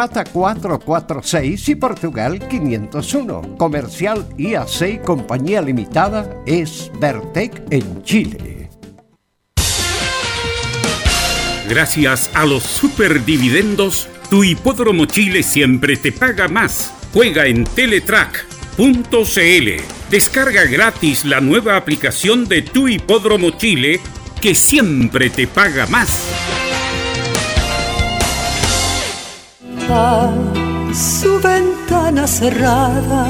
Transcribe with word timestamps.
Plata 0.00 0.22
446 0.22 1.70
y 1.70 1.74
Portugal 1.74 2.38
501. 2.46 3.56
Comercial 3.58 4.28
IAC 4.38 5.02
Compañía 5.02 5.60
Limitada 5.60 6.40
es 6.46 6.88
Vertec 7.00 7.64
en 7.70 8.04
Chile. 8.04 8.70
Gracias 11.68 12.30
a 12.32 12.46
los 12.46 12.62
superdividendos, 12.62 14.08
tu 14.30 14.44
hipódromo 14.44 15.06
Chile 15.06 15.42
siempre 15.42 15.96
te 15.96 16.12
paga 16.12 16.46
más. 16.46 16.94
Juega 17.12 17.46
en 17.46 17.64
Teletrack.cl. 17.64 18.82
Descarga 20.12 20.64
gratis 20.66 21.24
la 21.24 21.40
nueva 21.40 21.76
aplicación 21.76 22.46
de 22.46 22.62
tu 22.62 22.86
hipódromo 22.86 23.50
Chile 23.50 23.98
que 24.40 24.54
siempre 24.54 25.28
te 25.28 25.48
paga 25.48 25.88
más. 25.88 26.57
Su 30.92 31.40
ventana 31.42 32.26
cerrada, 32.26 33.26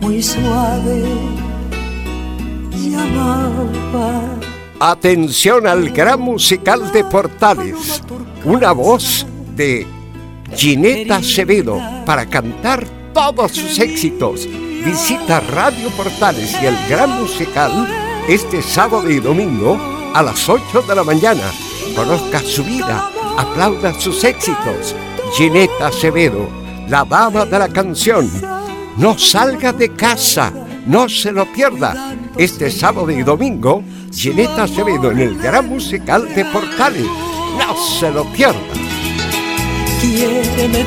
muy 0.00 0.20
suave, 0.20 1.04
llamaba. 2.72 4.22
Atención 4.80 5.68
al 5.68 5.90
gran 5.90 6.20
musical 6.20 6.90
de 6.90 7.04
Portales, 7.04 8.02
una 8.44 8.72
voz 8.72 9.24
de 9.54 9.86
Gineta 10.56 11.16
Acevedo 11.16 11.80
para 12.04 12.26
cantar 12.26 12.84
todos 13.14 13.52
sus 13.52 13.78
éxitos. 13.78 14.48
Visita 14.84 15.38
Radio 15.38 15.90
Portales 15.90 16.56
y 16.60 16.66
el 16.66 16.76
gran 16.88 17.22
musical 17.22 17.86
este 18.28 18.62
sábado 18.62 19.08
y 19.08 19.20
domingo 19.20 19.78
a 20.12 20.22
las 20.22 20.48
8 20.48 20.82
de 20.82 20.94
la 20.96 21.04
mañana. 21.04 21.44
Conozca 21.94 22.40
su 22.40 22.64
vida 22.64 23.12
aplauda 23.38 23.94
sus 23.98 24.24
éxitos. 24.24 24.94
Gineta 25.36 25.86
Acevedo, 25.86 26.48
la 26.88 27.04
dama 27.04 27.44
de 27.44 27.58
la 27.58 27.68
canción. 27.68 28.28
No 28.96 29.16
salga 29.16 29.72
de 29.72 29.94
casa, 29.94 30.52
no 30.86 31.08
se 31.08 31.30
lo 31.30 31.50
pierda. 31.52 32.16
Este 32.36 32.70
sábado 32.70 33.10
y 33.10 33.22
domingo, 33.22 33.82
Gineta 34.12 34.64
Acevedo 34.64 35.12
en 35.12 35.20
el 35.20 35.38
gran 35.38 35.68
musical 35.68 36.34
de 36.34 36.44
Portales. 36.46 37.06
No 37.58 37.76
se 37.76 38.10
lo 38.10 38.24
pierda. 38.32 38.58
Quiéreme 40.00 40.84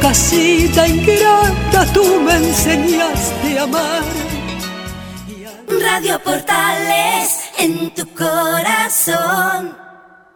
casita 0.00 0.86
ingrata, 0.86 1.86
tú 1.92 2.20
me 2.20 2.34
enseñaste 2.36 3.58
a 3.58 3.62
amar. 3.64 4.02
Radio 5.80 6.20
Portales 6.22 7.40
en 7.58 7.92
tu 7.94 8.06
corazón 8.14 9.81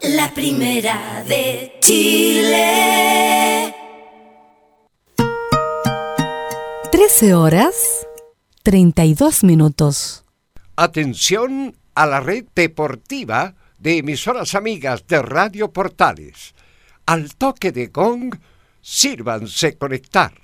la 0.03 0.33
primera 0.35 1.25
de 1.27 1.73
Chile. 1.81 3.75
13 6.91 7.35
horas 7.35 8.07
32 8.63 9.45
minutos. 9.45 10.25
Atención 10.77 11.77
a 11.95 12.07
la 12.07 12.21
red 12.21 12.45
deportiva 12.55 13.55
de 13.79 13.99
emisoras 13.99 14.55
amigas 14.55 15.07
de 15.07 15.23
Radio 15.23 15.73
Portales. 15.73 16.55
Al 17.07 17.35
toque 17.37 17.73
de 17.73 17.87
gong, 17.87 18.35
sírvanse 18.81 19.79
conectar. 19.79 20.35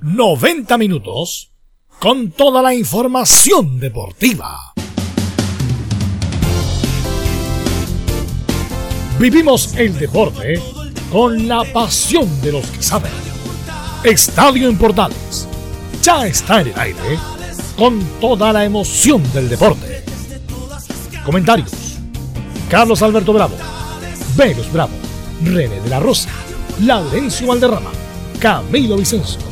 ¡90 0.00 0.78
minutos! 0.78 1.51
Con 2.02 2.32
toda 2.32 2.60
la 2.60 2.74
información 2.74 3.78
deportiva. 3.78 4.74
Vivimos 9.20 9.76
el 9.76 9.96
deporte 9.96 10.60
con 11.12 11.46
la 11.46 11.62
pasión 11.72 12.28
de 12.40 12.50
los 12.50 12.66
que 12.66 12.82
saben. 12.82 13.12
Estadio 14.02 14.68
en 14.68 14.76
ya 16.02 16.26
está 16.26 16.62
en 16.62 16.68
el 16.70 16.80
aire 16.80 17.18
con 17.78 18.00
toda 18.20 18.52
la 18.52 18.64
emoción 18.64 19.22
del 19.32 19.48
deporte. 19.48 20.02
Comentarios: 21.24 21.70
Carlos 22.68 23.00
Alberto 23.00 23.32
Bravo, 23.32 23.54
Venus 24.34 24.72
Bravo, 24.72 24.94
René 25.44 25.80
de 25.80 25.88
la 25.88 26.00
Rosa, 26.00 26.30
Laurencio 26.80 27.46
Valderrama, 27.46 27.92
Camilo 28.40 28.96
Vicencio. 28.96 29.51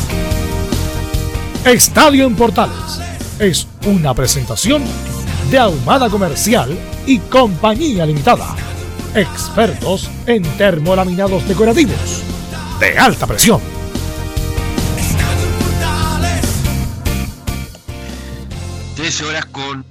Estadio 1.65 2.25
en 2.25 2.35
Portales 2.35 2.99
es 3.37 3.67
una 3.85 4.15
presentación 4.15 4.83
de 5.51 5.59
Ahumada 5.59 6.09
Comercial 6.09 6.75
y 7.05 7.19
Compañía 7.19 8.03
Limitada. 8.03 8.55
Expertos 9.13 10.09
en 10.25 10.41
termolaminados 10.57 11.47
decorativos 11.47 12.23
de 12.79 12.97
alta 12.97 13.27
presión. 13.27 13.61
Horas 19.27 19.45
con 19.47 19.85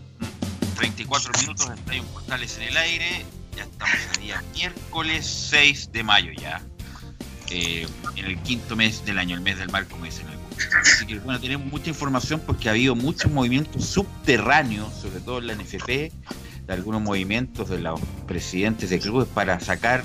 34 0.77 1.33
minutos 1.41 1.69
de 1.69 1.75
Estadio 1.75 2.03
Portales 2.05 2.57
en 2.57 2.63
el 2.65 2.77
aire. 2.77 3.25
Ya 3.57 3.63
estamos 3.63 3.95
el 4.17 4.23
día 4.23 4.43
miércoles 4.55 5.25
6 5.51 5.93
de 5.93 6.03
mayo 6.03 6.33
ya. 6.33 6.61
Eh, 7.51 7.87
en 8.17 8.25
el 8.25 8.39
quinto 8.43 8.75
mes 8.75 9.05
del 9.05 9.19
año, 9.19 9.37
el 9.37 9.43
mes 9.43 9.59
del 9.59 9.69
mar, 9.71 9.87
como 9.87 10.07
dicen 10.07 10.27
Así 10.81 11.07
que 11.07 11.19
bueno, 11.19 11.41
tenemos 11.41 11.67
mucha 11.67 11.89
información 11.89 12.41
porque 12.47 12.69
ha 12.69 12.73
habido 12.73 12.95
muchos 12.95 13.31
movimientos 13.31 13.85
subterráneos, 13.85 14.93
sobre 14.95 15.21
todo 15.21 15.39
en 15.39 15.47
la 15.47 15.55
NFP, 15.55 15.89
de 15.89 16.73
algunos 16.73 17.03
movimientos 17.03 17.69
de 17.69 17.81
los 17.81 18.01
presidentes 18.27 18.91
de 18.91 18.99
clubes 18.99 19.29
para 19.29 19.59
sacar, 19.61 20.05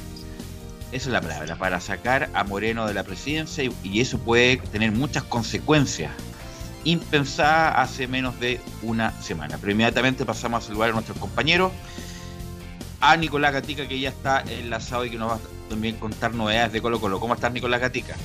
esa 0.91 1.07
es 1.09 1.13
la 1.13 1.21
palabra, 1.21 1.57
para 1.57 1.79
sacar 1.79 2.29
a 2.33 2.43
Moreno 2.43 2.88
de 2.88 2.93
la 2.93 3.03
presidencia 3.03 3.63
y, 3.83 3.99
eso 3.99 4.19
puede 4.19 4.57
tener 4.57 4.91
muchas 4.91 5.23
consecuencias 5.23 6.11
impensadas 6.83 7.73
hace 7.77 8.07
menos 8.07 8.39
de 8.39 8.61
una 8.81 9.11
semana. 9.22 9.57
Pero 9.59 9.72
inmediatamente 9.72 10.25
pasamos 10.25 10.63
a 10.63 10.67
saludar 10.67 10.91
a 10.91 10.93
nuestros 10.93 11.17
compañeros, 11.17 11.72
a 13.01 13.17
Nicolás 13.17 13.53
Gatica 13.53 13.87
que 13.87 13.99
ya 13.99 14.09
está 14.09 14.41
enlazado 14.41 15.05
y 15.05 15.09
que 15.09 15.17
nos 15.17 15.31
va 15.31 15.35
a 15.35 15.39
también 15.69 15.95
contar 15.97 16.33
novedades 16.33 16.73
de 16.73 16.81
Colo 16.81 16.99
Colo. 16.99 17.19
¿Cómo 17.19 17.33
estás 17.33 17.51
Nicolás 17.51 17.81
Gatica? 17.81 18.16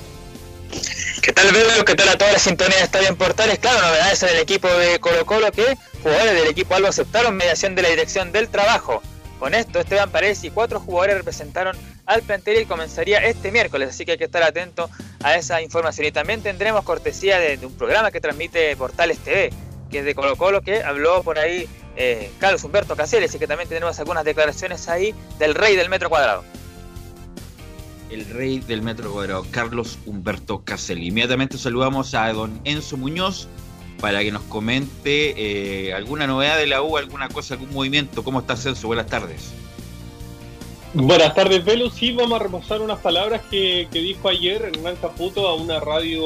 ¿Qué 1.22 1.32
tal, 1.32 1.52
Velo? 1.52 1.84
¿Qué 1.84 1.94
tal 1.94 2.08
a 2.08 2.16
toda 2.16 2.32
la 2.32 2.38
sintonía 2.38 2.78
de 2.78 2.84
Estadio 2.84 3.08
en 3.08 3.16
Portales? 3.16 3.58
Claro, 3.58 3.78
novedades 3.86 4.22
en 4.22 4.30
el 4.30 4.38
equipo 4.38 4.68
de 4.68 4.98
Colo 5.00 5.26
Colo 5.26 5.52
que 5.52 5.76
jugadores 6.02 6.34
del 6.34 6.48
equipo 6.48 6.74
algo 6.74 6.88
aceptaron 6.88 7.36
mediación 7.36 7.74
de 7.74 7.82
la 7.82 7.90
dirección 7.90 8.32
del 8.32 8.48
trabajo. 8.48 9.02
Con 9.38 9.54
esto, 9.54 9.80
Esteban 9.80 10.10
Paredes 10.10 10.42
y 10.44 10.50
cuatro 10.50 10.80
jugadores 10.80 11.18
representaron 11.18 11.76
al 12.06 12.22
plantel 12.22 12.62
y 12.62 12.64
comenzaría 12.64 13.18
este 13.18 13.52
miércoles, 13.52 13.90
así 13.90 14.06
que 14.06 14.12
hay 14.12 14.18
que 14.18 14.24
estar 14.24 14.42
atento 14.42 14.88
a 15.22 15.36
esa 15.36 15.60
información. 15.60 16.06
Y 16.06 16.12
también 16.12 16.42
tendremos 16.42 16.84
cortesía 16.84 17.38
de, 17.38 17.58
un 17.66 17.76
programa 17.76 18.10
que 18.10 18.20
transmite 18.22 18.74
Portales 18.76 19.18
TV, 19.18 19.50
que 19.90 19.98
es 19.98 20.04
de 20.06 20.14
Colo 20.14 20.36
Colo, 20.36 20.62
que 20.62 20.82
habló 20.82 21.22
por 21.22 21.38
ahí 21.38 21.68
eh, 21.96 22.30
Carlos 22.38 22.64
Humberto 22.64 22.96
Caceres, 22.96 23.34
y 23.34 23.38
que 23.38 23.46
también 23.46 23.68
tenemos 23.68 23.98
algunas 23.98 24.24
declaraciones 24.24 24.88
ahí 24.88 25.14
del 25.38 25.54
rey 25.54 25.76
del 25.76 25.90
metro 25.90 26.08
cuadrado 26.08 26.44
el 28.10 28.26
rey 28.26 28.58
del 28.60 28.82
metro 28.82 29.12
cuadrado, 29.12 29.46
Carlos 29.50 29.98
Humberto 30.06 30.62
Caselli. 30.64 31.08
Inmediatamente 31.08 31.58
saludamos 31.58 32.14
a 32.14 32.32
don 32.32 32.60
Enzo 32.64 32.96
Muñoz 32.96 33.48
para 34.00 34.20
que 34.20 34.32
nos 34.32 34.42
comente 34.42 35.34
eh, 35.36 35.94
alguna 35.94 36.26
novedad 36.26 36.58
de 36.58 36.66
la 36.66 36.82
U, 36.82 36.96
alguna 36.96 37.28
cosa, 37.28 37.54
algún 37.54 37.72
movimiento. 37.72 38.24
¿Cómo 38.24 38.40
estás, 38.40 38.64
Enzo? 38.66 38.86
Buenas 38.86 39.06
tardes. 39.06 39.52
Buenas 40.92 41.34
tardes, 41.34 41.64
Velo. 41.64 41.88
Sí, 41.88 42.10
vamos 42.12 42.40
a 42.40 42.42
reposar 42.42 42.80
unas 42.80 42.98
palabras 42.98 43.42
que, 43.48 43.86
dijo 43.92 44.28
ayer 44.28 44.62
Hernán 44.62 44.96
Caputo 44.96 45.46
a 45.46 45.54
una 45.54 45.78
radio, 45.78 46.24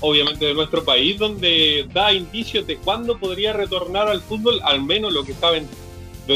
obviamente, 0.00 0.46
de 0.46 0.54
nuestro 0.54 0.82
país, 0.82 1.18
donde 1.18 1.86
da 1.92 2.12
indicios 2.12 2.66
de 2.66 2.76
cuándo 2.78 3.18
podría 3.18 3.52
retornar 3.52 4.08
al 4.08 4.22
fútbol, 4.22 4.60
al 4.64 4.82
menos 4.82 5.12
lo 5.12 5.24
que 5.24 5.34
saben 5.34 5.68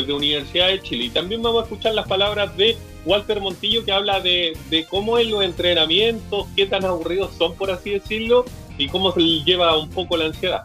desde 0.01 0.13
Universidad 0.13 0.69
de 0.69 0.83
Chile. 0.83 1.05
Y 1.05 1.11
también 1.11 1.43
vamos 1.43 1.63
a 1.63 1.65
escuchar 1.65 1.95
las 1.95 2.07
palabras 2.07 2.57
de 2.57 2.77
Walter 3.05 3.41
Montillo 3.41 3.85
que 3.85 3.93
habla 3.93 4.21
de, 4.21 4.57
cómo 4.91 5.19
es 5.19 5.29
los 5.29 5.45
entrenamientos, 5.45 6.47
qué 6.57 6.67
tan 6.67 6.85
aburridos 6.85 7.35
son, 7.37 7.55
por 7.55 7.71
así 7.71 7.91
decirlo, 7.91 8.45
y 8.79 8.89
cómo 8.89 9.13
se 9.13 9.21
lleva 9.21 9.77
un 9.79 9.91
poco 9.91 10.17
la 10.17 10.27
ansiedad. 10.27 10.65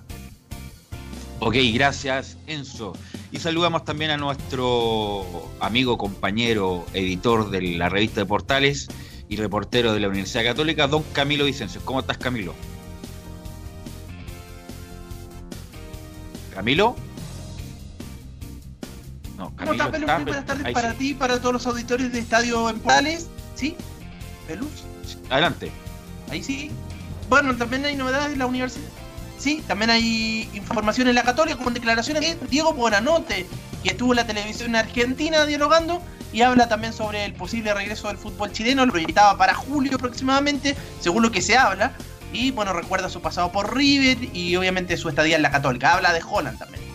Ok, 1.40 1.56
gracias 1.74 2.38
Enzo. 2.48 2.94
Y 3.32 3.40
saludamos 3.40 3.86
también 3.86 4.12
a 4.12 4.18
nuestro 4.18 5.24
amigo, 5.60 5.98
compañero, 5.98 6.86
editor 6.94 7.50
de 7.50 7.62
la 7.62 7.88
revista 7.88 8.22
de 8.22 8.26
Portales 8.26 8.88
y 9.30 9.36
reportero 9.36 9.94
de 9.94 10.00
la 10.00 10.08
Universidad 10.08 10.44
Católica, 10.44 10.88
don 10.88 11.04
Camilo 11.14 11.46
Vicencio. 11.46 11.82
¿Cómo 11.86 12.00
estás, 12.00 12.18
Camilo? 12.18 12.56
¿Camilo? 16.54 16.96
No, 19.40 19.54
¿Cómo 19.58 19.72
estás, 19.72 19.88
Pelus? 19.88 20.12
buenas 20.26 20.46
tardes 20.46 20.74
para 20.74 20.94
ti, 20.94 21.14
para 21.14 21.40
todos 21.40 21.54
los 21.54 21.66
auditores 21.66 22.12
de 22.12 22.20
Estadio 22.20 22.70
en 22.70 22.80
Portales. 22.82 23.28
¿Sí? 23.56 23.78
¿Pelus? 24.46 24.84
Adelante. 25.30 25.72
Ahí 26.30 26.44
sí. 26.44 26.72
Bueno, 27.30 27.56
también 27.56 27.86
hay 27.86 27.96
novedades 27.96 28.34
en 28.34 28.40
la 28.40 28.48
universidad. 28.48 28.90
Sí, 29.38 29.64
también 29.66 29.92
hay 29.92 30.50
información 30.54 31.08
en 31.08 31.16
la 31.16 31.24
Católica 31.24 31.58
con 31.64 31.74
declaraciones 31.74 32.22
de 32.22 32.48
Diego 32.48 32.74
Buenanote, 32.74 33.48
que 33.82 33.92
estuvo 33.92 34.12
en 34.12 34.18
la 34.18 34.28
televisión 34.28 34.76
argentina 34.76 35.46
dialogando 35.46 36.02
y 36.34 36.42
habla 36.42 36.68
también 36.68 36.92
sobre 36.92 37.24
el 37.24 37.34
posible 37.34 37.74
regreso 37.74 38.10
del 38.10 38.18
fútbol 38.18 38.52
chileno, 38.52 38.86
lo 38.86 38.92
proyectaba 38.92 39.38
para 39.38 39.54
julio 39.54 39.96
aproximadamente, 39.96 40.76
según 41.00 41.24
lo 41.24 41.32
que 41.32 41.42
se 41.42 41.58
habla. 41.58 41.94
Y 42.34 42.52
bueno, 42.52 42.74
recuerda 42.74 43.08
su 43.08 43.22
pasado 43.22 43.54
por 43.54 43.74
River 43.74 44.18
y 44.36 44.58
obviamente 44.58 44.98
su 44.98 45.08
estadía 45.08 45.38
en 45.38 45.44
la 45.44 45.50
Católica. 45.50 45.94
Habla 45.94 46.12
de 46.12 46.22
Holland 46.30 46.60
también. 46.60 46.89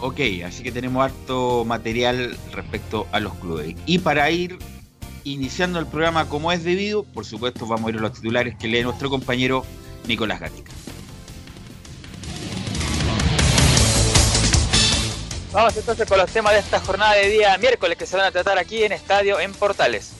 Ok, 0.00 0.20
así 0.44 0.62
que 0.62 0.72
tenemos 0.72 1.04
harto 1.04 1.64
material 1.64 2.36
respecto 2.52 3.06
a 3.12 3.20
los 3.20 3.34
clubes. 3.34 3.74
Y 3.86 3.98
para 3.98 4.30
ir 4.30 4.58
iniciando 5.24 5.78
el 5.78 5.86
programa 5.86 6.28
como 6.28 6.52
es 6.52 6.64
debido, 6.64 7.04
por 7.04 7.24
supuesto 7.24 7.66
vamos 7.66 7.86
a 7.86 7.90
ir 7.90 7.98
a 7.98 8.02
los 8.02 8.12
titulares 8.12 8.56
que 8.56 8.68
lee 8.68 8.82
nuestro 8.82 9.08
compañero 9.08 9.64
Nicolás 10.06 10.40
Gatica. 10.40 10.72
Vamos 15.54 15.76
entonces 15.76 16.08
con 16.08 16.18
los 16.18 16.30
temas 16.30 16.52
de 16.52 16.58
esta 16.58 16.80
jornada 16.80 17.12
de 17.14 17.28
día 17.28 17.56
miércoles 17.58 17.96
que 17.96 18.06
se 18.06 18.16
van 18.16 18.26
a 18.26 18.32
tratar 18.32 18.58
aquí 18.58 18.82
en 18.82 18.90
Estadio 18.90 19.38
en 19.38 19.52
Portales. 19.52 20.10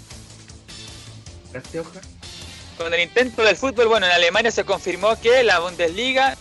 Gracias, 1.53 1.85
Con 2.79 2.95
el 2.95 3.01
intento 3.01 3.43
del 3.43 3.57
fútbol, 3.57 3.89
bueno, 3.89 4.07
en 4.07 4.13
Alemania 4.13 4.53
se 4.53 4.65
confirmó 4.65 5.19
que 5.21 5.43
la 5.43 5.59
Bundesliga, 5.59 6.37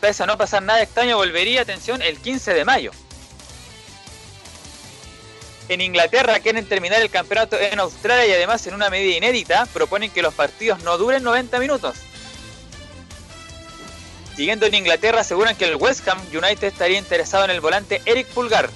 pese 0.00 0.22
a 0.22 0.26
no 0.26 0.36
pasar 0.36 0.62
nada 0.62 0.82
extraño, 0.82 1.16
volvería, 1.16 1.62
atención, 1.62 2.02
el 2.02 2.18
15 2.18 2.54
de 2.54 2.64
mayo. 2.64 2.90
En 5.68 5.80
Inglaterra 5.80 6.40
quieren 6.40 6.66
terminar 6.66 7.00
el 7.00 7.10
campeonato 7.10 7.58
en 7.58 7.80
Australia 7.80 8.26
y 8.26 8.32
además 8.32 8.66
en 8.66 8.74
una 8.74 8.90
medida 8.90 9.16
inédita 9.16 9.66
proponen 9.72 10.10
que 10.10 10.20
los 10.20 10.34
partidos 10.34 10.82
no 10.82 10.98
duren 10.98 11.22
90 11.22 11.58
minutos. 11.58 11.96
Siguiendo 14.36 14.66
en 14.66 14.74
Inglaterra, 14.74 15.20
aseguran 15.20 15.56
que 15.56 15.64
el 15.64 15.76
West 15.76 16.06
Ham 16.08 16.20
United 16.32 16.64
estaría 16.64 16.98
interesado 16.98 17.44
en 17.44 17.50
el 17.50 17.60
volante 17.60 18.02
Eric 18.04 18.26
Pulgar. 18.28 18.68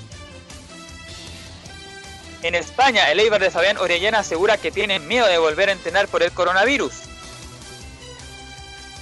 En 2.43 2.55
España, 2.55 3.11
el 3.11 3.19
Eibar 3.19 3.41
de 3.41 3.51
Fabián 3.51 3.77
Orellana 3.79 4.21
asegura 4.21 4.57
que 4.57 4.71
tiene 4.71 5.01
miedo 5.01 5.27
de 5.27 5.39
volver 5.39 5.69
a 5.69 5.73
entrenar 5.73 6.07
por 6.07 6.23
el 6.23 6.31
coronavirus. 6.31 6.93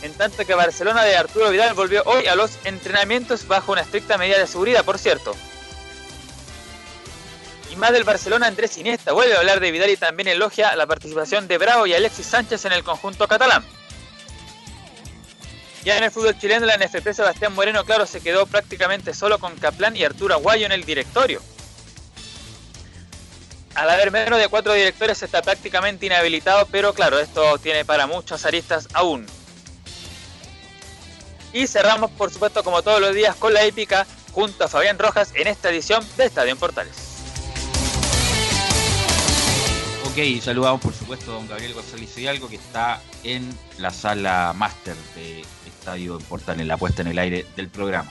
En 0.03 0.13
tanto 0.15 0.45
que 0.45 0.55
Barcelona 0.55 1.05
de 1.05 1.17
Arturo 1.17 1.51
Vidal 1.51 1.75
volvió 1.75 2.03
hoy 2.05 2.27
a 2.27 2.35
los 2.35 2.59
entrenamientos 2.65 3.47
bajo 3.47 3.73
una 3.73 3.81
estricta 3.81 4.19
medida 4.19 4.39
de 4.39 4.47
seguridad, 4.47 4.85
por 4.85 4.99
cierto. 4.99 5.35
Y 7.73 7.77
más 7.77 7.93
del 7.93 8.05
Barcelona, 8.05 8.47
Andrés 8.47 8.77
Iniesta 8.79 9.13
vuelve 9.13 9.35
a 9.35 9.39
hablar 9.39 9.61
de 9.61 9.71
Vidal 9.71 9.91
y 9.91 9.97
también 9.97 10.29
elogia 10.29 10.77
la 10.77 10.87
participación 10.87 11.49
de 11.49 11.59
Bravo 11.59 11.87
y 11.87 11.95
Alexis 11.95 12.27
Sánchez 12.27 12.65
en 12.67 12.73
el 12.73 12.85
conjunto 12.85 13.27
catalán. 13.27 13.65
Ya 15.85 15.97
en 15.97 16.05
el 16.05 16.11
fútbol 16.11 16.37
chileno, 16.39 16.67
la 16.67 16.77
NFP 16.77 17.13
Sebastián 17.13 17.55
Moreno, 17.55 17.85
claro, 17.85 18.07
se 18.07 18.21
quedó 18.21 18.47
prácticamente 18.47 19.15
solo 19.15 19.39
con 19.39 19.55
Caplan 19.57 19.97
y 19.97 20.05
Arturo 20.05 20.35
Aguayo 20.35 20.67
en 20.67 20.73
el 20.73 20.85
directorio. 20.85 21.41
Al 23.77 23.91
haber 23.91 24.11
menos 24.11 24.39
de 24.39 24.49
cuatro 24.49 24.73
directores 24.73 25.23
está 25.23 25.43
prácticamente 25.43 26.07
inhabilitado, 26.07 26.67
pero 26.67 26.95
claro, 26.95 27.21
esto 27.21 27.59
tiene 27.59 27.85
para 27.85 28.07
muchos 28.07 28.45
aristas 28.47 28.89
aún. 28.95 29.27
Y 31.57 31.67
cerramos, 31.67 32.11
por 32.11 32.31
supuesto, 32.31 32.63
como 32.63 32.83
todos 32.83 33.01
los 33.01 33.15
días, 33.15 33.35
con 33.35 33.55
la 33.55 33.65
épica 33.65 34.07
junto 34.33 34.65
a 34.65 34.69
Fabián 34.69 34.99
Rojas 34.99 35.33
en 35.35 35.47
esta 35.47 35.71
edición 35.71 36.05
de 36.19 36.27
Estadio 36.27 36.53
en 36.53 36.59
Portales. 36.59 36.95
Ok, 40.05 40.43
saludamos 40.43 40.83
por 40.83 40.93
supuesto 40.93 41.31
a 41.31 41.37
don 41.37 41.49
Gabriel 41.49 41.73
González 41.73 42.19
Hidalgo 42.19 42.51
que 42.51 42.57
está 42.57 43.01
en 43.25 43.49
la 43.79 43.91
sala 43.91 44.53
máster 44.55 44.97
de 45.15 45.47
Estadio 45.67 46.19
en 46.49 46.69
la 46.69 46.77
puesta 46.77 47.01
en 47.01 47.09
el 47.09 47.19
aire 47.19 47.47
del 47.57 47.71
programa. 47.71 48.11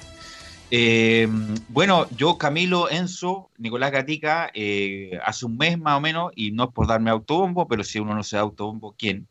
Eh, 0.72 1.28
bueno, 1.68 2.08
yo, 2.18 2.40
Camilo, 2.40 2.90
Enzo, 2.90 3.52
Nicolás 3.60 3.92
Gatica, 3.92 4.50
eh, 4.56 5.20
hace 5.24 5.46
un 5.46 5.56
mes 5.56 5.78
más 5.78 5.98
o 5.98 6.02
menos, 6.02 6.32
y 6.36 6.50
no 6.50 6.64
es 6.64 6.70
por 6.72 6.88
darme 6.88 7.12
autobombo, 7.12 7.68
pero 7.68 7.84
si 7.84 8.00
uno 8.00 8.16
no 8.16 8.24
se 8.24 8.38
da 8.38 8.42
autobombo, 8.42 8.96
¿quién? 8.98 9.28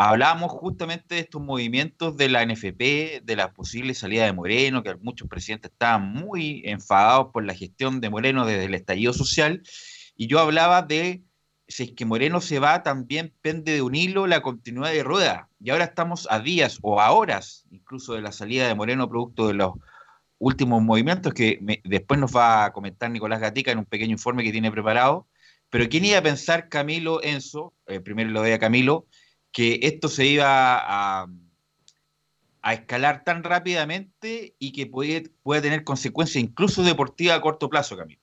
Hablábamos 0.00 0.52
justamente 0.52 1.16
de 1.16 1.22
estos 1.22 1.42
movimientos 1.42 2.16
de 2.16 2.28
la 2.28 2.46
NFP, 2.46 3.20
de 3.24 3.34
la 3.34 3.52
posible 3.52 3.94
salida 3.94 4.26
de 4.26 4.32
Moreno, 4.32 4.84
que 4.84 4.94
muchos 4.94 5.26
presidentes 5.26 5.72
estaban 5.72 6.12
muy 6.12 6.62
enfadados 6.66 7.32
por 7.32 7.44
la 7.44 7.52
gestión 7.52 8.00
de 8.00 8.08
Moreno 8.08 8.46
desde 8.46 8.66
el 8.66 8.76
estallido 8.76 9.12
social, 9.12 9.60
y 10.14 10.28
yo 10.28 10.38
hablaba 10.38 10.82
de 10.82 11.24
si 11.66 11.82
es 11.82 11.92
que 11.96 12.04
Moreno 12.04 12.40
se 12.40 12.60
va, 12.60 12.84
también 12.84 13.34
pende 13.42 13.72
de 13.72 13.82
un 13.82 13.96
hilo 13.96 14.28
la 14.28 14.40
continuidad 14.40 14.92
de 14.92 15.02
Rueda. 15.02 15.48
Y 15.58 15.70
ahora 15.70 15.86
estamos 15.86 16.28
a 16.30 16.38
días 16.38 16.78
o 16.82 17.00
a 17.00 17.10
horas 17.10 17.66
incluso 17.72 18.14
de 18.14 18.22
la 18.22 18.30
salida 18.30 18.68
de 18.68 18.76
Moreno, 18.76 19.08
producto 19.08 19.48
de 19.48 19.54
los 19.54 19.72
últimos 20.38 20.80
movimientos 20.80 21.34
que 21.34 21.58
después 21.82 22.20
nos 22.20 22.36
va 22.36 22.66
a 22.66 22.72
comentar 22.72 23.10
Nicolás 23.10 23.40
Gatica 23.40 23.72
en 23.72 23.78
un 23.78 23.84
pequeño 23.84 24.12
informe 24.12 24.44
que 24.44 24.52
tiene 24.52 24.70
preparado. 24.70 25.26
Pero 25.70 25.88
¿quién 25.88 26.04
iba 26.04 26.18
a 26.18 26.22
pensar, 26.22 26.68
Camilo 26.68 27.20
Enzo, 27.20 27.74
eh, 27.88 27.98
primero 27.98 28.30
lo 28.30 28.42
doy 28.42 28.52
a 28.52 28.60
Camilo, 28.60 29.08
que 29.52 29.80
esto 29.82 30.08
se 30.08 30.26
iba 30.26 30.78
a, 30.78 31.26
a 32.62 32.74
escalar 32.74 33.24
tan 33.24 33.42
rápidamente 33.42 34.54
y 34.58 34.72
que 34.72 34.86
puede, 34.86 35.30
puede 35.42 35.62
tener 35.62 35.84
consecuencias 35.84 36.42
incluso 36.42 36.82
deportivas 36.82 37.38
a 37.38 37.40
corto 37.40 37.68
plazo, 37.68 37.96
Camilo? 37.96 38.20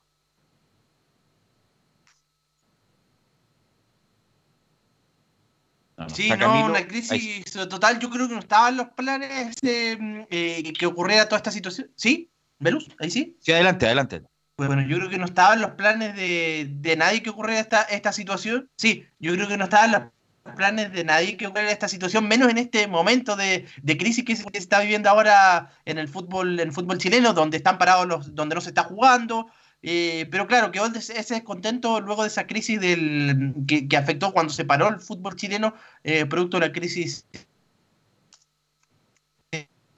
sí, 6.13 6.29
no, 6.37 6.65
una 6.65 6.87
crisis 6.87 7.51
total. 7.51 7.99
Yo 7.99 8.09
creo 8.09 8.27
que 8.27 8.33
no 8.33 8.39
estaban 8.39 8.77
los 8.77 8.89
planes 8.89 9.55
eh, 9.61 9.97
eh, 10.29 10.73
que 10.77 10.85
ocurriera 10.85 11.25
toda 11.25 11.37
esta 11.37 11.51
situación. 11.51 11.89
¿Sí? 11.95 12.29
¿Velus? 12.59 12.89
¿Ahí 12.99 13.09
sí? 13.09 13.37
Sí, 13.39 13.51
adelante, 13.51 13.85
adelante. 13.85 14.21
Bueno, 14.57 14.81
yo 14.87 14.97
creo 14.97 15.09
que 15.09 15.17
no 15.17 15.25
estaban 15.25 15.61
los 15.61 15.71
planes 15.71 16.15
de, 16.15 16.67
de 16.69 16.95
nadie 16.95 17.21
que 17.21 17.29
ocurriera 17.29 17.59
esta, 17.59 17.81
esta 17.83 18.13
situación. 18.13 18.69
Sí, 18.77 19.05
yo 19.19 19.33
creo 19.33 19.47
que 19.47 19.57
no 19.57 19.65
estaban 19.65 19.91
los 19.91 20.01
planes 20.55 20.91
de 20.91 21.03
nadie 21.03 21.37
que 21.37 21.47
ocurriera 21.47 21.71
esta 21.71 21.87
situación, 21.87 22.27
menos 22.27 22.49
en 22.49 22.57
este 22.57 22.87
momento 22.87 23.35
de, 23.35 23.65
de 23.81 23.97
crisis 23.97 24.23
que 24.23 24.35
se 24.35 24.45
está 24.53 24.79
viviendo 24.81 25.09
ahora 25.09 25.71
en 25.85 25.97
el 25.97 26.07
fútbol, 26.07 26.59
en 26.59 26.67
el 26.67 26.73
fútbol 26.73 26.97
chileno, 26.97 27.33
donde 27.33 27.57
están 27.57 27.77
parados 27.77 28.05
los, 28.07 28.35
donde 28.35 28.55
no 28.55 28.61
se 28.61 28.69
está 28.69 28.83
jugando, 28.83 29.47
eh, 29.87 30.27
pero 30.31 30.47
claro, 30.47 30.71
quedó 30.71 30.87
ese 30.87 31.13
descontento 31.13 32.01
luego 32.01 32.23
de 32.23 32.29
esa 32.29 32.47
crisis 32.47 32.79
del, 32.79 33.53
que, 33.67 33.87
afectó 33.95 34.33
cuando 34.33 34.51
se 34.51 34.65
paró 34.65 34.89
el 34.89 34.99
fútbol 34.99 35.35
chileno, 35.35 35.75
eh, 36.03 36.25
producto 36.25 36.59
de 36.59 36.67
la 36.67 36.73
crisis 36.73 37.27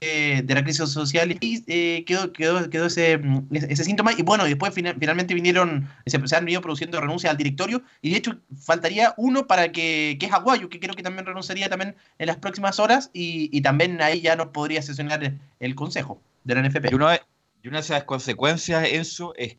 eh, 0.00 0.42
de 0.44 0.54
la 0.54 0.62
crisis 0.62 0.90
social 0.90 1.36
y 1.40 2.02
quedó, 2.04 2.32
quedó, 2.32 2.70
quedó 2.70 2.86
ese, 2.86 3.20
ese, 3.50 3.84
síntoma 3.84 4.12
y 4.12 4.22
bueno, 4.22 4.44
después 4.44 4.72
finalmente 4.72 5.34
vinieron, 5.34 5.88
se, 6.06 6.16
han 6.16 6.44
venido 6.44 6.60
produciendo 6.60 7.00
renuncias 7.00 7.30
al 7.30 7.36
directorio 7.36 7.82
y 8.00 8.10
de 8.10 8.18
hecho 8.18 8.38
faltaría 8.60 9.14
uno 9.16 9.46
para 9.46 9.72
que, 9.72 10.16
que 10.20 10.26
es 10.26 10.32
Aguayo, 10.32 10.68
que 10.68 10.78
creo 10.78 10.94
que 10.94 11.02
también 11.02 11.26
renunciaría 11.26 11.68
también 11.68 11.96
en 12.18 12.26
las 12.26 12.36
próximas 12.36 12.78
horas 12.78 13.10
y, 13.12 13.50
y 13.52 13.60
también 13.60 14.00
ahí 14.00 14.20
ya 14.20 14.36
no 14.36 14.52
podría 14.52 14.82
sesionar 14.82 15.34
el, 15.58 15.74
consejo 15.74 16.22
de 16.44 16.54
la 16.54 16.62
NFP. 16.62 16.92
Y 16.92 16.94
una, 16.94 17.16
y 17.62 17.68
una 17.68 17.78
de 17.78 17.82
esas 17.82 18.04
consecuencias, 18.04 18.86
eso 18.90 19.34
es 19.36 19.56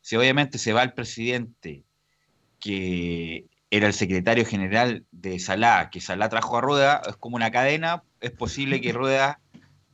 si 0.00 0.16
obviamente 0.16 0.58
se 0.58 0.72
va 0.72 0.82
el 0.82 0.92
presidente 0.92 1.82
que 2.60 3.46
era 3.70 3.86
el 3.86 3.94
secretario 3.94 4.44
general 4.44 5.06
de 5.10 5.38
Salá, 5.38 5.90
que 5.90 6.00
Salá 6.00 6.28
trajo 6.28 6.58
a 6.58 6.60
Rueda, 6.60 7.02
es 7.08 7.16
como 7.16 7.36
una 7.36 7.50
cadena, 7.50 8.04
es 8.20 8.30
posible 8.30 8.80
que 8.80 8.92
Rueda 8.92 9.40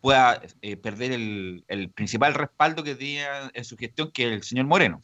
pueda 0.00 0.40
eh, 0.62 0.76
perder 0.76 1.12
el, 1.12 1.90
principal 1.94 2.34
respaldo 2.34 2.82
que 2.82 2.94
tenía 2.94 3.50
en 3.52 3.64
su 3.64 3.76
gestión, 3.76 4.10
que 4.12 4.24
el 4.24 4.42
señor 4.42 4.66
Moreno. 4.66 5.00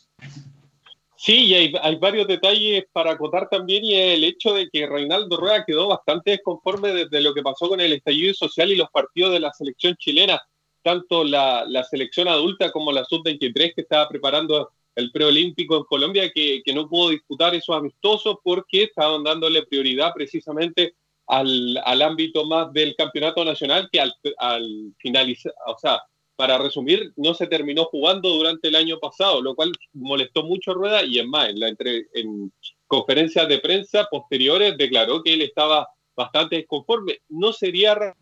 Sí, 1.16 1.46
y 1.46 1.54
hay, 1.54 1.96
varios 1.96 2.26
detalles 2.26 2.84
para 2.92 3.12
acotar 3.12 3.48
también, 3.48 3.84
y 3.84 3.94
el 3.94 4.24
hecho 4.24 4.52
de 4.52 4.68
que 4.70 4.86
Reinaldo 4.86 5.36
Rueda 5.36 5.64
quedó 5.64 5.88
bastante 5.88 6.32
desconforme 6.32 6.92
de, 6.92 7.20
lo 7.20 7.32
que 7.32 7.42
pasó 7.42 7.68
con 7.68 7.80
el 7.80 7.92
estallido 7.92 8.34
social 8.34 8.70
y 8.70 8.76
los 8.76 8.90
partidos 8.90 9.32
de 9.32 9.40
la 9.40 9.52
selección 9.52 9.96
chilena, 9.96 10.40
tanto 10.82 11.24
la, 11.24 11.64
la 11.66 11.82
selección 11.84 12.28
adulta 12.28 12.70
como 12.70 12.92
la 12.92 13.04
sub-23 13.04 13.74
que 13.74 13.80
estaba 13.80 14.08
preparando 14.08 14.70
el 14.94 15.10
preolímpico 15.10 15.76
en 15.76 15.84
Colombia 15.84 16.30
que, 16.32 16.62
no 16.74 16.88
pudo 16.88 17.10
disputar 17.10 17.54
esos 17.54 17.76
amistosos 17.76 18.36
porque 18.42 18.84
estaban 18.84 19.24
dándole 19.24 19.64
prioridad 19.66 20.12
precisamente 20.14 20.94
al, 21.26 22.02
ámbito 22.02 22.44
más 22.46 22.72
del 22.72 22.94
campeonato 22.96 23.44
nacional 23.44 23.88
que 23.90 24.00
al, 24.00 24.94
finalizar, 24.98 25.52
o 25.66 25.78
sea, 25.78 26.00
para 26.36 26.58
resumir, 26.58 27.12
no 27.16 27.32
se 27.34 27.46
terminó 27.46 27.84
jugando 27.84 28.28
durante 28.30 28.68
el 28.68 28.76
año 28.76 28.98
pasado, 28.98 29.40
lo 29.40 29.54
cual 29.54 29.72
molestó 29.92 30.42
mucho 30.42 30.72
a 30.72 30.74
Rueda 30.74 31.04
y 31.04 31.18
es 31.18 31.26
más, 31.26 31.48
en, 31.48 31.60
la 31.60 31.68
entre, 31.68 32.06
en 32.14 32.52
conferencias 32.86 33.48
de 33.48 33.58
prensa 33.58 34.08
posteriores 34.10 34.76
declaró 34.76 35.22
que 35.22 35.34
él 35.34 35.42
estaba 35.42 35.88
bastante 36.16 36.56
desconforme. 36.56 37.20
No 37.28 37.52
sería 37.52 38.14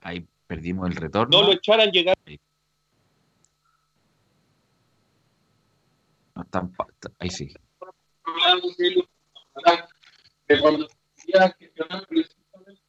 Ahí 0.00 0.26
perdimos 0.46 0.90
el 0.90 0.96
retorno. 0.96 1.40
No 1.40 1.46
lo 1.46 1.52
echaran 1.54 1.90
llegar. 1.90 2.14
Están, 6.36 6.72
ahí 7.18 7.30
sí. 7.30 7.48
De 10.48 10.60
cuando 10.60 10.88
gestionar 11.58 12.06
precisamente 12.06 12.82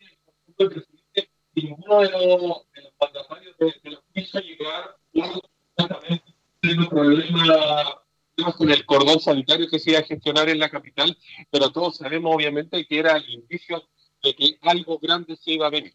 el 0.58 0.70
presidente, 0.70 1.32
ninguno 1.54 2.02
de 2.02 2.10
los, 2.10 2.72
de 2.74 2.82
los 2.82 2.94
mandatarios 3.00 3.58
de, 3.58 3.76
de 3.84 3.90
los 3.92 4.04
quiso 4.14 4.40
llegar 4.40 4.96
exactamente 5.14 6.36
el 6.64 6.88
problema 6.88 8.02
con 8.58 8.70
el 8.70 8.86
cordón 8.86 9.20
sanitario 9.20 9.70
que 9.70 9.80
se 9.80 9.92
iba 9.92 10.00
a 10.00 10.04
gestionar 10.04 10.50
en 10.50 10.60
la 10.60 10.70
capital, 10.70 11.18
pero 11.50 11.72
todos 11.72 11.98
sabemos 11.98 12.36
obviamente 12.36 12.86
que 12.86 13.00
era 13.00 13.18
el 13.18 13.30
indicio 13.30 13.88
de 14.22 14.36
que 14.36 14.58
algo 14.62 15.00
grande 15.00 15.36
se 15.38 15.54
iba 15.54 15.68
a 15.68 15.70
venir. 15.70 15.94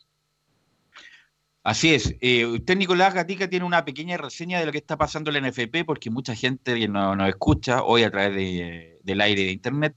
Así 1.62 1.93
es. 1.95 2.17
Eh, 2.21 2.47
usted, 2.47 2.76
Nicolás 2.76 3.12
Gatica, 3.12 3.49
tiene 3.49 3.67
una 3.67 3.85
pequeña 3.85 4.17
reseña 4.17 4.59
de 4.59 4.67
lo 4.67 4.73
que 4.73 4.79
está 4.79 4.97
pasando 4.97 5.31
en 5.31 5.43
la 5.43 5.49
NFP, 5.49 5.85
porque 5.85 6.11
mucha 6.11 6.35
gente 6.35 6.88
nos 6.88 7.17
no 7.17 7.26
escucha 7.26 7.83
hoy 7.83 8.02
a 8.02 8.11
través 8.11 8.35
de, 8.35 8.99
del 9.02 9.21
aire 9.21 9.43
de 9.45 9.52
Internet. 9.52 9.95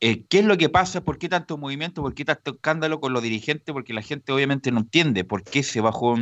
Eh, 0.00 0.26
¿Qué 0.26 0.40
es 0.40 0.44
lo 0.44 0.56
que 0.58 0.68
pasa? 0.68 1.02
¿Por 1.02 1.18
qué 1.18 1.28
tanto 1.28 1.58
movimiento? 1.58 2.02
¿Por 2.02 2.14
qué 2.14 2.24
tanto 2.24 2.52
escándalo 2.52 3.00
con 3.00 3.12
los 3.12 3.22
dirigentes? 3.22 3.72
Porque 3.72 3.94
la 3.94 4.02
gente 4.02 4.32
obviamente 4.32 4.70
no 4.70 4.80
entiende 4.80 5.24
por 5.24 5.42
qué 5.42 5.62
se 5.62 5.80
bajó 5.80 6.14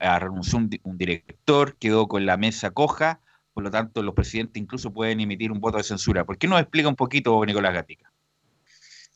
a 0.00 0.18
renunció 0.18 0.58
un, 0.58 0.70
un 0.82 0.98
director, 0.98 1.76
quedó 1.76 2.08
con 2.08 2.26
la 2.26 2.36
mesa 2.38 2.70
coja, 2.72 3.20
por 3.52 3.64
lo 3.64 3.70
tanto 3.70 4.02
los 4.02 4.14
presidentes 4.14 4.60
incluso 4.60 4.92
pueden 4.92 5.20
emitir 5.20 5.52
un 5.52 5.60
voto 5.60 5.78
de 5.78 5.84
censura. 5.84 6.24
¿Por 6.24 6.38
qué 6.38 6.48
nos 6.48 6.60
explica 6.60 6.88
un 6.88 6.96
poquito, 6.96 7.44
Nicolás 7.44 7.74
Gatica? 7.74 8.07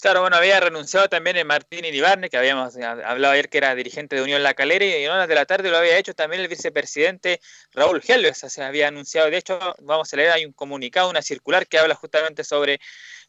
Claro, 0.03 0.23
bueno, 0.23 0.37
había 0.37 0.59
renunciado 0.59 1.09
también 1.09 1.37
en 1.37 1.47
Martín 1.47 1.85
Iribarne, 1.85 2.29
que 2.29 2.37
habíamos 2.37 2.75
hablado 2.77 3.35
ayer 3.35 3.49
que 3.49 3.59
era 3.59 3.73
dirigente 3.77 4.17
de 4.17 4.23
Unión 4.23 4.43
La 4.43 4.53
Calera, 4.53 4.85
y 4.85 5.05
en 5.05 5.09
horas 5.09 5.29
de 5.29 5.37
la 5.37 5.47
tarde 5.47 5.71
lo 5.71 5.77
había 5.77 5.97
hecho 5.97 6.13
también 6.13 6.43
el 6.43 6.49
vicepresidente 6.49 7.41
Raúl 7.71 8.03
Helves, 8.05 8.39
se 8.39 8.65
había 8.65 8.89
anunciado, 8.89 9.31
de 9.31 9.37
hecho, 9.37 9.61
vamos 9.79 10.13
a 10.13 10.17
leer, 10.17 10.33
hay 10.33 10.45
un 10.45 10.55
comunicado, 10.55 11.09
una 11.09 11.23
circular 11.23 11.69
que 11.69 11.79
habla 11.79 11.95
justamente 11.95 12.43
sobre 12.43 12.81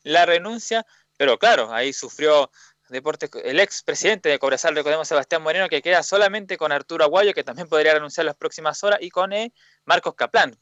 la 0.01 0.25
renuncia, 0.25 0.83
pero 1.15 1.37
claro, 1.37 1.71
ahí 1.71 1.93
sufrió 1.93 2.49
Deportes, 2.89 3.29
el 3.43 3.59
ex 3.59 3.83
presidente 3.83 4.29
de 4.29 4.39
Cobresal, 4.39 4.73
recordemos 4.73 5.07
Sebastián 5.07 5.43
Moreno, 5.43 5.69
que 5.69 5.83
queda 5.83 6.01
solamente 6.01 6.57
con 6.57 6.71
Arturo 6.71 7.03
Aguayo, 7.03 7.35
que 7.35 7.43
también 7.43 7.67
podría 7.69 7.93
renunciar 7.93 8.23
en 8.23 8.29
las 8.29 8.35
próximas 8.35 8.83
horas, 8.83 8.97
y 8.99 9.11
con 9.11 9.31
eh, 9.31 9.53
Marcos 9.85 10.15
Caplán. 10.15 10.57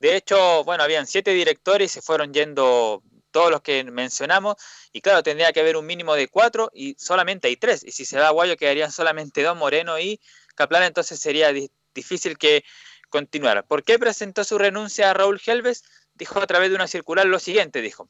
De 0.00 0.16
hecho, 0.16 0.64
bueno, 0.64 0.82
habían 0.82 1.06
siete 1.06 1.30
directores 1.30 1.92
y 1.92 1.94
se 1.94 2.02
fueron 2.02 2.34
yendo 2.34 3.04
todos 3.32 3.50
los 3.50 3.62
que 3.62 3.82
mencionamos, 3.84 4.56
y 4.92 5.00
claro, 5.00 5.22
tendría 5.24 5.52
que 5.52 5.60
haber 5.60 5.76
un 5.76 5.86
mínimo 5.86 6.14
de 6.14 6.28
cuatro 6.28 6.70
y 6.72 6.94
solamente 6.98 7.48
hay 7.48 7.56
tres, 7.56 7.82
y 7.82 7.90
si 7.90 8.04
se 8.04 8.18
va 8.18 8.30
Guayo 8.30 8.56
quedarían 8.56 8.92
solamente 8.92 9.42
dos, 9.42 9.56
Moreno 9.56 9.98
y 9.98 10.20
Caplan, 10.54 10.84
entonces 10.84 11.18
sería 11.18 11.52
difícil 11.94 12.38
que 12.38 12.64
continuara. 13.08 13.62
¿Por 13.62 13.82
qué 13.82 13.98
presentó 13.98 14.44
su 14.44 14.58
renuncia 14.58 15.10
a 15.10 15.14
Raúl 15.14 15.40
Helves? 15.44 15.82
Dijo 16.14 16.40
a 16.40 16.46
través 16.46 16.70
de 16.70 16.76
una 16.76 16.86
circular 16.86 17.26
lo 17.26 17.38
siguiente, 17.38 17.80
dijo, 17.80 18.08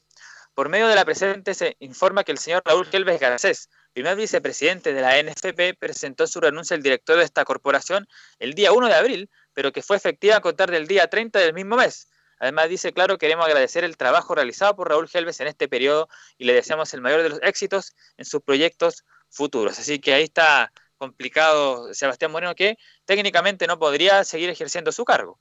por 0.54 0.68
medio 0.68 0.88
de 0.88 0.94
la 0.94 1.04
presente 1.04 1.54
se 1.54 1.76
informa 1.80 2.24
que 2.24 2.32
el 2.32 2.38
señor 2.38 2.62
Raúl 2.64 2.86
Helves 2.92 3.18
Garcés, 3.18 3.70
primer 3.94 4.16
vicepresidente 4.16 4.92
de 4.92 5.00
la 5.00 5.22
NFP, 5.22 5.78
presentó 5.78 6.26
su 6.26 6.40
renuncia 6.40 6.76
al 6.76 6.82
director 6.82 7.16
de 7.16 7.24
esta 7.24 7.44
corporación 7.44 8.06
el 8.38 8.54
día 8.54 8.72
1 8.72 8.88
de 8.88 8.94
abril, 8.94 9.30
pero 9.54 9.72
que 9.72 9.82
fue 9.82 9.96
efectiva 9.96 10.36
a 10.36 10.40
contar 10.40 10.70
del 10.70 10.86
día 10.86 11.08
30 11.08 11.38
del 11.38 11.54
mismo 11.54 11.76
mes. 11.76 12.08
Además 12.42 12.68
dice, 12.68 12.92
claro, 12.92 13.18
queremos 13.18 13.46
agradecer 13.46 13.84
el 13.84 13.96
trabajo 13.96 14.34
realizado 14.34 14.74
por 14.74 14.88
Raúl 14.88 15.08
Helves 15.12 15.38
en 15.38 15.46
este 15.46 15.68
periodo 15.68 16.08
y 16.36 16.44
le 16.44 16.52
deseamos 16.54 16.92
el 16.92 17.00
mayor 17.00 17.22
de 17.22 17.28
los 17.28 17.38
éxitos 17.40 17.94
en 18.16 18.24
sus 18.24 18.42
proyectos 18.42 19.04
futuros. 19.30 19.78
Así 19.78 20.00
que 20.00 20.12
ahí 20.12 20.24
está 20.24 20.72
complicado 20.98 21.94
Sebastián 21.94 22.32
Moreno 22.32 22.56
que 22.56 22.78
técnicamente 23.04 23.68
no 23.68 23.78
podría 23.78 24.24
seguir 24.24 24.50
ejerciendo 24.50 24.90
su 24.90 25.04
cargo. 25.04 25.38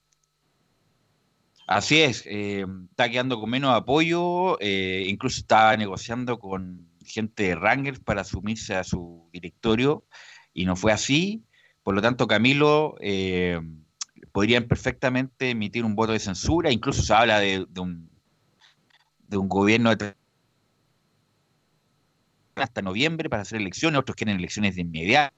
Así 1.66 2.04
es, 2.04 2.24
eh, 2.28 2.68
está 2.92 3.10
quedando 3.10 3.40
con 3.40 3.50
menos 3.50 3.76
apoyo, 3.76 4.60
eh, 4.60 5.04
incluso 5.08 5.40
estaba 5.40 5.76
negociando 5.78 6.38
con 6.38 6.88
gente 7.04 7.46
de 7.46 7.56
Rangers 7.56 8.00
para 8.00 8.22
asumirse 8.22 8.76
a 8.76 8.84
su 8.84 9.28
directorio 9.34 10.06
y 10.54 10.66
no 10.66 10.76
fue 10.76 10.92
así. 10.92 11.44
Por 11.82 11.96
lo 11.96 12.02
tanto, 12.04 12.28
Camilo 12.28 12.96
eh, 13.02 13.60
podrían 14.32 14.68
perfectamente 14.68 15.52
emitir 15.52 15.86
un 15.86 15.96
voto 15.96 16.14
de 16.14 16.20
censura, 16.20 16.72
incluso 16.72 17.02
se 17.02 17.14
habla 17.14 17.40
de, 17.40 17.66
un, 17.78 18.10
de 19.28 19.38
un 19.38 19.50
gobierno 19.50 19.92
hasta 22.56 22.82
noviembre 22.82 23.30
para 23.30 23.44
hacer 23.44 23.60
elecciones, 23.60 24.00
otros 24.00 24.16
quieren 24.16 24.38
elecciones 24.38 24.76
de 24.76 24.82
inmediato. 24.82 25.36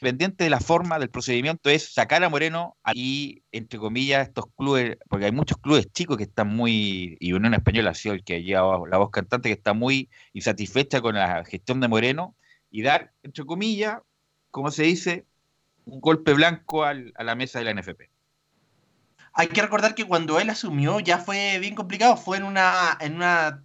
Independiente 0.00 0.44
de 0.44 0.50
la 0.50 0.60
forma 0.60 0.98
del 0.98 1.10
procedimiento 1.10 1.70
es 1.70 1.92
sacar 1.94 2.24
a 2.24 2.28
Moreno 2.28 2.76
y, 2.92 3.42
entre 3.52 3.78
comillas, 3.78 4.26
estos 4.26 4.46
clubes, 4.56 4.98
porque 5.08 5.26
hay 5.26 5.32
muchos 5.32 5.58
clubes 5.58 5.92
chicos 5.92 6.16
que 6.16 6.24
están 6.24 6.48
muy, 6.48 7.16
y 7.20 7.32
Unión 7.32 7.54
Española 7.54 7.90
ha 7.90 7.94
sido 7.94 8.14
el 8.14 8.24
que 8.24 8.42
lleva 8.42 8.80
la 8.88 8.98
voz 8.98 9.10
cantante, 9.10 9.48
que 9.48 9.54
está 9.54 9.74
muy 9.74 10.08
insatisfecha 10.32 11.00
con 11.00 11.14
la 11.14 11.44
gestión 11.44 11.80
de 11.80 11.88
Moreno, 11.88 12.34
y 12.70 12.82
dar, 12.82 13.12
entre 13.22 13.44
comillas, 13.44 14.00
como 14.50 14.70
se 14.70 14.82
dice, 14.82 15.24
un 15.86 16.00
golpe 16.00 16.34
blanco 16.34 16.84
al, 16.84 17.12
a 17.16 17.24
la 17.24 17.34
mesa 17.34 17.58
de 17.58 17.64
la 17.64 17.80
NFP. 17.80 18.10
Hay 19.32 19.48
que 19.48 19.62
recordar 19.62 19.94
que 19.94 20.04
cuando 20.04 20.40
él 20.40 20.50
asumió 20.50 21.00
ya 21.00 21.18
fue 21.18 21.58
bien 21.58 21.74
complicado, 21.74 22.16
fue 22.16 22.38
en 22.38 22.44
una, 22.44 22.96
en 23.00 23.16
una 23.16 23.62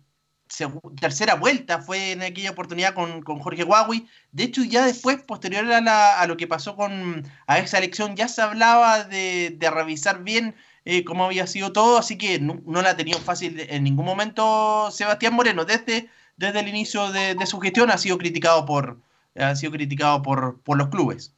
tercera 0.99 1.35
vuelta, 1.35 1.81
fue 1.81 2.11
en 2.11 2.21
aquella 2.21 2.51
oportunidad 2.51 2.93
con, 2.93 3.21
con 3.23 3.39
Jorge 3.39 3.63
Huawei. 3.63 4.07
De 4.31 4.43
hecho, 4.43 4.63
ya 4.63 4.85
después, 4.85 5.21
posterior 5.23 5.71
a, 5.71 5.81
la, 5.81 6.19
a, 6.19 6.27
lo 6.27 6.37
que 6.37 6.47
pasó 6.47 6.75
con 6.75 7.25
a 7.47 7.59
esa 7.59 7.77
elección, 7.77 8.15
ya 8.15 8.27
se 8.27 8.41
hablaba 8.41 9.05
de, 9.05 9.55
de 9.57 9.71
revisar 9.71 10.23
bien 10.23 10.55
eh, 10.85 11.03
cómo 11.03 11.25
había 11.25 11.47
sido 11.47 11.71
todo, 11.71 11.97
así 11.97 12.17
que 12.17 12.39
no, 12.39 12.61
no, 12.65 12.81
la 12.81 12.91
ha 12.91 12.97
tenido 12.97 13.19
fácil 13.19 13.59
en 13.69 13.83
ningún 13.83 14.05
momento 14.05 14.91
Sebastián 14.91 15.33
Moreno. 15.33 15.63
Desde, 15.65 16.09
desde 16.37 16.59
el 16.59 16.67
inicio 16.67 17.11
de, 17.11 17.35
de 17.35 17.45
su 17.45 17.59
gestión 17.59 17.91
ha 17.91 17.97
sido 17.97 18.17
criticado 18.17 18.65
por, 18.65 18.99
ha 19.35 19.55
sido 19.55 19.71
criticado 19.71 20.21
por, 20.21 20.59
por 20.61 20.77
los 20.77 20.89
clubes. 20.89 21.33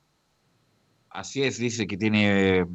Así 1.14 1.44
es, 1.44 1.60
dice 1.60 1.86
que 1.86 1.96
tiene 1.96 2.66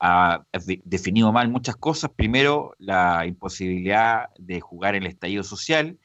ha 0.00 0.44
definido 0.84 1.32
mal 1.32 1.48
muchas 1.48 1.76
cosas. 1.76 2.10
Primero, 2.14 2.74
la 2.78 3.26
imposibilidad 3.26 4.28
de 4.38 4.60
jugar 4.60 4.94
en 4.94 5.04
el 5.04 5.08
estallido 5.08 5.42
social, 5.42 5.98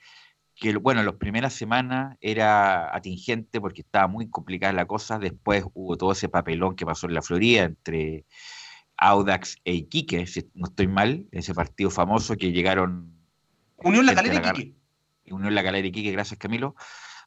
que 0.56 0.76
bueno, 0.78 1.04
las 1.04 1.16
primeras 1.16 1.54
semanas 1.54 2.18
era 2.22 2.96
atingente 2.96 3.60
porque 3.60 3.82
estaba 3.82 4.08
muy 4.08 4.30
complicada 4.30 4.74
la 4.74 4.86
cosa. 4.86 5.20
Después 5.20 5.66
hubo 5.74 5.98
todo 5.98 6.14
ese 6.14 6.30
papelón 6.30 6.76
que 6.76 6.86
pasó 6.86 7.08
en 7.08 7.14
la 7.16 7.22
Florida 7.22 7.64
entre 7.64 8.26
Audax 8.98 9.58
e 9.66 9.74
Iquique, 9.74 10.26
si 10.26 10.50
no 10.56 10.68
estoy 10.68 10.88
mal, 10.88 11.28
ese 11.32 11.54
partido 11.54 11.90
famoso 11.90 12.36
que 12.36 12.52
llegaron. 12.52 13.12
Unión 13.78 14.06
La 14.06 14.16
Calera 14.16 14.36
y 14.36 14.38
Iquique. 14.38 14.76
Unión 15.32 15.54
La 15.54 15.64
Calera 15.64 15.86
y 15.86 15.90
Iquique, 15.90 16.12
gracias 16.12 16.40
Camilo 16.40 16.76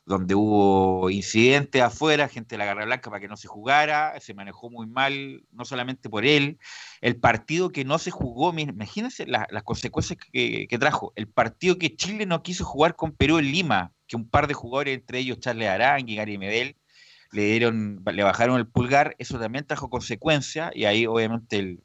donde 0.06 0.36
hubo 0.36 1.10
incidentes 1.10 1.82
afuera, 1.82 2.28
gente 2.28 2.54
de 2.54 2.58
la 2.58 2.64
Garra 2.64 2.84
Blanca 2.84 3.10
para 3.10 3.20
que 3.20 3.26
no 3.26 3.36
se 3.36 3.48
jugara, 3.48 4.18
se 4.20 4.34
manejó 4.34 4.70
muy 4.70 4.86
mal, 4.86 5.42
no 5.50 5.64
solamente 5.64 6.08
por 6.08 6.24
él, 6.24 6.58
el 7.00 7.16
partido 7.16 7.70
que 7.70 7.84
no 7.84 7.98
se 7.98 8.12
jugó, 8.12 8.56
imagínense 8.56 9.26
las, 9.26 9.46
las 9.50 9.64
consecuencias 9.64 10.18
que, 10.32 10.68
que, 10.68 10.78
trajo, 10.78 11.12
el 11.16 11.26
partido 11.26 11.76
que 11.76 11.96
Chile 11.96 12.24
no 12.24 12.44
quiso 12.44 12.64
jugar 12.64 12.94
con 12.94 13.12
Perú 13.12 13.38
en 13.38 13.50
Lima, 13.50 13.92
que 14.06 14.14
un 14.14 14.28
par 14.28 14.46
de 14.46 14.54
jugadores, 14.54 14.94
entre 14.94 15.18
ellos 15.18 15.40
Charles 15.40 15.68
Arán 15.68 16.08
y 16.08 16.14
Gary 16.14 16.38
Medel, 16.38 16.76
le 17.32 17.44
dieron, 17.46 18.00
le 18.04 18.22
bajaron 18.22 18.58
el 18.58 18.68
pulgar, 18.68 19.16
eso 19.18 19.40
también 19.40 19.66
trajo 19.66 19.90
consecuencias, 19.90 20.70
y 20.72 20.84
ahí 20.84 21.06
obviamente 21.06 21.58
el, 21.58 21.80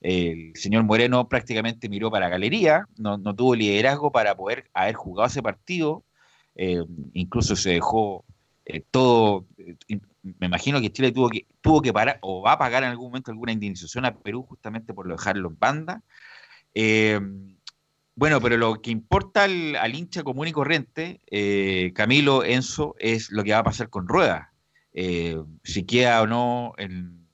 el 0.00 0.52
señor 0.54 0.84
Moreno 0.84 1.28
prácticamente 1.28 1.90
miró 1.90 2.10
para 2.10 2.30
galería, 2.30 2.86
no, 2.96 3.18
no 3.18 3.34
tuvo 3.34 3.54
liderazgo 3.54 4.10
para 4.10 4.34
poder 4.34 4.70
haber 4.72 4.94
jugado 4.94 5.26
ese 5.26 5.42
partido, 5.42 6.04
eh, 6.58 6.84
incluso 7.14 7.56
se 7.56 7.70
dejó 7.70 8.24
eh, 8.68 8.82
todo, 8.90 9.46
eh, 9.56 9.98
me 10.22 10.46
imagino 10.46 10.78
que 10.80 10.92
Chile 10.92 11.10
tuvo 11.10 11.30
que, 11.30 11.46
tuvo 11.62 11.80
que 11.80 11.92
parar 11.92 12.18
o 12.20 12.42
va 12.42 12.52
a 12.52 12.58
pagar 12.58 12.82
en 12.82 12.90
algún 12.90 13.06
momento 13.06 13.30
alguna 13.30 13.52
indemnización 13.52 14.04
a 14.04 14.14
Perú 14.14 14.42
justamente 14.42 14.92
por 14.92 15.08
dejarlo 15.08 15.48
en 15.48 15.58
banda. 15.58 16.02
Eh, 16.74 17.18
bueno, 18.14 18.42
pero 18.42 18.58
lo 18.58 18.82
que 18.82 18.90
importa 18.90 19.44
al, 19.44 19.94
hincha 19.94 20.22
común 20.22 20.48
y 20.48 20.52
corriente, 20.52 21.22
eh, 21.30 21.92
Camilo, 21.94 22.44
Enzo, 22.44 22.94
es 22.98 23.30
lo 23.30 23.42
que 23.42 23.52
va 23.52 23.60
a 23.60 23.64
pasar 23.64 23.88
con 23.88 24.06
Rueda. 24.06 24.52
si 24.92 25.84
queda 25.86 26.20
o 26.20 26.26
no 26.26 26.74
en, 26.76 27.26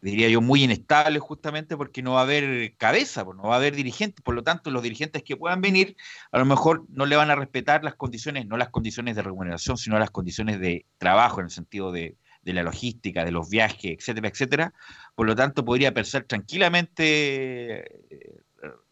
diría 0.00 0.28
yo, 0.28 0.40
muy 0.40 0.64
inestable 0.64 1.18
justamente 1.18 1.76
porque 1.76 2.02
no 2.02 2.12
va 2.12 2.20
a 2.20 2.22
haber 2.22 2.76
cabeza, 2.76 3.24
pues, 3.24 3.36
no 3.36 3.44
va 3.44 3.54
a 3.54 3.58
haber 3.58 3.74
dirigentes, 3.74 4.22
por 4.22 4.34
lo 4.34 4.42
tanto 4.42 4.70
los 4.70 4.82
dirigentes 4.82 5.22
que 5.22 5.36
puedan 5.36 5.60
venir 5.60 5.96
a 6.32 6.38
lo 6.38 6.44
mejor 6.44 6.84
no 6.88 7.06
le 7.06 7.16
van 7.16 7.30
a 7.30 7.34
respetar 7.34 7.84
las 7.84 7.94
condiciones, 7.94 8.46
no 8.46 8.56
las 8.56 8.70
condiciones 8.70 9.16
de 9.16 9.22
remuneración, 9.22 9.76
sino 9.76 9.98
las 9.98 10.10
condiciones 10.10 10.60
de 10.60 10.86
trabajo 10.98 11.40
en 11.40 11.46
el 11.46 11.50
sentido 11.50 11.92
de, 11.92 12.16
la 12.44 12.62
logística, 12.62 13.26
de 13.26 13.30
los 13.30 13.50
viajes, 13.50 13.98
etcétera, 13.98 14.28
etcétera. 14.28 14.74
Por 15.14 15.26
lo 15.26 15.36
tanto 15.36 15.66
podría 15.66 15.92
pensar 15.92 16.24
tranquilamente 16.24 17.80
eh, 18.14 18.34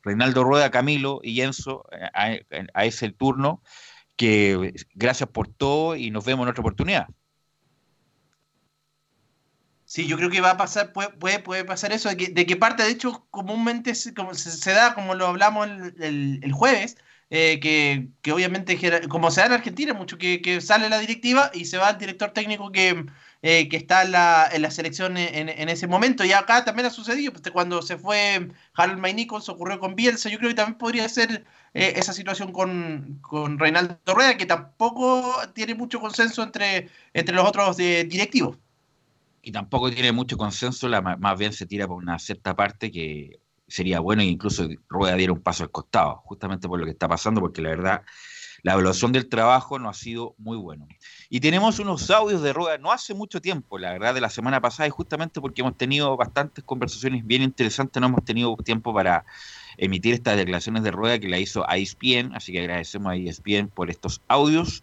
Reinaldo 0.03 0.45
Rueda, 0.45 0.71
Camilo 0.71 1.21
y 1.23 1.41
Enzo 1.41 1.87
eh, 1.91 2.05
a, 2.13 2.37
a 2.75 2.85
ese 2.85 3.11
turno 3.13 3.63
que 4.17 4.75
gracias 4.95 5.31
por 5.31 5.49
todo 5.49 5.97
y 5.97 6.11
nos 6.11 6.25
vemos 6.27 6.45
en 6.45 6.51
otra 6.51 6.61
oportunidad. 6.61 7.07
Sí, 9.97 10.07
yo 10.07 10.19
creo 10.19 10.29
que 10.29 10.43
va 10.43 10.51
a 10.51 10.57
pasar, 10.59 10.93
puede, 10.93 11.39
puede, 11.41 11.65
pasar 11.65 11.91
eso, 11.91 12.11
de 12.11 12.47
que, 12.47 12.57
parte, 12.57 12.83
de 12.83 12.91
hecho, 12.91 13.27
comúnmente 13.31 13.95
se, 13.95 14.13
se, 14.35 14.73
da, 14.73 14.95
como 14.95 15.15
lo 15.15 15.27
hablamos 15.27 15.69
el, 15.99 16.53
jueves, 16.53 16.99
eh, 17.31 17.59
que, 17.61 18.31
obviamente, 18.31 18.79
como 19.09 19.31
se 19.31 19.41
da 19.41 19.47
en 19.47 19.53
Argentina, 19.55 19.95
mucho 19.95 20.19
que, 20.19 20.61
sale 20.61 20.91
la 20.91 20.99
directiva 20.99 21.51
y 21.55 21.65
se 21.65 21.79
va 21.79 21.89
el 21.89 21.97
director 21.97 22.33
técnico 22.33 22.71
que, 22.73 23.07
eh, 23.41 23.69
está 23.73 24.03
en 24.03 24.13
la, 24.13 24.47
en 24.53 24.61
la 24.61 24.71
selección 24.71 25.17
en, 25.17 25.69
ese 25.71 25.87
momento. 25.87 26.25
Y 26.27 26.33
acá 26.33 26.63
también 26.63 26.87
ha 26.87 26.91
sucedido, 26.91 27.33
pues, 27.33 27.51
cuando 27.51 27.81
se 27.81 27.97
fue 27.97 28.51
Harold 28.75 28.99
May 29.01 29.15
Nichols, 29.15 29.49
ocurrió 29.49 29.81
con 29.81 29.97
Bielsa, 29.97 30.29
yo 30.29 30.37
creo 30.37 30.51
que 30.51 30.57
también 30.57 30.77
podría 30.77 31.09
ser 31.09 31.47
eh, 31.73 31.95
esa 31.97 32.13
situación 32.13 32.53
con, 32.53 33.19
con 33.23 33.59
Reinaldo 33.59 33.97
Rueda, 34.07 34.37
que 34.37 34.45
tampoco 34.45 35.35
tiene 35.55 35.75
mucho 35.75 36.01
consenso 36.01 36.43
entre, 36.43 36.91
entre 37.15 37.35
los 37.35 37.49
otros 37.49 37.79
directivos 37.79 38.59
y 39.47 39.53
tampoco 39.53 39.93
tiene 39.93 40.11
mucho 40.11 40.37
consenso, 40.37 40.89
la, 40.89 41.01
más 41.01 41.39
bien 41.39 41.53
se 41.53 41.67
tira 41.67 41.87
por 41.87 41.99
una 41.99 42.19
cierta 42.19 42.57
parte 42.57 42.91
que 42.91 43.39
sería 43.69 44.01
bueno 44.01 44.23
e 44.23 44.25
incluso 44.25 44.67
Rueda 44.89 45.15
diera 45.15 45.33
un 45.33 45.41
paso 45.41 45.63
al 45.63 45.71
costado, 45.71 46.17
justamente 46.25 46.67
por 46.67 46.81
lo 46.81 46.85
que 46.85 46.91
está 46.91 47.07
pasando, 47.07 47.41
porque 47.41 47.63
la 47.63 47.69
verdad 47.69 48.03
la 48.63 48.73
evaluación 48.73 49.13
del 49.13 49.29
trabajo 49.29 49.79
no 49.79 49.89
ha 49.89 49.95
sido 49.95 50.35
muy 50.39 50.57
bueno. 50.57 50.89
Y 51.31 51.39
tenemos 51.39 51.79
unos 51.79 52.11
audios 52.11 52.43
de 52.43 52.53
Rueda 52.53 52.79
no 52.79 52.91
hace 52.91 53.15
mucho 53.15 53.41
tiempo, 53.41 53.79
la 53.79 53.93
verdad, 53.93 54.15
de 54.15 54.21
la 54.21 54.31
semana 54.31 54.61
pasada, 54.61 54.89
y 54.89 54.91
justamente 54.91 55.41
porque 55.41 55.61
hemos 55.61 55.77
tenido 55.77 56.17
bastantes 56.17 56.65
conversaciones 56.65 57.25
bien 57.25 57.43
interesantes, 57.43 58.01
no 58.01 58.09
hemos 58.09 58.25
tenido 58.25 58.57
tiempo 58.57 58.93
para 58.93 59.25
emitir 59.77 60.15
estas 60.15 60.37
declaraciones 60.37 60.83
de 60.83 60.91
Rueda 60.91 61.21
que 61.21 61.29
la 61.29 61.39
hizo 61.39 61.65
a 61.71 61.77
ESPN, 61.77 62.35
así 62.35 62.51
que 62.51 62.63
agradecemos 62.63 63.13
a 63.13 63.15
ESPN 63.15 63.69
por 63.69 63.91
estos 63.91 64.23
audios, 64.27 64.83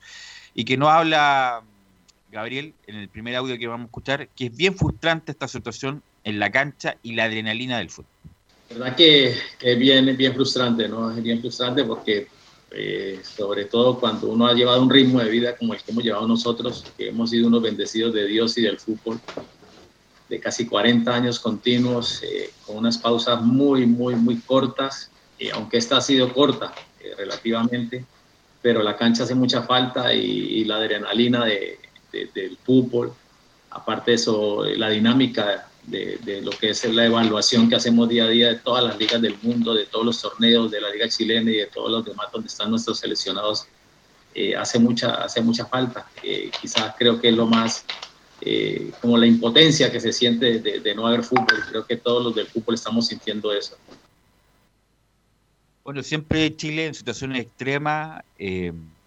y 0.53 0.63
que 0.63 0.77
no 0.77 0.87
habla 0.87 1.65
Gabriel, 2.33 2.73
en 2.87 2.95
el 2.95 3.09
primer 3.09 3.35
audio 3.35 3.57
que 3.59 3.67
vamos 3.67 3.85
a 3.85 3.87
escuchar, 3.87 4.27
que 4.29 4.47
es 4.47 4.57
bien 4.57 4.75
frustrante 4.75 5.31
esta 5.31 5.47
situación 5.47 6.01
en 6.23 6.39
la 6.39 6.51
cancha 6.51 6.97
y 7.03 7.13
la 7.13 7.25
adrenalina 7.25 7.77
del 7.77 7.91
fútbol. 7.91 8.09
verdad 8.69 8.95
que, 8.95 9.35
es 9.61 9.79
bien, 9.79 10.17
bien 10.17 10.33
frustrante, 10.33 10.89
¿no? 10.89 11.15
Es 11.15 11.21
bien 11.21 11.39
frustrante 11.39 11.83
porque, 11.83 12.27
eh, 12.71 13.21
sobre 13.23 13.65
todo 13.65 13.99
cuando 13.99 14.27
uno 14.29 14.47
ha 14.47 14.53
llevado 14.53 14.81
un 14.81 14.89
ritmo 14.89 15.19
de 15.19 15.29
vida 15.29 15.55
como 15.55 15.75
el 15.75 15.83
que 15.83 15.91
hemos 15.91 16.03
llevado 16.03 16.27
nosotros, 16.27 16.83
que 16.97 17.09
hemos 17.09 17.29
sido 17.29 17.47
unos 17.47 17.61
bendecidos 17.61 18.13
de 18.15 18.25
Dios 18.25 18.57
y 18.57 18.63
del 18.63 18.79
fútbol, 18.79 19.19
de 20.27 20.39
casi 20.39 20.65
40 20.65 21.13
años 21.13 21.39
continuos, 21.39 22.23
eh, 22.23 22.49
con 22.65 22.77
unas 22.77 22.97
pausas 22.97 23.43
muy, 23.43 23.85
muy, 23.85 24.15
muy 24.15 24.37
cortas, 24.39 25.11
eh, 25.37 25.51
aunque 25.53 25.77
esta 25.77 25.97
ha 25.97 26.01
sido 26.01 26.33
corta 26.33 26.73
relativamente, 27.17 28.05
pero 28.61 28.81
la 28.81 28.95
cancha 28.95 29.23
hace 29.23 29.35
mucha 29.35 29.61
falta 29.63 30.13
y 30.13 30.63
la 30.63 30.77
adrenalina 30.77 31.45
de, 31.45 31.77
del 32.33 32.57
fútbol, 32.63 33.13
aparte 33.71 34.11
de 34.11 34.15
eso, 34.15 34.63
la 34.63 34.89
dinámica 34.89 35.67
de, 35.87 36.17
de, 36.23 36.41
lo 36.41 36.51
que 36.51 36.69
es 36.69 36.85
la 36.85 37.05
evaluación 37.05 37.67
que 37.67 37.75
hacemos 37.75 38.07
día 38.07 38.25
a 38.25 38.29
día 38.29 38.49
de 38.49 38.55
todas 38.55 38.83
las 38.83 38.97
ligas 38.97 39.21
del 39.21 39.37
mundo, 39.41 39.73
de 39.73 39.85
todos 39.85 40.05
los 40.05 40.21
torneos 40.21 40.71
de 40.71 40.79
la 40.79 40.89
liga 40.89 41.09
chilena 41.09 41.51
y 41.51 41.57
de 41.57 41.67
todos 41.67 41.91
los 41.91 42.05
demás 42.05 42.27
donde 42.31 42.47
están 42.47 42.69
nuestros 42.69 42.99
seleccionados, 42.99 43.67
eh, 44.35 44.55
hace, 44.55 44.79
mucha, 44.79 45.15
hace 45.23 45.41
mucha 45.41 45.65
falta. 45.65 46.07
Eh, 46.23 46.49
quizás 46.59 46.95
creo 46.97 47.19
que 47.19 47.29
es 47.29 47.35
lo 47.35 47.45
más, 47.45 47.85
eh, 48.41 48.91
como 49.01 49.17
la 49.17 49.27
impotencia 49.27 49.91
que 49.91 49.99
se 49.99 50.11
siente 50.11 50.59
de, 50.59 50.79
de, 50.79 50.95
no 50.95 51.05
haber 51.05 51.23
fútbol. 51.23 51.63
Creo 51.69 51.85
que 51.85 51.97
todos 51.97 52.23
los 52.23 52.35
del 52.35 52.47
fútbol 52.47 52.75
estamos 52.75 53.07
sintiendo 53.07 53.53
eso. 53.53 53.77
Bueno, 55.83 56.01
siempre 56.01 56.55
Chile 56.55 56.87
en 56.87 56.93
situaciones 56.93 57.41
extremas 57.41 58.23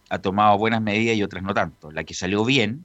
ha 0.09 0.19
tomado 0.21 0.59
buenas 0.59 0.83
medidas 0.83 1.17
y 1.17 1.23
otras 1.23 1.43
no 1.43 1.55
tanto. 1.55 1.91
La 1.91 2.05
que 2.05 2.15
salió 2.15 2.45
bien 2.45 2.85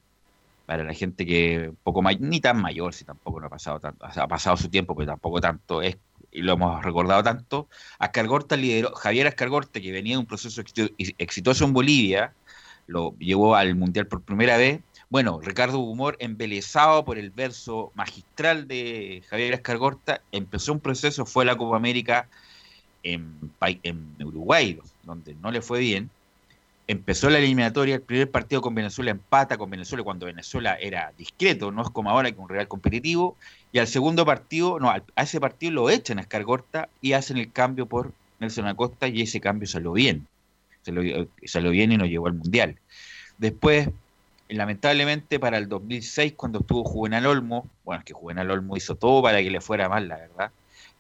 para 0.72 0.86
la 0.86 0.94
gente 0.94 1.26
que 1.26 1.74
poco 1.84 2.02
ni 2.22 2.40
tan 2.40 2.62
mayor, 2.62 2.94
si 2.94 3.04
tampoco 3.04 3.42
no 3.42 3.48
ha 3.48 3.50
pasado 3.50 3.82
tanto, 3.82 4.06
ha 4.06 4.28
pasado 4.30 4.56
su 4.56 4.70
tiempo, 4.70 4.96
pero 4.96 5.12
tampoco 5.12 5.42
tanto, 5.42 5.82
es, 5.82 5.98
y 6.32 6.44
lo 6.44 6.54
hemos 6.54 6.82
recordado 6.82 7.22
tanto, 7.22 7.68
Ascargorta 8.00 8.56
lideró, 8.56 8.96
Javier 8.96 9.28
Ascargorta, 9.28 9.82
que 9.82 9.92
venía 9.92 10.14
de 10.14 10.20
un 10.20 10.26
proceso 10.26 10.64
exitoso 11.18 11.66
en 11.66 11.74
Bolivia, 11.74 12.34
lo 12.88 13.14
llevó 13.20 13.56
al 13.56 13.76
Mundial 13.76 14.08
por 14.08 14.22
primera 14.22 14.56
vez. 14.56 14.80
Bueno, 15.10 15.42
Ricardo 15.42 15.78
Humor, 15.80 16.16
embelesado 16.20 17.04
por 17.04 17.18
el 17.18 17.32
verso 17.32 17.92
magistral 17.94 18.66
de 18.70 19.24
Javier 19.30 19.56
Ascargorta, 19.56 20.22
empezó 20.32 20.72
un 20.72 20.80
proceso, 20.80 21.26
fue 21.26 21.44
a 21.44 21.48
la 21.48 21.58
Copa 21.58 21.76
América 21.76 22.30
en, 23.04 23.52
en 23.84 24.16
Uruguay, 24.24 24.80
donde 25.04 25.36
no 25.36 25.52
le 25.52 25.62
fue 25.62 25.82
bien, 25.82 26.10
empezó 26.88 27.30
la 27.30 27.38
eliminatoria, 27.38 27.96
el 27.96 28.02
primer 28.02 28.30
partido 28.30 28.62
con 28.62 28.76
Venezuela 28.76 29.12
empata 29.12 29.58
con 29.58 29.70
Venezuela 29.70 30.04
cuando 30.04 30.26
Venezuela 30.26 30.76
era 30.76 31.14
discreto, 31.18 31.72
no 31.72 31.82
es 31.84 31.90
como 31.90 32.10
ahora 32.10 32.32
que 32.32 32.40
un 32.40 32.50
real 32.50 32.68
competitivo, 32.68 33.38
y 33.72 33.80
al 33.80 33.88
segundo 33.88 34.26
partido, 34.26 34.80
no, 34.80 34.90
a 34.90 35.04
ese 35.16 35.40
partido 35.40 35.72
lo 35.74 35.90
echan 35.90 36.20
a 36.20 36.22
Escargorta 36.22 36.90
y 37.02 37.14
hacen 37.14 37.38
el 37.38 37.52
cambio 37.52 37.86
por 37.86 38.12
Nelson 38.40 38.68
Acosta 38.68 39.08
y 39.08 39.22
ese 39.22 39.40
cambio 39.40 39.68
salió 39.68 39.94
bien, 39.94 40.28
salió, 40.84 41.72
bien 41.72 41.92
y 41.92 41.98
nos 41.98 42.10
llevó 42.10 42.28
al 42.28 42.34
Mundial. 42.34 42.78
Después, 43.38 43.90
lamentablemente 44.50 45.40
para 45.40 45.58
el 45.58 45.70
2006 45.70 46.34
cuando 46.36 46.60
estuvo 46.60 46.84
Juvenal 46.84 47.26
Olmo, 47.26 47.68
bueno, 47.86 48.00
es 48.00 48.06
que 48.06 48.14
Juvenal 48.14 48.52
Olmo 48.52 48.76
hizo 48.76 48.96
todo 48.96 49.22
para 49.22 49.42
que 49.42 49.52
le 49.52 49.62
fuera 49.62 49.88
mal, 49.88 50.08
la 50.08 50.18
verdad, 50.18 50.52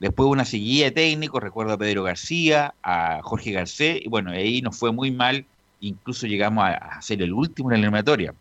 Después 0.01 0.27
una 0.29 0.45
seguida 0.45 0.85
de 0.85 0.91
técnicos, 0.91 1.43
recuerdo 1.43 1.73
a 1.73 1.77
Pedro 1.77 2.01
García, 2.01 2.73
a 2.81 3.19
Jorge 3.21 3.51
Garcés, 3.51 3.99
y 4.03 4.09
bueno, 4.09 4.31
ahí 4.31 4.59
nos 4.63 4.75
fue 4.75 4.91
muy 4.91 5.11
mal 5.11 5.45
incluso 5.81 6.27
llegamos 6.27 6.63
a, 6.65 7.01
ser 7.01 7.21
el 7.21 7.33
último 7.33 7.69
en 7.69 7.81
la 7.81 7.87
eliminatoria. 7.87 8.33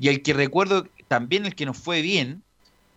Y 0.00 0.08
el 0.08 0.22
que 0.22 0.32
recuerdo 0.32 0.86
también 1.08 1.44
el 1.44 1.54
que 1.54 1.66
nos 1.66 1.76
fue 1.76 2.00
bien, 2.00 2.42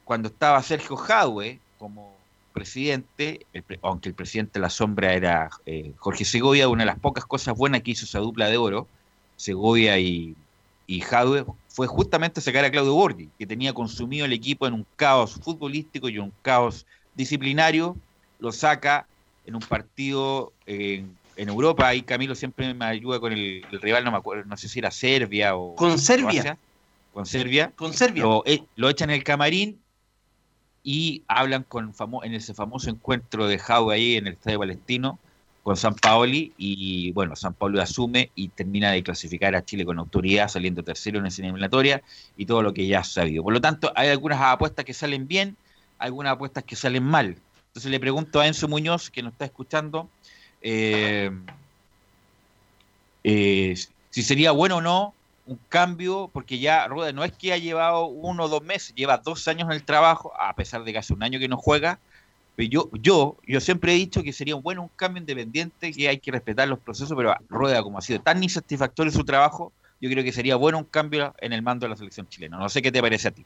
cuando 0.06 0.30
estaba 0.30 0.62
Sergio 0.64 0.96
Jadwe 0.96 1.60
como 1.78 2.16
presidente, 2.54 3.46
aunque 3.82 4.10
el 4.10 4.16
presidente 4.16 4.54
de 4.54 4.62
la 4.62 4.70
sombra 4.70 5.14
era 5.14 5.50
eh, 5.66 5.92
Jorge 5.98 6.24
Segovia, 6.24 6.70
una 6.70 6.84
de 6.84 6.88
las 6.88 7.00
pocas 7.00 7.26
cosas 7.26 7.58
buenas 7.58 7.82
que 7.82 7.92
hizo 7.92 8.06
esa 8.06 8.20
dupla 8.20 8.48
de 8.48 8.58
oro, 8.58 8.88
Segovia 9.36 9.98
y, 9.98 10.36
y 10.86 11.04
fue 11.68 11.88
justamente 11.88 12.40
sacar 12.40 12.64
a 12.64 12.72
Claudio 12.72 12.94
Borghi, 12.94 13.30
que 13.40 13.48
tenía 13.48 13.74
consumido 13.74 14.26
el 14.26 14.34
equipo 14.34 14.68
en 14.68 14.74
un 14.74 14.86
caos 14.96 15.34
futbolístico 15.34 16.08
y 16.08 16.20
un 16.20 16.32
caos 16.44 16.86
disciplinario, 17.16 17.98
lo 18.40 18.52
saca 18.52 19.08
en 19.46 19.56
un 19.56 19.62
partido 19.62 20.54
en 20.66 21.18
en 21.36 21.50
Europa, 21.50 21.94
y 21.96 22.02
Camilo 22.04 22.36
siempre 22.36 22.74
me 22.74 22.86
ayuda 22.86 23.20
con 23.20 23.34
el, 23.34 23.64
rival, 23.72 24.04
no 24.04 24.12
me 24.12 24.18
acuerdo, 24.18 24.46
no 24.46 24.58
sé 24.58 24.68
si 24.68 24.80
era 24.80 24.92
Serbia 24.92 25.56
o. 25.56 25.76
Con 25.76 26.00
Serbia. 26.00 26.58
con 27.14 27.26
Serbia. 27.26 27.72
Con 27.76 27.94
Serbia. 27.94 28.24
Lo, 28.24 28.44
eh, 28.46 28.64
lo, 28.76 28.90
echan 28.90 29.10
en 29.10 29.18
el 29.18 29.24
camarín 29.24 29.80
y 30.84 31.24
hablan 31.28 31.64
con 31.64 31.94
en 32.24 32.34
ese 32.34 32.54
famoso 32.54 32.90
encuentro 32.90 33.48
de 33.48 33.58
Jau 33.58 33.90
ahí 33.90 34.16
en 34.16 34.28
el 34.28 34.34
Estadio 34.34 34.60
Palestino 34.60 35.20
con 35.64 35.78
San 35.78 35.96
Paoli 35.96 36.54
y 36.58 37.14
bueno, 37.14 37.38
San 37.38 37.54
Paoli 37.54 37.80
asume 37.80 38.32
y 38.36 38.50
termina 38.50 38.92
de 38.92 39.02
clasificar 39.02 39.56
a 39.56 39.64
Chile 39.64 39.86
con 39.86 39.98
autoridad 39.98 40.50
saliendo 40.50 40.84
tercero 40.84 41.20
en 41.20 41.26
esa 41.26 41.42
eliminatoria 41.42 42.04
y 42.36 42.46
todo 42.46 42.62
lo 42.62 42.74
que 42.74 42.86
ya 42.86 43.00
ha 43.00 43.04
sabido. 43.06 43.44
Por 43.44 43.54
lo 43.54 43.62
tanto, 43.62 43.92
hay 43.96 44.10
algunas 44.10 44.42
apuestas 44.42 44.84
que 44.84 44.94
salen 44.94 45.26
bien, 45.26 45.56
algunas 45.98 46.34
apuestas 46.34 46.66
que 46.66 46.76
salen 46.76 47.04
mal. 47.04 47.38
Entonces 47.68 47.90
le 47.90 48.00
pregunto 48.00 48.42
a 48.42 48.48
Enzo 48.48 48.68
Muñoz, 48.68 49.10
que 49.10 49.24
nos 49.24 49.32
está 49.32 49.46
escuchando, 49.46 50.10
eh, 50.64 51.30
eh, 53.24 53.76
si 54.10 54.24
sería 54.24 54.52
bueno 54.52 54.78
o 54.78 54.82
no 54.82 55.14
un 55.46 55.60
cambio, 55.68 56.30
porque 56.32 56.60
ya 56.60 56.88
Rueda 56.88 57.12
no 57.12 57.24
es 57.24 57.34
que 57.34 57.52
ha 57.52 57.58
llevado 57.58 58.06
uno 58.06 58.46
o 58.46 58.48
dos 58.48 58.64
meses, 58.64 58.96
lleva 58.96 59.18
dos 59.18 59.48
años 59.48 59.68
en 59.70 59.74
el 59.74 59.84
trabajo, 59.84 60.32
a 60.40 60.56
pesar 60.56 60.84
de 60.84 60.94
que 60.94 61.00
hace 61.00 61.14
un 61.14 61.22
año 61.22 61.38
que 61.38 61.50
no 61.50 61.58
juega. 61.58 62.00
Pero 62.56 62.70
yo, 62.70 62.90
yo, 62.94 63.36
yo 63.46 63.60
siempre 63.60 63.94
he 63.94 63.96
dicho 63.96 64.24
que 64.24 64.32
sería 64.32 64.56
bueno 64.56 64.84
un 64.84 64.92
cambio 64.96 65.20
independiente, 65.20 65.92
que 65.92 66.08
hay 66.08 66.20
que 66.20 66.32
respetar 66.32 66.68
los 66.68 66.80
procesos, 66.80 67.14
pero 67.18 67.36
Rueda, 67.50 67.84
como 67.84 67.98
ha 67.98 68.02
sido 68.02 68.22
tan 68.22 68.42
insatisfactorio 68.42 69.12
su 69.12 69.26
trabajo, 69.26 69.74
yo 70.00 70.10
creo 70.10 70.24
que 70.24 70.32
sería 70.32 70.56
bueno 70.56 70.78
un 70.78 70.84
cambio 70.86 71.34
en 71.40 71.52
el 71.52 71.62
mando 71.62 71.86
de 71.86 71.90
la 71.90 71.98
selección 71.98 72.28
chilena. 72.30 72.58
No 72.58 72.70
sé 72.70 72.82
qué 72.82 72.92
te 72.92 73.02
parece 73.02 73.30
a 73.30 73.32
ti. 73.32 73.44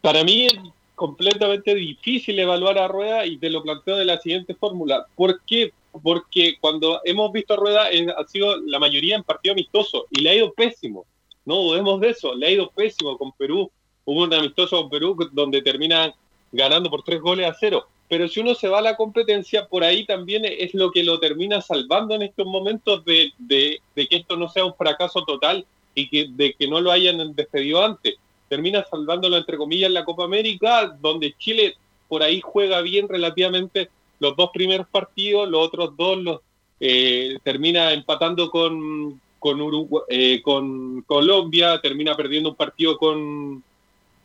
Para 0.00 0.24
mí 0.24 0.46
es 0.46 0.54
completamente 0.94 1.74
difícil 1.74 2.38
evaluar 2.38 2.78
a 2.78 2.88
Rueda 2.88 3.26
y 3.26 3.36
te 3.36 3.50
lo 3.50 3.62
planteo 3.62 3.96
de 3.96 4.04
la 4.06 4.18
siguiente 4.18 4.54
fórmula. 4.54 5.06
¿Por 5.14 5.40
qué? 5.42 5.72
Porque 6.02 6.56
cuando 6.60 7.00
hemos 7.04 7.32
visto 7.32 7.54
a 7.54 7.56
Rueda 7.56 7.88
ha 8.16 8.26
sido 8.26 8.56
la 8.60 8.78
mayoría 8.78 9.16
en 9.16 9.24
partido 9.24 9.52
amistoso 9.52 10.06
y 10.10 10.20
le 10.20 10.30
ha 10.30 10.34
ido 10.34 10.52
pésimo. 10.52 11.06
No 11.44 11.56
dudemos 11.56 12.00
de 12.00 12.10
eso, 12.10 12.34
le 12.34 12.46
ha 12.46 12.50
ido 12.50 12.70
pésimo 12.70 13.16
con 13.18 13.32
Perú. 13.32 13.70
Hubo 14.04 14.22
un 14.22 14.32
amistoso 14.32 14.80
con 14.80 14.90
Perú 14.90 15.16
donde 15.32 15.62
termina 15.62 16.14
ganando 16.52 16.90
por 16.90 17.02
tres 17.02 17.20
goles 17.20 17.46
a 17.46 17.56
cero. 17.58 17.86
Pero 18.08 18.26
si 18.28 18.40
uno 18.40 18.54
se 18.54 18.68
va 18.68 18.78
a 18.78 18.82
la 18.82 18.96
competencia, 18.96 19.66
por 19.66 19.84
ahí 19.84 20.04
también 20.04 20.44
es 20.44 20.74
lo 20.74 20.90
que 20.90 21.04
lo 21.04 21.20
termina 21.20 21.60
salvando 21.60 22.14
en 22.16 22.22
estos 22.22 22.46
momentos 22.46 23.04
de, 23.04 23.32
de, 23.38 23.80
que 23.94 24.16
esto 24.16 24.36
no 24.36 24.48
sea 24.48 24.64
un 24.64 24.74
fracaso 24.74 25.24
total 25.24 25.64
y 25.94 26.08
que, 26.08 26.26
de 26.28 26.54
que 26.54 26.66
no 26.66 26.80
lo 26.80 26.90
hayan 26.90 27.34
despedido 27.34 27.84
antes. 27.84 28.16
Termina 28.48 28.84
salvándolo, 28.84 29.36
entre 29.36 29.56
comillas, 29.56 29.88
en 29.88 29.94
la 29.94 30.04
Copa 30.04 30.24
América, 30.24 30.96
donde 31.00 31.36
Chile 31.38 31.76
por 32.08 32.24
ahí 32.24 32.40
juega 32.40 32.80
bien 32.80 33.08
relativamente 33.08 33.90
los 34.20 34.36
dos 34.36 34.50
primeros 34.52 34.86
partidos, 34.86 35.48
los 35.48 35.66
otros 35.66 35.96
dos 35.96 36.18
los 36.18 36.40
eh, 36.78 37.38
termina 37.42 37.92
empatando 37.92 38.50
con, 38.50 39.20
con, 39.38 39.60
Uruguay, 39.60 40.02
eh, 40.08 40.42
con 40.42 41.02
Colombia, 41.02 41.80
termina 41.80 42.16
perdiendo 42.16 42.50
un 42.50 42.54
partido 42.54 42.96
con... 42.96 43.62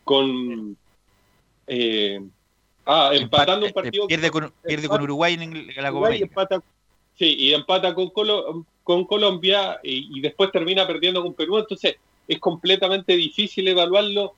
con 0.04 0.76
eh, 1.66 2.22
ah, 2.86 3.10
empatando 3.12 3.66
un 3.66 3.72
partido... 3.72 4.06
Pierde 4.06 4.30
con, 4.30 4.52
pierde 4.62 4.88
con 4.88 5.02
Uruguay 5.02 5.34
en 5.34 5.66
la 5.76 5.90
Copa 5.90 6.08
América. 6.08 6.62
sí, 7.18 7.36
y 7.38 7.52
empata 7.52 7.94
con, 7.94 8.10
con 8.84 9.04
Colombia 9.04 9.80
y, 9.82 10.20
después 10.20 10.52
termina 10.52 10.86
perdiendo 10.86 11.22
con 11.22 11.34
Perú. 11.34 11.58
Entonces 11.58 11.96
es 12.28 12.38
completamente 12.38 13.16
difícil 13.16 13.68
evaluarlo. 13.68 14.34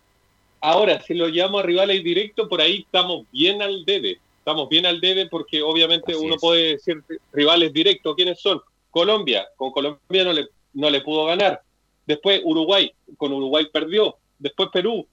Ahora, 0.61 1.01
si 1.03 1.15
lo 1.15 1.29
llamo 1.29 1.59
a 1.61 1.63
rivales 1.63 2.03
directos, 2.03 2.49
por 2.49 2.61
ahí 2.61 2.81
estamos 2.81 3.27
bien 3.31 3.63
al 3.63 3.85
debe. 3.85 4.19
Estamos 4.49 4.71
bien 4.71 4.87
al 4.87 4.99
debe 4.99 5.27
porque 5.27 5.61
obviamente 5.61 6.17
uno 6.17 6.37
puede 6.37 6.73
decir 6.73 7.05
rivales 7.35 7.71
directos. 7.71 8.17
¿Quiénes 8.17 8.41
son? 8.41 8.63
Colombia. 8.91 9.47
Con 9.57 9.71
Colombia 9.73 10.25
no 10.25 10.33
le 10.33 10.49
no 10.73 10.89
le 10.89 11.03
pudo 11.03 11.27
ganar. 11.27 11.61
Después 12.07 12.41
Uruguay, 12.43 12.91
con 13.19 13.31
Uruguay 13.31 13.67
perdió. 13.71 14.17
Después 14.39 14.71
Perú, 14.73 15.07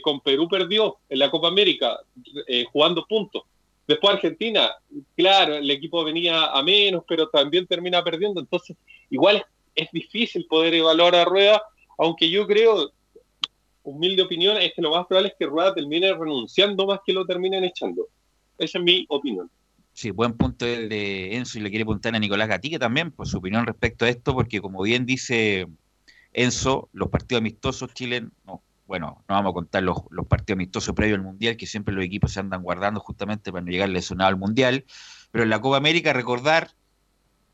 con 0.00 0.20
Perú 0.20 0.48
perdió 0.48 0.96
en 1.06 1.18
la 1.18 1.30
Copa 1.30 1.48
América, 1.48 2.00
eh, 2.46 2.64
jugando 2.72 3.04
puntos. 3.06 3.42
Después 3.86 4.14
Argentina, 4.14 4.70
claro, 5.14 5.56
el 5.56 5.70
equipo 5.70 6.02
venía 6.02 6.46
a 6.46 6.62
menos, 6.62 7.04
pero 7.06 7.28
también 7.28 7.66
termina 7.66 8.02
perdiendo. 8.02 8.40
Entonces, 8.40 8.74
igual 9.10 9.44
es, 9.74 9.90
difícil 9.92 10.46
poder 10.46 10.72
evaluar 10.72 11.14
a 11.14 11.26
Rueda, 11.26 11.62
aunque 11.98 12.30
yo 12.30 12.46
creo, 12.46 12.90
humilde 13.82 14.22
opinión, 14.22 14.56
es 14.56 14.72
que 14.72 14.80
lo 14.80 14.92
más 14.92 15.06
probable 15.06 15.28
es 15.28 15.34
que 15.38 15.44
Rueda 15.44 15.74
termine 15.74 16.14
renunciando 16.14 16.86
más 16.86 17.00
que 17.04 17.12
lo 17.12 17.26
terminen 17.26 17.64
echando. 17.64 18.08
Esa 18.58 18.78
es 18.78 18.84
mi 18.84 19.06
opinión. 19.08 19.50
Sí, 19.92 20.10
buen 20.10 20.34
punto 20.34 20.66
el 20.66 20.88
de 20.88 21.36
Enzo 21.36 21.58
y 21.58 21.62
le 21.62 21.70
quiere 21.70 21.84
preguntar 21.84 22.14
a 22.14 22.18
Nicolás 22.18 22.48
Gatique 22.48 22.78
también 22.78 23.10
por 23.10 23.26
su 23.26 23.38
opinión 23.38 23.66
respecto 23.66 24.04
a 24.04 24.08
esto, 24.08 24.34
porque 24.34 24.60
como 24.60 24.82
bien 24.82 25.06
dice 25.06 25.66
Enzo, 26.32 26.88
los 26.92 27.08
partidos 27.08 27.40
amistosos 27.40 27.92
chilenos, 27.94 28.32
bueno, 28.86 29.24
no 29.28 29.34
vamos 29.34 29.50
a 29.50 29.54
contar 29.54 29.82
los, 29.82 29.98
partidos 30.28 30.56
amistosos 30.56 30.94
previos 30.94 31.18
al 31.18 31.24
Mundial, 31.24 31.56
que 31.56 31.66
siempre 31.66 31.94
los 31.94 32.04
equipos 32.04 32.32
se 32.32 32.40
andan 32.40 32.62
guardando 32.62 33.00
justamente 33.00 33.50
para 33.50 33.64
no 33.64 33.70
llegar 33.70 33.88
lesionado 33.88 34.28
al 34.28 34.36
Mundial, 34.36 34.84
pero 35.30 35.44
en 35.44 35.50
la 35.50 35.60
Copa 35.60 35.76
América 35.76 36.12
recordar 36.12 36.70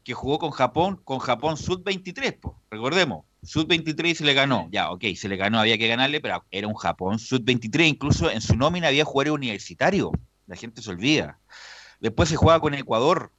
que 0.05 0.13
jugó 0.13 0.39
con 0.39 0.51
Japón, 0.51 1.01
con 1.03 1.19
Japón 1.19 1.57
Sud-23, 1.57 2.39
pues, 2.41 2.55
recordemos, 2.71 3.25
Sud-23 3.43 4.15
se 4.17 4.25
le 4.25 4.35
ganó, 4.35 4.69
ya, 4.71 4.91
ok, 4.91 5.05
se 5.17 5.29
le 5.31 5.37
ganó, 5.37 5.61
había 5.61 5.79
que 5.79 5.89
ganarle, 5.89 6.21
pero 6.21 6.45
era 6.51 6.69
un 6.69 6.75
Japón 6.75 7.19
Sud-23, 7.19 7.89
incluso 7.89 8.31
en 8.31 8.43
su 8.43 8.55
nómina 8.55 8.89
había 8.89 9.07
jugadores 9.07 9.33
universitario, 9.33 10.13
la 10.47 10.57
gente 10.57 10.83
se 10.83 10.91
olvida. 10.91 11.39
Después 12.01 12.29
se 12.29 12.37
juega 12.37 12.61
con 12.61 12.75
Ecuador. 12.75 13.31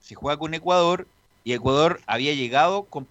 Se 0.00 0.14
juega 0.14 0.38
con 0.38 0.54
Ecuador 0.54 1.06
y 1.44 1.52
Ecuador 1.52 2.00
había 2.06 2.34
llegado 2.34 2.84
con 2.84 3.06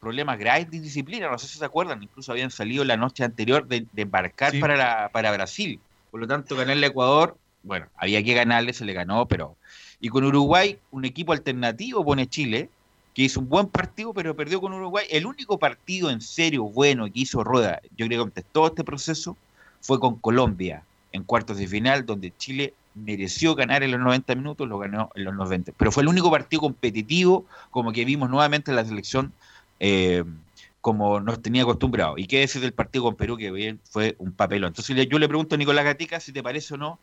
problemas 0.00 0.38
graves 0.38 0.70
de 0.70 0.80
disciplina. 0.80 1.30
No 1.30 1.38
sé 1.38 1.46
si 1.46 1.58
se 1.58 1.64
acuerdan, 1.64 2.02
incluso 2.02 2.32
habían 2.32 2.50
salido 2.50 2.84
la 2.84 2.96
noche 2.96 3.24
anterior 3.24 3.66
de, 3.66 3.86
embarcar 3.96 4.58
para, 4.58 5.08
para 5.10 5.32
Brasil. 5.32 5.78
Por 6.10 6.20
lo 6.20 6.26
tanto, 6.26 6.56
ganarle 6.56 6.86
a 6.86 6.88
Ecuador, 6.90 7.36
bueno, 7.62 7.86
había 7.96 8.22
que 8.22 8.34
ganarle, 8.34 8.72
se 8.72 8.84
le 8.84 8.92
ganó, 8.92 9.26
pero. 9.26 9.56
Y 10.00 10.08
con 10.08 10.24
Uruguay, 10.24 10.78
un 10.90 11.04
equipo 11.04 11.32
alternativo 11.32 12.04
pone 12.04 12.26
Chile, 12.26 12.70
que 13.14 13.22
hizo 13.22 13.40
un 13.40 13.48
buen 13.48 13.68
partido, 13.68 14.12
pero 14.12 14.36
perdió 14.36 14.60
con 14.60 14.72
Uruguay. 14.72 15.06
El 15.08 15.26
único 15.26 15.58
partido 15.58 16.10
en 16.10 16.20
serio 16.20 16.64
bueno 16.64 17.06
que 17.06 17.20
hizo 17.20 17.42
Rueda, 17.44 17.80
yo 17.96 18.06
creo 18.06 18.30
que 18.30 18.42
todo 18.42 18.66
este 18.66 18.84
proceso, 18.84 19.36
fue 19.80 20.00
con 20.00 20.16
Colombia 20.16 20.82
en 21.12 21.22
cuartos 21.22 21.58
de 21.58 21.68
final, 21.68 22.04
donde 22.04 22.36
Chile 22.36 22.74
mereció 22.96 23.54
ganar 23.54 23.82
en 23.82 23.92
los 23.92 24.00
90 24.00 24.34
minutos, 24.34 24.66
lo 24.66 24.78
ganó 24.78 25.10
en 25.14 25.24
los 25.24 25.34
90. 25.34 25.72
Pero 25.76 25.92
fue 25.92 26.02
el 26.02 26.08
único 26.08 26.30
partido 26.30 26.62
competitivo 26.62 27.46
como 27.70 27.92
que 27.92 28.04
vimos 28.04 28.30
nuevamente 28.30 28.70
en 28.70 28.76
la 28.76 28.84
selección 28.84 29.32
eh, 29.78 30.24
como 30.80 31.20
nos 31.20 31.42
tenía 31.42 31.62
acostumbrado. 31.62 32.16
Y 32.16 32.26
qué 32.26 32.40
decir 32.40 32.62
del 32.62 32.72
partido 32.72 33.04
con 33.04 33.16
Perú, 33.16 33.36
que 33.36 33.50
bien 33.50 33.80
fue 33.90 34.16
un 34.18 34.32
papelón. 34.32 34.68
Entonces 34.68 35.08
yo 35.08 35.18
le 35.18 35.28
pregunto 35.28 35.54
a 35.54 35.58
Nicolás 35.58 35.84
Gatica 35.84 36.20
si 36.20 36.32
te 36.32 36.42
parece 36.42 36.74
o 36.74 36.76
no 36.76 36.98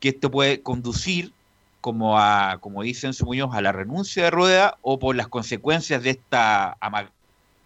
que 0.00 0.10
esto 0.10 0.30
puede 0.30 0.62
conducir 0.62 1.32
como 1.80 2.18
a, 2.18 2.58
como 2.60 2.82
dicen 2.82 3.14
su 3.14 3.26
Muñoz, 3.26 3.54
a 3.54 3.60
la 3.60 3.72
renuncia 3.72 4.24
de 4.24 4.30
Rueda 4.30 4.78
o 4.82 4.98
por 4.98 5.16
las 5.16 5.28
consecuencias 5.28 6.02
de 6.02 6.10
esta, 6.10 6.76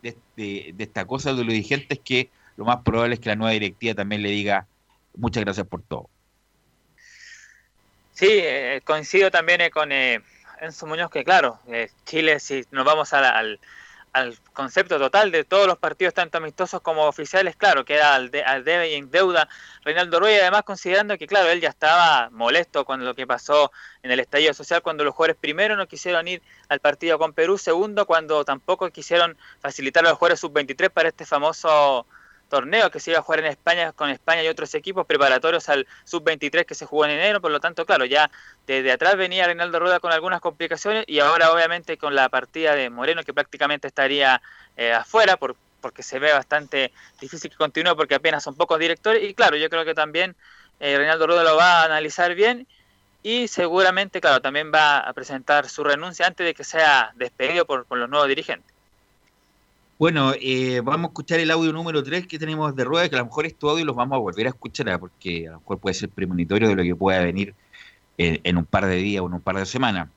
de, 0.03 0.17
de, 0.37 0.75
de 0.77 0.85
esta 0.85 1.07
cosa 1.07 1.31
de 1.33 1.45
los 1.45 1.53
dirigentes 1.53 1.99
que 1.99 2.31
lo 2.57 2.65
más 2.65 2.79
probable 2.83 3.15
es 3.15 3.21
que 3.21 3.31
la 3.31 3.37
nueva 3.37 3.53
directiva 3.53 3.95
también 3.95 4.23
le 4.23 4.31
diga 4.31 4.67
muchas 5.17 5.45
gracias 5.45 5.67
por 5.67 5.83
todo. 5.83 6.09
Sí, 8.21 8.29
eh, 8.29 8.83
coincido 8.85 9.31
también 9.31 9.63
eh, 9.63 9.71
con 9.71 9.91
eh, 9.93 10.21
Enzo 10.61 10.87
Muñoz 10.87 11.11
que, 11.11 11.25
claro, 11.25 11.59
Chile, 12.05 12.39
si 12.39 12.67
nos 12.71 12.85
vamos 12.85 13.15
al, 13.15 13.59
al, 14.13 14.39
concepto 14.53 14.99
total 14.99 15.33
de 15.33 15.45
todos 15.45 15.67
los 15.67 15.79
partidos, 15.79 16.13
tanto 16.13 16.37
amistosos 16.37 16.83
como 16.83 17.07
oficiales, 17.07 17.57
claro, 17.57 17.87
queda 17.87 18.15
al, 18.15 18.31
al 18.45 18.63
debe 18.63 18.91
y 18.91 18.95
en 18.97 19.11
deuda 19.11 19.49
Reinaldo 19.85 20.21
Rueda, 20.21 20.43
además 20.43 20.65
considerando 20.65 21.17
que, 21.17 21.27
claro, 21.27 21.49
él 21.49 21.63
ya 21.63 21.71
estaba 21.71 22.29
molesto 22.29 22.85
con 22.85 23.07
lo 23.07 23.15
que 23.15 23.27
pasó 23.27 23.73
en 24.03 24.11
el 24.11 24.21
estallido 24.21 24.53
social, 24.53 24.83
cuando 24.83 25.03
los 25.03 25.15
jugadores 25.15 25.39
primero 25.41 25.75
no 25.77 25.89
quisieron 25.89 26.29
ir 26.29 26.43
al 26.69 26.81
partido 26.81 27.19
con 27.19 27.33
Perú, 27.33 27.57
segundo, 27.57 28.05
cuando 28.05 28.45
tampoco 28.45 28.91
quisieron 28.91 29.39
facilitar 29.61 30.05
a 30.05 30.11
los 30.11 30.19
jugadores 30.19 30.41
sub-23 30.41 30.91
para 30.91 31.09
este 31.09 31.25
famoso 31.25 32.07
torneo 32.51 32.91
que 32.91 33.01
se 33.01 33.13
iba 33.13 33.21
a 33.21 33.23
jugar 33.23 33.41
en 33.41 33.47
España 33.47 33.93
con 33.93 34.11
España 34.11 34.43
y 34.43 34.49
otros 34.49 34.75
equipos 34.75 35.07
preparatorios 35.07 35.71
al 35.71 35.87
sub-23 36.05 36.67
que 36.67 36.75
se 36.75 36.85
jugó 36.85 37.07
en 37.07 37.13
enero, 37.13 37.41
por 37.41 37.51
lo 37.51 37.61
tanto, 37.61 37.87
claro, 37.87 38.05
ya 38.05 38.31
desde 38.67 38.93
atrás 38.93 39.17
venía 39.17 39.47
Reinaldo 39.47 39.79
Rueda 39.79 40.01
con 40.01 40.13
algunas 40.13 40.43
complicaciones 40.43 41.05
y 41.07 41.21
ahora 41.21 41.53
obviamente 41.53 41.97
con 41.97 42.15
la 42.15 42.29
partida 42.29 42.75
de 42.75 42.91
Moreno 42.91 43.23
que 43.23 43.33
prácticamente 43.33 43.89
estaría 43.89 44.43
eh, 44.77 44.93
afuera 44.93 45.39
por, 45.39 45.57
porque 45.81 46.03
se 46.03 46.19
ve 46.19 46.33
bastante 46.33 46.93
difícil 47.21 47.51
que 47.51 47.57
continúe 47.57 47.97
porque 47.97 48.17
apenas 48.17 48.43
son 48.45 48.55
pocos 48.55 48.79
directores 48.79 49.23
y 49.23 49.33
claro, 49.33 49.57
yo 49.57 49.71
creo 49.71 49.87
que 49.87 49.95
también 49.95 50.37
eh, 50.81 50.99
Reinaldo 50.99 51.29
Rueda 51.29 51.45
lo 51.45 51.57
va 51.57 51.81
a 51.81 51.85
analizar 51.85 52.35
bien 52.35 52.67
y 53.23 53.49
seguramente, 53.49 54.21
claro, 54.21 54.41
también 54.41 54.73
va 54.75 54.99
a 54.99 55.13
presentar 55.13 55.69
su 55.69 55.85
renuncia 55.85 56.27
antes 56.27 56.45
de 56.45 56.55
que 56.55 56.65
sea 56.65 57.13
despedido 57.15 57.65
por 57.65 57.87
los 57.97 58.09
nuevos 58.09 58.29
dirigentes. 58.29 58.80
Bueno, 60.01 60.33
eh, 60.41 60.81
vamos 60.83 61.09
a 61.09 61.11
escuchar 61.11 61.41
el 61.41 61.51
audio 61.51 61.75
número 61.75 62.03
3 62.03 62.27
que 62.27 62.39
tenemos 62.39 62.75
de 62.75 62.85
Rueda, 62.85 63.11
que 63.11 63.17
a 63.17 63.19
lo 63.19 63.27
mejor 63.27 63.45
este 63.45 63.67
audio 63.69 63.85
los 63.85 63.95
vamos 63.95 64.17
a 64.17 64.19
volver 64.19 64.47
a 64.47 64.49
escuchar, 64.49 64.89
¿ah? 64.89 64.99
porque 64.99 65.47
a 65.47 65.51
lo 65.51 65.59
mejor 65.59 65.79
puede 65.79 65.93
ser 65.93 66.09
premonitorio 66.09 66.69
de 66.69 66.75
lo 66.75 66.83
que 66.83 66.97
pueda 66.97 67.21
venir 67.21 67.55
en, 68.17 68.57
un 68.57 68.65
par 68.65 68.87
de 68.87 68.97
días 68.97 69.23
o 69.23 69.27
en 69.27 69.35
un 69.35 69.43
par 69.43 69.57
de 69.57 69.67
semanas. 69.67 70.09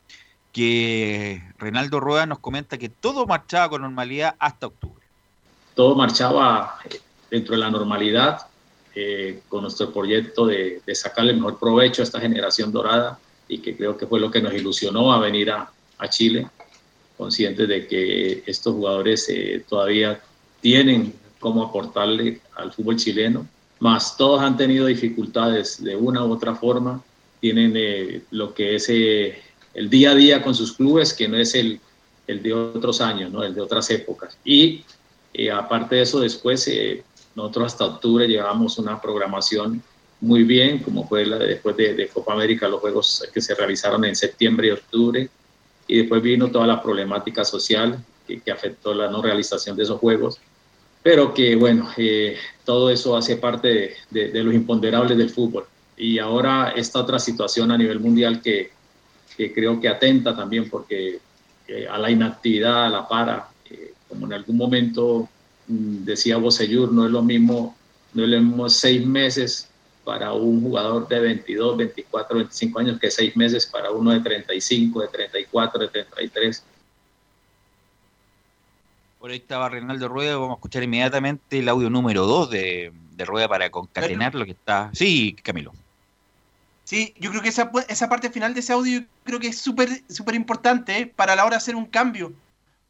Que 0.53 1.43
Reinaldo 1.57 1.99
Rueda 1.99 2.25
nos 2.25 2.39
comenta 2.39 2.77
que 2.77 2.87
todo 2.87 3.25
marchaba 3.25 3.67
con 3.67 3.81
normalidad 3.81 4.35
hasta 4.39 4.67
octubre. 4.67 5.03
Todo 5.75 5.95
marchaba 5.95 6.77
eh, 6.89 7.01
dentro 7.29 7.55
de 7.55 7.59
la 7.59 7.69
normalidad, 7.69 8.47
eh, 8.95 9.41
con 9.49 9.63
nuestro 9.63 9.91
proyecto 9.91 10.47
de, 10.47 10.81
sacarle 10.93 11.31
el 11.31 11.39
mejor 11.39 11.59
provecho 11.59 12.01
a 12.01 12.05
esta 12.05 12.21
generación 12.21 12.71
dorada 12.71 13.19
y 13.49 13.57
que 13.57 13.75
creo 13.75 13.97
que 13.97 14.07
fue 14.07 14.21
lo 14.21 14.31
que 14.31 14.41
nos 14.41 14.53
ilusionó 14.53 15.11
a 15.11 15.19
venir 15.19 15.51
a 15.51 15.69
Chile 16.09 16.47
conscientes 17.17 17.67
de 17.67 17.87
que 17.87 18.43
estos 18.45 18.73
jugadores 18.73 19.27
eh, 19.29 19.63
todavía 19.67 20.21
tienen 20.61 21.13
cómo 21.39 21.63
aportarle 21.63 22.39
al 22.55 22.71
fútbol 22.71 22.95
chileno, 22.95 23.47
más 23.79 24.15
todos 24.15 24.41
han 24.41 24.55
tenido 24.55 24.85
dificultades 24.85 25.83
de 25.83 25.95
una 25.95 26.23
u 26.23 26.31
otra 26.31 26.55
forma, 26.55 27.03
tienen 27.41 27.73
eh, 27.75 28.21
lo 28.31 28.53
que 28.53 28.75
es 28.75 28.87
eh, 28.89 29.41
el 29.73 29.89
día 29.89 30.11
a 30.11 30.15
día 30.15 30.41
con 30.41 30.55
sus 30.55 30.73
clubes, 30.73 31.13
que 31.13 31.27
no 31.27 31.37
es 31.37 31.53
el, 31.55 31.79
el 32.27 32.41
de 32.41 32.53
otros 32.53 33.01
años, 33.01 33.31
¿no? 33.31 33.43
el 33.43 33.53
de 33.53 33.61
otras 33.61 33.89
épocas. 33.89 34.37
Y 34.45 34.83
aparte 35.51 35.95
de 35.95 36.03
eso, 36.03 36.19
después, 36.19 36.71
nosotros 37.35 37.73
hasta 37.73 37.85
octubre 37.85 38.27
llevamos 38.27 38.77
una 38.77 39.01
programación 39.01 39.81
muy 40.21 40.43
bien, 40.43 40.79
como 40.79 41.05
fue 41.07 41.25
la 41.25 41.37
de, 41.37 41.47
después 41.47 41.75
de, 41.75 41.95
de 41.95 42.07
Copa 42.07 42.33
América, 42.33 42.69
los 42.69 42.79
juegos 42.79 43.27
que 43.33 43.41
se 43.41 43.55
realizaron 43.55 44.05
en 44.05 44.15
septiembre 44.15 44.67
y 44.67 44.71
octubre, 44.71 45.29
y 45.87 45.97
después 45.99 46.21
vino 46.21 46.49
toda 46.49 46.67
la 46.67 46.81
problemática 46.81 47.43
social 47.43 48.03
que, 48.27 48.51
afectó 48.51 48.93
la 48.93 49.09
no 49.09 49.21
realización 49.21 49.75
de 49.75 49.83
esos 49.83 49.99
juegos, 49.99 50.39
pero 51.01 51.33
que 51.33 51.55
bueno, 51.55 51.89
eh, 51.97 52.37
todo 52.63 52.89
eso 52.89 53.17
hace 53.17 53.35
parte 53.35 53.95
de, 54.09 54.43
los 54.43 54.53
imponderables 54.53 55.17
del 55.17 55.29
fútbol. 55.29 55.65
Y 55.97 56.19
ahora 56.19 56.73
esta 56.75 56.99
otra 56.99 57.19
situación 57.19 57.71
a 57.71 57.77
nivel 57.77 57.99
mundial 57.99 58.41
que, 58.41 58.71
que 59.35 59.53
creo 59.53 59.79
que 59.79 59.89
atenta 59.89 60.35
también 60.35 60.69
porque 60.69 61.19
eh, 61.67 61.87
a 61.89 61.97
la 61.97 62.09
inactividad, 62.09 62.85
a 62.85 62.89
la 62.89 63.07
para, 63.07 63.49
eh, 63.69 63.93
como 64.07 64.25
en 64.25 64.33
algún 64.33 64.57
momento 64.57 65.29
mm, 65.67 66.03
decía 66.03 66.37
Bosellur, 66.37 66.91
no 66.91 67.05
es 67.05 67.11
lo 67.11 67.21
mismo, 67.21 67.75
no 68.13 68.23
es 68.23 68.29
lo 68.29 68.41
mismo 68.41 68.69
seis 68.69 69.05
meses 69.05 69.69
para 70.03 70.33
un 70.33 70.61
jugador 70.61 71.07
de 71.07 71.19
22, 71.19 71.77
24, 71.77 72.37
25 72.37 72.79
años 72.79 72.99
que 72.99 73.09
seis 73.09 73.35
meses 73.35 73.65
para 73.65 73.91
uno 73.91 74.11
de 74.11 74.19
35, 74.19 75.01
de 75.01 75.07
34, 75.07 75.79
de 75.79 75.87
33. 75.87 76.63
Por 79.19 79.31
ahí 79.31 79.37
estaba 79.37 79.69
Reinaldo 79.69 80.09
Rueda, 80.09 80.35
vamos 80.35 80.51
a 80.51 80.55
escuchar 80.55 80.83
inmediatamente 80.83 81.59
el 81.59 81.69
audio 81.69 81.89
número 81.89 82.25
2 82.25 82.49
de, 82.49 82.91
de 83.15 83.25
Rueda 83.25 83.47
para 83.47 83.69
concatenar 83.69 84.35
lo 84.35 84.43
que 84.43 84.51
está... 84.51 84.89
Sí, 84.93 85.35
Camilo. 85.41 85.71
Sí, 86.83 87.13
yo 87.17 87.29
creo 87.29 87.41
que 87.41 87.47
esa, 87.47 87.71
esa 87.87 88.09
parte 88.09 88.29
final 88.29 88.53
de 88.53 88.59
ese 88.59 88.73
audio 88.73 89.05
creo 89.23 89.39
que 89.39 89.47
es 89.47 89.57
súper 89.57 90.03
súper 90.09 90.35
importante 90.35 91.07
para 91.07 91.35
la 91.35 91.45
hora 91.45 91.51
de 91.51 91.57
hacer 91.57 91.77
un 91.77 91.85
cambio. 91.85 92.33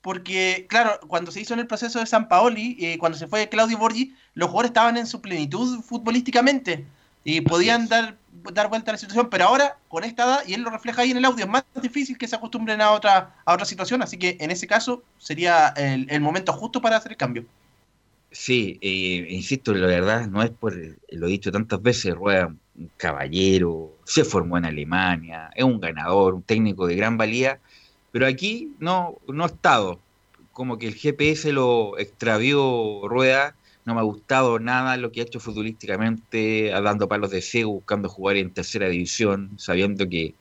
Porque, 0.02 0.66
claro, 0.68 1.00
cuando 1.08 1.32
se 1.32 1.40
hizo 1.40 1.54
en 1.54 1.62
el 1.62 1.68
proceso 1.68 2.00
de 2.00 2.08
San 2.08 2.28
Paoli, 2.28 2.76
eh, 2.80 2.98
cuando 2.98 3.18
se 3.18 3.28
fue 3.28 3.48
Claudio 3.48 3.78
Borgi, 3.78 4.14
los 4.34 4.50
jugadores 4.50 4.72
estaban 4.72 4.98
en 4.98 5.08
su 5.08 5.22
plenitud 5.22 5.82
futbolísticamente 5.82 6.86
y 7.24 7.42
podían 7.42 7.88
dar, 7.88 8.18
dar 8.54 8.70
vuelta 8.70 8.92
a 8.92 8.94
la 8.94 8.98
situación, 8.98 9.30
pero 9.30 9.46
ahora, 9.46 9.78
con 9.88 10.04
esta 10.04 10.24
edad, 10.24 10.40
y 10.46 10.54
él 10.54 10.62
lo 10.62 10.70
refleja 10.70 11.02
ahí 11.02 11.12
en 11.12 11.18
el 11.18 11.26
audio, 11.26 11.46
es 11.46 11.52
más 11.52 11.64
difícil 11.82 12.18
que 12.18 12.28
se 12.28 12.36
acostumbren 12.36 12.82
a 12.82 12.92
otra, 12.92 13.36
a 13.46 13.54
otra 13.54 13.66
situación, 13.66 14.02
así 14.02 14.18
que 14.18 14.38
en 14.40 14.52
ese 14.52 14.68
caso 14.68 15.04
sería 15.18 15.70
el, 15.78 16.08
el 16.10 16.22
momento 16.22 16.54
justo 16.54 16.82
para 16.82 16.98
hacer 16.98 17.12
el 17.12 17.18
cambio. 17.18 17.46
Sí, 18.34 18.80
eh, 18.82 19.28
insisto, 19.30 19.76
la 19.76 19.86
verdad 19.86 20.28
no 20.28 20.42
es 20.42 20.50
por, 20.50 20.76
lo 20.76 21.28
he 21.28 21.30
dicho 21.30 21.52
tantas 21.52 21.82
veces, 21.82 22.16
Rueda 22.16 22.48
un 22.76 22.90
caballero, 22.98 23.96
se 24.04 24.24
formó 24.24 24.58
en 24.58 24.66
Alemania, 24.66 25.52
es 25.56 25.64
un 25.64 25.80
ganador, 25.80 26.34
un 26.34 26.42
técnico 26.42 26.88
de 26.88 26.96
gran 26.96 27.18
valía, 27.18 27.60
pero 28.12 28.26
aquí 28.26 28.74
no, 28.80 29.18
no 29.28 29.44
ha 29.44 29.48
estado. 29.48 30.00
Como 30.52 30.80
que 30.80 30.88
el 30.88 30.96
GPS 30.96 31.52
lo 31.52 31.98
extravió 32.00 33.08
Rueda, 33.08 33.56
no 33.86 33.94
me 33.94 34.00
ha 34.00 34.04
gustado 34.04 34.60
nada 34.60 34.98
lo 34.98 35.12
que 35.12 35.22
ha 35.22 35.24
hecho 35.24 35.40
futbolísticamente, 35.40 36.70
dando 36.70 37.08
palos 37.08 37.32
de 37.32 37.42
ciego, 37.42 37.74
buscando 37.74 38.10
jugar 38.10 38.38
en 38.38 38.52
tercera 38.54 38.88
división, 38.90 39.52
sabiendo 39.58 40.08
que, 40.08 40.36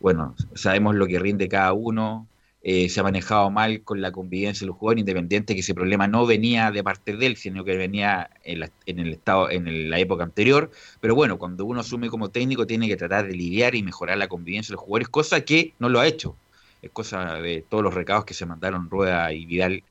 bueno, 0.00 0.34
sabemos 0.54 0.94
lo 0.94 1.06
que 1.06 1.18
rinde 1.18 1.48
cada 1.48 1.72
uno, 1.72 2.26
eh, 2.62 2.90
se 2.90 3.00
ha 3.00 3.02
manejado 3.02 3.50
mal 3.50 3.82
con 3.84 4.02
la 4.02 4.12
convivencia 4.12 4.64
de 4.64 4.68
los 4.68 4.76
jugadores, 4.76 5.00
independientes 5.00 5.54
que 5.54 5.60
ese 5.60 5.74
problema 5.74 6.06
no 6.08 6.26
venía 6.26 6.70
de 6.70 6.84
parte 6.84 7.16
de 7.16 7.26
él, 7.26 7.36
sino 7.36 7.64
que 7.64 7.76
venía 7.76 8.28
en, 8.44 8.68
el 8.86 9.08
estado, 9.08 9.50
en 9.50 9.88
la 9.88 9.98
época 9.98 10.24
anterior. 10.24 10.70
Pero 11.00 11.14
bueno, 11.14 11.38
cuando 11.38 11.64
uno 11.64 11.80
asume 11.80 12.10
como 12.10 12.28
técnico, 12.28 12.66
tiene 12.66 12.86
que 12.86 12.96
tratar 12.96 13.26
de 13.26 13.34
lidiar 13.34 13.74
y 13.74 13.82
mejorar 13.82 14.18
la 14.18 14.28
convivencia 14.28 14.72
de 14.72 14.74
los 14.74 14.84
jugadores, 14.84 15.08
cosa 15.08 15.40
que 15.42 15.74
no 15.78 15.88
lo 15.88 16.00
ha 16.00 16.06
hecho. 16.06 16.36
Es 16.82 16.90
cosa 16.90 17.34
de 17.36 17.64
todos 17.68 17.82
los 17.84 17.94
recados 17.94 18.24
que 18.24 18.34
se 18.34 18.46
mandaron 18.46 18.90
Rueda 18.90 19.32
y 19.32 19.46
Vidal 19.46 19.82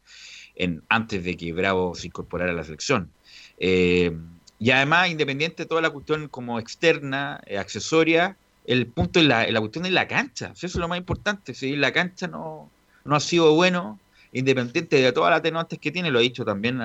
en, 0.60 0.84
antes 0.90 1.24
de 1.24 1.36
que 1.36 1.52
Bravo 1.52 1.96
se 1.96 2.08
incorporara 2.08 2.52
a 2.52 2.56
la 2.56 2.64
selección. 2.64 3.10
Eh, 3.58 4.16
y 4.60 4.72
además, 4.72 5.10
independiente 5.10 5.64
de 5.64 5.68
toda 5.68 5.82
la 5.82 5.90
cuestión 5.90 6.28
como 6.28 6.60
externa, 6.60 7.42
eh, 7.48 7.58
accesoria, 7.58 8.38
el 8.66 8.86
punto 8.86 9.20
es 9.20 9.26
la, 9.26 9.50
la 9.50 9.60
cuestión 9.60 9.86
de 9.86 9.92
la 9.92 10.08
cancha. 10.08 10.52
Eso 10.54 10.68
es 10.68 10.76
lo 10.76 10.88
más 10.88 11.00
importante. 11.00 11.56
Si 11.56 11.76
la 11.76 11.92
cancha 11.92 12.28
no, 12.28 12.70
no 13.06 13.16
ha 13.16 13.20
sido 13.20 13.56
bueno, 13.56 14.00
independiente 14.32 15.02
de 15.02 15.12
todas 15.12 15.32
las 15.32 15.40
atenuantes 15.40 15.80
que 15.80 15.92
tiene, 15.92 16.12
lo 16.12 16.20
he 16.20 16.24
dicho 16.24 16.46
también 16.46 16.80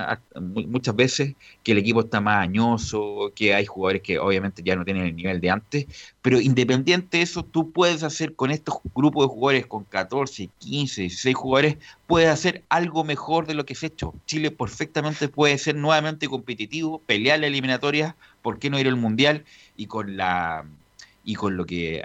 muchas 0.66 0.96
veces, 0.96 1.34
que 1.62 1.72
el 1.72 1.78
equipo 1.78 2.00
está 2.00 2.20
más 2.20 2.38
añoso, 2.38 3.32
que 3.34 3.54
hay 3.54 3.66
jugadores 3.66 4.02
que 4.02 4.18
obviamente 4.18 4.62
ya 4.64 4.76
no 4.76 4.84
tienen 4.84 5.04
el 5.04 5.16
nivel 5.16 5.40
de 5.40 5.50
antes, 5.50 5.86
pero 6.22 6.40
independiente 6.40 7.18
de 7.18 7.22
eso, 7.22 7.44
tú 7.44 7.70
puedes 7.70 8.02
hacer 8.02 8.34
con 8.34 8.50
estos 8.50 8.76
grupos 8.94 9.24
de 9.26 9.34
jugadores, 9.34 9.66
con 9.66 9.84
14, 9.84 10.48
15, 10.58 11.02
16 11.02 11.36
jugadores, 11.36 11.76
puedes 12.06 12.28
hacer 12.28 12.64
algo 12.68 13.04
mejor 13.04 13.46
de 13.46 13.54
lo 13.54 13.66
que 13.66 13.74
se 13.74 13.86
ha 13.86 13.88
hecho. 13.88 14.14
Chile 14.26 14.50
perfectamente 14.50 15.28
puede 15.28 15.58
ser 15.58 15.76
nuevamente 15.76 16.28
competitivo, 16.28 17.00
pelear 17.06 17.40
la 17.40 17.48
eliminatoria, 17.48 18.16
¿por 18.42 18.58
qué 18.58 18.70
no 18.70 18.78
ir 18.78 18.88
al 18.88 18.96
Mundial? 18.96 19.44
Y 19.76 19.86
con 19.86 20.16
la 20.16 20.64
y 21.24 21.34
con 21.34 21.56
lo 21.56 21.66
que 21.66 22.02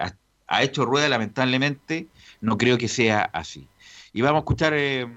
ha, 0.47 0.63
hecho 0.63 0.86
Rueda, 0.86 1.10
lamentablemente, 1.10 2.08
no 2.41 2.58
creo 2.58 2.78
que 2.78 2.88
sea 2.88 3.21
así. 3.21 3.67
Y 4.13 4.21
vamos 4.21 4.39
a 4.39 4.41
escuchar, 4.41 4.73
eh, 4.75 5.07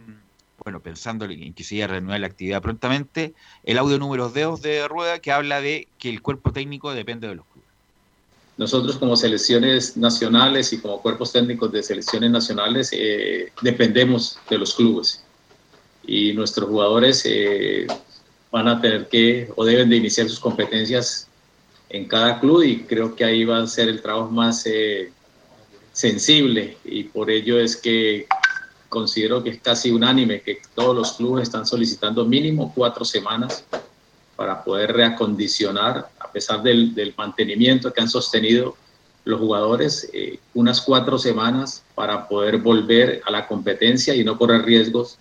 bueno, 0.65 0.81
pensando 0.81 1.25
en 1.25 1.55
que 1.55 1.65
se 1.65 1.77
iba 1.77 1.87
a 1.87 2.19
la 2.19 2.27
actividad 2.27 2.63
prontamente, 2.63 3.35
el 3.65 3.79
audio 3.79 3.99
número 3.99 4.29
2 4.29 4.63
de 4.63 4.87
Rueda 4.89 5.19
que 5.19 5.33
habla 5.33 5.61
de 5.61 5.89
que 5.99 6.11
el 6.11 6.23
cuerpo 6.23 6.53
técnico 6.53 6.93
depende 6.93 7.29
de 7.29 7.37
los 7.37 7.47
clubes. 7.47 7.69
Nosotros 8.59 8.97
como 8.97 9.17
selecciones 9.17 9.97
nacionales 9.97 10.73
y 10.73 10.79
como 10.79 11.01
cuerpos 11.01 11.33
técnicos 11.33 11.73
de 11.73 11.83
selecciones 11.83 12.31
nacionales 12.31 12.91
eh, 12.93 13.51
dependemos 13.63 14.39
de 14.49 14.59
los 14.59 14.75
clubes 14.75 15.25
y 16.05 16.33
nuestros 16.35 16.69
jugadores 16.69 17.23
eh, 17.25 17.87
van 18.51 18.69
a 18.69 18.81
tener 18.81 19.09
que 19.09 19.49
o 19.57 19.65
deben 19.65 19.89
de 19.89 19.97
iniciar 19.97 20.29
sus 20.29 20.39
competencias 20.39 21.29
en 21.89 22.07
cada 22.07 22.41
club 22.41 22.63
y 22.63 22.83
creo 22.83 23.15
que 23.15 23.25
ahí 23.25 23.45
va 23.45 23.63
a 23.63 23.67
ser 23.67 23.89
el 23.89 24.03
trabajo 24.03 24.31
más 24.31 24.67
eh, 24.67 25.11
sensible 25.93 26.77
y 26.85 27.05
por 27.05 27.31
ello 27.31 27.59
es 27.59 27.77
que 27.77 28.27
considero 28.93 29.43
que 29.43 29.49
es 29.49 29.61
casi 29.61 29.91
unánime 29.91 30.43
que 30.43 30.61
todos 30.75 30.95
los 30.95 31.13
clubes 31.15 31.45
están 31.45 31.67
solicitando 31.67 32.27
mínimo 32.27 32.73
cuatro 32.75 33.07
semanas 33.07 33.65
para 34.37 34.63
poder 34.63 34.93
reacondicionar, 34.93 36.11
a 36.21 36.31
pesar 36.31 36.63
del, 36.63 36.95
del 36.95 37.15
mantenimiento 37.17 37.91
que 37.91 38.03
han 38.03 38.11
sostenido 38.11 38.77
los 39.25 39.41
jugadores, 39.41 40.11
eh, 40.13 40.39
unas 40.53 40.83
cuatro 40.83 41.17
semanas 41.17 41.83
para 41.95 42.29
poder 42.29 42.59
volver 42.59 43.23
a 43.25 43.31
la 43.31 43.47
competencia 43.49 44.15
y 44.15 44.25
no 44.25 44.37
correr 44.37 44.63
riesgos 44.63 45.17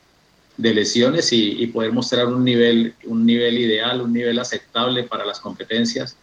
de 0.57 0.73
lesiones 0.73 1.31
y, 1.31 1.63
y 1.63 1.67
poder 1.67 1.93
mostrar 1.93 2.27
un 2.27 2.43
nivel, 2.43 2.93
un 3.05 3.25
nivel 3.25 3.57
ideal, 3.57 4.01
un 4.01 4.12
nivel 4.12 4.38
aceptable 4.39 5.03
para 5.03 5.25
las 5.25 5.39
competencias 5.39 6.17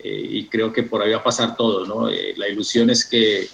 eh, 0.00 0.26
y 0.30 0.46
creo 0.48 0.72
que 0.72 0.82
por 0.82 1.02
ahí 1.02 1.12
va 1.12 1.18
a 1.18 1.22
pasar 1.22 1.56
todo, 1.56 1.86
¿no? 1.86 2.08
Eh, 2.08 2.34
la 2.36 2.48
ilusión 2.48 2.90
es 2.90 3.04
que, 3.04 3.48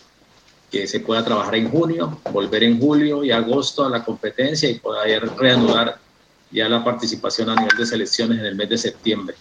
que, 0.71 0.87
se 0.87 1.01
pueda 1.01 1.25
trabajar 1.25 1.55
en 1.57 1.71
junio, 1.71 2.21
volver 2.33 2.65
en 2.65 2.81
julio 2.81 3.25
y 3.25 3.31
agosto 3.31 3.85
a 3.85 3.91
la 3.91 4.05
competencia 4.05 4.69
y 4.71 4.79
poder 4.79 5.29
reanudar 5.37 5.99
ya 6.51 6.69
la 6.69 6.85
participación 6.85 7.51
a 7.51 7.57
nivel 7.57 7.77
de 7.77 7.87
selecciones 7.87 8.39
en 8.39 8.47
el 8.47 8.55
mes 8.55 8.69
de 8.69 8.79
septiembre. 8.79 9.37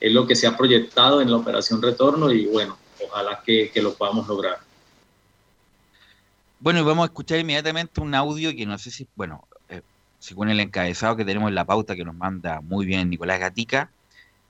Es 0.00 0.12
lo 0.12 0.26
que 0.26 0.34
se 0.34 0.46
ha 0.46 0.56
proyectado 0.56 1.20
en 1.20 1.30
la 1.30 1.36
operación 1.36 1.82
retorno 1.82 2.30
y 2.32 2.46
bueno, 2.46 2.78
ojalá 3.04 3.42
que, 3.44 3.70
que 3.72 3.82
lo 3.82 3.94
podamos 3.94 4.26
lograr. 4.28 4.58
Bueno, 6.60 6.80
y 6.80 6.84
vamos 6.84 7.04
a 7.04 7.06
escuchar 7.06 7.38
inmediatamente 7.38 8.00
un 8.00 8.14
audio 8.14 8.54
que 8.54 8.66
no 8.66 8.78
sé 8.78 8.90
si, 8.90 9.06
bueno, 9.14 9.46
eh, 9.68 9.82
según 10.18 10.48
el 10.48 10.60
encabezado 10.60 11.16
que 11.16 11.24
tenemos 11.24 11.48
en 11.48 11.54
la 11.54 11.64
pauta 11.64 11.94
que 11.94 12.04
nos 12.04 12.14
manda 12.14 12.60
muy 12.62 12.86
bien 12.86 13.10
Nicolás 13.10 13.40
Gatica, 13.40 13.90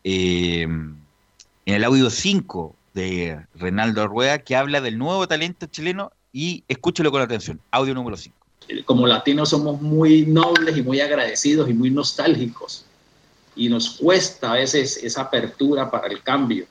eh, 0.05 0.63
en 0.63 1.75
el 1.75 1.83
audio 1.83 2.11
5 2.11 2.77
de 2.95 3.45
Renaldo 3.57 4.07
Rueda, 4.07 4.39
que 4.39 4.57
habla 4.57 4.81
del 4.81 4.99
nuevo 4.99 5.27
talento 5.29 5.67
chileno 5.67 6.13
y 6.37 6.63
escúchelo 6.69 7.11
con 7.11 7.23
atención. 7.23 7.59
Audio 7.71 7.95
número 7.95 8.15
5. 8.15 8.37
Como 8.85 9.07
latinos 9.07 9.49
somos 9.49 9.81
muy 9.81 10.27
nobles 10.27 10.77
y 10.77 10.83
muy 10.83 11.01
agradecidos 11.01 11.71
y 11.71 11.73
muy 11.73 11.91
nostálgicos. 11.91 12.85
Y 13.55 13.71
nos 13.71 13.93
cuesta 13.93 14.53
a 14.53 14.57
veces 14.57 14.99
esa 15.03 15.23
apertura 15.23 15.91
para 15.91 16.09
el 16.09 16.23
cambio. 16.23 16.67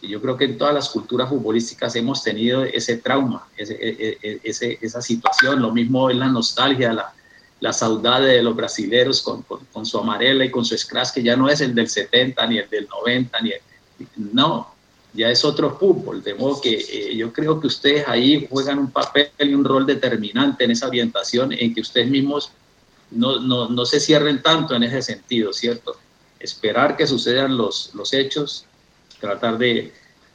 Y 0.00 0.08
yo 0.08 0.22
creo 0.22 0.38
que 0.38 0.46
en 0.46 0.56
todas 0.56 0.72
las 0.72 0.88
culturas 0.88 1.28
futbolísticas 1.28 1.96
hemos 1.96 2.22
tenido 2.22 2.64
ese 2.64 2.96
trauma, 2.96 3.46
ese, 3.58 3.74
e, 3.74 4.18
e, 4.22 4.40
ese, 4.42 4.78
esa 4.80 5.02
situación. 5.02 5.60
Lo 5.60 5.70
mismo 5.70 6.08
es 6.08 6.16
la 6.16 6.28
nostalgia, 6.28 6.94
la, 6.94 7.12
la 7.60 7.74
saudade 7.74 8.36
de 8.36 8.42
los 8.42 8.56
brasileros 8.56 9.20
con, 9.20 9.42
con, 9.42 9.66
con, 9.70 9.84
su 9.84 9.98
amarela 9.98 10.46
y 10.46 10.50
con 10.50 10.64
su 10.64 10.78
scratch, 10.78 11.12
que 11.12 11.22
ya 11.22 11.36
no 11.36 11.50
es 11.50 11.60
el 11.60 11.74
del 11.74 11.90
70, 11.90 12.46
ni 12.46 12.56
el 12.56 12.70
del 12.70 12.88
90, 12.88 13.38
ni 13.42 13.50
el, 13.50 13.60
no, 14.32 14.77
ya 15.18 15.30
es 15.30 15.44
otro 15.44 15.76
fútbol, 15.76 16.22
de 16.22 16.34
modo 16.34 16.60
que 16.60 16.74
eh, 16.74 17.16
yo 17.16 17.32
creo 17.32 17.60
que 17.60 17.66
ustedes 17.66 18.06
ahí 18.06 18.46
juegan 18.48 18.78
un 18.78 18.92
papel 18.92 19.30
y 19.40 19.52
un 19.52 19.64
rol 19.64 19.84
determinante 19.84 20.62
en 20.62 20.70
esa 20.70 20.86
orientación, 20.86 21.52
en 21.52 21.74
que 21.74 21.80
ustedes 21.80 22.08
mismos 22.08 22.52
no, 23.10 23.40
no, 23.40 23.68
no 23.68 23.84
se 23.84 23.98
cierren 23.98 24.40
tanto 24.42 24.76
en 24.76 24.84
ese 24.84 25.02
sentido, 25.02 25.52
¿cierto? 25.52 25.96
Esperar 26.38 26.96
que 26.96 27.04
sucedan 27.04 27.56
los, 27.56 27.90
los 27.94 28.14
hechos, 28.14 28.64
tratar 29.20 29.58
de, 29.58 29.92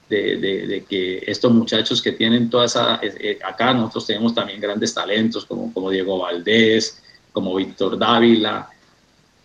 de, 0.09 0.35
de, 0.35 0.83
que 0.83 1.23
estos 1.27 1.53
muchachos 1.53 2.01
que 2.01 2.11
tienen 2.11 2.49
toda 2.49 2.65
esa... 2.65 2.99
Eh, 3.01 3.39
acá 3.41 3.73
nosotros 3.73 4.07
tenemos 4.07 4.35
también 4.35 4.59
grandes 4.59 4.93
talentos 4.93 5.45
como, 5.45 5.73
como 5.73 5.91
Diego 5.91 6.19
Valdés, 6.19 7.01
como 7.31 7.55
Víctor 7.55 7.97
Dávila, 7.97 8.69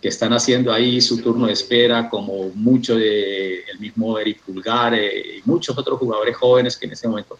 que 0.01 0.07
están 0.07 0.31
haciendo 0.33 0.71
ahí 0.71 1.01
su 1.01 1.21
turno 1.21 1.47
de 1.47 1.53
espera, 1.53 2.09
como 2.09 2.49
mucho 2.55 2.95
de 2.95 3.63
el 3.63 3.79
mismo 3.79 4.17
Eric 4.17 4.41
Pulgar 4.41 4.93
eh, 4.93 5.37
y 5.37 5.41
muchos 5.43 5.77
otros 5.77 5.99
jugadores 5.99 6.37
jóvenes 6.37 6.77
que 6.77 6.85
en 6.85 6.93
ese 6.93 7.07
momento. 7.07 7.37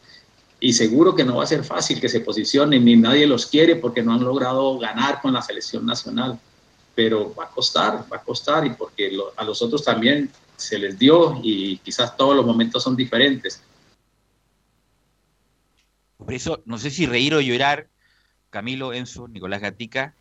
Y 0.60 0.74
seguro 0.74 1.16
que 1.16 1.24
no 1.24 1.38
va 1.38 1.44
a 1.44 1.48
ser 1.48 1.64
fácil 1.64 2.02
que 2.02 2.10
se 2.10 2.20
posicionen, 2.20 2.84
ni 2.84 2.98
nadie 2.98 3.26
los 3.26 3.46
quiere 3.46 3.78
porque 3.78 4.04
no 4.04 4.14
han 4.14 4.24
logrado 4.24 4.78
ganar 4.78 5.22
con 5.22 5.34
la 5.34 5.42
selección 5.42 5.86
nacional. 5.86 6.38
Pero 6.96 7.34
va 7.34 7.46
a 7.46 7.50
costar, 7.50 8.06
va 8.12 8.18
a 8.18 8.24
costar, 8.24 8.66
y 8.66 8.72
porque 8.72 9.18
a 9.38 9.44
los 9.46 9.62
otros 9.62 9.86
también 9.86 10.30
se 10.58 10.78
les 10.78 11.00
dio 11.00 11.40
y 11.42 11.78
quizás 11.78 12.18
todos 12.18 12.36
los 12.36 12.46
momentos 12.46 12.84
son 12.84 12.98
diferentes. 12.98 13.62
Por 16.18 16.34
eso, 16.34 16.62
no 16.66 16.78
sé 16.78 16.92
si 16.92 17.06
reír 17.06 17.34
o 17.34 17.40
llorar, 17.40 17.88
Camilo, 18.50 18.92
Enzo, 18.92 19.30
Nicolás 19.30 19.62
Gatica, 19.62 20.14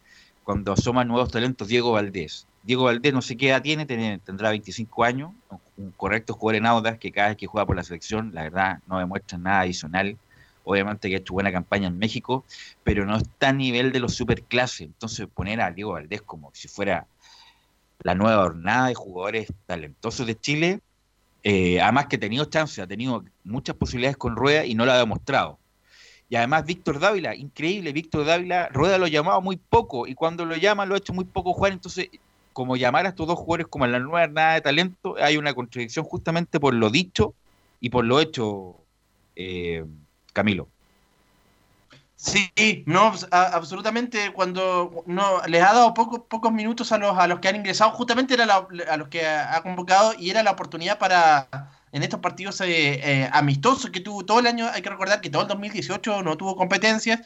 cuando 0.48 0.72
asoman 0.72 1.08
nuevos 1.08 1.30
talentos 1.30 1.68
Diego 1.68 1.92
Valdés. 1.92 2.46
Diego 2.62 2.84
Valdés 2.84 3.12
no 3.12 3.20
sé 3.20 3.36
qué 3.36 3.50
edad 3.50 3.60
tiene, 3.60 3.84
tendrá 3.84 4.48
25 4.48 5.04
años, 5.04 5.32
un 5.76 5.90
correcto 5.90 6.32
jugador 6.32 6.54
en 6.56 6.64
Audas 6.64 6.96
que 6.96 7.12
cada 7.12 7.28
vez 7.28 7.36
que 7.36 7.46
juega 7.46 7.66
por 7.66 7.76
la 7.76 7.82
selección, 7.82 8.30
la 8.32 8.44
verdad, 8.44 8.78
no 8.86 8.98
demuestra 8.98 9.36
nada 9.36 9.60
adicional. 9.60 10.16
Obviamente 10.64 11.10
que 11.10 11.16
ha 11.16 11.18
hecho 11.18 11.34
buena 11.34 11.52
campaña 11.52 11.88
en 11.88 11.98
México, 11.98 12.46
pero 12.82 13.04
no 13.04 13.18
está 13.18 13.50
a 13.50 13.52
nivel 13.52 13.92
de 13.92 14.00
los 14.00 14.14
superclases. 14.14 14.86
Entonces 14.86 15.26
poner 15.26 15.60
a 15.60 15.70
Diego 15.70 15.92
Valdés 15.92 16.22
como 16.22 16.50
si 16.54 16.66
fuera 16.66 17.06
la 18.00 18.14
nueva 18.14 18.44
jornada 18.44 18.88
de 18.88 18.94
jugadores 18.94 19.52
talentosos 19.66 20.26
de 20.26 20.34
Chile, 20.34 20.80
eh, 21.42 21.78
además 21.82 22.06
que 22.06 22.16
ha 22.16 22.20
tenido 22.20 22.46
chance, 22.46 22.80
ha 22.80 22.86
tenido 22.86 23.22
muchas 23.44 23.76
posibilidades 23.76 24.16
con 24.16 24.34
Rueda 24.34 24.64
y 24.64 24.74
no 24.74 24.86
lo 24.86 24.92
ha 24.92 24.96
demostrado. 24.96 25.58
Y 26.28 26.36
además 26.36 26.66
Víctor 26.66 26.98
Dávila, 26.98 27.34
increíble, 27.34 27.92
Víctor 27.92 28.26
Dávila, 28.26 28.68
Rueda 28.68 28.98
lo 28.98 29.06
llamaba 29.06 29.40
muy 29.40 29.56
poco 29.56 30.06
y 30.06 30.14
cuando 30.14 30.44
lo 30.44 30.56
llama 30.56 30.84
lo 30.84 30.94
ha 30.94 30.98
hecho 30.98 31.14
muy 31.14 31.24
poco 31.24 31.54
jugar, 31.54 31.72
entonces 31.72 32.08
como 32.52 32.76
llamar 32.76 33.06
a 33.06 33.10
estos 33.10 33.26
dos 33.26 33.38
jugadores 33.38 33.68
como 33.68 33.84
en 33.84 33.92
la 33.92 33.98
nueva 33.98 34.26
jornada 34.26 34.54
de 34.54 34.60
talento, 34.60 35.14
hay 35.18 35.36
una 35.36 35.54
contradicción 35.54 36.04
justamente 36.04 36.58
por 36.60 36.74
lo 36.74 36.90
dicho 36.90 37.34
y 37.80 37.88
por 37.88 38.04
lo 38.04 38.20
hecho, 38.20 38.76
eh, 39.36 39.84
Camilo. 40.32 40.68
Sí, 42.16 42.50
no, 42.86 43.12
absolutamente. 43.30 44.32
Cuando 44.32 45.04
no 45.06 45.40
les 45.46 45.62
ha 45.62 45.72
dado 45.72 45.94
pocos 45.94 46.22
pocos 46.28 46.50
minutos 46.50 46.90
a 46.90 46.98
los 46.98 47.16
a 47.16 47.28
los 47.28 47.38
que 47.38 47.46
han 47.46 47.54
ingresado, 47.54 47.92
justamente 47.92 48.34
era 48.34 48.44
a 48.44 48.96
los 48.96 49.06
que 49.06 49.24
ha 49.24 49.62
convocado 49.62 50.14
y 50.18 50.30
era 50.30 50.42
la 50.42 50.50
oportunidad 50.50 50.98
para 50.98 51.46
en 51.92 52.02
estos 52.02 52.20
partidos 52.20 52.60
eh, 52.60 52.66
eh, 53.02 53.30
amistosos 53.32 53.90
que 53.90 54.00
tuvo 54.00 54.24
todo 54.24 54.40
el 54.40 54.46
año. 54.46 54.68
Hay 54.72 54.82
que 54.82 54.90
recordar 54.90 55.20
que 55.20 55.30
todo 55.30 55.42
el 55.42 55.48
2018 55.48 56.22
no 56.22 56.36
tuvo 56.36 56.56
competencias 56.56 57.20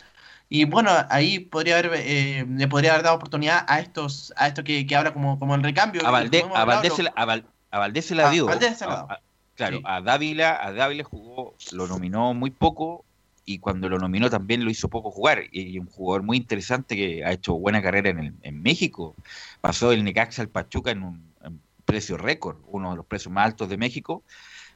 y 0.48 0.64
bueno, 0.64 0.90
ahí 1.08 1.38
podría 1.38 1.78
haber 1.78 1.92
eh, 1.94 2.44
le 2.46 2.68
podría 2.68 2.92
haber 2.92 3.04
dado 3.04 3.16
oportunidad 3.16 3.64
a 3.68 3.80
estos 3.80 4.32
a 4.36 4.48
esto 4.48 4.62
que, 4.62 4.86
habla 4.94 5.12
como, 5.12 5.38
como 5.38 5.54
el 5.54 5.62
recambio. 5.62 6.06
A, 6.06 6.10
Valdés, 6.10 6.44
a, 6.54 6.64
Valdés 6.64 6.94
se 6.94 7.02
la, 7.02 7.12
a, 7.16 7.24
Valdés 7.78 8.06
se 8.06 8.14
la 8.14 8.30
dio. 8.30 8.48
claro, 9.54 9.80
a 9.84 10.00
Dávila, 10.00 10.58
a 10.62 10.72
Dávila 10.72 11.04
jugó, 11.04 11.54
lo 11.72 11.86
nominó 11.86 12.34
muy 12.34 12.50
poco 12.50 13.04
y 13.44 13.60
cuando 13.60 13.88
lo 13.88 13.98
nominó 13.98 14.28
también 14.30 14.64
lo 14.64 14.70
hizo 14.70 14.88
poco 14.88 15.10
jugar. 15.10 15.44
Y 15.52 15.78
un 15.78 15.86
jugador 15.86 16.22
muy 16.22 16.36
interesante 16.36 16.96
que 16.96 17.24
ha 17.24 17.32
hecho 17.32 17.54
buena 17.54 17.80
carrera 17.80 18.10
en, 18.10 18.36
en 18.42 18.62
México. 18.62 19.16
Pasó 19.60 19.90
del 19.90 20.04
Necaxa 20.04 20.42
al 20.42 20.48
Pachuca 20.48 20.90
en 20.90 21.02
un 21.02 21.32
precio 21.84 22.16
récord, 22.16 22.58
uno 22.66 22.90
de 22.90 22.96
los 22.96 23.06
precios 23.06 23.32
más 23.32 23.46
altos 23.46 23.68
de 23.68 23.76
México. 23.76 24.22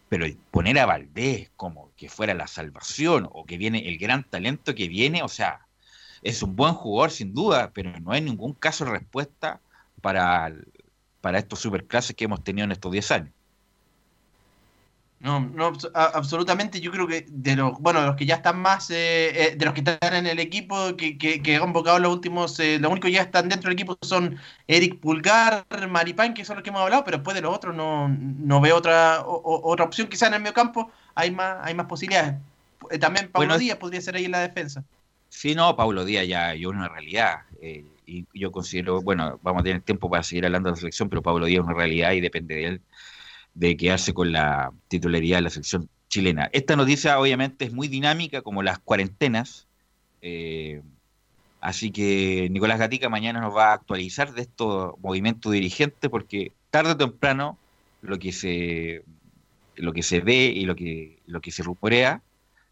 Pero 0.09 0.27
poner 0.51 0.79
a 0.79 0.87
Valdés 0.87 1.51
como 1.57 1.90
que 1.97 2.09
fuera 2.09 2.35
la 2.35 2.47
salvación 2.47 3.29
o 3.33 3.45
que 3.45 3.59
viene 3.59 3.88
el 3.88 3.99
gran 3.99 4.25
talento 4.25 4.75
que 4.75 4.88
viene, 4.88 5.23
o 5.23 5.29
sea, 5.29 5.66
es 6.23 6.42
un 6.42 6.57
buen 6.57 6.75
jugador 6.75 7.11
sin 7.11 7.35
duda, 7.35 7.71
pero 7.73 7.99
no 8.01 8.12
hay 8.12 8.21
ningún 8.21 8.53
caso 8.55 8.85
de 8.85 8.92
respuesta 8.92 9.61
para, 10.01 10.53
para 11.21 11.38
estos 11.38 11.61
superclases 11.61 12.14
que 12.14 12.25
hemos 12.25 12.45
tenido 12.45 12.64
en 12.64 12.73
estos 12.73 12.92
10 12.92 13.11
años. 13.11 13.36
No, 15.27 15.41
no, 15.41 15.73
absolutamente. 15.93 16.81
Yo 16.81 16.93
creo 16.93 17.09
que 17.09 17.27
de 17.29 17.57
los, 17.57 17.81
bueno, 17.81 18.01
de 18.01 18.07
los 18.07 18.15
que 18.15 18.27
ya 18.27 18.37
están 18.37 18.61
más, 18.61 18.91
eh, 18.91 19.49
eh, 19.49 19.57
de 19.57 19.65
los 19.65 19.75
que 19.75 19.81
están 19.81 20.15
en 20.15 20.25
el 20.29 20.39
equipo, 20.39 20.97
que, 20.97 21.19
que, 21.19 21.55
han 21.57 21.62
convocado 21.62 21.99
los 21.99 22.12
últimos, 22.12 22.61
eh, 22.61 22.79
los 22.79 22.93
únicos 22.93 23.09
que 23.09 23.15
ya 23.15 23.23
están 23.23 23.49
dentro 23.49 23.69
del 23.69 23.73
equipo 23.73 23.99
son 24.03 24.39
Eric 24.69 25.01
Pulgar, 25.01 25.67
Maripán, 25.89 26.33
que 26.33 26.45
son 26.45 26.55
los 26.55 26.62
que 26.62 26.71
hemos 26.71 26.81
hablado, 26.81 27.03
pero 27.03 27.17
después 27.17 27.35
de 27.35 27.41
los 27.41 27.53
otros 27.53 27.75
no, 27.75 28.09
no 28.09 28.61
veo 28.61 28.77
otra 28.77 29.25
otra 29.27 29.87
opción. 29.87 30.07
Quizá 30.07 30.29
en 30.29 30.35
el 30.35 30.43
medio 30.43 30.55
campo 30.55 30.93
hay 31.17 31.33
más, 31.33 31.57
hay 31.62 31.75
más 31.75 31.87
posibilidades. 31.87 32.37
También 33.01 33.29
Pablo 33.33 33.59
Díaz 33.59 33.79
podría 33.79 34.01
ser 34.01 34.15
ahí 34.15 34.27
en 34.27 34.31
la 34.31 34.41
defensa. 34.41 34.85
Sí, 35.29 35.57
no, 35.57 35.75
Pablo 35.75 36.05
Díaz 36.05 36.29
ya 36.29 36.55
es 36.55 36.65
una 36.67 36.89
realidad. 36.89 37.41
y 37.61 38.27
yo 38.33 38.53
considero, 38.53 39.03
bueno, 39.03 39.41
vamos 39.43 39.62
a 39.62 39.65
tener 39.65 39.83
tiempo 39.83 40.09
para 40.09 40.23
seguir 40.23 40.47
hablando 40.47 40.69
de 40.69 40.75
la 40.75 40.79
selección, 40.79 41.09
pero 41.09 41.21
Pablo 41.21 41.47
Díaz 41.47 41.62
es 41.62 41.67
una 41.67 41.75
realidad 41.75 42.12
y 42.12 42.21
depende 42.21 42.55
de 42.55 42.65
él 42.67 42.81
de 43.57 43.77
quedarse 43.77 44.12
con 44.14 44.33
la 44.33 44.71
titularidad 44.88 45.38
de 45.38 45.42
la 45.42 45.51
selección 45.51 45.88
chilena. 46.09 46.49
Esta 46.53 46.77
noticia 46.77 47.19
obviamente 47.19 47.64
es 47.64 47.73
muy 47.73 47.88
dinámica 47.88 48.42
como 48.42 48.62
las 48.62 48.79
cuarentenas, 48.79 49.66
eh, 50.21 50.83
así 51.61 51.90
que 51.90 52.49
Nicolás 52.51 52.79
Gatica 52.79 53.09
mañana 53.09 53.40
nos 53.40 53.57
va 53.57 53.71
a 53.71 53.75
actualizar 53.75 54.33
de 54.35 54.42
estos 54.42 54.95
movimientos 55.01 55.53
dirigentes 55.53 56.11
porque 56.11 56.53
tarde 56.71 56.92
o 56.92 56.97
temprano 56.97 57.59
lo 58.03 58.19
que 58.19 58.33
se 58.33 59.03
lo 59.75 59.92
que 59.92 60.03
se 60.03 60.21
ve 60.21 60.53
y 60.55 60.64
lo 60.64 60.77
que 60.77 61.19
lo 61.27 61.40
que 61.40 61.51
se 61.51 61.62
rumorea 61.62 62.23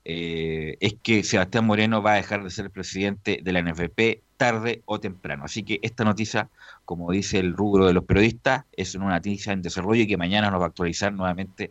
eh, 0.05 0.77
es 0.81 0.97
que 1.03 1.25
Sebastián 1.25 1.65
Moreno 1.65 2.03
va 2.03 2.13
a 2.13 2.17
dejar 2.17 2.45
de 2.45 2.51
ser 2.51 2.71
presidente 2.71 3.41
de 3.43 3.53
la 3.53 3.63
NFP 3.63 4.23
tarde 4.37 4.83
o 4.85 5.01
temprano. 5.01 5.45
Así 5.45 5.63
que 5.63 5.81
esta 5.83 6.05
noticia, 6.05 6.51
como 6.85 7.11
dice 7.11 7.39
el 7.39 7.55
rubro 7.55 7.87
de 7.87 7.95
los 7.95 8.05
periodistas, 8.05 8.65
es 8.73 8.95
una 8.95 9.11
noticia 9.11 9.53
en 9.53 9.63
desarrollo 9.63 10.03
y 10.03 10.07
que 10.07 10.17
mañana 10.17 10.51
nos 10.51 10.61
va 10.61 10.67
a 10.67 10.69
actualizar 10.69 11.13
nuevamente 11.13 11.71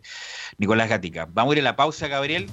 Nicolás 0.58 0.88
Gatica. 0.88 1.28
Vamos 1.32 1.52
a 1.52 1.58
ir 1.58 1.60
a 1.60 1.64
la 1.64 1.76
pausa, 1.76 2.08
Gabriel, 2.08 2.48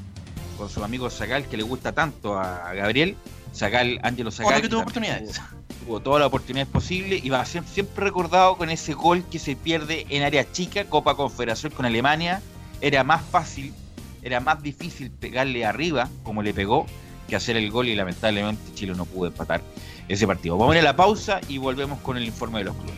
con 0.57 0.69
su 0.69 0.83
amigo 0.83 1.09
Zagal, 1.09 1.47
que 1.47 1.57
le 1.57 1.63
gusta 1.63 1.93
tanto 1.93 2.37
a 2.37 2.73
Gabriel. 2.73 3.15
Zagal, 3.53 3.99
Ángelo 4.03 4.31
Zagal. 4.31 4.61
que 4.61 4.69
tuvo 4.69 4.81
oportunidades. 4.81 5.41
Tuvo, 5.83 5.99
todas 5.99 6.19
las 6.19 6.27
oportunidades 6.27 6.71
posibles 6.71 7.23
y 7.23 7.29
va 7.29 7.41
a 7.41 7.45
ser 7.45 7.63
siempre 7.63 8.05
recordado 8.05 8.55
con 8.55 8.69
ese 8.69 8.93
gol 8.93 9.25
que 9.29 9.39
se 9.39 9.55
pierde 9.55 10.05
en 10.09 10.23
área 10.23 10.49
chica, 10.51 10.85
Copa 10.85 11.15
Confederación 11.15 11.73
con 11.73 11.85
Alemania. 11.85 12.41
Era 12.81 13.03
más 13.03 13.23
fácil 13.23 13.73
era 14.21 14.39
más 14.39 14.61
difícil 14.61 15.11
pegarle 15.11 15.65
arriba, 15.65 16.09
como 16.23 16.43
le 16.43 16.53
pegó, 16.53 16.85
que 17.27 17.35
hacer 17.35 17.57
el 17.57 17.71
gol 17.71 17.87
y 17.87 17.95
lamentablemente 17.95 18.73
Chile 18.73 18.93
no 18.95 19.05
pudo 19.05 19.27
empatar 19.27 19.61
ese 20.07 20.27
partido. 20.27 20.57
Vamos 20.57 20.75
a 20.75 20.77
ir 20.77 20.81
a 20.81 20.85
la 20.85 20.95
pausa 20.95 21.39
y 21.47 21.57
volvemos 21.57 21.99
con 22.01 22.17
el 22.17 22.25
informe 22.25 22.59
de 22.59 22.65
los 22.65 22.75
clubes. 22.75 22.95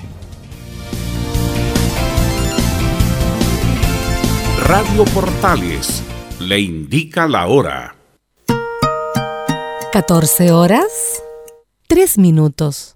Radio 4.65 5.03
Portales 5.13 6.03
le 6.39 6.59
indica 6.59 7.27
la 7.27 7.47
hora. 7.47 7.95
14 9.91 10.51
horas, 10.51 11.21
3 11.87 12.17
minutos. 12.17 12.95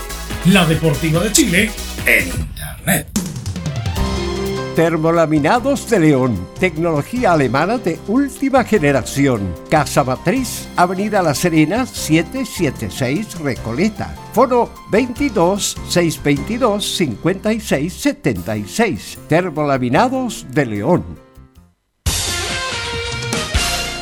la 0.45 0.65
Deportiva 0.65 1.19
de 1.21 1.31
Chile 1.31 1.71
en 2.05 2.27
Internet. 2.27 3.07
Termolaminados 4.75 5.89
de 5.89 5.99
León, 5.99 6.47
tecnología 6.59 7.31
alemana 7.33 7.77
de 7.77 7.99
última 8.07 8.63
generación. 8.63 9.53
Casa 9.69 10.03
Matriz, 10.03 10.67
Avenida 10.75 11.21
La 11.21 11.35
Serena, 11.35 11.85
776 11.85 13.39
Recoleta. 13.39 14.15
Foro 14.33 14.71
22 14.89 15.77
622 15.87 16.95
5676. 16.95 19.19
Termolaminados 19.27 20.47
de 20.51 20.65
León. 20.65 21.20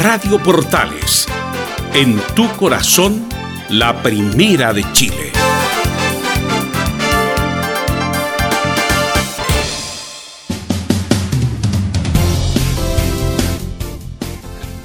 Radio 0.00 0.40
Portales, 0.40 1.26
en 1.92 2.20
tu 2.36 2.48
corazón, 2.56 3.28
la 3.68 4.00
primera 4.00 4.72
de 4.72 4.84
Chile. 4.92 5.32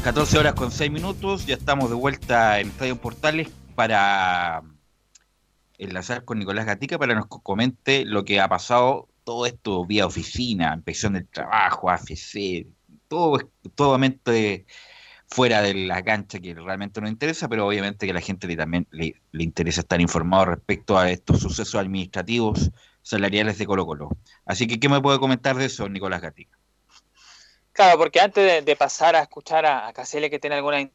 ...14 0.03 0.39
horas 0.39 0.53
con 0.55 0.71
6 0.71 0.91
minutos... 0.91 1.45
...ya 1.45 1.55
estamos 1.55 1.89
de 1.89 1.95
vuelta 1.95 2.59
en 2.59 2.71
Radio 2.79 2.99
Portales... 2.99 3.49
...para 3.75 4.63
enlazar 5.77 6.25
con 6.25 6.39
Nicolás 6.39 6.65
Gatica... 6.65 6.97
...para 6.97 7.13
que 7.13 7.19
nos 7.19 7.27
comente 7.27 8.03
lo 8.03 8.25
que 8.25 8.41
ha 8.41 8.47
pasado... 8.47 9.09
...todo 9.23 9.45
esto 9.45 9.85
vía 9.85 10.07
oficina... 10.07 10.73
...inspección 10.73 11.13
del 11.13 11.27
trabajo, 11.27 11.91
AFC... 11.91 12.65
...todo, 13.07 13.37
todo 13.75 13.99
fuera 15.33 15.63
de 15.63 15.73
la 15.73 16.03
cancha 16.03 16.39
que 16.39 16.53
realmente 16.53 17.01
no 17.01 17.07
interesa, 17.07 17.49
pero 17.49 17.65
obviamente 17.65 18.05
que 18.05 18.11
a 18.11 18.13
la 18.13 18.21
gente 18.21 18.45
le, 18.45 18.55
también 18.55 18.87
le, 18.91 19.15
interesa 19.33 19.81
estar 19.81 19.99
informado 19.99 20.45
respecto 20.45 20.95
a 20.95 21.09
estos 21.09 21.39
sucesos 21.39 21.73
administrativos 21.75 22.71
salariales 23.01 23.57
de 23.57 23.65
Colo 23.65 23.85
Colo. 23.87 24.09
Así 24.45 24.67
que, 24.67 24.79
¿qué 24.79 24.89
me 24.89 25.01
puede 25.01 25.17
comentar 25.17 25.57
de 25.57 25.65
eso, 25.65 25.89
Nicolás 25.89 26.21
Gatica? 26.21 26.59
Claro, 27.73 27.97
porque 27.97 28.19
antes 28.19 28.63
de, 28.63 28.75
pasar 28.75 29.15
a 29.15 29.21
escuchar 29.23 29.65
a, 29.65 29.87
a 29.87 29.93
que 29.93 30.39
tiene 30.39 30.55
algunas 30.57 30.87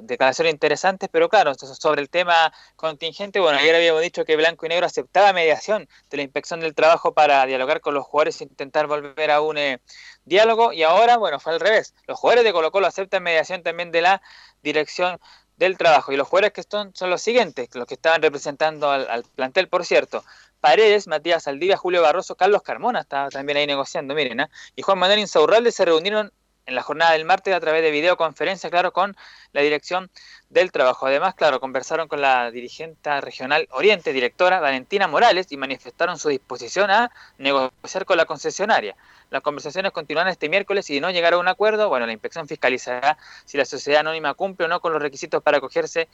declaraciones 0.00 0.54
interesantes, 0.54 1.10
pero 1.12 1.28
claro, 1.28 1.54
sobre 1.54 2.00
el 2.00 2.08
tema 2.08 2.50
contingente, 2.74 3.38
bueno, 3.38 3.58
ayer 3.58 3.74
habíamos 3.74 4.00
dicho 4.00 4.24
que 4.24 4.34
Blanco 4.36 4.64
y 4.64 4.70
Negro 4.70 4.86
aceptaba 4.86 5.34
mediación 5.34 5.86
de 6.08 6.16
la 6.16 6.22
inspección 6.22 6.60
del 6.60 6.74
trabajo 6.74 7.12
para 7.12 7.44
dialogar 7.44 7.82
con 7.82 7.92
los 7.92 8.06
jugadores 8.06 8.40
e 8.40 8.44
intentar 8.44 8.86
volver 8.86 9.30
a 9.30 9.42
un 9.42 9.58
eh, 9.58 9.80
diálogo, 10.24 10.72
y 10.72 10.82
ahora, 10.84 11.18
bueno, 11.18 11.38
fue 11.38 11.52
al 11.52 11.60
revés. 11.60 11.94
Los 12.06 12.18
jugadores 12.18 12.44
de 12.44 12.52
Colo 12.54 12.72
Colo 12.72 12.86
aceptan 12.86 13.22
mediación 13.22 13.62
también 13.62 13.90
de 13.90 14.00
la 14.00 14.22
dirección 14.62 15.20
del 15.58 15.76
trabajo, 15.76 16.12
y 16.12 16.16
los 16.16 16.26
jugadores 16.28 16.54
que 16.54 16.62
son, 16.62 16.94
son 16.94 17.10
los 17.10 17.20
siguientes, 17.20 17.68
los 17.74 17.86
que 17.86 17.94
estaban 17.94 18.22
representando 18.22 18.90
al, 18.90 19.06
al 19.10 19.24
plantel, 19.24 19.68
por 19.68 19.84
cierto. 19.84 20.24
Paredes, 20.62 21.08
Matías 21.08 21.42
Saldivia, 21.42 21.76
Julio 21.76 22.02
Barroso, 22.02 22.36
Carlos 22.36 22.62
Carmona 22.62 23.00
estaba 23.00 23.30
también 23.30 23.58
ahí 23.58 23.66
negociando, 23.66 24.14
miren, 24.14 24.38
¿eh? 24.38 24.48
y 24.76 24.82
Juan 24.82 24.96
Manuel 24.96 25.18
Insaurralde 25.18 25.72
se 25.72 25.84
reunieron 25.84 26.32
en 26.66 26.76
la 26.76 26.82
jornada 26.82 27.10
del 27.10 27.24
martes 27.24 27.52
a 27.52 27.58
través 27.58 27.82
de 27.82 27.90
videoconferencia, 27.90 28.70
claro, 28.70 28.92
con 28.92 29.16
la 29.50 29.60
dirección 29.60 30.08
del 30.50 30.70
trabajo. 30.70 31.06
Además, 31.06 31.34
claro, 31.34 31.58
conversaron 31.58 32.06
con 32.06 32.20
la 32.20 32.52
dirigente 32.52 33.20
regional 33.20 33.66
Oriente, 33.72 34.12
directora 34.12 34.60
Valentina 34.60 35.08
Morales, 35.08 35.50
y 35.50 35.56
manifestaron 35.56 36.16
su 36.16 36.28
disposición 36.28 36.92
a 36.92 37.10
negociar 37.38 38.04
con 38.04 38.16
la 38.16 38.24
concesionaria. 38.24 38.94
Las 39.30 39.42
conversaciones 39.42 39.90
continúan 39.90 40.28
este 40.28 40.48
miércoles 40.48 40.88
y 40.90 40.94
si 40.94 41.00
no 41.00 41.10
llegar 41.10 41.32
a 41.32 41.38
un 41.38 41.48
acuerdo, 41.48 41.88
bueno, 41.88 42.06
la 42.06 42.12
inspección 42.12 42.46
fiscalizará 42.46 43.18
si 43.44 43.58
la 43.58 43.64
sociedad 43.64 44.02
anónima 44.02 44.34
cumple 44.34 44.66
o 44.66 44.68
no 44.68 44.80
con 44.80 44.92
los 44.92 45.02
requisitos 45.02 45.42
para 45.42 45.58
acogerse 45.58 46.08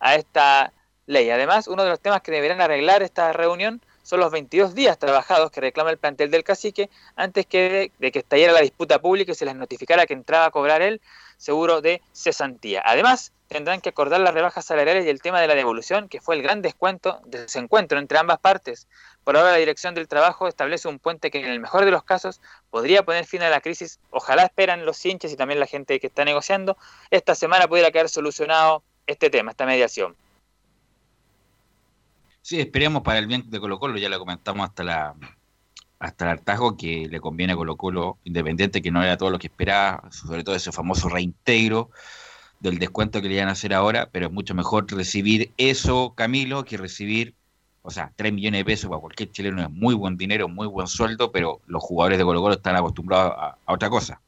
a 0.00 0.16
esta 0.16 0.72
ley. 1.06 1.30
Además, 1.30 1.68
uno 1.68 1.84
de 1.84 1.90
los 1.90 2.00
temas 2.00 2.22
que 2.22 2.32
deberán 2.32 2.60
arreglar 2.60 3.04
esta 3.04 3.32
reunión 3.32 3.80
son 4.02 4.20
los 4.20 4.30
22 4.30 4.74
días 4.74 4.98
trabajados 4.98 5.50
que 5.50 5.60
reclama 5.60 5.90
el 5.90 5.98
plantel 5.98 6.30
del 6.30 6.44
cacique 6.44 6.90
antes 7.16 7.46
que 7.46 7.92
de, 7.98 8.12
que 8.12 8.18
estallara 8.18 8.52
la 8.52 8.60
disputa 8.60 9.00
pública 9.00 9.32
y 9.32 9.34
se 9.34 9.44
les 9.44 9.54
notificara 9.54 10.06
que 10.06 10.14
entraba 10.14 10.46
a 10.46 10.50
cobrar 10.50 10.82
el 10.82 11.00
seguro 11.36 11.80
de 11.80 12.02
cesantía. 12.12 12.82
Además, 12.84 13.32
tendrán 13.48 13.80
que 13.80 13.90
acordar 13.90 14.20
las 14.20 14.34
rebajas 14.34 14.64
salariales 14.64 15.04
y 15.04 15.08
el 15.08 15.20
tema 15.20 15.40
de 15.40 15.46
la 15.46 15.54
devolución, 15.54 16.08
que 16.08 16.20
fue 16.20 16.36
el 16.36 16.42
gran 16.42 16.62
descuento, 16.62 17.20
desencuentro 17.26 17.98
entre 17.98 18.18
ambas 18.18 18.38
partes. 18.38 18.88
Por 19.24 19.36
ahora 19.36 19.52
la 19.52 19.56
Dirección 19.58 19.94
del 19.94 20.08
Trabajo 20.08 20.48
establece 20.48 20.88
un 20.88 20.98
puente 20.98 21.30
que 21.30 21.40
en 21.40 21.46
el 21.46 21.60
mejor 21.60 21.84
de 21.84 21.90
los 21.90 22.02
casos 22.02 22.40
podría 22.70 23.04
poner 23.04 23.26
fin 23.26 23.42
a 23.42 23.50
la 23.50 23.60
crisis. 23.60 24.00
Ojalá 24.10 24.44
esperan 24.44 24.86
los 24.86 25.04
hinchas 25.04 25.32
y 25.32 25.36
también 25.36 25.60
la 25.60 25.66
gente 25.66 26.00
que 26.00 26.06
está 26.06 26.24
negociando. 26.24 26.76
Esta 27.10 27.34
semana 27.34 27.68
pudiera 27.68 27.90
quedar 27.90 28.08
solucionado 28.08 28.82
este 29.06 29.30
tema, 29.30 29.50
esta 29.50 29.66
mediación. 29.66 30.16
Sí, 32.42 32.60
esperemos 32.60 33.02
para 33.02 33.18
el 33.20 33.26
bien 33.26 33.48
de 33.48 33.60
Colo 33.60 33.78
Colo, 33.78 33.96
ya 33.98 34.08
lo 34.08 34.18
comentamos 34.18 34.68
hasta 34.68 34.84
la 34.84 35.14
hasta 36.02 36.24
el 36.24 36.30
hartazgo 36.32 36.76
que 36.76 37.06
le 37.08 37.20
conviene 37.20 37.52
a 37.52 37.56
Colo 37.56 37.76
Colo, 37.76 38.18
independiente 38.24 38.82
que 38.82 38.90
no 38.90 39.04
era 39.04 39.16
todo 39.16 39.30
lo 39.30 39.38
que 39.38 39.46
esperaba, 39.46 40.10
sobre 40.10 40.42
todo 40.42 40.56
ese 40.56 40.72
famoso 40.72 41.08
reintegro 41.08 41.90
del 42.58 42.80
descuento 42.80 43.22
que 43.22 43.28
le 43.28 43.34
iban 43.34 43.48
a 43.48 43.52
hacer 43.52 43.72
ahora, 43.72 44.08
pero 44.10 44.26
es 44.26 44.32
mucho 44.32 44.52
mejor 44.52 44.92
recibir 44.92 45.52
eso, 45.58 46.12
Camilo, 46.16 46.64
que 46.64 46.76
recibir, 46.76 47.34
o 47.82 47.90
sea, 47.92 48.12
3 48.16 48.32
millones 48.32 48.58
de 48.58 48.64
pesos 48.64 48.90
para 48.90 49.00
cualquier 49.00 49.30
chileno 49.30 49.62
es 49.62 49.70
muy 49.70 49.94
buen 49.94 50.16
dinero, 50.16 50.48
muy 50.48 50.66
buen 50.66 50.88
sueldo, 50.88 51.30
pero 51.30 51.60
los 51.66 51.80
jugadores 51.80 52.18
de 52.18 52.24
Colo 52.24 52.40
Colo 52.40 52.54
están 52.54 52.74
acostumbrados 52.74 53.34
a, 53.38 53.56
otra 53.66 53.88
cosa. 53.88 54.20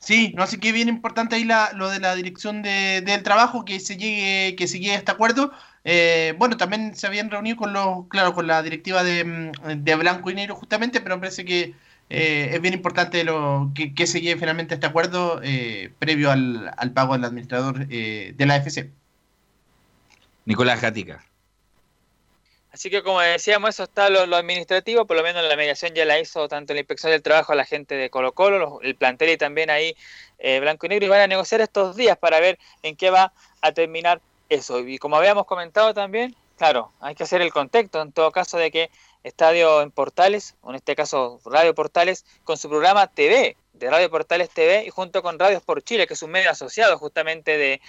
Sí, 0.00 0.32
no 0.36 0.48
sé 0.48 0.58
qué 0.58 0.72
bien 0.72 0.88
importante 0.88 1.36
ahí 1.36 1.44
la, 1.44 1.70
lo 1.74 1.90
de 1.90 2.00
la 2.00 2.16
dirección 2.16 2.62
de, 2.62 3.02
del 3.02 3.22
trabajo, 3.22 3.64
que 3.64 3.78
se 3.78 3.96
llegue, 3.96 4.56
que 4.56 4.66
se 4.66 4.80
llegue 4.80 4.94
a 4.94 4.98
este 4.98 5.12
acuerdo, 5.12 5.52
eh, 5.84 6.34
bueno, 6.38 6.56
también 6.56 6.94
se 6.96 7.06
habían 7.06 7.30
reunido 7.30 7.56
con 7.56 7.72
los, 7.72 8.06
claro, 8.08 8.34
con 8.34 8.46
la 8.46 8.62
directiva 8.62 9.04
de, 9.04 9.24
mm, 9.24 9.98
Blanco 9.98 10.30
y 10.30 10.34
Negro 10.34 10.54
justamente, 10.54 11.00
pero 11.00 11.16
me 11.16 11.20
parece 11.20 11.44
que 11.44 11.74
eh, 12.10 12.50
es 12.52 12.60
bien 12.60 12.74
importante 12.74 13.22
lo 13.24 13.70
que, 13.74 14.06
se 14.06 14.20
llegue 14.20 14.38
finalmente 14.38 14.74
a 14.74 14.76
este 14.76 14.86
acuerdo 14.86 15.40
eh, 15.42 15.92
previo 15.98 16.30
al, 16.30 16.92
pago 16.94 17.14
del 17.14 17.24
administrador 17.24 17.86
de 17.86 18.46
la 18.46 18.54
AFC. 18.54 18.90
Nicolás 20.46 20.80
Gatica. 20.80 21.24
Así 22.70 22.90
que 22.90 23.02
como 23.02 23.20
decíamos, 23.20 23.70
eso 23.70 23.84
está 23.84 24.08
lo, 24.08 24.20
administrativo, 24.36 25.06
por 25.06 25.16
lo 25.16 25.22
menos 25.22 25.42
la 25.42 25.56
mediación 25.56 25.94
ya 25.94 26.04
la 26.04 26.20
hizo 26.20 26.48
tanto 26.48 26.74
la 26.74 26.80
inspección 26.80 27.12
del 27.12 27.22
trabajo 27.22 27.52
a 27.52 27.56
la 27.56 27.64
gente 27.64 27.94
de 27.94 28.10
Colo 28.10 28.32
Colo, 28.32 28.80
el 28.82 28.94
plantel 28.94 29.30
y 29.30 29.36
también 29.36 29.70
ahí 29.70 29.96
Blanco 30.60 30.86
y 30.86 30.90
Negro, 30.90 31.06
y 31.06 31.08
van 31.08 31.20
a 31.20 31.26
negociar 31.26 31.60
estos 31.60 31.96
días 31.96 32.16
para 32.16 32.40
ver 32.40 32.58
en 32.82 32.94
qué 32.94 33.10
va 33.10 33.32
a 33.62 33.72
terminar 33.72 34.20
eso, 34.48 34.80
y 34.80 34.98
como 34.98 35.16
habíamos 35.16 35.46
comentado 35.46 35.94
también, 35.94 36.34
claro, 36.56 36.92
hay 37.00 37.14
que 37.14 37.24
hacer 37.24 37.40
el 37.42 37.52
contexto 37.52 38.00
en 38.00 38.12
todo 38.12 38.32
caso 38.32 38.56
de 38.58 38.70
que 38.70 38.90
Estadio 39.22 39.82
en 39.82 39.90
Portales, 39.90 40.56
o 40.62 40.70
en 40.70 40.76
este 40.76 40.94
caso 40.96 41.40
Radio 41.44 41.74
Portales, 41.74 42.24
con 42.44 42.56
su 42.56 42.68
programa 42.68 43.06
TV, 43.08 43.56
de 43.74 43.90
Radio 43.90 44.10
Portales 44.10 44.50
TV, 44.50 44.84
y 44.86 44.90
junto 44.90 45.22
con 45.22 45.38
Radios 45.38 45.62
por 45.62 45.82
Chile, 45.82 46.06
que 46.06 46.14
es 46.14 46.22
un 46.22 46.30
medio 46.30 46.50
asociado 46.50 46.98
justamente 46.98 47.56
de, 47.56 47.80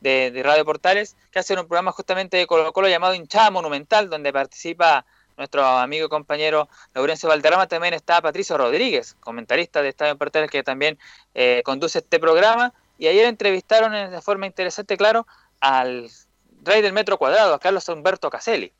de, 0.00 0.42
Radio 0.42 0.64
Portales, 0.64 1.16
que 1.30 1.38
hace 1.38 1.54
un 1.54 1.66
programa 1.66 1.92
justamente 1.92 2.36
de 2.36 2.46
Colo 2.46 2.72
Colo 2.72 2.88
llamado 2.88 3.14
Hinchada 3.14 3.50
Monumental, 3.50 4.10
donde 4.10 4.32
participa 4.32 5.04
nuestro 5.36 5.64
amigo 5.64 6.06
y 6.06 6.08
compañero 6.08 6.68
Laurencio 6.92 7.28
Valderrama, 7.28 7.66
también 7.66 7.94
está 7.94 8.20
Patricio 8.20 8.58
Rodríguez, 8.58 9.16
comentarista 9.20 9.80
de 9.80 9.88
Estadio 9.88 10.18
Portales, 10.18 10.50
que 10.50 10.62
también 10.62 10.98
eh, 11.34 11.62
conduce 11.64 12.00
este 12.00 12.18
programa, 12.18 12.74
y 12.98 13.06
ayer 13.06 13.24
entrevistaron 13.24 14.10
de 14.10 14.20
forma 14.20 14.46
interesante, 14.46 14.98
claro, 14.98 15.26
al 15.60 16.10
rey 16.62 16.82
del 16.82 16.92
metro 16.92 17.18
cuadrado, 17.18 17.54
a 17.54 17.60
Carlos 17.60 17.88
Humberto 17.88 18.30
Caselli. 18.30 18.72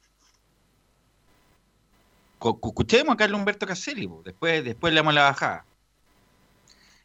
Escuchemos 2.42 3.14
a 3.14 3.16
Carlos 3.16 3.38
Humberto 3.38 3.66
Caselli, 3.66 4.08
después, 4.24 4.64
después 4.64 4.92
le 4.92 5.00
damos 5.00 5.14
la 5.14 5.24
bajada. 5.24 5.64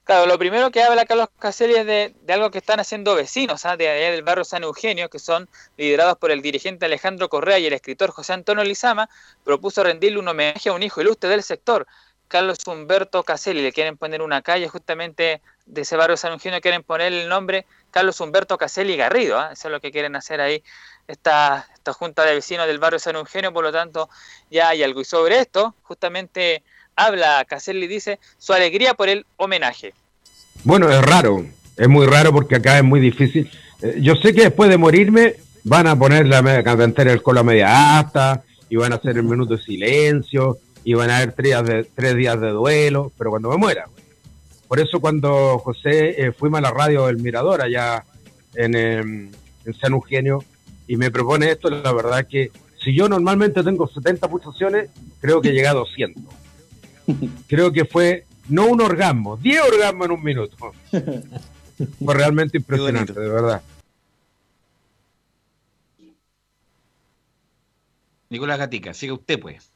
Claro, 0.05 0.27
lo 0.27 0.37
primero 0.37 0.69
que 0.69 0.83
habla 0.83 1.05
Carlos 1.05 1.29
Caselli 1.39 1.73
es 1.73 1.85
de, 1.87 2.15
algo 2.31 2.51
que 2.51 2.59
están 2.59 2.79
haciendo 2.79 3.15
vecinos 3.15 3.65
¿ah? 3.65 3.75
de 3.75 3.89
allá 3.89 4.11
del 4.11 4.21
barrio 4.21 4.45
San 4.45 4.61
Eugenio, 4.61 5.09
que 5.09 5.17
son 5.17 5.49
liderados 5.77 6.19
por 6.19 6.29
el 6.29 6.43
dirigente 6.43 6.85
Alejandro 6.85 7.27
Correa 7.27 7.57
y 7.57 7.65
el 7.65 7.73
escritor 7.73 8.11
José 8.11 8.33
Antonio 8.33 8.63
Lizama, 8.63 9.09
propuso 9.43 9.83
rendirle 9.83 10.19
un 10.19 10.27
homenaje 10.27 10.69
a 10.69 10.73
un 10.73 10.83
hijo 10.83 11.01
ilustre 11.01 11.27
del 11.31 11.41
sector, 11.41 11.87
Carlos 12.27 12.59
Humberto 12.67 13.23
Caselli. 13.23 13.63
Le 13.63 13.73
quieren 13.73 13.97
poner 13.97 14.21
una 14.21 14.43
calle 14.43 14.67
justamente 14.67 15.41
de 15.65 15.81
ese 15.81 15.95
barrio 15.97 16.17
San 16.17 16.33
Eugenio, 16.33 16.61
quieren 16.61 16.83
poner 16.83 17.11
el 17.11 17.27
nombre 17.27 17.65
Carlos 17.95 18.19
Humberto 18.19 18.57
Caselli 18.57 18.97
Garrido. 18.97 19.39
¿ah? 19.39 19.51
Eso 19.53 19.69
es 19.69 19.71
lo 19.71 19.79
que 19.79 19.89
quieren 19.89 20.17
hacer 20.17 20.41
ahí 20.41 20.61
esta, 21.07 21.65
esta 21.73 21.93
junta 21.93 22.25
de 22.25 22.35
vecinos 22.35 22.67
del 22.67 22.77
barrio 22.77 22.99
San 22.99 23.15
Eugenio, 23.15 23.53
por 23.53 23.63
lo 23.63 23.71
tanto 23.71 24.09
ya 24.51 24.67
hay 24.67 24.83
algo. 24.83 24.99
Y 24.99 25.05
sobre 25.05 25.39
esto, 25.39 25.75
justamente 25.83 26.61
habla 26.97 27.45
Caselli 27.47 27.87
dice 27.87 28.19
su 28.37 28.51
alegría 28.51 28.95
por 28.95 29.07
el 29.07 29.25
homenaje. 29.37 29.93
Bueno, 30.65 30.91
es 30.91 31.01
raro, 31.01 31.45
es 31.77 31.87
muy 31.87 32.05
raro 32.05 32.33
porque 32.33 32.55
acá 32.55 32.77
es 32.77 32.83
muy 32.83 32.99
difícil. 32.99 33.49
Eh, 33.81 33.99
yo 34.01 34.17
sé 34.17 34.33
que 34.33 34.41
después 34.41 34.69
de 34.69 34.77
morirme 34.77 35.35
van 35.63 35.87
a 35.87 35.97
poner 35.97 36.27
la 36.27 36.63
cantar 36.63 37.07
el 37.07 37.21
colo 37.21 37.39
a 37.39 37.43
media 37.43 37.97
hasta 37.97 38.43
y 38.69 38.75
van 38.75 38.91
a 38.91 38.95
hacer 38.97 39.15
el 39.15 39.23
minuto 39.23 39.55
de 39.55 39.63
silencio 39.63 40.57
y 40.83 40.95
van 40.95 41.11
a 41.11 41.17
haber 41.19 41.33
de, 41.33 41.85
tres 41.95 42.15
días 42.17 42.41
de 42.41 42.49
duelo, 42.49 43.13
pero 43.17 43.29
cuando 43.29 43.49
me 43.51 43.55
muera. 43.55 43.87
Por 44.67 44.79
eso 44.79 44.99
cuando 44.99 45.59
José 45.59 46.25
eh, 46.25 46.31
fuimos 46.31 46.59
a 46.59 46.61
la 46.61 46.71
radio 46.71 47.07
del 47.07 47.17
Mirador 47.17 47.61
allá 47.61 48.03
en, 48.53 48.75
em, 48.75 49.31
en 49.65 49.73
San 49.75 49.93
Eugenio 49.93 50.43
y 50.87 50.97
me 50.97 51.11
propone 51.11 51.51
esto, 51.51 51.69
la 51.69 51.91
verdad 51.91 52.21
es 52.21 52.27
que 52.27 52.51
si 52.83 52.95
yo 52.95 53.09
normalmente 53.09 53.63
tengo 53.63 53.87
70 53.87 54.27
pulsaciones, 54.27 54.89
creo 55.19 55.41
que 55.41 55.51
llega 55.51 55.71
a 55.71 55.73
200 55.73 56.23
creo 57.47 57.71
que 57.71 57.85
fue 57.85 58.25
no 58.49 58.67
un 58.67 58.81
orgasmo, 58.81 59.37
10 59.37 59.61
orgasmos 59.61 60.05
en 60.05 60.11
un 60.11 60.23
minuto. 60.23 60.73
Fue 62.03 62.13
realmente 62.13 62.57
impresionante, 62.57 63.13
de 63.13 63.29
verdad. 63.29 63.61
Nicolás 68.29 68.57
Gatica, 68.57 68.93
sigue 68.93 69.11
usted 69.13 69.39
pues. 69.39 69.69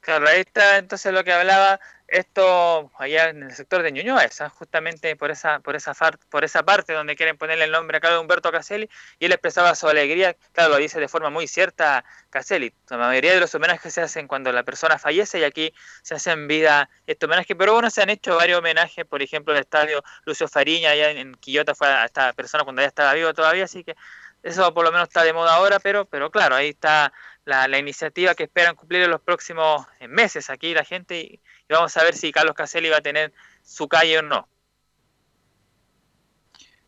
Claro, 0.00 0.28
ahí 0.28 0.40
está 0.40 0.78
entonces 0.78 1.12
lo 1.12 1.24
que 1.24 1.32
hablaba 1.32 1.80
esto 2.08 2.92
allá 2.98 3.30
en 3.30 3.42
el 3.42 3.54
sector 3.54 3.82
de 3.82 3.90
Ñuñoa, 3.90 4.28
¿ah? 4.40 4.48
justamente 4.50 5.16
por 5.16 5.30
esa, 5.30 5.60
por 5.60 5.74
esa 5.74 5.92
por 6.30 6.44
esa 6.44 6.62
parte 6.62 6.92
donde 6.92 7.16
quieren 7.16 7.36
ponerle 7.36 7.64
el 7.64 7.72
nombre 7.72 7.96
a 7.96 8.00
Carlos 8.00 8.20
Humberto 8.20 8.52
Caselli, 8.52 8.88
y 9.18 9.26
él 9.26 9.32
expresaba 9.32 9.74
su 9.74 9.88
alegría, 9.88 10.36
claro, 10.52 10.70
lo 10.70 10.76
dice 10.76 11.00
de 11.00 11.08
forma 11.08 11.30
muy 11.30 11.48
cierta 11.48 12.04
Caselli. 12.30 12.72
La 12.90 12.98
mayoría 12.98 13.32
de 13.32 13.40
los 13.40 13.54
homenajes 13.54 13.92
se 13.92 14.02
hacen 14.02 14.28
cuando 14.28 14.52
la 14.52 14.62
persona 14.62 14.98
fallece 14.98 15.40
y 15.40 15.44
aquí 15.44 15.72
se 16.02 16.14
hacen 16.14 16.46
vida 16.48 16.88
este 17.06 17.26
homenaje, 17.26 17.56
pero 17.56 17.72
bueno, 17.72 17.90
se 17.90 18.02
han 18.02 18.10
hecho 18.10 18.36
varios 18.36 18.58
homenajes, 18.60 19.04
por 19.04 19.22
ejemplo, 19.22 19.52
el 19.54 19.60
estadio 19.60 20.02
Lucio 20.24 20.48
Fariña 20.48 20.90
allá 20.90 21.10
en, 21.10 21.34
Quillota 21.36 21.74
fue 21.74 21.88
a 21.88 22.04
esta 22.04 22.32
persona 22.34 22.64
cuando 22.64 22.82
ya 22.82 22.88
estaba 22.88 23.14
vivo 23.14 23.34
todavía, 23.34 23.64
así 23.64 23.84
que 23.84 23.96
eso 24.42 24.72
por 24.74 24.84
lo 24.84 24.92
menos 24.92 25.08
está 25.08 25.24
de 25.24 25.32
moda 25.32 25.54
ahora, 25.54 25.80
pero, 25.80 26.04
pero 26.04 26.30
claro, 26.30 26.54
ahí 26.54 26.68
está 26.68 27.12
la, 27.44 27.66
la 27.68 27.78
iniciativa 27.78 28.34
que 28.34 28.44
esperan 28.44 28.76
cumplir 28.76 29.02
en 29.02 29.10
los 29.10 29.20
próximos 29.20 29.86
meses 30.08 30.50
aquí 30.50 30.72
la 30.74 30.84
gente 30.84 31.18
y, 31.18 31.40
y 31.68 31.72
vamos 31.72 31.96
a 31.96 32.04
ver 32.04 32.14
si 32.14 32.32
Carlos 32.32 32.54
Caselli 32.54 32.88
va 32.88 32.98
a 32.98 33.02
tener 33.02 33.32
su 33.62 33.88
calle 33.88 34.18
o 34.18 34.22
no. 34.22 34.48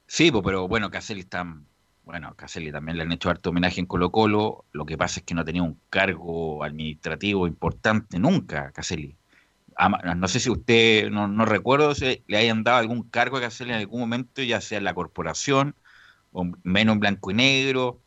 Sí, 0.07 0.31
pero 0.33 0.69
bueno, 0.69 0.91
Caselli 0.91 1.21
está, 1.21 1.45
bueno, 2.05 2.35
Caselli 2.35 2.73
también 2.73 2.97
le 2.97 3.03
han 3.03 3.13
hecho 3.13 3.29
harto 3.29 3.51
homenaje 3.51 3.81
en 3.81 3.87
Colo 3.87 4.11
Colo, 4.11 4.65
lo 4.73 4.87
que 4.87 4.97
pasa 4.97 5.21
es 5.21 5.27
que 5.27 5.35
no 5.35 5.45
tenía 5.45 5.63
un 5.63 5.79
cargo 5.91 6.65
administrativo 6.65 7.47
importante 7.47 8.19
nunca, 8.19 8.73
Caselli. 8.73 9.17
No 10.17 10.27
sé 10.27 10.41
si 10.41 10.51
usted, 10.51 11.11
no, 11.11 11.29
no 11.29 11.45
recuerdo 11.45 11.95
si 11.95 12.25
le 12.27 12.37
hayan 12.37 12.65
dado 12.65 12.79
algún 12.79 13.03
cargo 13.03 13.37
a 13.37 13.41
Caselli 13.41 13.71
en 13.71 13.77
algún 13.77 14.01
momento, 14.01 14.43
ya 14.43 14.61
sea 14.61 14.79
en 14.79 14.85
la 14.85 14.95
corporación, 14.95 15.77
o 16.33 16.51
menos 16.63 16.95
en 16.95 17.01
blanco 17.01 17.31
y 17.31 17.35
negro, 17.35 18.01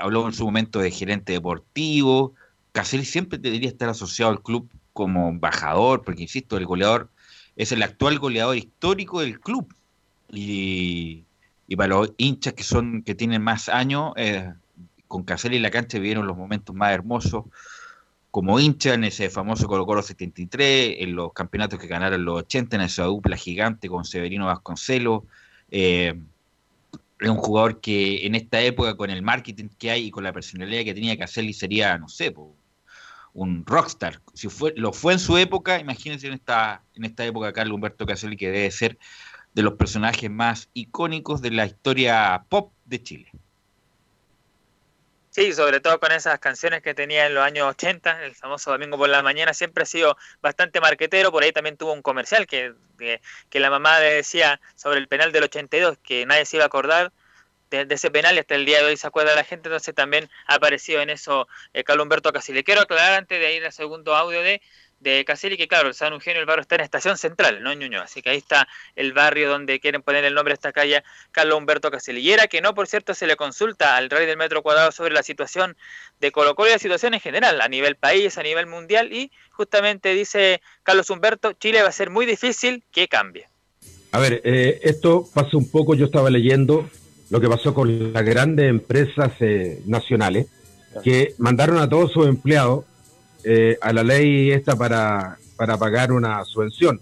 habló 0.00 0.26
en 0.26 0.32
su 0.32 0.44
momento 0.44 0.80
de 0.80 0.90
gerente 0.90 1.32
deportivo. 1.32 2.34
Caselli 2.72 3.04
siempre 3.04 3.38
debería 3.38 3.68
estar 3.68 3.88
asociado 3.88 4.32
al 4.32 4.42
club 4.42 4.68
como 4.96 5.28
embajador, 5.28 6.02
porque 6.02 6.22
insisto, 6.22 6.56
el 6.56 6.64
goleador 6.64 7.10
es 7.54 7.70
el 7.72 7.82
actual 7.82 8.18
goleador 8.18 8.56
histórico 8.56 9.20
del 9.20 9.38
club. 9.40 9.72
Y, 10.32 11.24
para 11.76 11.88
los 11.88 12.12
hinchas 12.16 12.54
que 12.54 12.64
son 12.64 13.02
que 13.02 13.14
tienen 13.14 13.42
más 13.42 13.68
años, 13.68 14.14
eh, 14.16 14.52
con 15.06 15.24
Caselli 15.24 15.56
en 15.56 15.62
la 15.62 15.70
cancha 15.70 15.98
vivieron 15.98 16.26
los 16.26 16.36
momentos 16.36 16.74
más 16.74 16.92
hermosos 16.92 17.44
como 18.30 18.58
hincha 18.60 18.94
en 18.94 19.04
ese 19.04 19.30
famoso 19.30 19.66
Colo 19.66 19.86
Colo 19.86 20.02
73, 20.02 20.96
en 21.00 21.14
los 21.14 21.32
campeonatos 21.32 21.78
que 21.78 21.86
ganaron 21.86 22.24
los 22.24 22.40
80, 22.40 22.76
en 22.76 22.82
esa 22.82 23.04
dupla 23.04 23.36
gigante 23.36 23.88
con 23.88 24.04
Severino 24.04 24.46
Vasconcelos. 24.46 25.24
Eh, 25.70 26.14
es 27.20 27.28
un 27.28 27.36
jugador 27.38 27.80
que 27.80 28.26
en 28.26 28.34
esta 28.34 28.60
época, 28.60 28.94
con 28.94 29.10
el 29.10 29.22
marketing 29.22 29.68
que 29.78 29.90
hay 29.90 30.06
y 30.06 30.10
con 30.10 30.24
la 30.24 30.32
personalidad 30.32 30.84
que 30.84 30.94
tenía 30.94 31.16
Caselli, 31.18 31.54
sería, 31.54 31.96
no 31.98 32.08
sé, 32.08 32.30
un 33.36 33.64
rockstar. 33.66 34.20
Si 34.34 34.48
fue, 34.48 34.72
lo 34.76 34.92
fue 34.92 35.12
en 35.12 35.18
su 35.18 35.36
época, 35.38 35.78
imagínense 35.78 36.26
en 36.26 36.32
esta, 36.32 36.82
en 36.94 37.04
esta 37.04 37.24
época 37.24 37.52
Carlos 37.52 37.74
Humberto 37.74 38.06
Caselli, 38.06 38.36
que 38.36 38.50
debe 38.50 38.70
ser 38.70 38.98
de 39.52 39.62
los 39.62 39.74
personajes 39.74 40.30
más 40.30 40.68
icónicos 40.74 41.42
de 41.42 41.50
la 41.50 41.66
historia 41.66 42.44
pop 42.48 42.72
de 42.84 43.02
Chile. 43.02 43.30
Sí, 45.30 45.52
sobre 45.52 45.80
todo 45.80 46.00
con 46.00 46.12
esas 46.12 46.38
canciones 46.38 46.80
que 46.80 46.94
tenía 46.94 47.26
en 47.26 47.34
los 47.34 47.44
años 47.44 47.68
80, 47.68 48.24
el 48.24 48.34
famoso 48.34 48.70
Domingo 48.70 48.96
por 48.96 49.10
la 49.10 49.22
Mañana, 49.22 49.52
siempre 49.52 49.82
ha 49.82 49.86
sido 49.86 50.16
bastante 50.40 50.80
marquetero, 50.80 51.30
por 51.30 51.42
ahí 51.42 51.52
también 51.52 51.76
tuvo 51.76 51.92
un 51.92 52.00
comercial 52.00 52.46
que, 52.46 52.72
que, 52.96 53.60
la 53.60 53.68
mamá 53.68 54.00
le 54.00 54.14
decía 54.14 54.58
sobre 54.76 54.98
el 54.98 55.08
penal 55.08 55.32
del 55.32 55.44
82, 55.44 55.98
que 56.02 56.24
nadie 56.24 56.46
se 56.46 56.56
iba 56.56 56.64
a 56.64 56.68
acordar, 56.68 57.12
de, 57.70 57.86
ese 57.88 58.10
penal 58.10 58.38
hasta 58.38 58.54
el 58.54 58.64
día 58.64 58.78
de 58.78 58.84
hoy 58.84 58.96
se 58.96 59.06
acuerda 59.06 59.34
la 59.34 59.44
gente, 59.44 59.68
entonces 59.68 59.94
también 59.94 60.28
ha 60.46 60.54
aparecido 60.54 61.00
en 61.00 61.10
eso 61.10 61.48
eh, 61.74 61.84
Carlos 61.84 62.04
Humberto 62.04 62.32
Casilli. 62.32 62.62
Quiero 62.62 62.82
aclarar 62.82 63.14
antes 63.14 63.40
de 63.40 63.54
ir 63.54 63.64
al 63.64 63.72
segundo 63.72 64.14
audio 64.14 64.42
de, 64.42 64.62
de 65.00 65.24
Casilli 65.24 65.56
que 65.56 65.68
claro, 65.68 65.88
el 65.88 65.94
San 65.94 66.12
Eugenio 66.12 66.40
el 66.40 66.46
barrio 66.46 66.62
está 66.62 66.76
en 66.76 66.82
Estación 66.82 67.18
Central, 67.18 67.62
no 67.62 67.72
en 67.72 67.94
así 67.96 68.22
que 68.22 68.30
ahí 68.30 68.38
está 68.38 68.66
el 68.94 69.12
barrio 69.12 69.48
donde 69.48 69.80
quieren 69.80 70.02
poner 70.02 70.24
el 70.24 70.34
nombre 70.34 70.52
a 70.52 70.54
esta 70.54 70.72
calle 70.72 71.02
Carlos 71.32 71.58
Humberto 71.58 71.90
Casilli. 71.90 72.20
Y 72.20 72.32
era 72.32 72.46
que 72.46 72.60
no, 72.60 72.74
por 72.74 72.86
cierto, 72.86 73.14
se 73.14 73.26
le 73.26 73.36
consulta 73.36 73.96
al 73.96 74.10
rey 74.10 74.26
del 74.26 74.36
metro 74.36 74.62
cuadrado 74.62 74.92
sobre 74.92 75.14
la 75.14 75.22
situación 75.22 75.76
de 76.20 76.32
Colo 76.32 76.54
Colo 76.54 76.70
y 76.70 76.72
la 76.72 76.78
situación 76.78 77.14
en 77.14 77.20
general, 77.20 77.60
a 77.60 77.68
nivel 77.68 77.96
país, 77.96 78.38
a 78.38 78.42
nivel 78.42 78.66
mundial, 78.66 79.12
y 79.12 79.30
justamente 79.50 80.14
dice 80.14 80.62
Carlos 80.82 81.10
Humberto, 81.10 81.52
Chile 81.52 81.82
va 81.82 81.88
a 81.88 81.92
ser 81.92 82.10
muy 82.10 82.26
difícil 82.26 82.84
que 82.92 83.08
cambie. 83.08 83.48
A 84.12 84.18
ver, 84.18 84.40
eh, 84.44 84.80
esto 84.82 85.28
pasa 85.34 85.56
un 85.56 85.70
poco, 85.70 85.94
yo 85.94 86.06
estaba 86.06 86.30
leyendo 86.30 86.88
lo 87.30 87.40
que 87.40 87.48
pasó 87.48 87.74
con 87.74 88.12
las 88.12 88.24
grandes 88.24 88.70
empresas 88.70 89.32
eh, 89.40 89.82
nacionales 89.86 90.46
que 91.02 91.34
mandaron 91.38 91.78
a 91.78 91.88
todos 91.88 92.12
sus 92.12 92.26
empleados 92.26 92.84
eh, 93.44 93.76
a 93.80 93.92
la 93.92 94.02
ley 94.02 94.50
esta 94.50 94.76
para, 94.76 95.38
para 95.56 95.76
pagar 95.76 96.12
una 96.12 96.42
subvención, 96.44 97.00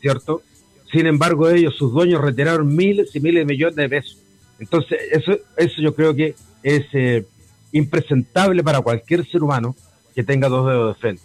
¿cierto? 0.00 0.42
Sin 0.90 1.06
embargo, 1.06 1.48
ellos, 1.48 1.74
sus 1.76 1.92
dueños, 1.92 2.22
retiraron 2.22 2.74
miles 2.74 3.14
y 3.14 3.20
miles 3.20 3.46
de 3.46 3.52
millones 3.52 3.76
de 3.76 3.88
pesos. 3.88 4.18
Entonces, 4.58 4.98
eso, 5.12 5.38
eso 5.56 5.82
yo 5.82 5.94
creo 5.94 6.14
que 6.14 6.34
es 6.62 6.86
eh, 6.92 7.24
impresentable 7.72 8.62
para 8.64 8.80
cualquier 8.80 9.26
ser 9.26 9.42
humano 9.42 9.76
que 10.14 10.24
tenga 10.24 10.48
dos 10.48 10.66
dedos 10.66 10.94
de 10.94 11.00
frente. 11.00 11.22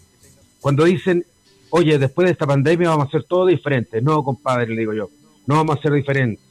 Cuando 0.60 0.84
dicen, 0.84 1.26
oye, 1.70 1.98
después 1.98 2.26
de 2.26 2.34
esta 2.34 2.46
pandemia 2.46 2.90
vamos 2.90 3.06
a 3.06 3.08
hacer 3.08 3.24
todo 3.24 3.48
diferente. 3.48 4.02
No, 4.02 4.24
compadre, 4.24 4.68
le 4.68 4.82
digo 4.82 4.94
yo, 4.94 5.10
no 5.48 5.56
vamos 5.56 5.78
a 5.78 5.80
hacer 5.80 5.94
diferente 5.94 6.42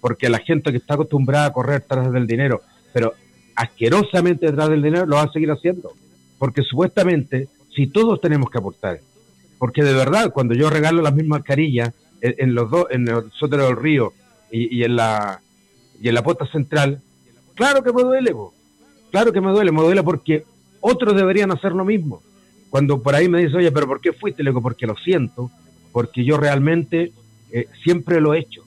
porque 0.00 0.28
la 0.28 0.38
gente 0.38 0.70
que 0.70 0.78
está 0.78 0.94
acostumbrada 0.94 1.46
a 1.46 1.52
correr 1.52 1.82
tras 1.82 2.12
del 2.12 2.26
dinero, 2.26 2.62
pero 2.92 3.14
asquerosamente 3.54 4.46
detrás 4.46 4.68
del 4.68 4.82
dinero, 4.82 5.06
lo 5.06 5.16
va 5.16 5.22
a 5.22 5.32
seguir 5.32 5.50
haciendo. 5.50 5.92
Porque 6.38 6.62
supuestamente, 6.62 7.48
si 7.74 7.86
todos 7.86 8.20
tenemos 8.20 8.50
que 8.50 8.58
aportar, 8.58 9.00
porque 9.58 9.82
de 9.82 9.94
verdad, 9.94 10.32
cuando 10.32 10.54
yo 10.54 10.70
regalo 10.70 11.02
las 11.02 11.14
mismas 11.14 11.40
mascarillas 11.40 11.94
en, 12.20 12.54
los 12.54 12.70
dos, 12.70 12.86
en 12.90 13.08
el 13.08 13.30
sótano 13.32 13.64
del 13.64 13.76
río 13.76 14.12
y, 14.50 14.82
en 14.84 14.96
la 14.96 15.40
y 16.00 16.08
en 16.08 16.14
la 16.14 16.22
puerta 16.22 16.46
central, 16.46 17.00
claro 17.54 17.82
que 17.82 17.92
me 17.92 18.02
duele, 18.02 18.34
claro 19.10 19.32
que 19.32 19.40
me 19.40 19.50
duele, 19.50 19.72
me 19.72 19.82
duele 19.82 20.02
porque 20.02 20.44
otros 20.80 21.16
deberían 21.16 21.50
hacer 21.50 21.72
lo 21.72 21.84
mismo. 21.84 22.22
Cuando 22.68 23.02
por 23.02 23.14
ahí 23.14 23.28
me 23.28 23.42
dice, 23.42 23.56
oye, 23.56 23.72
pero 23.72 23.86
¿por 23.86 24.00
qué 24.00 24.12
fuiste? 24.12 24.42
Le 24.42 24.50
digo, 24.50 24.60
porque 24.60 24.86
lo 24.86 24.96
siento, 24.96 25.50
porque 25.92 26.24
yo 26.24 26.36
realmente 26.36 27.12
eh, 27.50 27.66
siempre 27.82 28.20
lo 28.20 28.34
he 28.34 28.40
hecho. 28.40 28.65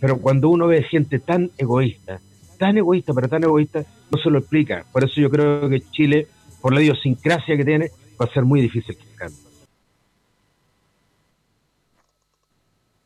Pero 0.00 0.18
cuando 0.18 0.48
uno 0.48 0.66
ve 0.66 0.82
gente 0.82 1.18
tan 1.18 1.50
egoísta, 1.58 2.20
tan 2.58 2.78
egoísta, 2.78 3.12
pero 3.12 3.28
tan 3.28 3.44
egoísta, 3.44 3.84
no 4.10 4.18
se 4.18 4.30
lo 4.30 4.38
explica. 4.38 4.84
Por 4.92 5.04
eso 5.04 5.20
yo 5.20 5.30
creo 5.30 5.68
que 5.68 5.82
Chile, 5.90 6.26
por 6.60 6.72
la 6.72 6.82
idiosincrasia 6.82 7.56
que 7.56 7.64
tiene, 7.64 7.90
va 8.20 8.26
a 8.26 8.32
ser 8.32 8.44
muy 8.44 8.60
difícil 8.60 8.96
que. 8.96 9.10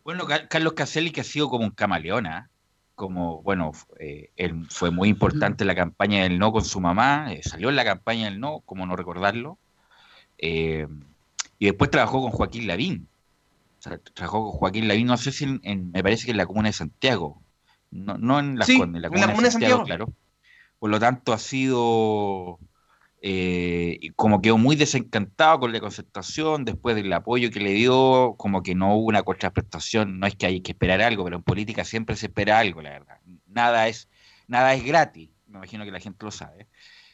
Bueno, 0.05 0.27
Carlos 0.51 0.75
Caselli 0.75 1.11
que 1.11 1.23
ha 1.23 1.25
sido 1.25 1.49
como 1.49 1.65
un 1.65 1.71
camaleona, 1.71 2.51
como, 2.95 3.43
bueno, 3.43 3.73
eh, 3.99 4.31
él 4.37 4.67
fue 4.69 4.91
muy 4.91 5.09
importante 5.09 5.65
en 5.65 5.69
la 5.69 5.75
campaña 5.75 6.25
del 6.25 6.39
no 6.39 6.53
con 6.53 6.63
su 6.63 6.79
mamá, 6.79 7.33
eh, 7.33 7.43
salió 7.43 7.71
en 7.71 7.77
la 7.77 7.85
campaña 7.85 8.27
del 8.27 8.39
no, 8.39 8.61
como 8.67 8.87
no 8.87 8.97
recordarlo, 8.97 9.59
eh, 10.37 10.87
y 11.59 11.67
después 11.67 11.91
trabajó 11.91 12.21
con 12.21 12.33
Joaquín 12.33 12.67
Lavín. 12.67 13.09
Trabajó 14.15 14.45
con 14.45 14.53
Joaquín 14.53 14.89
Lavín, 14.89 15.07
no 15.07 15.17
sé 15.17 15.33
si 15.33 15.45
en, 15.45 15.91
me 15.93 16.03
parece 16.03 16.25
que 16.25 16.31
en 16.33 16.37
la 16.37 16.47
comuna 16.47 16.69
de 16.69 16.73
Santiago, 16.73 17.43
no, 17.91 18.19
no 18.19 18.39
en, 18.39 18.59
la, 18.59 18.65
en 18.67 19.03
la 19.03 19.09
comuna, 19.09 19.27
de, 19.27 19.51
Santiago, 19.51 19.85
claro. 19.85 20.13
Por 20.79 20.91
lo 20.91 20.99
tanto, 20.99 21.33
ha 21.33 21.39
sido 21.39 22.59
eh, 23.27 24.11
como 24.17 24.43
quedó 24.43 24.59
muy 24.59 24.77
desencantado 24.77 25.61
con 25.61 25.73
la 25.73 25.81
concertación 25.81 26.67
después 26.67 26.95
del 26.95 27.11
apoyo 27.11 27.51
que 27.51 27.59
le 27.59 27.73
dio, 27.73 28.35
como 28.37 28.63
que 28.63 28.75
no 28.75 28.97
hubo 28.97 29.07
una 29.07 29.23
contraprestación, 29.23 30.19
no 30.19 30.27
es 30.27 30.37
que 30.37 30.45
hay 30.45 30.61
que 30.61 30.73
esperar 30.73 31.01
algo, 31.01 31.25
pero 31.25 31.37
en 31.37 31.43
política 31.43 31.87
siempre 31.87 32.17
se 32.17 32.27
espera 32.27 32.59
algo, 32.59 32.83
la 32.83 32.91
verdad. 32.91 33.21
Nada 33.47 33.89
es, 33.89 34.11
nada 34.47 34.75
es 34.75 34.85
gratis, 34.85 35.31
me 35.47 35.57
imagino 35.57 35.87
que 35.87 35.91
la 35.91 36.01
gente 36.01 36.23
lo 36.23 36.31
sabe. 36.31 36.69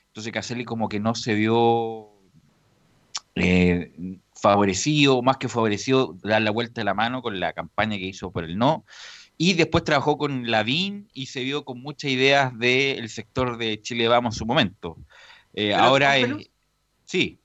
Entonces 0.08 0.32
Caselli 0.32 0.64
como 0.64 0.88
que 0.88 0.98
no 0.98 1.14
se 1.14 1.34
vio 1.34 2.19
eh, 3.40 4.20
favorecido, 4.34 5.22
más 5.22 5.36
que 5.36 5.48
favorecido, 5.48 6.16
dar 6.22 6.42
la 6.42 6.50
vuelta 6.50 6.80
de 6.80 6.84
la 6.84 6.94
mano 6.94 7.22
con 7.22 7.38
la 7.38 7.52
campaña 7.52 7.96
que 7.96 8.06
hizo 8.06 8.30
por 8.30 8.44
el 8.44 8.58
no. 8.58 8.84
Y 9.36 9.54
después 9.54 9.84
trabajó 9.84 10.18
con 10.18 10.50
Lavín 10.50 11.08
y 11.14 11.26
se 11.26 11.42
vio 11.42 11.64
con 11.64 11.80
muchas 11.80 12.10
ideas 12.10 12.56
del 12.58 13.08
sector 13.08 13.56
de 13.56 13.80
Chile 13.80 14.06
Vamos 14.06 14.34
en 14.34 14.38
su 14.38 14.46
momento. 14.46 14.98
Eh, 15.54 15.74
ahora 15.74 16.18
es... 16.18 16.50
Sí. 17.04 17.38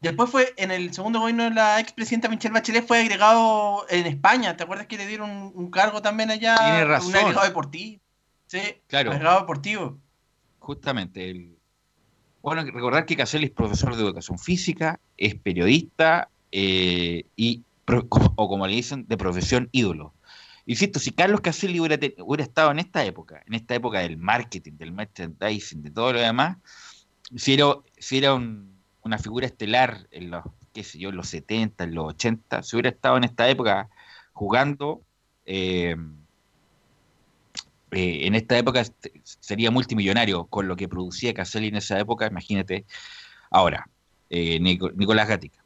Después 0.00 0.30
fue, 0.30 0.52
en 0.56 0.70
el 0.70 0.92
segundo 0.92 1.20
gobierno 1.20 1.44
de 1.44 1.50
la 1.50 1.80
expresidenta 1.80 2.28
Michelle 2.28 2.52
Bachelet, 2.52 2.86
fue 2.86 3.00
agregado 3.00 3.86
en 3.88 4.06
España. 4.06 4.56
¿Te 4.56 4.64
acuerdas 4.64 4.86
que 4.86 4.98
le 4.98 5.06
dieron 5.06 5.52
un, 5.54 5.70
cargo 5.70 6.02
también 6.02 6.30
allá? 6.30 6.56
Tiene 6.56 6.84
razón. 6.84 7.10
Un 7.10 7.16
agregado 7.16 7.46
deportivo. 7.46 8.00
Sí, 8.46 8.60
claro. 8.86 9.12
agregado 9.12 9.40
deportivo. 9.40 9.98
Justamente. 10.58 11.30
El... 11.30 11.55
Bueno, 12.46 12.62
recordar 12.62 13.06
que 13.06 13.16
Caselli 13.16 13.46
es 13.46 13.50
profesor 13.50 13.96
de 13.96 14.04
educación 14.04 14.38
física, 14.38 15.00
es 15.16 15.34
periodista 15.34 16.28
y, 16.52 17.64
o 18.36 18.48
como 18.48 18.68
le 18.68 18.76
dicen, 18.76 19.04
de 19.08 19.16
profesión 19.16 19.68
ídolo. 19.72 20.14
Insisto, 20.64 21.00
si 21.00 21.10
Carlos 21.10 21.40
Caselli 21.40 21.80
hubiera, 21.80 22.44
estado 22.44 22.70
en 22.70 22.78
esta 22.78 23.04
época, 23.04 23.42
en 23.48 23.54
esta 23.54 23.74
época 23.74 23.98
del 23.98 24.16
marketing, 24.16 24.74
del 24.74 24.92
merchandising, 24.92 25.82
de 25.82 25.90
todo 25.90 26.12
lo 26.12 26.20
demás, 26.20 26.58
si 27.34 27.54
era, 27.54 28.34
una 28.34 29.18
figura 29.18 29.46
estelar 29.46 30.06
en 30.12 30.30
los, 30.30 30.44
qué 30.72 30.84
sé 30.84 31.00
yo, 31.00 31.08
en 31.08 31.16
los 31.16 31.28
70, 31.28 31.82
en 31.82 31.96
los 31.96 32.10
80, 32.10 32.62
si 32.62 32.76
hubiera 32.76 32.90
estado 32.90 33.16
en 33.16 33.24
esta 33.24 33.48
época 33.48 33.88
jugando, 34.32 35.02
eh, 35.46 35.96
eh, 37.92 38.26
en 38.26 38.34
esta 38.34 38.58
época 38.58 38.84
sería 39.22 39.70
multimillonario 39.70 40.46
con 40.46 40.68
lo 40.68 40.76
que 40.76 40.88
producía 40.88 41.34
Caselli 41.34 41.68
en 41.68 41.76
esa 41.76 41.98
época, 41.98 42.26
imagínate. 42.26 42.84
Ahora, 43.50 43.88
eh, 44.30 44.58
Nicolás 44.60 45.28
Gatica. 45.28 45.62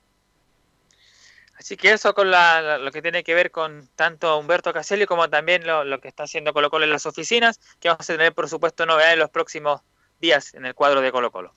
Así 1.61 1.77
que 1.77 1.93
eso 1.93 2.14
con 2.14 2.31
lo 2.31 2.91
que 2.91 3.03
tiene 3.03 3.23
que 3.23 3.35
ver 3.35 3.51
con 3.51 3.87
tanto 3.95 4.39
Humberto 4.39 4.73
Caselli 4.73 5.05
como 5.05 5.29
también 5.29 5.66
lo, 5.66 6.01
que 6.01 6.09
está 6.09 6.23
haciendo 6.23 6.55
Colo 6.55 6.71
Colo 6.71 6.85
en 6.85 6.91
las 6.91 7.05
oficinas, 7.05 7.61
que 7.81 7.89
vamos 7.89 8.09
a 8.09 8.14
tener 8.14 8.33
por 8.33 8.49
supuesto 8.49 8.87
novedades 8.87 9.14
en 9.14 9.18
los 9.18 9.31
próximos 9.31 9.83
días 10.23 10.55
en 10.55 10.64
el 10.64 10.75
cuadro 10.75 11.03
de 11.03 11.12
Colo 11.12 11.31
Colo. 11.31 11.55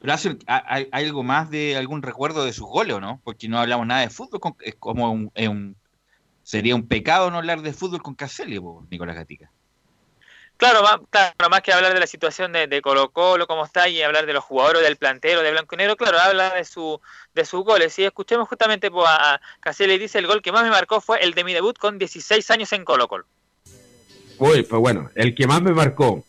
Pero 0.00 0.14
¿hay, 0.48 0.88
algo 0.90 1.22
más 1.22 1.48
de 1.48 1.76
algún 1.76 2.02
recuerdo 2.02 2.44
de 2.44 2.52
sus 2.52 2.66
goles 2.66 2.96
o 2.96 3.00
no? 3.00 3.20
Porque 3.22 3.48
no 3.48 3.60
hablamos 3.60 3.86
nada 3.86 4.00
de 4.00 4.10
fútbol, 4.10 4.40
es 4.60 4.74
como 4.74 5.12
un, 5.12 5.76
sería 6.42 6.74
un 6.74 6.88
pecado 6.88 7.30
no 7.30 7.38
hablar 7.38 7.62
de 7.62 7.72
fútbol 7.72 8.02
con 8.02 8.16
Caselli, 8.16 8.60
Nicolás 8.90 9.14
Gatica. 9.14 9.53
Claro 10.56 10.82
más, 10.82 10.98
claro, 11.10 11.50
más 11.50 11.62
que 11.62 11.72
hablar 11.72 11.94
de 11.94 12.00
la 12.00 12.06
situación 12.06 12.52
de, 12.52 12.80
Colo 12.80 13.10
Colo, 13.10 13.46
cómo 13.46 13.64
está, 13.64 13.88
y 13.88 14.02
hablar 14.02 14.24
de 14.24 14.32
los 14.32 14.44
jugadores 14.44 14.82
del 14.82 14.96
plantero 14.96 15.42
de 15.42 15.50
Blanco 15.50 15.74
y 15.74 15.78
Negro, 15.78 15.96
claro, 15.96 16.18
habla 16.18 16.54
de 16.54 16.64
su 16.64 17.00
de 17.34 17.44
sus 17.44 17.64
goles. 17.64 17.98
Y 17.98 18.04
escuchemos 18.04 18.48
justamente 18.48 18.90
pues, 18.90 19.06
a 19.08 19.40
Caselli, 19.60 19.98
dice, 19.98 20.18
el 20.18 20.26
gol 20.26 20.42
que 20.42 20.52
más 20.52 20.62
me 20.62 20.70
marcó 20.70 21.00
fue 21.00 21.22
el 21.22 21.34
de 21.34 21.44
mi 21.44 21.52
debut 21.52 21.76
con 21.76 21.98
16 21.98 22.50
años 22.52 22.72
en 22.72 22.84
Colo 22.84 23.08
Colo. 23.08 23.24
Uy, 24.38 24.62
pues 24.62 24.80
bueno, 24.80 25.10
el 25.14 25.34
que 25.34 25.46
más 25.46 25.62
me 25.62 25.72
marcó 25.72 26.24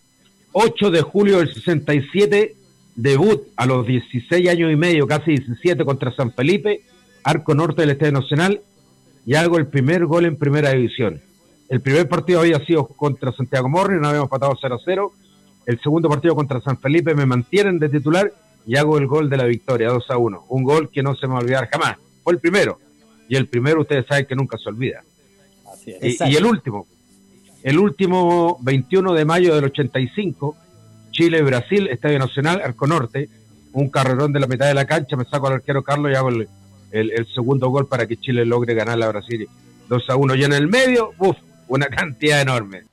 8 0.52 0.92
de 0.92 1.02
julio 1.02 1.40
del 1.40 1.54
67, 1.54 2.56
debut 2.96 3.48
a 3.58 3.66
los 3.66 3.86
16 3.86 4.50
años 4.50 4.72
y 4.72 4.76
medio, 4.76 5.06
casi 5.06 5.32
17 5.36 5.84
contra 5.86 6.16
San 6.16 6.32
Felipe, 6.34 6.82
arco 7.24 7.54
norte 7.54 7.82
del 7.82 7.92
Estadio 7.92 8.14
Nacional, 8.14 8.62
y 9.26 9.36
hago 9.36 9.58
el 9.58 9.68
primer 9.68 10.06
gol 10.06 10.26
en 10.26 10.38
primera 10.38 10.72
división. 10.72 11.22
El 11.70 11.82
primer 11.82 12.08
partido 12.08 12.42
había 12.42 12.64
sido 12.66 12.88
contra 12.88 13.32
Santiago 13.32 13.68
Morri, 13.70 14.00
no 14.00 14.08
habíamos 14.08 14.30
patado 14.30 14.58
0 14.60 14.78
0. 14.84 15.12
El 15.66 15.80
segundo 15.82 16.10
partido 16.10 16.36
contra 16.36 16.62
San 16.62 16.78
Felipe 16.78 17.16
me 17.16 17.26
mantienen 17.26 17.80
de 17.80 17.90
titular 17.90 18.32
y 18.68 18.78
hago 18.78 18.98
el 18.98 19.08
gol 19.08 19.30
de 19.30 19.38
la 19.38 19.46
victoria, 19.46 19.90
2 19.90 20.12
a 20.12 20.18
1. 20.18 20.46
Un 20.50 20.64
gol 20.64 20.90
que 20.90 21.02
no 21.02 21.16
se 21.16 21.28
me 21.28 21.34
va 21.34 21.40
a 21.40 21.42
olvidar 21.42 21.68
jamás. 21.70 21.98
Fue 22.24 22.34
el 22.34 22.40
primero. 22.40 22.80
Y 23.28 23.36
el 23.36 23.48
primero 23.48 23.82
ustedes 23.82 24.06
saben 24.06 24.26
que 24.26 24.36
nunca 24.36 24.58
se 24.58 24.70
olvida. 24.70 25.04
y 25.86 26.36
el 26.36 26.46
último, 26.46 26.88
el 27.64 27.80
último 27.80 28.60
21 28.62 29.14
de 29.14 29.26
mayo 29.26 29.56
del 29.56 29.66
85, 29.66 30.56
Chile-Brasil, 31.12 31.88
Estadio 31.88 32.20
Nacional, 32.20 32.62
Arco 32.64 32.86
Norte, 32.86 33.30
un 33.74 33.90
carrerón 33.90 34.34
de 34.34 34.40
la 34.40 34.48
mitad 34.48 34.68
de 34.68 34.74
la 34.74 34.86
cancha, 34.86 35.16
me 35.16 35.26
saco 35.26 35.48
al 35.48 35.54
arquero 35.54 35.84
Carlos 35.84 36.12
y 36.12 36.16
hago 36.16 36.30
el, 36.30 37.28
segundo 37.34 37.70
gol 37.70 37.88
para 37.88 38.08
que 38.08 38.18
Chile 38.18 38.46
logre 38.46 38.74
ganar 38.74 39.02
a 39.02 39.08
Brasil 39.10 39.50
2 39.90 40.10
a 40.10 40.16
1. 40.16 40.36
Y 40.36 40.44
en 40.44 40.54
el 40.54 40.68
medio, 40.68 41.12
uff, 41.18 41.38
una 41.68 41.88
cantidad 41.88 42.42
enorme. 42.42 42.84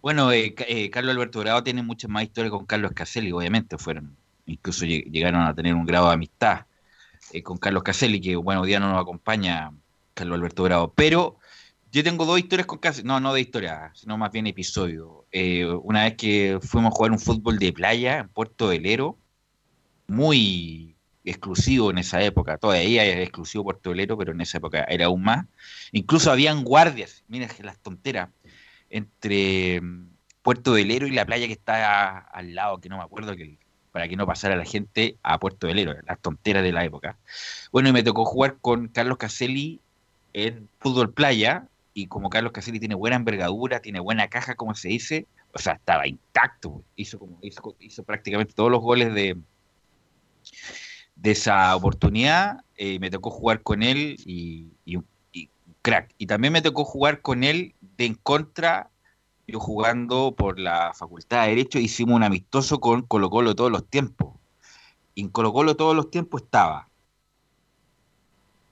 Bueno, 0.00 0.30
eh, 0.32 0.54
eh, 0.68 0.90
Carlos 0.90 1.14
Alberto 1.14 1.40
Bravo 1.40 1.62
tiene 1.62 1.82
muchas 1.82 2.10
más 2.10 2.22
historias 2.22 2.52
con 2.52 2.66
Carlos 2.66 2.92
Caselli, 2.94 3.32
obviamente, 3.32 3.78
fueron, 3.78 4.16
incluso 4.46 4.86
llegaron 4.86 5.42
a 5.42 5.54
tener 5.54 5.74
un 5.74 5.84
grado 5.84 6.06
de 6.08 6.14
amistad 6.14 6.66
eh, 7.32 7.42
con 7.42 7.58
Carlos 7.58 7.82
Caselli, 7.82 8.20
que 8.20 8.36
bueno, 8.36 8.62
hoy 8.62 8.68
día 8.68 8.80
no 8.80 8.90
nos 8.90 9.02
acompaña 9.02 9.72
Carlos 10.14 10.38
Alberto 10.38 10.62
Bravo, 10.62 10.92
pero 10.94 11.38
yo 11.90 12.04
tengo 12.04 12.26
dos 12.26 12.38
historias 12.38 12.66
con 12.66 12.78
casi, 12.78 13.02
no, 13.02 13.18
no 13.18 13.34
de 13.34 13.40
historia, 13.40 13.90
sino 13.94 14.16
más 14.16 14.30
bien 14.30 14.46
episodio. 14.46 15.26
Una 15.82 16.04
vez 16.04 16.16
que 16.16 16.58
fuimos 16.62 16.92
a 16.92 16.96
jugar 16.96 17.12
un 17.12 17.18
fútbol 17.18 17.58
de 17.58 17.72
playa 17.72 18.18
en 18.18 18.28
Puerto 18.28 18.68
Velero, 18.68 19.18
muy 20.06 20.97
exclusivo 21.30 21.90
en 21.90 21.98
esa 21.98 22.22
época, 22.22 22.58
todavía 22.58 23.04
era 23.04 23.22
exclusivo 23.22 23.64
Puerto 23.64 23.90
Velero, 23.90 24.16
pero 24.16 24.32
en 24.32 24.40
esa 24.40 24.58
época 24.58 24.84
era 24.84 25.06
aún 25.06 25.22
más. 25.22 25.46
Incluso 25.92 26.30
habían 26.30 26.64
guardias, 26.64 27.24
mira 27.28 27.48
las 27.62 27.78
tonteras, 27.78 28.30
entre 28.90 29.80
mm, 29.80 30.08
Puerto 30.42 30.72
Velero 30.72 31.06
y 31.06 31.10
la 31.10 31.26
playa 31.26 31.46
que 31.46 31.52
está 31.52 32.18
al 32.18 32.54
lado, 32.54 32.80
que 32.80 32.88
no 32.88 32.98
me 32.98 33.04
acuerdo, 33.04 33.36
que 33.36 33.58
para 33.92 34.08
que 34.08 34.16
no 34.16 34.26
pasara 34.26 34.56
la 34.56 34.64
gente 34.64 35.16
a 35.22 35.38
Puerto 35.38 35.66
Velero, 35.66 35.94
las 36.06 36.20
tonteras 36.20 36.62
de 36.62 36.72
la 36.72 36.84
época. 36.84 37.18
Bueno, 37.72 37.88
y 37.88 37.92
me 37.92 38.02
tocó 38.02 38.24
jugar 38.24 38.58
con 38.60 38.88
Carlos 38.88 39.18
Caselli 39.18 39.80
en 40.32 40.68
fútbol 40.78 41.12
playa, 41.12 41.66
y 41.94 42.06
como 42.06 42.30
Carlos 42.30 42.52
Caselli 42.52 42.78
tiene 42.78 42.94
buena 42.94 43.16
envergadura, 43.16 43.80
tiene 43.80 43.98
buena 43.98 44.28
caja, 44.28 44.54
como 44.54 44.74
se 44.74 44.88
dice, 44.88 45.26
o 45.52 45.58
sea, 45.58 45.74
estaba 45.74 46.06
intacto, 46.06 46.84
hizo, 46.94 47.18
como, 47.18 47.38
hizo, 47.42 47.74
hizo 47.80 48.04
prácticamente 48.04 48.52
todos 48.54 48.70
los 48.70 48.80
goles 48.80 49.12
de, 49.14 49.36
de 51.18 51.32
esa 51.32 51.74
oportunidad, 51.74 52.64
eh, 52.76 52.98
me 53.00 53.10
tocó 53.10 53.30
jugar 53.30 53.62
con 53.62 53.82
él 53.82 54.16
y, 54.24 54.68
crack. 55.82 56.12
Y 56.18 56.26
también 56.26 56.52
me 56.52 56.62
tocó 56.62 56.84
jugar 56.84 57.22
con 57.22 57.44
él 57.44 57.74
de 57.80 58.06
en 58.06 58.14
contra, 58.14 58.90
yo 59.46 59.60
jugando 59.60 60.34
por 60.36 60.58
la 60.58 60.92
Facultad 60.94 61.42
de 61.42 61.50
Derecho, 61.50 61.78
hicimos 61.78 62.16
un 62.16 62.22
amistoso 62.22 62.80
con 62.80 63.02
Colo 63.02 63.30
Colo 63.30 63.54
todos 63.54 63.70
los 63.70 63.86
tiempos. 63.88 64.34
Y 65.14 65.22
en 65.22 65.28
Colo 65.28 65.52
Colo 65.52 65.76
todos 65.76 65.96
los 65.96 66.10
tiempos 66.10 66.42
estaba 66.42 66.88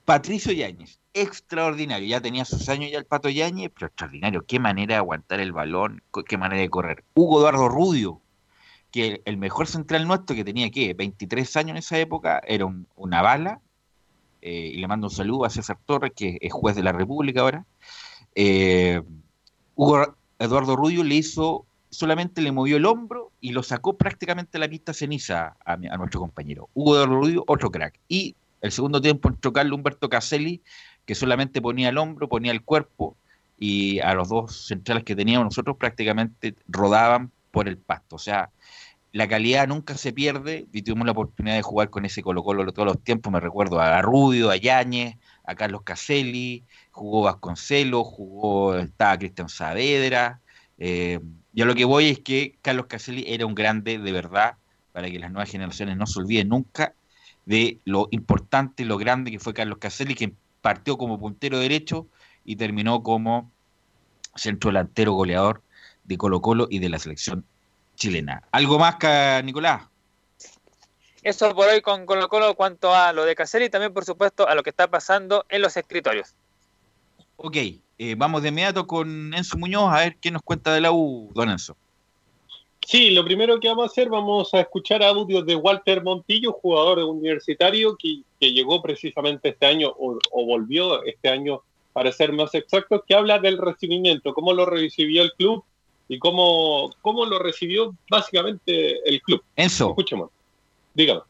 Patricio 0.05 0.53
Yáñez, 0.53 0.99
extraordinario. 1.13 2.07
Ya 2.07 2.21
tenía 2.21 2.45
sus 2.45 2.69
años 2.69 2.91
ya 2.91 2.97
el 2.97 3.05
Pato 3.05 3.27
Yañez, 3.27 3.71
pero 3.73 3.87
extraordinario. 3.87 4.45
Qué 4.45 4.57
manera 4.57 4.93
de 4.93 4.99
aguantar 4.99 5.41
el 5.41 5.51
balón, 5.51 6.01
qué 6.25 6.37
manera 6.37 6.61
de 6.61 6.69
correr. 6.69 7.03
Hugo 7.13 7.39
Eduardo 7.39 7.67
Rudio, 7.67 8.21
que 8.97 9.21
el 9.25 9.37
mejor 9.37 9.67
central 9.67 10.07
nuestro 10.07 10.35
que 10.35 10.43
tenía 10.43 10.71
que 10.71 10.95
23 10.95 11.55
años 11.57 11.71
en 11.71 11.77
esa 11.77 11.99
época, 11.99 12.41
era 12.47 12.65
una 12.95 13.21
bala. 13.21 13.61
Eh, 14.41 14.71
y 14.73 14.77
le 14.77 14.87
mando 14.87 15.07
un 15.07 15.11
saludo 15.11 15.45
a 15.45 15.49
César 15.51 15.77
Torres, 15.85 16.13
que 16.15 16.37
es 16.41 16.51
juez 16.51 16.75
de 16.75 16.81
la 16.81 16.93
República 16.93 17.41
ahora. 17.41 17.65
Eh, 18.33 19.01
Hugo 19.75 20.15
Eduardo 20.39 20.75
Rudio 20.75 21.03
le 21.03 21.15
hizo 21.15 21.65
solamente 21.89 22.41
le 22.41 22.51
movió 22.51 22.77
el 22.77 22.85
hombro 22.85 23.31
y 23.39 23.51
lo 23.51 23.63
sacó 23.63 23.97
prácticamente 23.97 24.59
la 24.59 24.67
pista 24.67 24.93
ceniza 24.93 25.55
a, 25.63 25.77
nuestro 25.77 26.19
compañero. 26.19 26.69
Hugo 26.73 26.97
de 26.99 27.05
Rubio, 27.05 27.43
otro 27.47 27.71
crack. 27.71 27.99
Y 28.07 28.35
el 28.61 28.71
segundo 28.71 28.99
tiempo 28.99 29.29
entró 29.29 29.53
Carlos 29.53 29.77
Humberto 29.77 30.09
Caselli, 30.09 30.61
que 31.05 31.15
solamente 31.15 31.61
ponía 31.61 31.89
el 31.89 31.97
hombro, 31.97 32.27
ponía 32.27 32.51
el 32.51 32.63
cuerpo, 32.63 33.15
y 33.59 33.99
a 33.99 34.13
los 34.13 34.29
dos 34.29 34.67
centrales 34.67 35.03
que 35.03 35.15
teníamos 35.15 35.45
nosotros 35.45 35.77
prácticamente 35.77 36.55
rodaban 36.67 37.31
por 37.51 37.67
el 37.67 37.77
pasto. 37.77 38.17
O 38.17 38.19
sea, 38.19 38.49
la 39.13 39.27
calidad 39.27 39.67
nunca 39.67 39.95
se 39.95 40.11
pierde 40.13 40.67
y 40.71 40.81
tuvimos 40.81 41.05
la 41.05 41.13
oportunidad 41.13 41.55
de 41.55 41.61
jugar 41.61 41.89
con 41.89 42.05
ese 42.05 42.21
Colo 42.21 42.43
Colo 42.43 42.71
todos 42.71 42.87
los 42.87 43.03
tiempos. 43.03 43.31
Me 43.31 43.39
recuerdo 43.39 43.79
a 43.79 44.01
Rubio, 44.01 44.49
a 44.49 44.57
Yáñez, 44.57 45.15
a 45.45 45.55
Carlos 45.55 45.81
Caselli, 45.83 46.63
jugó 46.91 47.23
Vasconcelos, 47.23 48.05
jugó, 48.05 48.75
estaba 48.75 49.17
Cristian 49.17 49.49
Saavedra. 49.49 50.41
Eh, 50.77 51.19
yo 51.53 51.65
lo 51.65 51.73
que 51.73 51.85
voy 51.85 52.09
es 52.09 52.19
que 52.19 52.57
Carlos 52.61 52.87
Caselli 52.87 53.23
era 53.27 53.45
un 53.45 53.55
grande 53.55 53.97
de 53.97 54.11
verdad, 54.11 54.57
para 54.91 55.09
que 55.09 55.19
las 55.19 55.31
nuevas 55.31 55.49
generaciones 55.49 55.97
no 55.97 56.05
se 56.05 56.19
olviden 56.19 56.49
nunca 56.49 56.93
de 57.45 57.79
lo 57.85 58.09
importante, 58.11 58.83
lo 58.83 58.97
grande 58.97 59.31
que 59.31 59.39
fue 59.39 59.53
Carlos 59.53 59.77
Caselli, 59.79 60.15
que 60.15 60.33
partió 60.61 60.97
como 60.97 61.17
puntero 61.17 61.59
derecho 61.59 62.07
y 62.43 62.57
terminó 62.57 63.01
como 63.03 63.49
centro 64.35 64.69
delantero 64.69 65.13
goleador 65.13 65.63
de 66.03 66.17
Colo 66.17 66.41
Colo 66.41 66.67
y 66.69 66.79
de 66.79 66.89
la 66.89 66.99
selección 66.99 67.45
chilena. 67.97 68.43
¿Algo 68.51 68.79
más, 68.79 68.95
Nicolás? 69.43 69.81
Eso 71.23 71.53
por 71.53 71.67
hoy 71.67 71.81
con 71.81 72.05
Colo 72.05 72.29
Colo 72.29 72.55
cuanto 72.55 72.95
a 72.95 73.11
lo 73.11 73.25
de 73.25 73.35
Caselli 73.35 73.65
y 73.65 73.69
también, 73.69 73.93
por 73.93 74.05
supuesto, 74.05 74.47
a 74.47 74.55
lo 74.55 74.63
que 74.63 74.69
está 74.69 74.87
pasando 74.87 75.45
en 75.49 75.61
los 75.61 75.75
escritorios. 75.75 76.35
Ok, 77.35 77.57
eh, 77.97 78.15
vamos 78.15 78.43
de 78.43 78.49
inmediato 78.49 78.87
con 78.87 79.33
Enzo 79.33 79.57
Muñoz 79.57 79.91
a 79.91 79.99
ver 79.99 80.15
qué 80.21 80.31
nos 80.31 80.41
cuenta 80.41 80.73
de 80.73 80.79
la 80.79 80.91
U, 80.91 81.29
don 81.33 81.49
Enzo. 81.49 81.75
Sí, 82.85 83.09
lo 83.09 83.25
primero 83.25 83.59
que 83.59 83.67
vamos 83.67 83.83
a 83.83 83.91
hacer, 83.91 84.07
vamos 84.07 84.53
a 84.53 84.61
escuchar 84.61 85.03
audios 85.03 85.45
de 85.45 85.55
Walter 85.57 86.01
Montillo, 86.01 86.53
jugador 86.53 86.99
universitario 86.99 87.97
que, 87.97 88.23
llegó 88.39 88.81
precisamente 88.81 89.49
este 89.49 89.65
año 89.65 89.89
o, 89.89 90.17
o, 90.31 90.45
volvió 90.45 91.03
este 91.03 91.27
año, 91.27 91.61
para 91.91 92.13
ser 92.13 92.31
más 92.31 92.55
exactos, 92.55 93.01
que 93.05 93.13
habla 93.13 93.39
del 93.39 93.57
recibimiento, 93.57 94.33
cómo 94.33 94.53
lo 94.53 94.65
recibió 94.65 95.23
el 95.23 95.33
club 95.33 95.65
y 96.07 96.19
cómo, 96.19 96.91
cómo 97.01 97.25
lo 97.25 97.39
recibió 97.39 97.95
básicamente 98.09 98.97
el 99.07 99.21
club. 99.21 99.43
Enzo. 99.55 99.89
Escuchemos. 99.89 100.29
Dígame. 100.93 101.21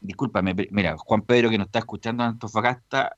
Discúlpame, 0.00 0.54
mira, 0.70 0.96
Juan 0.96 1.22
Pedro 1.22 1.50
que 1.50 1.58
nos 1.58 1.66
está 1.66 1.80
escuchando 1.80 2.22
en 2.22 2.30
Antofagasta, 2.30 3.16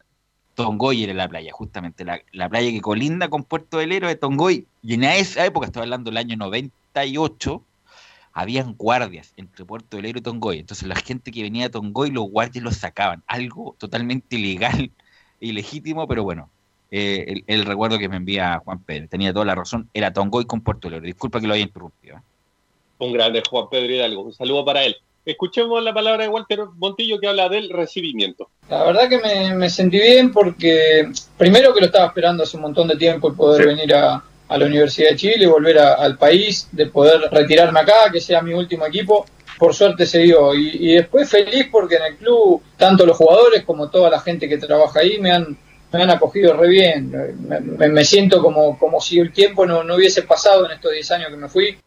Tongoy 0.54 1.04
era 1.04 1.12
la 1.12 1.28
playa, 1.28 1.52
justamente, 1.52 2.04
la, 2.04 2.48
playa 2.48 2.70
que 2.70 2.80
colinda 2.80 3.28
con 3.28 3.44
Puerto 3.44 3.76
del 3.76 3.92
Héroe 3.92 4.08
de 4.08 4.16
Tongoy. 4.16 4.66
Y 4.82 4.94
en 4.94 5.04
esa 5.04 5.44
época, 5.44 5.66
estaba 5.66 5.84
hablando 5.84 6.10
del 6.10 6.16
año 6.16 6.36
98, 6.36 7.62
habían 8.32 8.74
guardias 8.74 9.34
entre 9.36 9.66
Puerto 9.66 9.98
del 9.98 10.06
Héroe 10.06 10.20
y 10.20 10.22
Tongoy. 10.22 10.58
Entonces 10.60 10.88
la 10.88 10.96
gente 10.96 11.30
que 11.30 11.42
venía 11.42 11.66
a 11.66 11.70
Tongoy, 11.70 12.10
los 12.10 12.30
guardias 12.30 12.64
los 12.64 12.76
sacaban. 12.76 13.22
Algo 13.26 13.76
totalmente 13.78 14.36
ilegal, 14.36 14.90
ilegítimo, 15.40 16.08
pero 16.08 16.24
bueno, 16.24 16.48
eh, 16.90 17.42
el, 17.46 17.64
recuerdo 17.64 17.98
que 17.98 18.08
me 18.08 18.16
envía 18.16 18.60
Juan 18.64 18.82
Pedro. 18.82 19.08
Tenía 19.08 19.32
toda 19.32 19.44
la 19.44 19.54
razón, 19.54 19.88
era 19.92 20.12
Tongoy 20.12 20.46
con 20.46 20.60
Puerto 20.60 20.88
Lero. 20.88 21.04
Disculpa 21.04 21.40
que 21.40 21.46
lo 21.46 21.54
haya 21.54 21.64
interrumpido. 21.64 22.20
Un 22.98 23.12
grande 23.12 23.42
Juan 23.48 23.68
Pedro 23.70 23.92
Hidalgo. 23.92 24.22
Un 24.22 24.32
saludo 24.32 24.64
para 24.64 24.84
él. 24.84 24.96
Escuchemos 25.24 25.82
la 25.82 25.92
palabra 25.92 26.22
de 26.22 26.28
Walter 26.28 26.60
Montillo 26.76 27.18
que 27.18 27.26
habla 27.26 27.48
del 27.48 27.68
recibimiento. 27.70 28.48
La 28.70 28.84
verdad 28.84 29.08
que 29.08 29.18
me, 29.54 29.68
sentí 29.68 29.98
bien 29.98 30.32
porque 30.32 31.10
primero 31.36 31.74
que 31.74 31.80
lo 31.80 31.86
estaba 31.86 32.06
esperando 32.06 32.44
hace 32.44 32.56
un 32.56 32.62
montón 32.62 32.86
de 32.86 32.96
tiempo 32.96 33.28
el 33.28 33.34
poder 33.34 33.66
venir 33.66 33.92
a, 33.94 34.22
la 34.48 34.64
Universidad 34.64 35.10
de 35.10 35.16
Chile, 35.16 35.48
volver 35.48 35.80
al 35.80 36.16
país, 36.16 36.68
de 36.70 36.86
poder 36.86 37.20
retirarme 37.32 37.80
acá, 37.80 38.12
que 38.12 38.20
sea 38.20 38.40
mi 38.40 38.54
último 38.54 38.86
equipo. 38.86 39.26
Por 39.58 39.74
suerte 39.74 40.06
se 40.06 40.20
dio. 40.20 40.54
Y, 40.54 40.76
y 40.78 40.94
después 40.94 41.28
feliz 41.28 41.66
porque 41.72 41.96
en 41.96 42.04
el 42.04 42.16
club, 42.16 42.62
tanto 42.76 43.04
los 43.04 43.16
jugadores 43.16 43.64
como 43.64 43.90
toda 43.90 44.08
la 44.08 44.20
gente 44.20 44.48
que 44.48 44.58
trabaja 44.58 45.00
ahí 45.00 45.18
me 45.18 45.32
han 45.32 45.58
me 45.92 46.02
han 46.02 46.10
acogido 46.10 46.56
re 46.56 46.68
bien. 46.68 47.12
Me, 47.78 48.04
siento 48.04 48.42
como, 48.42 48.78
como 48.78 49.00
si 49.00 49.18
el 49.18 49.32
tiempo 49.32 49.66
no, 49.66 49.82
no 49.84 49.94
hubiese 49.94 50.22
pasado 50.22 50.66
en 50.66 50.72
estos 50.72 50.92
10 50.92 51.10
años 51.12 51.30
que 51.30 51.36
me 51.36 51.48
fui. 51.48 51.78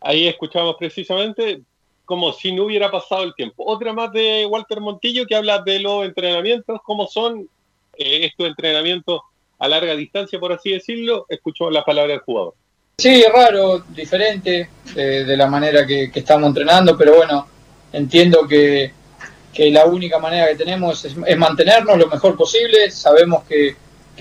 Ahí 0.00 0.28
escuchamos 0.28 0.76
precisamente 0.78 1.62
como 2.04 2.32
si 2.32 2.52
no 2.52 2.64
hubiera 2.64 2.90
pasado 2.90 3.24
el 3.24 3.34
tiempo. 3.34 3.64
Otra 3.66 3.92
más 3.92 4.12
de 4.12 4.46
Walter 4.46 4.80
Montillo 4.80 5.26
que 5.26 5.34
habla 5.34 5.62
de 5.62 5.80
los 5.80 6.04
entrenamientos, 6.04 6.80
cómo 6.84 7.06
son 7.08 7.48
eh, 7.98 8.26
estos 8.26 8.46
entrenamientos 8.46 9.20
a 9.58 9.68
larga 9.68 9.96
distancia, 9.96 10.38
por 10.38 10.52
así 10.52 10.70
decirlo. 10.70 11.26
Escuchó 11.28 11.70
la 11.70 11.84
palabra 11.84 12.12
del 12.12 12.20
jugador. 12.20 12.54
Sí, 12.98 13.22
raro, 13.30 13.80
diferente 13.90 14.70
de, 14.94 15.36
la 15.36 15.46
manera 15.48 15.86
que, 15.86 16.10
estamos 16.14 16.48
entrenando, 16.48 16.96
pero 16.96 17.16
bueno, 17.16 17.46
entiendo 17.92 18.46
que, 18.48 18.90
que 19.56 19.70
la 19.70 19.86
única 19.86 20.18
manera 20.18 20.48
que 20.48 20.54
tenemos 20.54 21.02
es, 21.06 21.16
mantenernos 21.38 21.96
lo 21.96 22.08
mejor 22.08 22.36
posible. 22.36 22.90
Sabemos 22.90 23.44
que, 23.44 23.74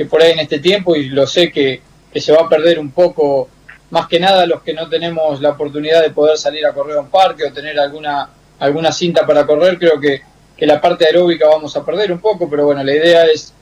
por 0.05 0.21
ahí 0.21 0.31
en 0.31 0.39
este 0.39 0.59
tiempo, 0.59 0.95
y 0.95 1.09
lo 1.09 1.27
sé 1.27 1.51
que, 1.51 1.81
se 2.15 2.31
va 2.31 2.43
a 2.43 2.49
perder 2.49 2.79
un 2.79 2.91
poco, 2.91 3.49
más 3.89 4.07
que 4.07 4.17
nada 4.17 4.45
los 4.45 4.61
que 4.63 4.73
no 4.73 4.88
tenemos 4.88 5.41
la 5.41 5.49
oportunidad 5.49 6.01
de 6.01 6.11
poder 6.11 6.38
salir 6.38 6.65
a 6.65 6.71
correr 6.71 6.95
a 6.95 7.01
un 7.01 7.09
parque 7.09 7.43
o 7.43 7.51
tener 7.51 7.77
alguna, 7.77 8.29
alguna 8.59 8.93
cinta 8.93 9.27
para 9.27 9.45
correr, 9.45 9.77
creo 9.77 9.99
que, 9.99 10.21
que 10.55 10.65
la 10.65 10.79
parte 10.79 11.05
aeróbica 11.05 11.49
vamos 11.49 11.75
a 11.75 11.86
perder 11.86 12.13
un 12.13 12.19
poco, 12.19 12.49
pero 12.49 12.67
bueno, 12.67 12.81
la 12.81 12.95
idea 12.95 13.25
es 13.25 13.53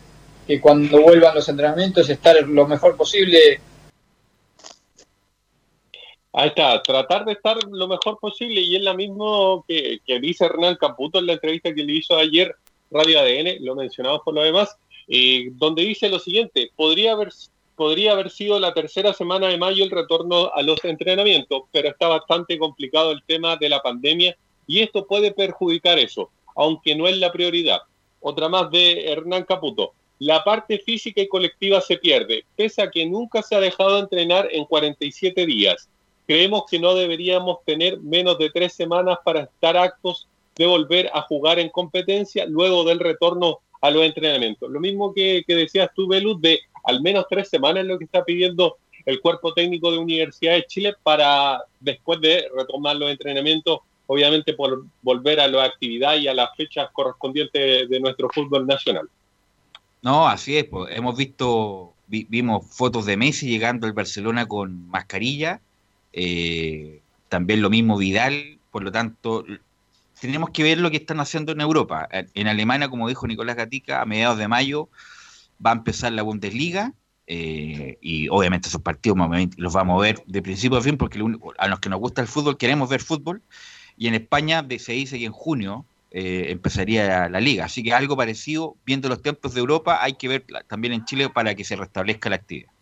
que 0.45 0.61
cuando 0.61 1.01
vuelvan 1.01 1.33
los 1.33 1.49
entrenamientos 1.49 2.07
estar 2.07 2.35
lo 2.43 2.67
mejor 2.67 2.95
posible 2.95 3.59
Ahí 6.35 6.47
está, 6.47 6.81
tratar 6.81 7.25
de 7.25 7.33
estar 7.33 7.59
lo 7.69 7.87
mejor 7.87 8.17
posible 8.19 8.59
y 8.59 8.75
es 8.75 8.81
la 8.81 8.95
mismo 8.95 9.63
que, 9.67 9.99
dice 10.19 10.45
Hernán 10.45 10.77
Camputo 10.77 11.19
en 11.19 11.27
la 11.27 11.33
entrevista 11.33 11.75
que 11.75 11.83
le 11.83 11.93
hizo 11.93 12.17
ayer 12.17 12.55
Radio 12.89 13.19
ADN, 13.19 13.63
lo 13.63 13.75
mencionamos 13.75 14.21
por 14.25 14.33
lo 14.33 14.41
demás, 14.41 14.75
eh, 15.07 15.49
donde 15.53 15.83
dice 15.83 16.09
lo 16.09 16.17
siguiente, 16.17 16.71
podría 16.75 17.11
haber, 17.11 17.29
podría 17.75 18.13
haber 18.13 18.31
sido 18.31 18.59
la 18.59 18.73
tercera 18.73 19.13
semana 19.13 19.47
de 19.47 19.59
mayo 19.59 19.83
el 19.83 19.91
retorno 19.91 20.51
a 20.55 20.63
los 20.63 20.83
entrenamientos, 20.83 21.65
pero 21.71 21.89
está 21.89 22.07
bastante 22.07 22.57
complicado 22.57 23.11
el 23.11 23.21
tema 23.27 23.55
de 23.57 23.69
la 23.69 23.83
pandemia 23.83 24.35
y 24.65 24.79
esto 24.79 25.05
puede 25.05 25.33
perjudicar 25.33 25.99
eso, 25.99 26.31
aunque 26.55 26.95
no 26.95 27.07
es 27.07 27.17
la 27.17 27.31
prioridad. 27.31 27.81
Otra 28.21 28.49
más 28.49 28.71
de 28.71 29.11
Hernán 29.11 29.43
Caputo. 29.43 29.93
La 30.17 30.43
parte 30.43 30.79
física 30.79 31.21
y 31.21 31.27
colectiva 31.27 31.79
se 31.79 31.97
pierde, 31.97 32.43
pese 32.55 32.81
a 32.81 32.89
que 32.89 33.05
nunca 33.05 33.43
se 33.43 33.55
ha 33.55 33.59
dejado 33.59 33.95
de 33.95 33.99
entrenar 33.99 34.47
en 34.51 34.65
47 34.65 35.45
días 35.45 35.89
creemos 36.27 36.63
que 36.69 36.79
no 36.79 36.95
deberíamos 36.95 37.59
tener 37.65 37.99
menos 37.99 38.37
de 38.37 38.49
tres 38.49 38.73
semanas 38.73 39.17
para 39.23 39.41
estar 39.41 39.77
actos 39.77 40.27
de 40.55 40.65
volver 40.65 41.09
a 41.13 41.21
jugar 41.21 41.59
en 41.59 41.69
competencia 41.69 42.45
luego 42.45 42.83
del 42.83 42.99
retorno 42.99 43.59
a 43.81 43.91
los 43.91 44.03
entrenamientos. 44.03 44.69
Lo 44.71 44.79
mismo 44.79 45.13
que, 45.13 45.43
decías 45.47 45.89
tú, 45.95 46.07
Belus, 46.07 46.39
de 46.41 46.61
al 46.85 47.01
menos 47.01 47.25
tres 47.29 47.49
semanas 47.49 47.85
lo 47.85 47.97
que 47.97 48.05
está 48.05 48.23
pidiendo 48.23 48.77
el 49.05 49.19
cuerpo 49.19 49.53
técnico 49.53 49.91
de 49.91 49.97
Universidad 49.97 50.53
de 50.53 50.65
Chile 50.65 50.93
para 51.03 51.61
después 51.79 52.21
de 52.21 52.47
retomar 52.55 52.95
los 52.95 53.11
entrenamientos, 53.11 53.79
obviamente 54.07 54.53
por 54.53 54.85
volver 55.01 55.41
a 55.41 55.47
la 55.47 55.65
actividad 55.65 56.15
y 56.15 56.27
a 56.27 56.33
las 56.33 56.55
fechas 56.55 56.89
correspondientes 56.93 57.89
de 57.89 57.99
nuestro 57.99 58.29
fútbol 58.29 58.65
nacional. 58.65 59.09
No, 60.01 60.27
así 60.27 60.57
es, 60.57 60.65
pues. 60.65 60.95
hemos 60.95 61.17
visto, 61.17 61.93
vimos 62.07 62.65
fotos 62.69 63.05
de 63.05 63.17
Messi 63.17 63.47
llegando 63.47 63.87
al 63.87 63.93
Barcelona 63.93 64.45
con 64.45 64.87
mascarilla, 64.89 65.59
eh, 66.13 67.01
también 67.27 67.61
lo 67.61 67.69
mismo 67.69 67.97
Vidal, 67.97 68.59
por 68.71 68.83
lo 68.83 68.91
tanto, 68.91 69.43
tenemos 70.21 70.51
que 70.51 70.63
ver 70.63 70.77
lo 70.77 70.91
que 70.91 70.97
están 70.97 71.19
haciendo 71.19 71.51
en 71.51 71.61
Europa. 71.61 72.07
En 72.11 72.47
Alemania, 72.47 72.87
como 72.87 73.09
dijo 73.09 73.27
Nicolás 73.27 73.55
Gatica, 73.55 74.01
a 74.01 74.05
mediados 74.05 74.37
de 74.37 74.47
mayo 74.47 74.89
va 75.63 75.71
a 75.71 75.73
empezar 75.73 76.13
la 76.13 76.21
Bundesliga. 76.21 76.93
Eh, 77.25 77.97
y 78.01 78.27
obviamente 78.29 78.67
esos 78.67 78.81
partidos 78.81 79.17
los 79.55 79.73
vamos 79.73 79.97
a 79.97 80.01
ver 80.01 80.23
de 80.27 80.41
principio 80.41 80.77
a 80.77 80.81
fin 80.81 80.97
porque 80.97 81.23
a 81.57 81.67
los 81.69 81.79
que 81.79 81.87
nos 81.87 82.01
gusta 82.01 82.21
el 82.21 82.27
fútbol 82.27 82.57
queremos 82.57 82.89
ver 82.89 82.99
fútbol 82.99 83.41
y 83.95 84.07
en 84.07 84.15
España 84.15 84.67
se 84.77 84.91
dice 84.91 85.17
que 85.17 85.23
en 85.23 85.31
junio 85.31 85.85
eh, 86.11 86.47
empezaría 86.49 87.29
la 87.29 87.39
liga 87.39 87.63
así 87.63 87.81
que 87.81 87.93
algo 87.93 88.17
parecido 88.17 88.75
viendo 88.85 89.07
los 89.07 89.21
tiempos 89.21 89.53
de 89.53 89.61
Europa 89.61 90.03
hay 90.03 90.15
que 90.15 90.27
ver 90.27 90.45
también 90.67 90.93
en 90.95 91.05
Chile 91.05 91.29
para 91.29 91.55
que 91.55 91.63
se 91.63 91.77
restablezca 91.77 92.29
la 92.29 92.35
actividad 92.35 92.72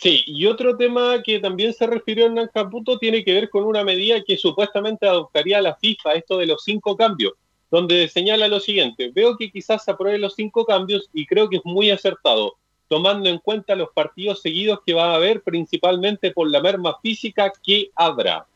Sí, 0.00 0.22
y 0.26 0.46
otro 0.46 0.76
tema 0.76 1.22
que 1.22 1.38
también 1.38 1.72
se 1.72 1.86
refirió 1.86 2.26
en 2.26 2.48
Caputo 2.48 2.98
tiene 2.98 3.24
que 3.24 3.32
ver 3.32 3.50
con 3.50 3.64
una 3.64 3.84
medida 3.84 4.22
que 4.22 4.36
supuestamente 4.36 5.06
adoptaría 5.06 5.62
la 5.62 5.76
FIFA, 5.76 6.12
esto 6.14 6.38
de 6.38 6.46
los 6.46 6.62
cinco 6.62 6.96
cambios, 6.96 7.32
donde 7.70 8.08
señala 8.08 8.48
lo 8.48 8.60
siguiente, 8.60 9.10
veo 9.14 9.36
que 9.36 9.50
quizás 9.50 9.84
se 9.84 9.90
aprueben 9.90 10.20
los 10.20 10.34
cinco 10.34 10.64
cambios 10.64 11.08
y 11.12 11.26
creo 11.26 11.48
que 11.48 11.56
es 11.56 11.64
muy 11.64 11.90
acertado, 11.90 12.56
tomando 12.88 13.28
en 13.28 13.38
cuenta 13.38 13.74
los 13.74 13.90
partidos 13.94 14.42
seguidos 14.42 14.80
que 14.84 14.94
va 14.94 15.12
a 15.12 15.16
haber, 15.16 15.42
principalmente 15.42 16.32
por 16.32 16.50
la 16.50 16.60
merma 16.60 16.98
física 17.00 17.50
que 17.62 17.90
habrá. 17.94 18.46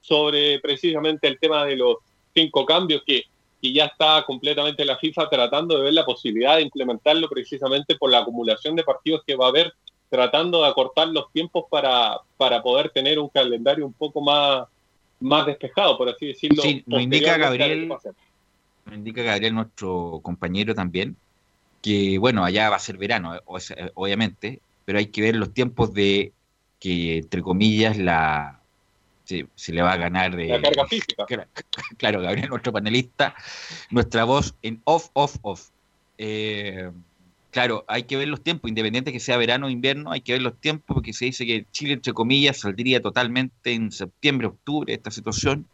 Sobre 0.00 0.58
precisamente 0.60 1.28
el 1.28 1.38
tema 1.38 1.64
de 1.64 1.76
los 1.76 1.98
cinco 2.34 2.66
cambios 2.66 3.02
que, 3.06 3.24
que 3.60 3.72
ya 3.72 3.84
está 3.84 4.24
completamente 4.26 4.84
la 4.84 4.96
FIFA 4.96 5.28
tratando 5.28 5.76
de 5.76 5.84
ver 5.84 5.94
la 5.94 6.04
posibilidad 6.04 6.56
de 6.56 6.62
implementarlo 6.62 7.28
precisamente 7.28 7.96
por 7.96 8.10
la 8.10 8.20
acumulación 8.20 8.74
de 8.74 8.82
partidos 8.82 9.22
que 9.24 9.36
va 9.36 9.46
a 9.46 9.50
haber 9.50 9.72
tratando 10.12 10.62
de 10.62 10.68
acortar 10.68 11.08
los 11.08 11.32
tiempos 11.32 11.64
para, 11.70 12.18
para 12.36 12.62
poder 12.62 12.90
tener 12.90 13.18
un 13.18 13.30
calendario 13.30 13.86
un 13.86 13.94
poco 13.94 14.20
más, 14.20 14.68
más 15.20 15.46
despejado, 15.46 15.96
por 15.96 16.10
así 16.10 16.26
decirlo. 16.26 16.62
Sí, 16.62 16.84
nos 16.84 17.00
indica 17.00 17.38
Gabriel, 17.38 17.88
pase. 17.88 18.10
nos 18.84 18.94
indica 18.94 19.22
Gabriel, 19.22 19.54
nuestro 19.54 20.20
compañero 20.22 20.74
también, 20.74 21.16
que 21.80 22.18
bueno, 22.18 22.44
allá 22.44 22.68
va 22.68 22.76
a 22.76 22.80
ser 22.80 22.98
verano, 22.98 23.34
eh, 23.34 23.90
obviamente, 23.94 24.60
pero 24.84 24.98
hay 24.98 25.06
que 25.06 25.22
ver 25.22 25.34
los 25.34 25.54
tiempos 25.54 25.94
de 25.94 26.34
que, 26.78 27.16
entre 27.16 27.40
comillas, 27.40 27.96
la 27.96 28.60
se, 29.24 29.46
se 29.54 29.72
le 29.72 29.80
va 29.80 29.92
a 29.92 29.96
ganar 29.96 30.36
de 30.36 30.48
La 30.48 30.60
carga 30.60 30.86
física. 30.88 31.24
claro, 31.96 32.20
Gabriel, 32.20 32.50
nuestro 32.50 32.70
panelista, 32.70 33.34
nuestra 33.88 34.24
voz 34.24 34.54
en 34.60 34.82
off, 34.84 35.08
off, 35.14 35.36
off. 35.40 35.70
Eh, 36.18 36.90
claro, 37.52 37.84
hay 37.86 38.04
que 38.04 38.16
ver 38.16 38.26
los 38.26 38.42
tiempos, 38.42 38.68
independiente 38.68 39.12
que 39.12 39.20
sea 39.20 39.36
verano 39.36 39.66
o 39.66 39.70
invierno, 39.70 40.10
hay 40.10 40.22
que 40.22 40.32
ver 40.32 40.42
los 40.42 40.58
tiempos, 40.58 40.94
porque 40.94 41.12
se 41.12 41.26
dice 41.26 41.46
que 41.46 41.66
Chile, 41.70 41.92
entre 41.92 42.12
comillas, 42.12 42.58
saldría 42.58 43.00
totalmente 43.00 43.72
en 43.72 43.92
septiembre, 43.92 44.48
octubre, 44.48 44.92
esta 44.92 45.10
situación. 45.12 45.66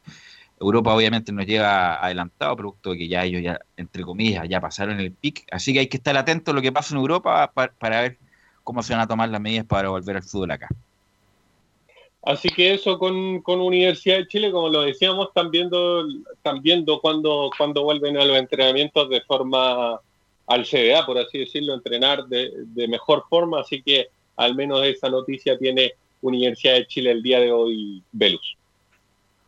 Europa 0.61 0.93
obviamente 0.93 1.31
nos 1.33 1.47
lleva 1.47 2.05
adelantado, 2.05 2.57
producto 2.57 2.91
de 2.91 2.99
que 2.99 3.09
ya 3.09 3.24
ellos 3.24 3.43
ya, 3.43 3.61
entre 3.76 4.03
comillas, 4.03 4.47
ya 4.49 4.61
pasaron 4.61 4.99
el 4.99 5.12
pic, 5.12 5.47
así 5.53 5.72
que 5.72 5.79
hay 5.79 5.87
que 5.87 5.97
estar 5.99 6.16
atentos 6.16 6.53
a 6.53 6.55
lo 6.57 6.61
que 6.61 6.72
pasa 6.72 6.95
en 6.95 7.01
Europa 7.01 7.51
pa- 7.55 7.72
para 7.79 8.03
ver 8.03 8.18
cómo 8.64 8.83
se 8.83 8.93
van 8.93 9.03
a 9.03 9.07
tomar 9.07 9.29
las 9.29 9.41
medidas 9.41 9.64
para 9.64 9.89
volver 9.89 10.16
al 10.16 10.24
fútbol 10.24 10.51
acá. 10.51 10.68
Así 12.24 12.49
que 12.49 12.74
eso 12.74 12.99
con, 12.99 13.41
con 13.43 13.61
Universidad 13.61 14.16
de 14.18 14.26
Chile, 14.26 14.51
como 14.51 14.68
lo 14.68 14.83
decíamos, 14.83 15.29
están 15.29 15.51
viendo, 15.53 16.05
están 16.35 16.61
viendo 16.61 17.01
cuando, 17.01 17.51
cuando 17.57 17.85
vuelven 17.85 18.18
a 18.18 18.24
los 18.24 18.37
entrenamientos 18.37 19.09
de 19.09 19.20
forma 19.22 20.01
al 20.49 20.64
CDA, 20.64 21.05
por 21.05 21.18
así 21.18 21.38
decirlo, 21.38 21.74
entrenar 21.74 22.26
de, 22.26 22.88
mejor 22.88 23.24
forma. 23.28 23.61
Así 23.61 23.82
que 23.82 24.09
al 24.36 24.55
menos 24.55 24.84
esa 24.84 25.09
noticia 25.09 25.59
tiene 25.59 25.92
Universidad 26.20 26.74
de 26.74 26.86
Chile 26.86 27.12
el 27.12 27.22
día 27.22 27.40
de 27.40 27.53
hoy, 27.53 28.03
Velus. 28.12 28.57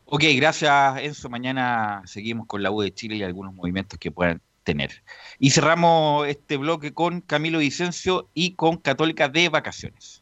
Ok, 0.04 0.24
gracias 0.36 0.98
Enzo. 1.02 1.28
Mañana 1.28 2.02
seguimos 2.04 2.46
con 2.46 2.62
la 2.62 2.70
U 2.70 2.82
de 2.82 2.92
Chile 2.92 3.16
y 3.16 3.22
algunos 3.22 3.54
movimientos 3.54 3.98
que 3.98 4.10
puedan 4.10 4.40
tener. 4.62 5.02
Y 5.38 5.50
cerramos 5.50 6.26
este 6.28 6.56
bloque 6.56 6.92
con 6.92 7.20
Camilo 7.20 7.58
Vicencio 7.58 8.28
y 8.34 8.52
con 8.52 8.76
Católica 8.76 9.28
de 9.28 9.48
vacaciones. 9.48 10.19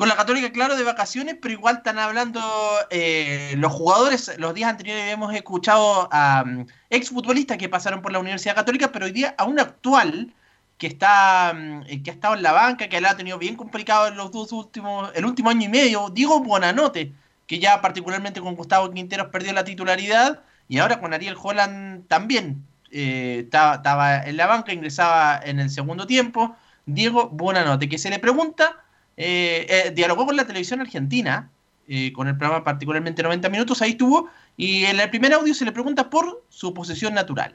Con 0.00 0.08
la 0.08 0.16
Católica, 0.16 0.50
claro, 0.50 0.76
de 0.76 0.82
vacaciones, 0.82 1.36
pero 1.42 1.52
igual 1.52 1.76
están 1.76 1.98
hablando 1.98 2.40
eh, 2.88 3.52
los 3.58 3.70
jugadores. 3.70 4.32
Los 4.38 4.54
días 4.54 4.70
anteriores 4.70 5.12
hemos 5.12 5.34
escuchado 5.34 6.08
a 6.10 6.42
um, 6.42 6.64
exfutbolistas 6.88 7.58
que 7.58 7.68
pasaron 7.68 8.00
por 8.00 8.10
la 8.10 8.18
Universidad 8.18 8.54
Católica, 8.54 8.92
pero 8.92 9.04
hoy 9.04 9.12
día 9.12 9.34
a 9.36 9.44
un 9.44 9.60
actual 9.60 10.32
que 10.78 10.86
está 10.86 11.52
um, 11.54 11.84
que 12.02 12.10
ha 12.10 12.14
estado 12.14 12.34
en 12.34 12.42
la 12.42 12.52
banca, 12.52 12.88
que 12.88 12.98
la 12.98 13.10
ha 13.10 13.16
tenido 13.18 13.36
bien 13.36 13.56
complicado 13.56 14.08
en 14.08 14.16
los 14.16 14.32
dos 14.32 14.52
últimos, 14.52 15.12
el 15.14 15.26
último 15.26 15.50
año 15.50 15.66
y 15.66 15.68
medio, 15.68 16.08
Diego 16.08 16.40
Buonanote, 16.40 17.12
que 17.46 17.58
ya 17.58 17.82
particularmente 17.82 18.40
con 18.40 18.54
Gustavo 18.54 18.90
Quinteros 18.90 19.28
perdió 19.28 19.52
la 19.52 19.64
titularidad, 19.64 20.40
y 20.66 20.78
ahora 20.78 20.98
con 20.98 21.12
Ariel 21.12 21.36
Holland 21.38 22.08
también 22.08 22.64
eh, 22.90 23.40
estaba, 23.44 23.74
estaba 23.74 24.24
en 24.24 24.38
la 24.38 24.46
banca, 24.46 24.72
ingresaba 24.72 25.38
en 25.44 25.60
el 25.60 25.68
segundo 25.68 26.06
tiempo. 26.06 26.56
Diego 26.86 27.28
Buonanote, 27.28 27.86
que 27.90 27.98
se 27.98 28.08
le 28.08 28.18
pregunta 28.18 28.82
eh, 29.22 29.66
eh, 29.68 29.92
dialogó 29.94 30.24
con 30.24 30.34
la 30.34 30.46
televisión 30.46 30.80
argentina, 30.80 31.50
eh, 31.86 32.10
con 32.10 32.26
el 32.26 32.38
programa 32.38 32.64
particularmente 32.64 33.22
90 33.22 33.50
minutos, 33.50 33.82
ahí 33.82 33.90
estuvo, 33.90 34.30
y 34.56 34.84
en 34.86 34.98
el 34.98 35.10
primer 35.10 35.34
audio 35.34 35.52
se 35.52 35.66
le 35.66 35.72
pregunta 35.72 36.08
por 36.08 36.42
su 36.48 36.72
posición 36.72 37.12
natural. 37.12 37.54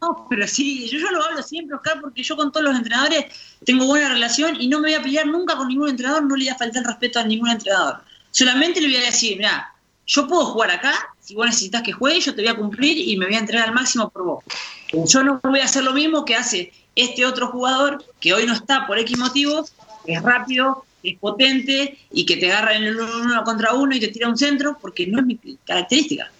No, 0.00 0.26
pero 0.28 0.48
sí, 0.48 0.88
yo, 0.88 0.98
yo 0.98 1.12
lo 1.12 1.24
hablo 1.24 1.40
siempre, 1.40 1.76
Oscar, 1.76 2.00
porque 2.00 2.24
yo 2.24 2.34
con 2.34 2.50
todos 2.50 2.66
los 2.66 2.76
entrenadores 2.76 3.26
tengo 3.64 3.86
buena 3.86 4.08
relación 4.08 4.60
y 4.60 4.66
no 4.66 4.80
me 4.80 4.88
voy 4.88 4.94
a 4.94 5.02
pelear 5.02 5.28
nunca 5.28 5.56
con 5.56 5.68
ningún 5.68 5.90
entrenador, 5.90 6.24
no 6.24 6.34
le 6.34 6.46
voy 6.46 6.52
a 6.52 6.58
faltar 6.58 6.82
respeto 6.82 7.20
a 7.20 7.24
ningún 7.24 7.50
entrenador. 7.50 8.00
Solamente 8.32 8.80
le 8.80 8.88
voy 8.88 8.96
a 8.96 9.06
decir, 9.06 9.36
mira, 9.36 9.72
yo 10.04 10.26
puedo 10.26 10.46
jugar 10.46 10.72
acá, 10.72 10.94
si 11.20 11.36
vos 11.36 11.46
necesitas 11.46 11.82
que 11.82 11.92
juegue, 11.92 12.18
yo 12.18 12.34
te 12.34 12.42
voy 12.42 12.50
a 12.50 12.56
cumplir 12.56 12.98
y 12.98 13.16
me 13.16 13.26
voy 13.26 13.36
a 13.36 13.38
entregar 13.38 13.68
al 13.68 13.74
máximo 13.74 14.10
por 14.10 14.24
vos. 14.24 14.44
Yo 14.92 15.22
no 15.22 15.38
voy 15.44 15.60
a 15.60 15.64
hacer 15.64 15.84
lo 15.84 15.92
mismo 15.92 16.24
que 16.24 16.34
hace 16.34 16.72
este 16.96 17.24
otro 17.24 17.46
jugador 17.46 18.04
que 18.18 18.34
hoy 18.34 18.46
no 18.46 18.52
está 18.52 18.84
por 18.88 18.98
X 18.98 19.16
motivos, 19.16 19.72
que 20.08 20.14
es 20.14 20.22
rápido, 20.22 20.86
que 21.02 21.10
es 21.10 21.18
potente 21.18 21.98
y 22.10 22.24
que 22.24 22.38
te 22.38 22.50
agarra 22.50 22.74
en 22.74 22.84
el 22.84 22.98
uno 22.98 23.44
contra 23.44 23.74
uno 23.74 23.94
y 23.94 24.00
te 24.00 24.08
tira 24.08 24.26
un 24.26 24.38
centro, 24.38 24.78
porque 24.80 25.06
no 25.06 25.20
es 25.20 25.26
mi 25.26 25.38
característica. 25.66 26.32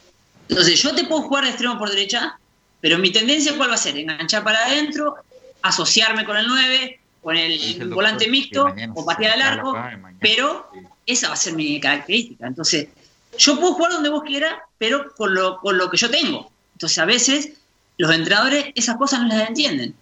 Entonces, 0.49 0.83
yo 0.83 0.95
te 0.95 1.05
puedo 1.05 1.21
jugar 1.21 1.45
de 1.45 1.51
extremo 1.51 1.79
por 1.79 1.91
derecha, 1.91 2.39
pero 2.81 2.97
mi 2.97 3.12
tendencia, 3.12 3.55
¿cuál 3.59 3.69
va 3.69 3.75
a 3.75 3.77
ser? 3.77 3.99
Enganchar 3.99 4.43
para 4.43 4.64
adentro, 4.64 5.16
asociarme 5.61 6.25
con 6.25 6.39
el 6.39 6.47
9, 6.47 7.01
con 7.23 7.37
el 7.37 7.91
volante 7.91 8.27
mixto 8.31 8.75
o 8.95 9.05
patear 9.05 9.33
al 9.33 9.43
arco, 9.43 9.77
pero 10.19 10.71
esa 11.05 11.29
va 11.29 11.35
a 11.35 11.37
ser 11.37 11.53
mi 11.53 11.79
característica. 11.79 12.47
Entonces, 12.47 12.89
yo 13.37 13.61
puedo 13.61 13.75
jugar 13.75 13.93
donde 13.93 14.09
vos 14.09 14.23
quieras, 14.23 14.55
pero 14.79 15.12
con 15.14 15.35
lo, 15.35 15.59
con 15.59 15.77
lo 15.77 15.91
que 15.91 15.99
yo 15.99 16.09
tengo. 16.09 16.51
Entonces, 16.73 16.99
a 17.01 17.05
veces, 17.05 17.51
los 17.99 18.14
entrenadores 18.14 18.73
esas 18.75 18.97
cosas 18.97 19.21
no 19.21 19.29
las 19.29 19.47
entienden. 19.47 19.95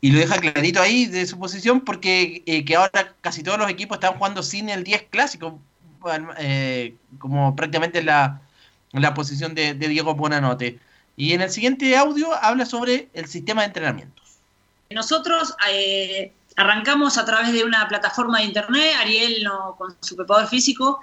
Y 0.00 0.12
lo 0.12 0.18
deja 0.20 0.38
clarito 0.38 0.80
ahí 0.80 1.06
de 1.06 1.26
su 1.26 1.38
posición 1.38 1.80
porque 1.80 2.42
eh, 2.46 2.64
que 2.64 2.76
ahora 2.76 3.14
casi 3.20 3.42
todos 3.42 3.58
los 3.58 3.68
equipos 3.68 3.96
están 3.96 4.16
jugando 4.16 4.42
sin 4.42 4.68
el 4.68 4.84
10 4.84 5.06
clásico, 5.10 5.58
eh, 6.38 6.94
como 7.18 7.56
prácticamente 7.56 8.02
la, 8.02 8.40
la 8.92 9.14
posición 9.14 9.54
de, 9.54 9.74
Diego 9.74 10.14
Buonanote. 10.14 10.78
Y 11.16 11.32
en 11.32 11.40
el 11.40 11.50
siguiente 11.50 11.96
audio 11.96 12.32
habla 12.32 12.64
sobre 12.64 13.08
el 13.12 13.26
sistema 13.26 13.62
de 13.62 13.68
entrenamiento. 13.68 14.22
Nosotros 14.90 15.54
eh, 15.70 16.32
arrancamos 16.56 17.18
a 17.18 17.24
través 17.24 17.52
de 17.52 17.64
una 17.64 17.88
plataforma 17.88 18.38
de 18.38 18.44
internet, 18.44 18.94
Ariel 19.00 19.42
no, 19.42 19.74
con 19.76 19.96
su 20.00 20.14
preparador 20.14 20.48
físico, 20.48 21.00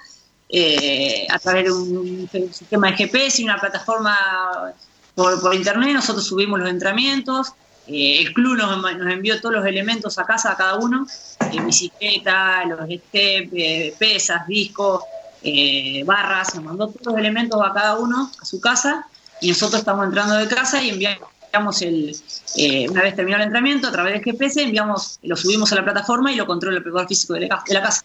eh, 0.48 1.28
a 1.30 1.38
través 1.40 1.66
de 1.66 1.72
un, 1.72 2.30
un 2.32 2.54
sistema 2.54 2.92
de 2.92 2.98
GPS 2.98 3.42
y 3.42 3.46
una 3.46 3.58
plataforma 3.58 4.18
por, 5.16 5.42
por 5.42 5.54
internet, 5.54 5.94
nosotros 5.94 6.26
subimos 6.26 6.60
los 6.60 6.70
entrenamientos, 6.70 7.54
eh, 7.88 8.22
el 8.22 8.34
club 8.34 8.58
nos, 8.58 8.82
nos, 8.82 9.12
envió 9.12 9.40
todos 9.40 9.56
los 9.56 9.66
elementos 9.66 10.18
a 10.18 10.26
casa 10.26 10.52
a 10.52 10.58
cada 10.58 10.76
uno, 10.76 11.06
eh, 11.52 11.62
bicicleta, 11.62 12.66
los 12.66 12.80
step, 12.80 13.50
eh, 13.54 13.94
pesas, 13.98 14.48
discos, 14.48 15.04
barras, 16.06 16.56
nos 16.56 16.64
mandó 16.64 16.88
todos 16.88 17.06
los 17.06 17.18
elementos 17.18 17.62
a 17.64 17.72
cada 17.72 18.00
uno 18.00 18.32
a 18.42 18.46
su 18.46 18.60
casa 18.60 19.06
y 19.42 19.50
nosotros 19.50 19.80
estamos 19.80 20.06
entrando 20.06 20.36
de 20.36 20.48
casa 20.48 20.82
y 20.82 20.90
enviamos 20.90 21.82
el, 21.84 22.16
una 22.90 23.02
vez 23.04 23.16
terminado 23.16 23.44
el 23.44 23.50
entrenamiento 23.50 23.88
a 23.88 23.92
través 23.92 24.14
del 24.14 24.24
GPS, 24.24 24.64
enviamos, 24.64 25.20
lo 25.22 25.36
subimos 25.36 25.72
a 25.72 25.76
la 25.76 25.84
plataforma 25.84 26.32
y 26.32 26.36
lo 26.36 26.48
controla 26.48 26.78
el 26.78 26.84
preparador 26.84 27.10
físico 27.10 27.34
de 27.34 27.42
la, 27.42 27.64
de 27.68 27.74
la 27.76 27.82
casa. 27.84 28.04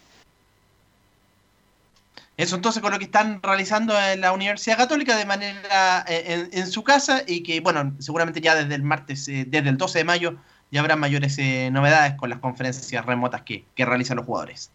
Eso 2.40 2.56
entonces 2.56 2.80
con 2.80 2.90
lo 2.90 2.98
que 2.98 3.04
están 3.04 3.42
realizando 3.42 3.94
en 4.00 4.22
la 4.22 4.32
Universidad 4.32 4.78
Católica 4.78 5.14
de 5.14 5.26
manera 5.26 6.02
en, 6.08 6.48
en 6.50 6.66
su 6.68 6.82
casa 6.82 7.22
y 7.26 7.42
que, 7.42 7.60
bueno, 7.60 7.92
seguramente 7.98 8.40
ya 8.40 8.54
desde 8.54 8.74
el 8.74 8.82
martes, 8.82 9.28
eh, 9.28 9.44
desde 9.46 9.68
el 9.68 9.76
12 9.76 9.98
de 9.98 10.04
mayo, 10.04 10.36
ya 10.70 10.80
habrá 10.80 10.96
mayores 10.96 11.36
eh, 11.36 11.68
novedades 11.70 12.14
con 12.14 12.30
las 12.30 12.38
conferencias 12.38 13.04
remotas 13.04 13.42
que, 13.42 13.66
que, 13.74 13.84
realizan 13.84 14.16
los 14.16 14.24
jugadores. 14.24 14.70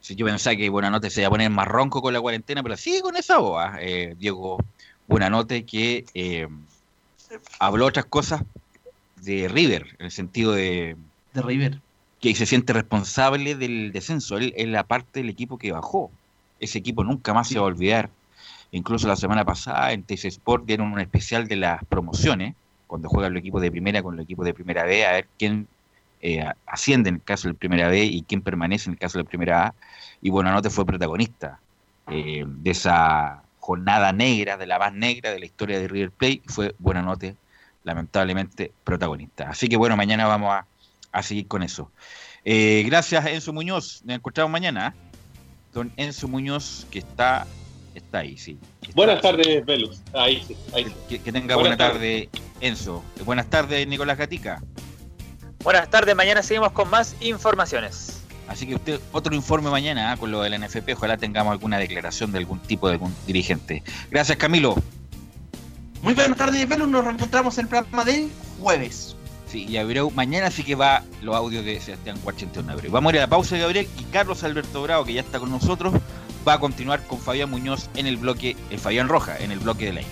Sí, 0.00 0.14
yo 0.14 0.24
pensaba 0.24 0.56
que 0.56 0.70
Buenanote 0.70 1.10
se 1.10 1.20
iba 1.20 1.28
a 1.28 1.30
poner 1.30 1.50
más 1.50 1.68
ronco 1.68 2.00
con 2.00 2.14
la 2.14 2.22
cuarentena, 2.22 2.62
pero 2.62 2.78
sigue 2.78 3.02
con 3.02 3.14
esa 3.16 3.36
boa. 3.36 3.76
Eh, 3.82 4.16
Diego 4.18 4.56
Buenanote 5.06 5.66
que 5.66 6.06
eh, 6.14 6.48
habló 7.58 7.84
otras 7.84 8.06
cosas 8.06 8.44
de 9.16 9.46
River, 9.48 9.94
en 9.98 10.06
el 10.06 10.10
sentido 10.10 10.52
de... 10.52 10.96
De 11.34 11.42
River. 11.42 11.80
Que 12.18 12.34
se 12.34 12.46
siente 12.46 12.72
responsable 12.72 13.56
del 13.56 13.92
descenso. 13.92 14.38
Él 14.38 14.54
es 14.56 14.68
la 14.68 14.84
parte 14.84 15.20
del 15.20 15.28
equipo 15.28 15.58
que 15.58 15.70
bajó 15.70 16.10
ese 16.60 16.78
equipo 16.78 17.02
nunca 17.02 17.34
más 17.34 17.48
se 17.48 17.58
va 17.58 17.64
a 17.64 17.68
olvidar. 17.68 18.10
Incluso 18.70 19.08
la 19.08 19.16
semana 19.16 19.44
pasada 19.44 19.92
en 19.92 20.04
TC 20.04 20.26
Sport 20.26 20.64
dieron 20.64 20.92
un 20.92 21.00
especial 21.00 21.48
de 21.48 21.56
las 21.56 21.84
promociones, 21.84 22.54
cuando 22.86 23.08
juegan 23.08 23.32
los 23.32 23.40
equipos 23.40 23.62
de 23.62 23.70
primera 23.70 24.02
con 24.02 24.16
los 24.16 24.24
equipos 24.24 24.44
de 24.44 24.54
primera 24.54 24.84
B, 24.84 25.04
a 25.06 25.12
ver 25.12 25.28
quién 25.38 25.66
eh, 26.20 26.44
asciende 26.66 27.08
en 27.08 27.16
el 27.16 27.22
caso 27.22 27.48
del 27.48 27.56
primera 27.56 27.88
B 27.88 28.04
y 28.04 28.22
quién 28.22 28.42
permanece 28.42 28.88
en 28.88 28.94
el 28.94 28.98
caso 28.98 29.18
de 29.18 29.24
primera 29.24 29.66
A. 29.68 29.74
Y 30.20 30.30
Buenanote 30.30 30.70
fue 30.70 30.86
protagonista 30.86 31.58
eh, 32.08 32.44
de 32.46 32.70
esa 32.70 33.42
jornada 33.58 34.12
negra, 34.12 34.56
de 34.56 34.66
la 34.66 34.78
más 34.78 34.92
negra 34.92 35.30
de 35.30 35.38
la 35.38 35.46
historia 35.46 35.78
de 35.78 35.88
River 35.88 36.10
Plate, 36.10 36.42
fue 36.46 36.74
Buenanote 36.78 37.36
lamentablemente 37.84 38.72
protagonista. 38.84 39.50
Así 39.50 39.68
que 39.68 39.76
bueno, 39.76 39.96
mañana 39.96 40.26
vamos 40.26 40.52
a, 40.52 40.66
a 41.12 41.22
seguir 41.22 41.46
con 41.46 41.62
eso. 41.62 41.90
Eh, 42.44 42.82
gracias 42.86 43.26
Enzo 43.26 43.52
Muñoz, 43.52 44.02
nos 44.04 44.16
encontramos 44.16 44.50
mañana. 44.50 44.94
Don 45.72 45.92
Enzo 45.96 46.28
Muñoz, 46.28 46.86
que 46.90 47.00
está, 47.00 47.46
está 47.94 48.18
ahí, 48.18 48.36
sí. 48.36 48.58
Está, 48.82 48.94
buenas 48.94 49.20
tardes, 49.20 49.64
Velus. 49.64 50.00
Ahí 50.12 50.42
sí. 50.46 50.56
Ahí 50.74 50.84
sí. 50.84 50.94
Que, 51.08 51.18
que, 51.20 51.32
tenga 51.32 51.56
buena 51.56 51.76
tarde, 51.76 52.28
Enzo. 52.60 53.04
Buenas 53.24 53.48
tardes, 53.48 53.86
Nicolás 53.86 54.18
Gatica. 54.18 54.62
Buenas 55.62 55.90
tardes, 55.90 56.16
mañana 56.16 56.42
seguimos 56.42 56.72
con 56.72 56.88
más 56.88 57.14
informaciones. 57.20 58.20
Así 58.48 58.66
que 58.66 58.74
usted, 58.74 59.00
otro 59.12 59.32
informe 59.34 59.70
mañana 59.70 60.12
¿eh? 60.12 60.16
con 60.16 60.32
lo 60.32 60.42
del 60.42 60.60
NFP, 60.60 60.94
ojalá 60.94 61.16
tengamos 61.16 61.52
alguna 61.52 61.78
declaración 61.78 62.32
de 62.32 62.38
algún 62.38 62.58
tipo 62.58 62.88
de 62.88 62.94
algún 62.94 63.14
dirigente. 63.24 63.84
Gracias, 64.10 64.38
Camilo. 64.38 64.74
Muy 66.02 66.14
buenas 66.14 66.36
tardes, 66.36 66.68
Velus. 66.68 66.88
Nos 66.88 67.04
reencontramos 67.04 67.58
en 67.58 67.66
el 67.66 67.68
programa 67.68 68.04
del 68.04 68.28
jueves. 68.58 69.14
Sí, 69.50 69.66
y 69.68 69.78
Abreu, 69.78 70.12
mañana 70.12 70.48
sí 70.52 70.62
que 70.62 70.76
va 70.76 71.02
los 71.22 71.34
audios 71.34 71.64
de 71.64 71.80
Sebastián 71.80 72.16
Washington 72.22 72.70
Abreu. 72.70 72.92
Vamos 72.92 73.12
a 73.12 73.16
ir 73.16 73.18
a 73.18 73.22
la 73.24 73.30
pausa 73.30 73.56
de 73.56 73.62
Gabriel 73.62 73.88
y 73.98 74.04
Carlos 74.04 74.44
Alberto 74.44 74.80
Bravo, 74.82 75.04
que 75.04 75.14
ya 75.14 75.22
está 75.22 75.40
con 75.40 75.50
nosotros, 75.50 75.92
va 76.46 76.52
a 76.52 76.60
continuar 76.60 77.04
con 77.08 77.18
Fabián 77.18 77.50
Muñoz 77.50 77.90
en 77.96 78.06
el 78.06 78.16
bloque, 78.16 78.56
el 78.70 78.78
Fabián 78.78 79.08
Roja, 79.08 79.36
en 79.38 79.50
el 79.50 79.58
bloque 79.58 79.86
de 79.86 79.92
ley. 79.94 80.06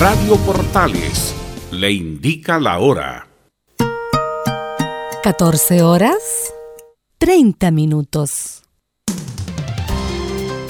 Radio 0.00 0.36
Portales 0.38 1.32
le 1.70 1.92
indica 1.92 2.58
la 2.58 2.80
hora. 2.80 3.28
14 5.22 5.82
horas 5.82 6.52
30 7.18 7.70
minutos. 7.70 8.61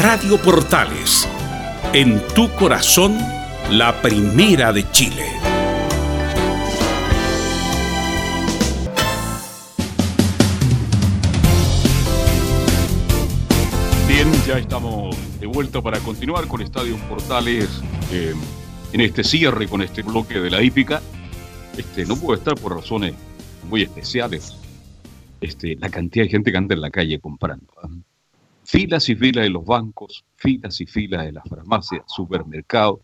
Radio 0.00 0.40
Portales, 0.40 1.28
en 1.92 2.22
tu 2.28 2.48
corazón, 2.54 3.18
la 3.72 4.00
primera 4.00 4.72
de 4.72 4.88
Chile. 4.92 5.24
Bien, 14.06 14.32
ya 14.46 14.58
estamos 14.58 15.16
de 15.40 15.46
vuelta 15.48 15.82
para 15.82 15.98
continuar 15.98 16.46
con 16.46 16.62
Estadio 16.62 16.96
Portales 17.08 17.82
eh, 18.12 18.34
en 18.92 19.00
este 19.00 19.24
cierre 19.24 19.66
con 19.66 19.82
este 19.82 20.02
bloque 20.02 20.38
de 20.38 20.48
la 20.48 20.62
hípica. 20.62 21.02
Este, 21.76 22.06
no 22.06 22.14
puedo 22.14 22.38
estar 22.38 22.54
por 22.54 22.76
razones 22.76 23.14
muy 23.68 23.82
especiales. 23.82 24.54
Este, 25.40 25.74
la 25.74 25.88
cantidad 25.88 26.24
de 26.24 26.30
gente 26.30 26.52
que 26.52 26.56
anda 26.56 26.76
en 26.76 26.82
la 26.82 26.90
calle 26.90 27.18
comprando. 27.18 27.74
¿ah? 27.82 27.88
Filas 28.70 29.08
y 29.08 29.14
filas 29.16 29.46
en 29.46 29.54
los 29.54 29.64
bancos, 29.64 30.26
filas 30.36 30.78
y 30.82 30.84
filas 30.84 31.26
en 31.26 31.36
las 31.36 31.48
farmacias, 31.48 32.02
supermercados, 32.06 33.00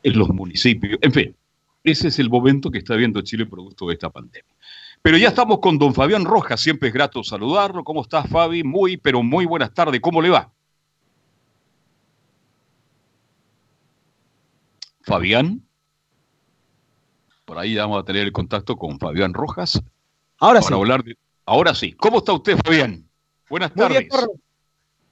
en 0.00 0.16
los 0.16 0.28
municipios, 0.28 0.96
en 1.02 1.12
fin. 1.12 1.36
Ese 1.82 2.06
es 2.06 2.20
el 2.20 2.30
momento 2.30 2.70
que 2.70 2.78
está 2.78 2.94
viendo 2.94 3.20
Chile 3.22 3.46
producto 3.46 3.88
de 3.88 3.94
esta 3.94 4.10
pandemia. 4.10 4.54
Pero 5.02 5.16
ya 5.18 5.26
estamos 5.30 5.58
con 5.58 5.76
don 5.76 5.92
Fabián 5.92 6.24
Rojas, 6.24 6.60
siempre 6.60 6.86
es 6.90 6.94
grato 6.94 7.24
saludarlo. 7.24 7.82
¿Cómo 7.82 8.02
estás, 8.02 8.28
Fabi? 8.28 8.62
Muy, 8.62 8.96
pero 8.96 9.24
muy 9.24 9.44
buenas 9.44 9.74
tardes. 9.74 10.00
¿Cómo 10.00 10.22
le 10.22 10.30
va? 10.30 10.52
Fabián. 15.02 15.62
Por 17.44 17.58
ahí 17.58 17.74
vamos 17.74 18.00
a 18.00 18.04
tener 18.04 18.22
el 18.22 18.32
contacto 18.32 18.76
con 18.76 19.00
Fabián 19.00 19.34
Rojas. 19.34 19.82
Ahora 20.38 20.60
para 20.60 20.76
sí. 20.76 20.80
hablar 20.80 21.02
de- 21.02 21.18
Ahora 21.44 21.74
sí. 21.74 21.92
¿Cómo 21.92 22.18
está 22.18 22.32
usted, 22.32 22.56
Fabián? 22.64 23.04
Buenas 23.50 23.74
Muy 23.74 23.84
tardes. 23.84 23.98
bien. 24.08 24.10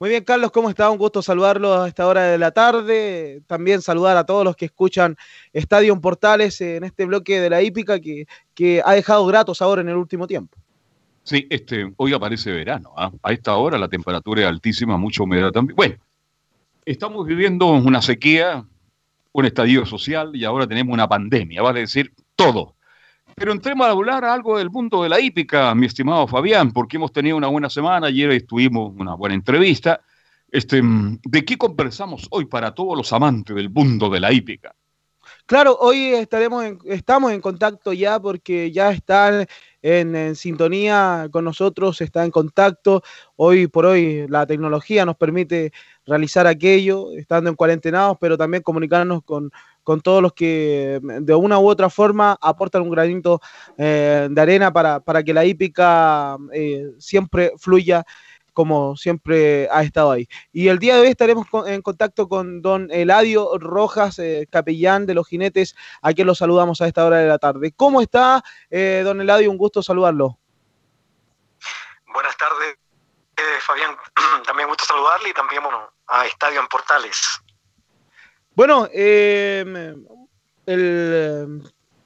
Muy 0.01 0.11
bien, 0.11 0.25
Carlos, 0.25 0.51
¿cómo 0.51 0.69
está? 0.69 0.91
Un 0.91 0.99
gusto 0.99 1.23
saludarlo 1.23 1.83
a 1.83 1.89
esta 1.89 2.07
hora 2.07 2.25
de 2.25 2.39
la 2.39 2.51
tarde. 2.51 3.43
También 3.47 3.81
saludar 3.81 4.17
a 4.17 4.27
todos 4.27 4.45
los 4.45 4.57
que 4.57 4.65
escuchan 4.65 5.17
Estadio 5.53 5.99
Portales 6.01 6.61
en 6.61 6.83
este 6.85 7.05
bloque 7.05 7.41
de 7.41 7.49
la 7.49 7.63
hípica 7.63 8.01
que, 8.01 8.27
que 8.55 8.83
ha 8.85 8.93
dejado 8.93 9.25
gratos 9.27 9.63
ahora 9.63 9.83
en 9.83 9.89
el 9.89 9.97
último 9.97 10.27
tiempo. 10.27 10.59
Sí, 11.23 11.47
este, 11.49 11.93
hoy 11.97 12.13
aparece 12.13 12.53
verano. 12.53 12.93
¿ah? 12.97 13.11
A 13.23 13.33
esta 13.33 13.57
hora 13.57 13.79
la 13.79 13.89
temperatura 13.89 14.43
es 14.43 14.49
altísima, 14.49 14.99
mucha 14.99 15.23
humedad 15.23 15.53
también. 15.53 15.77
Bueno, 15.77 15.95
estamos 16.85 17.27
viviendo 17.27 17.67
una 17.71 18.03
sequía, 18.03 18.65
un 19.33 19.45
estadio 19.45 19.87
social 19.87 20.35
y 20.35 20.45
ahora 20.45 20.67
tenemos 20.67 20.93
una 20.93 21.09
pandemia, 21.09 21.63
vale 21.63 21.81
decir, 21.81 22.13
todo. 22.37 22.75
Pero 23.37 23.53
entremos 23.53 23.87
a 23.87 23.91
hablar 23.91 24.25
algo 24.25 24.59
del 24.59 24.71
mundo 24.71 25.03
de 25.03 25.09
la 25.09 25.21
hípica, 25.21 25.75
mi 25.75 25.87
estimado 25.87 26.27
Fabián, 26.29 26.73
porque 26.73 26.97
hemos 26.97 27.13
tenido 27.13 27.37
una 27.37 27.49
buena 27.49 27.69
semana, 27.69 28.07
ayer 28.07 28.31
estuvimos 28.31 28.93
una 28.97 29.15
buena 29.15 29.35
entrevista. 29.35 30.01
Este, 30.51 30.81
¿De 31.25 31.45
qué 31.45 31.59
conversamos 31.59 32.29
hoy 32.31 32.45
para 32.45 32.73
todos 32.73 32.97
los 32.97 33.13
amantes 33.13 33.57
del 33.57 33.71
mundo 33.71 34.09
de 34.09 34.21
la 34.21 34.33
hípica? 34.33 34.75
Claro, 35.47 35.77
hoy 35.81 36.13
estaremos 36.15 36.65
en- 36.65 36.79
estamos 36.87 37.33
en 37.33 37.41
contacto 37.41 37.93
ya 37.93 38.21
porque 38.21 38.71
ya 38.71 38.93
están 38.93 39.47
en, 39.83 40.15
en 40.15 40.37
sintonía 40.37 41.29
con 41.31 41.45
nosotros, 41.45 42.01
está 42.01 42.25
en 42.25 42.31
contacto. 42.31 43.03
Hoy 43.37 43.67
por 43.67 43.85
hoy 43.87 44.27
la 44.29 44.47
tecnología 44.47 45.05
nos 45.05 45.17
permite 45.17 45.73
realizar 46.07 46.47
aquello, 46.47 47.11
estando 47.13 47.51
en 47.51 47.57
cuarentenados, 47.57 48.17
pero 48.21 48.39
también 48.39 48.63
comunicarnos 48.63 49.23
con, 49.25 49.51
con 49.85 50.01
todos 50.01 50.21
los 50.21 50.33
que 50.33 50.99
de 51.03 51.35
una 51.35 51.59
u 51.59 51.69
otra 51.69 51.89
forma 51.89 52.37
aportan 52.41 52.83
un 52.83 52.91
granito 52.91 53.41
de 53.77 54.35
arena 54.37 54.73
para, 54.73 55.01
para, 55.01 55.23
que 55.23 55.33
la 55.33 55.45
hípica 55.45 56.37
siempre 56.99 57.53
fluya 57.59 58.05
como 58.55 58.97
siempre 58.97 59.69
ha 59.71 59.83
estado 59.83 60.13
ahí. 60.13 60.29
Y 60.53 60.69
el 60.69 60.79
día 60.79 60.95
de 60.95 61.03
hoy 61.03 61.09
estaremos 61.09 61.47
en 61.67 61.83
contacto 61.83 62.29
con 62.29 62.63
don 62.63 62.91
Eladio 62.91 63.59
Rojas, 63.59 64.19
eh, 64.19 64.47
capellán 64.51 65.05
de 65.05 65.15
los 65.15 65.29
jinetes, 65.29 65.77
a 66.01 66.13
quien 66.13 66.27
lo 66.27 66.35
saludamos 66.35 66.81
a 66.81 66.87
esta 66.87 67.05
hora 67.05 67.19
de 67.19 67.29
la 67.29 67.39
tarde. 67.39 67.75
¿Cómo 67.77 68.01
está, 68.01 68.43
eh, 68.71 69.03
don 69.05 69.21
Eladio? 69.21 69.51
Un 69.51 69.59
gusto 69.59 69.83
saludarlo. 69.83 70.39
Buenas 72.07 72.37
tardes, 72.37 72.79
eh, 73.37 73.59
Fabián. 73.61 73.97
también 74.47 74.69
gusto 74.69 74.85
saludarle 74.85 75.29
y 75.29 75.35
también 75.35 75.63
bueno, 75.63 75.91
a 76.07 76.25
Estadio 76.25 76.61
en 76.61 76.69
Portales. 76.69 77.43
Bueno, 78.57 78.89
el 78.93 80.07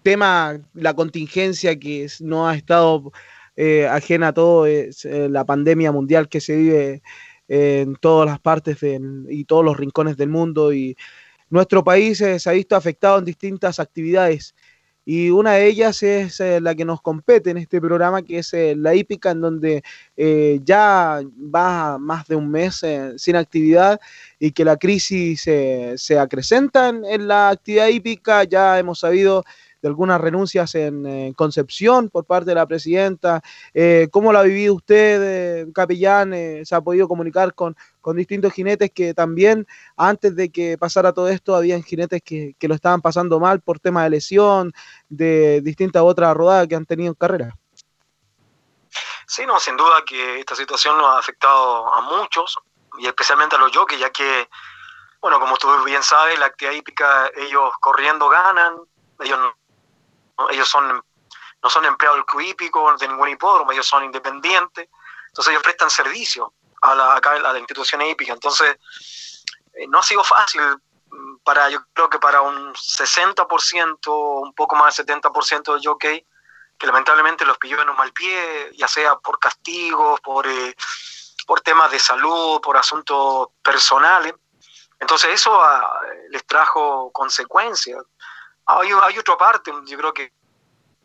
tema, 0.03 0.59
la 0.73 0.95
contingencia 0.95 1.79
que 1.79 2.07
no 2.21 2.49
ha 2.49 2.57
estado 2.57 3.13
eh, 3.57 3.87
ajena 3.87 4.29
a 4.29 4.33
todo 4.33 4.65
es 4.67 5.05
eh, 5.05 5.29
la 5.29 5.45
pandemia 5.45 5.93
mundial 5.93 6.29
que 6.29 6.41
se 6.41 6.57
vive 6.57 7.03
en 7.49 7.97
todas 7.97 8.27
las 8.27 8.41
partes 8.41 8.79
y 8.83 9.45
todos 9.45 9.65
los 9.65 9.77
rincones 9.77 10.17
del 10.17 10.29
mundo 10.29 10.73
y 10.73 10.97
nuestro 11.51 11.83
país 11.83 12.21
eh, 12.21 12.39
se 12.39 12.51
ha 12.51 12.53
visto 12.53 12.77
afectado 12.77 13.19
en 13.19 13.25
distintas 13.25 13.81
actividades 13.81 14.55
y 15.11 15.31
una 15.31 15.55
de 15.55 15.69
ellas 15.69 16.03
es 16.03 16.39
la 16.39 16.75
que 16.75 16.85
nos 16.85 17.01
compete 17.01 17.49
en 17.49 17.57
este 17.57 17.81
programa, 17.81 18.21
que 18.21 18.41
es 18.41 18.53
la 18.77 18.95
hípica, 18.95 19.31
en 19.31 19.41
donde 19.41 19.83
ya 20.63 21.23
va 21.55 21.97
más 21.97 22.29
de 22.29 22.37
un 22.37 22.51
mes 22.51 22.85
sin 23.17 23.37
actividad 23.37 23.99
y 24.39 24.53
que 24.53 24.67
la 24.67 24.77
crisis 24.77 25.41
se 25.41 26.19
acrecenta 26.19 26.91
en, 26.91 27.27
la 27.27 27.49
actividad 27.49 27.89
hípica. 27.89 28.45
Ya 28.45 28.79
hemos 28.79 28.99
sabido 28.99 29.47
de 29.81 29.89
algunas 29.89 30.21
renuncias 30.21 30.75
en, 30.75 31.33
Concepción 31.35 32.09
por 32.09 32.25
parte 32.25 32.51
de 32.51 32.55
la 32.55 32.67
presidenta. 32.67 33.43
Eh, 33.73 34.09
¿Cómo 34.11 34.33
lo 34.33 34.39
ha 34.39 34.43
vivido 34.43 34.75
usted, 34.75 35.21
eh, 35.23 35.67
capellán? 35.75 36.33
Eh, 36.35 36.63
¿Se 36.65 36.75
ha 36.75 36.81
podido 36.81 37.07
comunicar 37.07 37.55
con, 37.55 37.77
con, 38.01 38.17
distintos 38.17 38.53
jinetes 38.53 38.91
que 38.91 39.15
también, 39.15 39.67
antes 39.97 40.35
de 40.35 40.51
que 40.51 40.77
pasara 40.79 41.13
todo 41.13 41.29
esto, 41.29 41.55
habían 41.55 41.83
jinetes 41.83 42.23
que, 42.23 42.55
que 42.59 42.69
lo 42.69 42.75
estaban 42.75 43.01
pasando 43.01 43.39
mal 43.39 43.61
por 43.61 43.79
tema 43.79 44.05
de 44.05 44.11
lesión, 44.11 44.73
de 45.09 45.61
distintas 45.61 46.03
otras 46.03 46.37
rodadas 46.37 46.67
que 46.67 46.75
han 46.75 46.87
tenido 46.87 47.11
en 47.11 47.15
carrera? 47.15 47.57
Sí, 49.27 49.45
no, 49.47 49.61
sin 49.61 49.77
duda 49.77 50.03
que 50.07 50.41
esta 50.41 50.55
situación 50.55 50.97
nos 50.97 51.07
ha 51.07 51.19
afectado 51.19 51.93
a 51.93 52.01
muchos, 52.01 52.59
y 52.99 53.07
especialmente 53.07 53.57
a 53.57 53.59
los 53.59 53.77
jockeys, 53.77 54.01
ya 54.01 54.11
que, 54.11 54.49
bueno, 55.21 55.39
como 55.39 55.57
tú 55.57 55.69
bien 55.85 56.03
sabes, 56.03 56.39
la 56.39 56.47
actividad 56.47 56.75
hípica, 56.75 57.31
ellos 57.37 57.71
corriendo 57.81 58.29
ganan, 58.29 58.77
ellos 59.21 59.39
ellos 60.51 60.69
son, 60.69 61.03
no 61.63 61.71
son 61.71 61.85
empleados 61.85 62.19
del 62.19 62.27
club 62.27 62.43
hípico, 62.43 62.97
de 62.97 63.09
ningún 63.09 63.29
hipódromo, 63.29 63.73
ellos 63.73 63.87
son 63.87 64.05
independientes, 64.05 64.89
entonces 65.29 65.51
ellos 65.51 65.63
prestan 65.63 65.91
servicio 65.91 66.53
a 66.83 66.95
la, 66.95 67.15
a 67.15 67.53
la 67.53 67.59
institución 67.59 68.03
hípica, 68.03 68.33
entonces 68.33 68.77
eh, 69.75 69.87
no 69.89 69.99
ha 69.99 70.03
sido 70.03 70.25
fácil 70.25 70.63
para, 71.43 71.69
yo 71.71 71.81
creo 71.93 72.09
que 72.09 72.19
para 72.19 72.43
un 72.43 72.75
60%, 72.75 74.43
un 74.43 74.55
poco 74.55 74.77
más 74.77 74.97
del 74.97 75.07
70% 75.07 75.75
del 75.75 75.83
jockey, 75.85 76.27
que 76.79 76.87
lamentablemente 76.87 77.45
los 77.45 77.59
pilló 77.59 77.81
en 77.83 77.89
un 77.89 77.97
mal 77.97 78.13
pie, 78.13 78.71
ya 78.77 78.87
sea 78.87 79.17
por 79.17 79.39
castigos, 79.39 80.21
por, 80.21 80.47
eh, 80.47 80.75
por 81.47 81.61
temas 81.61 81.91
de 81.91 81.99
salud, 81.99 82.61
por 82.61 82.77
asuntos 82.77 83.49
personales. 83.63 84.35
Entonces 85.01 85.31
eso 85.33 85.61
ah, 85.61 86.01
les 86.31 86.47
trajo 86.47 87.11
consecuencias. 87.13 88.03
Hay, 88.69 88.91
hay 89.03 89.19
otra 89.19 89.37
parte, 89.37 89.73
yo 89.87 89.99
creo 89.99 90.13
que 90.13 90.33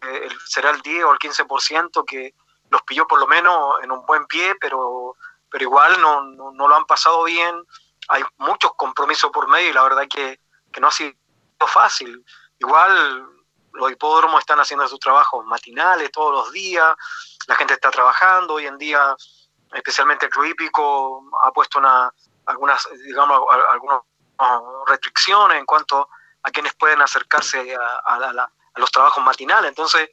eh, 0.01 0.29
será 0.45 0.71
el 0.71 0.81
10 0.81 1.05
o 1.05 1.13
el 1.13 1.19
15% 1.19 2.05
que 2.05 2.35
los 2.69 2.81
pilló 2.81 3.07
por 3.07 3.19
lo 3.19 3.27
menos 3.27 3.81
en 3.81 3.91
un 3.91 4.05
buen 4.05 4.25
pie, 4.25 4.55
pero, 4.59 5.15
pero 5.49 5.63
igual 5.63 6.01
no, 6.01 6.23
no, 6.23 6.67
lo 6.67 6.75
han 6.75 6.85
pasado 6.85 7.23
bien. 7.23 7.55
Hay 8.09 8.21
muchos 8.37 8.71
compromisos 8.75 9.31
por 9.31 9.47
medio 9.47 9.69
y 9.69 9.73
la 9.73 9.83
verdad 9.83 10.03
que, 10.09 10.41
que 10.73 10.81
no 10.81 10.87
ha 10.87 10.91
sido 10.91 11.15
fácil. 11.67 12.25
Igual 12.59 13.29
los 13.71 13.91
hipódromos 13.91 14.41
están 14.41 14.59
haciendo 14.59 14.87
sus 14.87 14.99
trabajos 14.99 15.45
matinales 15.45 16.11
todos 16.11 16.33
los 16.33 16.51
días, 16.51 16.95
la 17.47 17.55
gente 17.55 17.75
está 17.75 17.89
trabajando, 17.89 18.55
hoy 18.55 18.67
en 18.67 18.77
día 18.77 19.15
especialmente 19.73 20.25
el 20.25 20.31
club 20.31 20.45
hípico 20.45 21.23
ha 21.41 21.51
puesto 21.51 21.79
una, 21.79 22.11
algunas, 22.45 22.87
digamos, 23.05 23.41
algunas 23.71 24.01
restricciones 24.87 25.57
en 25.57 25.65
cuanto 25.65 26.09
quienes 26.51 26.73
pueden 26.73 27.01
acercarse 27.01 27.75
a, 28.05 28.47
los 28.75 28.91
trabajos 28.91 29.23
matinales. 29.23 29.69
Entonces, 29.69 30.09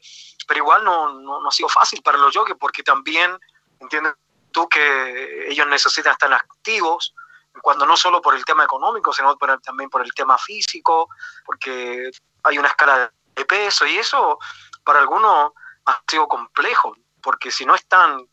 pero 0.47 0.59
igual 0.59 0.83
no, 0.83 1.13
no, 1.13 1.47
ha 1.47 1.51
sido 1.51 1.67
fácil 1.67 2.01
para 2.01 2.17
los 2.17 2.35
jockeys 2.35 2.57
porque 2.59 2.83
también 2.83 3.37
entiendes 3.79 4.13
tú 4.51 4.67
que 4.67 5.49
ellos 5.49 5.67
necesitan 5.67 6.13
estar 6.13 6.31
activos 6.33 7.15
cuando 7.61 7.85
no 7.85 7.97
solo 7.97 8.21
por 8.21 8.35
el 8.35 8.45
tema 8.45 8.63
económico, 8.63 9.11
sino 9.13 9.35
también 9.63 9.89
por 9.89 10.01
el 10.01 10.13
tema 10.13 10.37
físico, 10.37 11.09
porque 11.45 12.11
hay 12.43 12.57
una 12.57 12.69
escala 12.69 13.11
de 13.35 13.45
peso 13.45 13.85
y 13.85 13.97
eso 13.97 14.39
para 14.83 14.99
algunos 14.99 15.51
ha 15.85 16.01
sido 16.07 16.27
complejo, 16.27 16.95
porque 17.21 17.51
si 17.51 17.65
no 17.65 17.75
están 17.75 18.25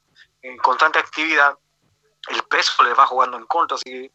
en 0.42 0.58
constante 0.58 0.98
actividad, 0.98 1.56
el 2.28 2.42
peso 2.44 2.82
les 2.84 2.98
va 2.98 3.06
jugando 3.06 3.36
en 3.36 3.46
contra. 3.46 3.76
Así, 3.76 4.10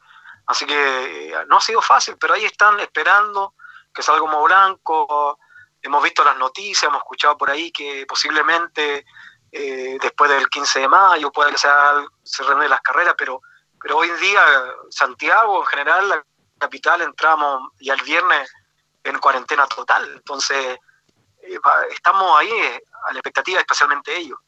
así 0.48 0.66
que 0.66 1.32
eh, 1.32 1.46
no 1.48 1.58
ha 1.58 1.62
sido 1.62 1.82
fácil, 1.82 2.18
pero 2.18 2.34
ahí 2.34 2.46
están 2.46 2.80
esperando 2.80 3.56
que 3.94 4.02
salga 4.02 4.22
como 4.22 4.44
blanco. 4.44 5.40
Hemos 5.82 6.04
visto 6.04 6.24
las 6.24 6.38
noticias, 6.38 6.84
hemos 6.84 7.02
escuchado 7.02 7.38
por 7.38 7.50
ahí 7.50 7.72
que 7.72 8.06
posiblemente 8.08 9.06
eh, 9.56 10.00
después 10.02 10.32
del 10.32 10.50
15 10.50 10.80
de 10.80 10.88
mayo 10.88 11.32
puede 11.32 11.52
que 11.52 11.60
sea, 11.60 12.04
se 12.24 12.42
reúnen 12.44 12.72
las 12.72 12.82
carreras, 12.82 13.14
pero, 13.16 13.40
pero 13.80 13.98
hoy 13.98 14.10
en 14.10 14.20
día 14.20 14.42
Santiago, 14.90 15.60
en 15.60 15.68
general, 15.68 16.10
la 16.10 16.26
capital, 16.58 17.02
entramos 17.02 17.70
ya 17.80 17.94
el 17.94 18.02
viernes 18.02 18.52
en 19.04 19.20
cuarentena 19.20 19.68
total. 19.68 20.10
Entonces, 20.16 20.78
eh, 21.44 21.60
estamos 21.92 22.40
ahí 22.40 22.50
a 22.50 23.14
la 23.14 23.20
expectativa, 23.20 23.60
especialmente 23.60 24.18
ellos. 24.18 24.40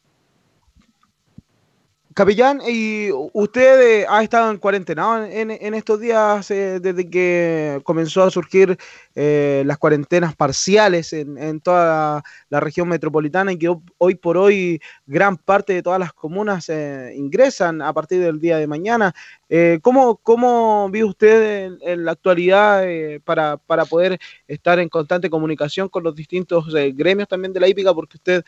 Capellán, 2.16 2.62
¿y 2.66 3.12
usted 3.12 3.82
eh, 3.82 4.06
ha 4.10 4.24
estado 4.24 4.50
en 4.50 4.58
cuarentena 4.58 5.28
en, 5.30 5.52
en 5.52 5.74
estos 5.74 6.00
días 6.00 6.48
desde 6.48 7.10
que 7.10 7.82
comenzó 7.84 8.24
a 8.24 8.32
surgir 8.32 8.76
eh, 9.18 9.64
las 9.66 9.78
cuarentenas 9.78 10.36
parciales 10.36 11.14
en, 11.14 11.38
en 11.38 11.62
toda 11.62 12.22
la, 12.50 12.60
región 12.60 12.90
metropolitana 12.90 13.54
y 13.54 13.58
que 13.58 13.74
hoy 13.98 14.16
por 14.16 14.36
hoy 14.36 14.82
gran 15.06 15.38
parte 15.38 15.72
de 15.72 15.82
todas 15.82 16.00
las 16.00 16.12
comunas 16.12 16.68
eh, 16.68 17.14
ingresan 17.16 17.82
a 17.82 17.94
partir 17.94 18.22
del 18.22 18.42
día 18.42 18.58
de 18.58 18.68
mañana. 18.68 19.16
Eh, 19.48 19.80
¿cómo, 19.82 20.18
¿Cómo 20.18 20.90
vive 20.90 21.06
usted 21.06 21.72
en, 21.82 22.04
la 22.04 22.12
actualidad 22.12 22.84
para, 23.24 23.56
para, 23.56 23.86
poder 23.86 24.20
estar 24.48 24.80
en 24.80 24.90
constante 24.90 25.30
comunicación 25.30 25.88
con 25.88 26.04
los 26.04 26.14
distintos 26.14 26.66
gremios 26.94 27.30
también 27.30 27.54
de 27.54 27.60
la 27.62 27.70
hípica? 27.70 27.94
Porque 27.94 28.18
usted 28.18 28.44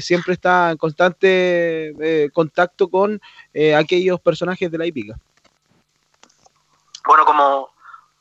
siempre 0.00 0.34
está 0.34 0.70
en 0.70 0.78
constante 0.78 2.30
contacto 2.32 2.88
con 2.88 3.20
aquellos 3.76 4.20
personajes 4.20 4.70
de 4.70 4.78
la 4.78 4.86
hípica. 4.86 5.18
Bueno, 7.06 7.24
como, 7.24 7.70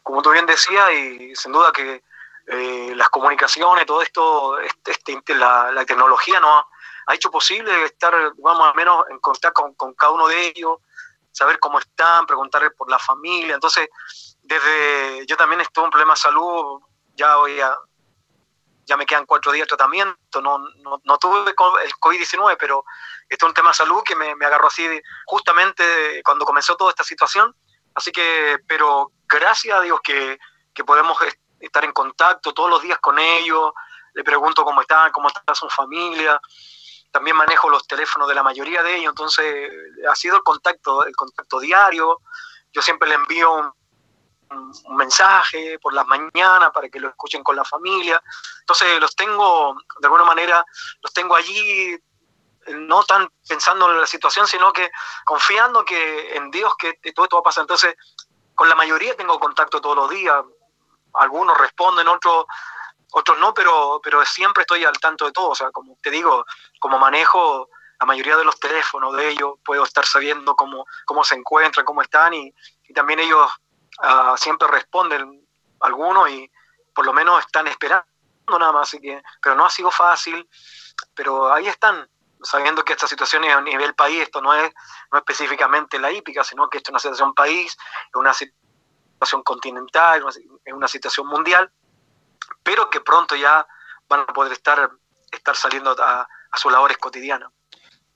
como 0.07 0.21
tú 0.21 0.31
bien 0.31 0.45
decías, 0.45 0.89
y 0.93 1.35
sin 1.35 1.51
duda 1.51 1.69
que 1.73 2.01
eh, 2.47 2.93
las 2.95 3.09
comunicaciones, 3.09 3.85
todo 3.85 4.01
esto, 4.01 4.57
este, 4.59 4.93
este 4.93 5.35
la, 5.35 5.83
tecnología 5.85 6.39
nos 6.39 6.63
ha, 7.07 7.13
hecho 7.13 7.29
posible 7.29 7.83
estar, 7.83 8.13
vamos, 8.37 8.69
al 8.69 8.75
menos 8.75 9.03
en 9.09 9.19
contacto 9.19 9.73
con, 9.75 9.93
cada 9.95 10.13
uno 10.13 10.29
de 10.29 10.47
ellos, 10.47 10.77
saber 11.33 11.59
cómo 11.59 11.79
están, 11.79 12.25
preguntarles 12.25 12.71
por 12.77 12.89
la 12.89 12.97
familia. 12.97 13.55
Entonces, 13.55 13.89
desde 14.43 15.25
yo 15.25 15.35
también 15.35 15.59
estuve 15.59 15.83
en 15.83 15.91
problema 15.91 16.13
de 16.13 16.19
salud, 16.21 16.79
ya 17.13 17.37
hoy 17.39 17.57
ya, 17.57 18.95
me 18.95 19.05
quedan 19.05 19.25
cuatro 19.25 19.51
días 19.51 19.65
de 19.65 19.75
tratamiento, 19.75 20.41
no, 20.41 20.57
no, 20.57 21.01
no 21.03 21.17
tuve 21.17 21.49
el 21.49 21.53
COVID-19, 21.53 22.55
pero 22.57 22.85
esto 23.27 23.45
es 23.45 23.49
un 23.49 23.53
tema 23.53 23.71
de 23.71 23.75
salud 23.75 24.03
que 24.05 24.15
me, 24.15 24.37
me 24.37 24.45
agarró 24.45 24.67
así 24.67 24.87
justamente 25.25 26.21
cuando 26.23 26.45
comenzó 26.45 26.77
toda 26.77 26.91
esta 26.91 27.03
situación. 27.03 27.53
Así 27.93 28.13
que, 28.13 28.59
pero 28.67 29.11
gracias 29.27 29.77
a 29.77 29.81
Dios 29.81 29.99
que, 30.01 30.39
podemos 30.85 31.17
estar 31.59 31.83
en 31.83 31.91
contacto 31.91 32.53
todos 32.53 32.69
los 32.69 32.83
días 32.83 32.99
con 32.99 33.17
ellos, 33.17 33.71
le 34.13 34.23
pregunto 34.23 34.63
cómo 34.63 34.81
están, 34.81 35.11
cómo 35.11 35.27
está 35.27 35.55
su 35.55 35.67
familia, 35.69 36.39
también 37.11 37.35
manejo 37.35 37.67
los 37.69 37.87
teléfonos 37.87 38.27
de 38.27 38.35
la 38.35 38.43
mayoría 38.43 38.83
de 38.83 38.97
ellos, 38.97 39.09
entonces 39.09 39.71
ha 40.07 40.15
sido 40.15 40.35
el 40.35 40.43
contacto, 40.43 41.03
el 41.05 41.15
contacto 41.15 41.59
diario, 41.59 42.21
yo 42.71 42.81
siempre 42.83 43.09
le 43.09 43.15
envío 43.15 43.53
un, 43.53 43.71
mensaje 44.95 45.77
por 45.79 45.93
las 45.93 46.05
mañanas 46.07 46.71
para 46.71 46.87
que 46.87 46.99
lo 47.01 47.09
escuchen 47.09 47.43
con 47.43 47.55
la 47.55 47.65
familia, 47.65 48.21
entonces 48.59 48.99
los 49.01 49.15
tengo, 49.15 49.75
de 49.99 50.07
alguna 50.07 50.23
manera, 50.23 50.63
los 51.01 51.11
tengo 51.11 51.35
allí 51.35 51.97
no 52.67 53.03
tan 53.03 53.29
pensando 53.47 53.91
en 53.91 53.99
la 53.99 54.07
situación, 54.07 54.47
sino 54.47 54.71
que 54.71 54.89
confiando 55.25 55.83
que 55.83 56.35
en 56.35 56.51
Dios 56.51 56.73
que 56.77 56.93
todo 57.13 57.25
esto 57.25 57.37
va 57.37 57.41
a 57.41 57.43
pasar. 57.43 57.63
Entonces, 57.63 57.95
con 58.57 58.67
la 58.67 58.75
mayoría 58.75 59.15
tengo 59.15 59.39
contacto 59.39 59.79
todos 59.79 59.95
los 59.95 60.09
días. 60.09 60.43
algunos 61.13 61.55
responden, 61.57 62.07
otros 62.07 62.47
otros 63.11 63.37
no, 63.39 63.53
pero, 63.53 64.01
pero 64.03 64.25
siempre 64.25 64.61
estoy 64.61 64.83
al 64.83 64.97
tanto 64.99 65.25
de 65.25 65.31
todo. 65.31 65.49
O 65.49 65.55
sea, 65.55 65.71
como 65.71 65.95
te 66.01 66.09
digo, 66.09 66.43
como 66.79 66.97
manejo 66.97 67.69
la 67.99 68.05
mayoría 68.05 68.35
de 68.35 68.43
los 68.43 68.59
teléfonos 68.59 69.15
de 69.15 69.29
ellos, 69.29 69.53
puedo 69.63 69.83
estar 69.83 70.05
sabiendo 70.05 70.55
cómo, 70.55 70.85
cómo 71.05 71.23
se 71.23 71.35
encuentran, 71.35 71.85
cómo 71.85 72.01
están, 72.01 72.33
y, 72.33 72.53
también 72.95 73.19
ellos 73.19 73.47
ah, 73.99 74.35
siempre 74.37 74.67
responden 74.67 75.47
algunos 75.81 76.29
y 76.31 76.49
por 76.95 77.05
lo 77.05 77.13
menos 77.13 77.45
están 77.45 77.67
esperando 77.67 78.07
nada 78.47 78.71
más. 78.71 78.87
Así 78.87 78.99
que, 78.99 79.21
pero 79.39 79.55
no 79.55 79.65
ha 79.65 79.69
sido 79.69 79.91
fácil, 79.91 80.49
pero 81.13 81.53
ahí 81.53 81.67
están, 81.67 82.09
sabiendo 82.43 82.83
que 82.83 82.93
esta 82.93 83.07
situación 83.07 83.43
es 83.43 83.53
a 83.53 83.61
nivel 83.61 83.93
país, 83.95 84.21
esto 84.21 84.41
no 84.41 84.53
es 84.53 84.71
no 85.11 85.17
específicamente 85.17 85.99
la 85.99 86.11
hípica, 86.11 86.43
sino 86.43 86.69
que 86.69 86.77
esto 86.77 86.89
es 86.89 86.93
una 86.93 86.99
situación 86.99 87.33
país, 87.33 87.77
es 88.09 88.15
una 88.15 88.33
situación 88.33 89.43
continental, 89.43 90.23
es 90.65 90.73
una 90.73 90.87
situación 90.87 91.27
mundial 91.27 91.71
pero 92.63 92.89
que 92.89 93.01
pronto 93.01 93.35
ya 93.35 93.65
van 94.09 94.21
a 94.21 94.25
poder 94.27 94.51
estar, 94.51 94.91
estar 95.31 95.55
saliendo 95.55 95.95
a, 95.99 96.27
sus 96.55 96.71
labores 96.71 96.97
cotidianas. 96.97 97.51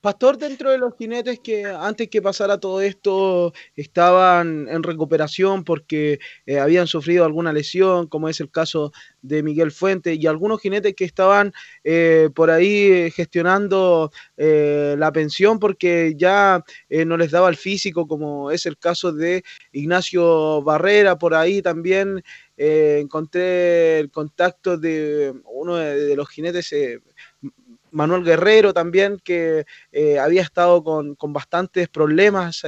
Pastor, 0.02 0.36
dentro 0.36 0.72
de 0.72 0.78
los 0.78 0.96
jinetes 0.98 1.38
que 1.38 1.64
antes 1.64 2.08
que 2.08 2.20
pasara 2.20 2.58
todo 2.58 2.80
esto 2.80 3.52
estaban 3.76 4.66
en 4.68 4.82
recuperación 4.82 5.62
porque 5.62 6.18
eh, 6.44 6.58
habían 6.58 6.88
sufrido 6.88 7.24
alguna 7.24 7.52
lesión, 7.52 8.08
como 8.08 8.28
es 8.28 8.40
el 8.40 8.50
caso 8.50 8.90
de 9.20 9.44
Miguel 9.44 9.70
Fuente, 9.70 10.14
y 10.14 10.26
algunos 10.26 10.60
jinetes 10.60 10.96
que 10.96 11.04
estaban 11.04 11.52
eh, 11.84 12.30
por 12.34 12.50
ahí 12.50 13.12
gestionando 13.12 14.10
eh, 14.36 14.96
la 14.98 15.12
pensión 15.12 15.60
porque 15.60 16.14
ya 16.16 16.64
no 16.90 17.16
les 17.16 17.30
daba 17.30 17.48
el 17.48 17.56
físico, 17.56 18.08
como 18.08 18.50
es 18.50 18.66
el 18.66 18.78
caso 18.78 19.12
de 19.12 19.44
Ignacio 19.70 20.62
Barrera, 20.62 21.16
por 21.16 21.32
ahí 21.32 21.62
también 21.62 22.24
eh, 22.64 22.98
encontré 23.00 23.98
el 23.98 24.10
contacto 24.10 24.76
de 24.76 25.32
uno 25.46 25.76
de, 25.76 26.14
los 26.14 26.28
jinetes, 26.28 26.72
eh, 26.72 27.00
Manuel 27.92 28.24
Guerrero 28.24 28.74
también, 28.74 29.20
que 29.22 29.64
eh, 29.92 30.18
había 30.18 30.42
estado 30.42 30.82
con, 30.82 31.16
bastantes 31.32 31.88
problemas 31.88 32.62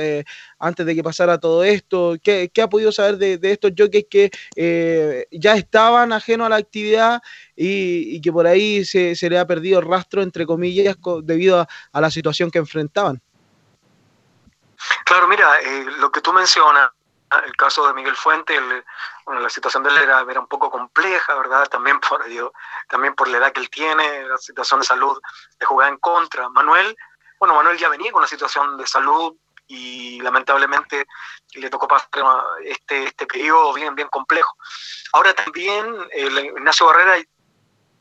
antes 0.58 0.86
de 0.86 0.94
que 0.94 1.02
pasara 1.02 1.38
todo 1.38 1.64
esto. 1.64 2.16
¿Qué, 2.22 2.50
ha 2.62 2.68
podido 2.68 2.92
saber 2.92 3.16
de, 3.16 3.38
estos 3.42 3.72
jockeys 3.76 4.06
que 4.08 5.26
ya 5.30 5.56
estaban 5.56 6.12
ajenos 6.12 6.46
a 6.46 6.50
la 6.50 6.56
actividad 6.56 7.22
y, 7.56 8.20
que 8.20 8.32
por 8.32 8.46
ahí 8.46 8.84
se, 8.84 9.16
le 9.28 9.38
ha 9.38 9.46
perdido 9.46 9.80
rastro, 9.80 10.22
entre 10.22 10.46
comillas, 10.46 10.96
debido 11.22 11.60
a, 11.60 11.68
a 11.92 12.00
la 12.00 12.10
situación 12.10 12.50
que 12.50 12.58
enfrentaban? 12.58 13.20
Claro, 15.04 15.28
mira, 15.28 15.48
lo 15.98 16.10
que 16.10 16.20
tú 16.20 16.32
mencionas 16.32 16.90
el 17.40 17.56
caso 17.56 17.86
de 17.86 17.94
Miguel 17.94 18.16
Fuente, 18.16 18.58
bueno, 19.24 19.40
la 19.40 19.50
situación 19.50 19.82
de 19.82 19.90
él 19.90 19.98
era, 19.98 20.24
era, 20.28 20.40
un 20.40 20.46
poco 20.46 20.70
compleja, 20.70 21.34
¿verdad? 21.34 21.66
También 21.70 22.00
por, 22.00 22.24
también 22.88 23.14
por 23.14 23.28
la 23.28 23.38
edad 23.38 23.52
que 23.52 23.60
él 23.60 23.70
tiene, 23.70 24.24
la 24.24 24.38
situación 24.38 24.80
de 24.80 24.86
salud 24.86 25.20
de 25.58 25.66
jugar 25.66 25.88
en 25.88 25.98
contra. 25.98 26.48
Manuel, 26.48 26.96
bueno, 27.38 27.54
Manuel 27.54 27.78
ya 27.78 27.88
venía 27.88 28.12
con 28.12 28.20
una 28.20 28.28
situación 28.28 28.76
de 28.76 28.86
salud 28.86 29.34
y 29.66 30.20
lamentablemente 30.20 31.06
le 31.54 31.70
tocó 31.70 31.88
pasar 31.88 32.08
este, 32.64 33.04
este 33.04 33.26
periodo 33.26 33.72
bien, 33.72 33.94
bien 33.94 34.08
complejo. 34.08 34.56
Ahora 35.12 35.32
también, 35.32 35.86
el 36.12 36.38
Ignacio 36.38 36.86
Barrera, 36.86 37.16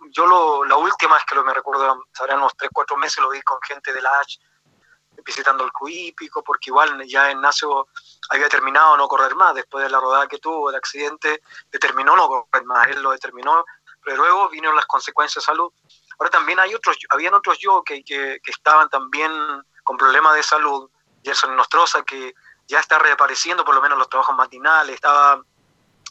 yo 0.09 0.27
lo, 0.27 0.65
la 0.65 0.75
última 0.75 1.15
vez 1.15 1.23
que 1.25 1.35
lo 1.35 1.43
me 1.43 1.53
recuerdo, 1.53 2.05
sabrán 2.13 2.39
unos 2.39 2.55
3, 2.57 2.69
4 2.73 2.97
meses, 2.97 3.19
lo 3.19 3.29
vi 3.29 3.41
con 3.41 3.59
gente 3.61 3.93
de 3.93 4.01
la 4.01 4.19
H 4.19 4.39
visitando 5.25 5.63
el 5.63 5.71
Cuípico, 5.71 6.43
porque 6.43 6.69
igual 6.69 7.03
ya 7.05 7.31
Ignacio 7.31 7.87
había 8.29 8.45
determinado 8.45 8.97
no 8.97 9.07
correr 9.07 9.35
más, 9.35 9.55
después 9.55 9.83
de 9.83 9.89
la 9.89 9.99
rodada 9.99 10.27
que 10.27 10.39
tuvo, 10.39 10.69
el 10.69 10.75
accidente, 10.75 11.41
determinó 11.71 12.15
no 12.15 12.27
correr 12.27 12.65
más, 12.65 12.87
él 12.87 13.01
lo 13.01 13.11
determinó, 13.11 13.65
pero 14.03 14.17
luego 14.17 14.49
vinieron 14.49 14.75
las 14.75 14.85
consecuencias 14.85 15.43
de 15.43 15.45
salud. 15.45 15.71
Ahora 16.19 16.29
también 16.29 16.59
hay 16.59 16.73
otros, 16.73 16.97
habían 17.09 17.33
otros 17.33 17.57
yo 17.59 17.83
que, 17.83 18.03
que, 18.03 18.39
estaban 18.45 18.89
también 18.89 19.31
con 19.83 19.97
problemas 19.97 20.35
de 20.35 20.43
salud, 20.43 20.89
Gerson 21.23 21.55
Nostroza, 21.55 22.03
que 22.03 22.33
ya 22.67 22.79
está 22.79 22.99
reapareciendo 22.99 23.65
por 23.65 23.75
lo 23.75 23.81
menos 23.81 23.97
los 23.97 24.09
trabajos 24.09 24.35
matinales, 24.35 24.95
estaba 24.95 25.41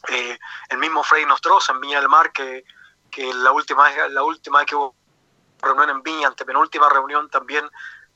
eh, 0.09 0.37
el 0.69 0.77
mismo 0.77 1.03
Frey 1.03 1.25
Nostroza 1.25 1.73
en 1.73 1.81
Viña 1.81 1.99
del 1.99 2.09
Mar, 2.09 2.31
que, 2.31 2.63
que 3.09 3.33
la 3.33 3.51
última 3.51 3.89
la 4.09 4.23
última 4.23 4.65
que 4.65 4.75
hubo 4.75 4.95
reunión 5.61 5.89
en 5.89 6.03
Viña, 6.03 6.27
ante 6.27 6.45
penúltima 6.45 6.89
reunión 6.89 7.29
también 7.29 7.69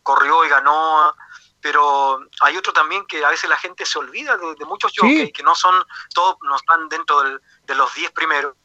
corrió 0.08 0.46
y 0.46 0.48
ganó, 0.48 1.14
pero 1.60 2.22
hay 2.40 2.56
otro 2.56 2.72
también 2.72 3.06
que 3.08 3.26
a 3.26 3.30
veces 3.30 3.50
la 3.50 3.58
gente 3.58 3.86
se 3.86 4.00
olvida 4.00 4.38
de, 4.38 4.66
muchos 4.66 4.94
jockeys 4.96 5.34
que 5.34 5.44
no 5.44 5.54
son, 5.54 5.76
todos 6.14 6.38
no 6.44 6.56
están 6.56 6.88
dentro 6.88 7.22
de 7.22 7.76
los 7.76 7.94
10 7.94 8.12
primeros. 8.12 8.56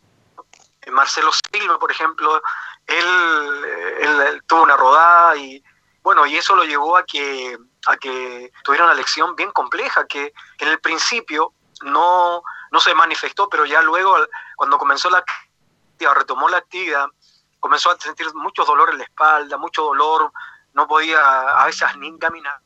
Marcelo 0.93 1.33
Silva, 1.33 1.81
por 1.81 1.91
ejemplo, 1.91 2.41
él, 2.87 3.65
él, 4.03 4.43
tuvo 4.47 4.63
una 4.63 4.77
rodada 4.77 5.37
y 5.37 5.63
bueno, 6.05 6.27
y 6.27 6.37
eso 6.37 6.55
lo 6.55 6.63
llevó 6.63 6.97
a 6.97 7.05
que, 7.05 7.59
a 7.87 7.97
que 7.97 8.53
tuviera 8.63 8.85
una 8.85 8.95
lección 8.95 9.35
bien 9.35 9.51
compleja, 9.51 10.07
que, 10.07 10.33
en 10.59 10.69
el 10.69 10.79
principio 10.79 11.55
no, 11.83 12.43
no 12.71 12.81
se 12.81 12.95
manifestó, 12.95 13.49
pero 13.49 13.67
ya 13.67 13.83
luego, 13.83 14.17
cuando 14.55 14.79
comenzó 14.79 15.11
la 15.11 15.19
actividad, 15.19 16.15
retomó 16.15 16.49
la 16.49 16.59
actividad, 16.59 17.07
comenzó 17.59 17.91
a 17.91 17.99
sentir 17.99 18.33
mucho 18.35 18.65
dolor 18.65 18.91
en 18.91 18.99
la 18.99 19.05
espalda, 19.05 19.57
mucho 19.57 19.83
dolor, 19.83 20.33
no 20.75 20.87
podía 20.87 21.21
a 21.21 21.67
veces 21.67 21.89
ni 21.99 22.19
caminar. 22.19 22.59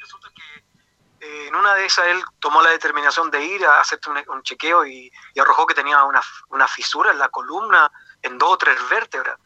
Resulta 0.00 0.28
que 0.34 1.26
eh, 1.26 1.48
en 1.48 1.54
una 1.54 1.74
de 1.74 1.86
esas 1.86 2.06
él 2.08 2.22
tomó 2.38 2.62
la 2.62 2.70
determinación 2.70 3.30
de 3.30 3.44
ir 3.44 3.64
a 3.64 3.80
hacer 3.80 3.98
un, 4.28 4.42
chequeo 4.42 4.86
y, 4.86 5.12
arrojó 5.40 5.66
que 5.66 5.74
tenía 5.74 6.02
una, 6.04 6.20
una, 6.48 6.68
fisura 6.68 7.12
en 7.12 7.18
la 7.18 7.28
columna 7.28 7.90
en 8.22 8.38
dos 8.38 8.52
o 8.52 8.58
tres 8.58 8.76
vértebras. 8.88 9.38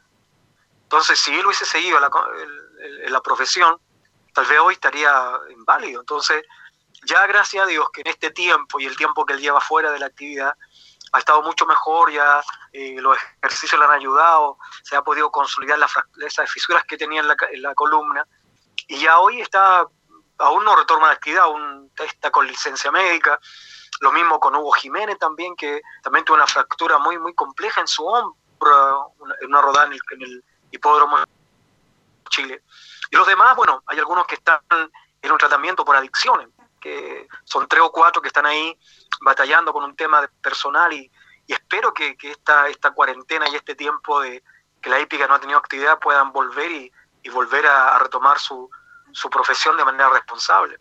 Entonces, 0.85 1.19
si 1.19 1.33
él 1.39 1.47
hubiese 1.47 1.65
seguido 1.65 2.01
la, 2.01 2.11
la 3.09 3.21
profesión, 3.21 3.81
tal 4.35 4.47
vez 4.47 4.59
hoy 4.59 4.75
estaría 4.75 5.13
inválido. 5.51 6.01
Entonces, 6.01 6.45
ya 7.07 7.27
gracias 7.27 7.65
a 7.65 7.67
Dios 7.67 7.89
que 7.93 8.01
en 8.03 8.09
este 8.09 8.31
tiempo 8.31 8.81
y 8.81 8.87
el 8.87 8.97
tiempo 8.97 9.25
que 9.25 9.35
él 9.35 9.41
lleva 9.41 9.61
fuera 9.61 9.91
de 9.91 9.99
la 9.99 10.07
actividad, 10.07 10.55
ha 11.13 11.19
estado 11.19 11.43
mucho 11.43 11.67
mejor, 11.67 12.13
ya 12.13 12.43
eh, 12.73 12.97
los 13.01 13.17
ejercicios 13.43 13.79
le 13.79 13.87
han 13.87 13.93
ayudado, 13.93 14.59
se 14.83 14.97
ha 14.97 15.03
podido 15.03 15.31
consolidar 15.31 15.79
esas 16.25 16.51
fisuras 16.51 16.85
que 16.85 16.97
tenía 16.97 17.21
en 17.21 17.63
la, 17.63 17.75
columna 17.75 18.27
y 18.87 19.01
ya 19.01 19.19
hoy 19.19 19.41
está, 19.41 19.87
aún 20.39 20.65
no 20.65 20.77
retorna 20.77 21.07
a 21.07 21.09
la 21.09 21.15
actividad, 21.15 21.45
aún 21.45 21.91
está 21.99 22.31
con 22.31 22.47
licencia 22.47 22.91
médica. 22.91 23.39
Lo 24.01 24.13
mismo 24.13 24.41
con 24.41 24.55
Hugo 24.55 24.73
Jiménez 24.73 25.19
también, 25.19 25.55
que 25.57 25.83
también 26.03 26.25
tuvo 26.25 26.37
una 26.37 26.47
fractura 26.47 26.99
muy, 26.99 27.19
muy 27.19 27.35
compleja 27.35 27.81
en 27.81 27.89
su 27.89 28.05
hombro, 28.07 29.13
en 29.41 29.49
una 29.49 29.61
rodada 29.61 29.87
en 29.87 29.93
el, 29.93 30.01
en 30.13 30.23
el 30.23 30.45
hipódromo 30.71 31.19
de 31.19 31.27
Chile. 32.31 32.63
Y 33.11 33.17
los 33.17 33.27
demás, 33.27 33.55
bueno, 33.57 33.83
hay 33.87 33.99
algunos 33.99 34.27
que 34.27 34.37
están 34.37 34.61
en 35.23 35.33
un 35.33 35.39
tratamiento 35.39 35.85
por 35.85 35.97
adicciones, 35.97 36.49
que 36.81 37.29
son 37.45 37.69
tres 37.69 37.83
o 37.83 37.93
cuatro 37.93 38.21
que 38.23 38.29
están 38.29 38.47
ahí 38.47 38.77
batallando 39.21 39.73
con 39.73 39.85
un 39.85 39.95
tema 39.95 40.29
personal 40.43 40.93
y, 40.93 41.11
espero 41.47 41.93
que, 41.93 42.17
esta, 42.23 42.69
esta 42.69 42.93
cuarentena 42.93 43.49
y 43.49 43.57
este 43.57 43.75
tiempo 43.75 44.21
de 44.21 44.43
que 44.81 44.89
la 44.89 45.01
hípica 45.01 45.27
no 45.27 45.35
ha 45.35 45.41
tenido 45.41 45.59
actividad 45.59 45.99
puedan 45.99 46.33
volver 46.33 46.71
y, 46.71 46.93
volver 47.31 47.67
a, 47.67 47.99
retomar 47.99 48.39
su, 48.39 48.71
su 49.13 49.29
profesión 49.29 49.77
de 49.77 49.85
manera 49.85 50.09
responsable. 50.11 50.79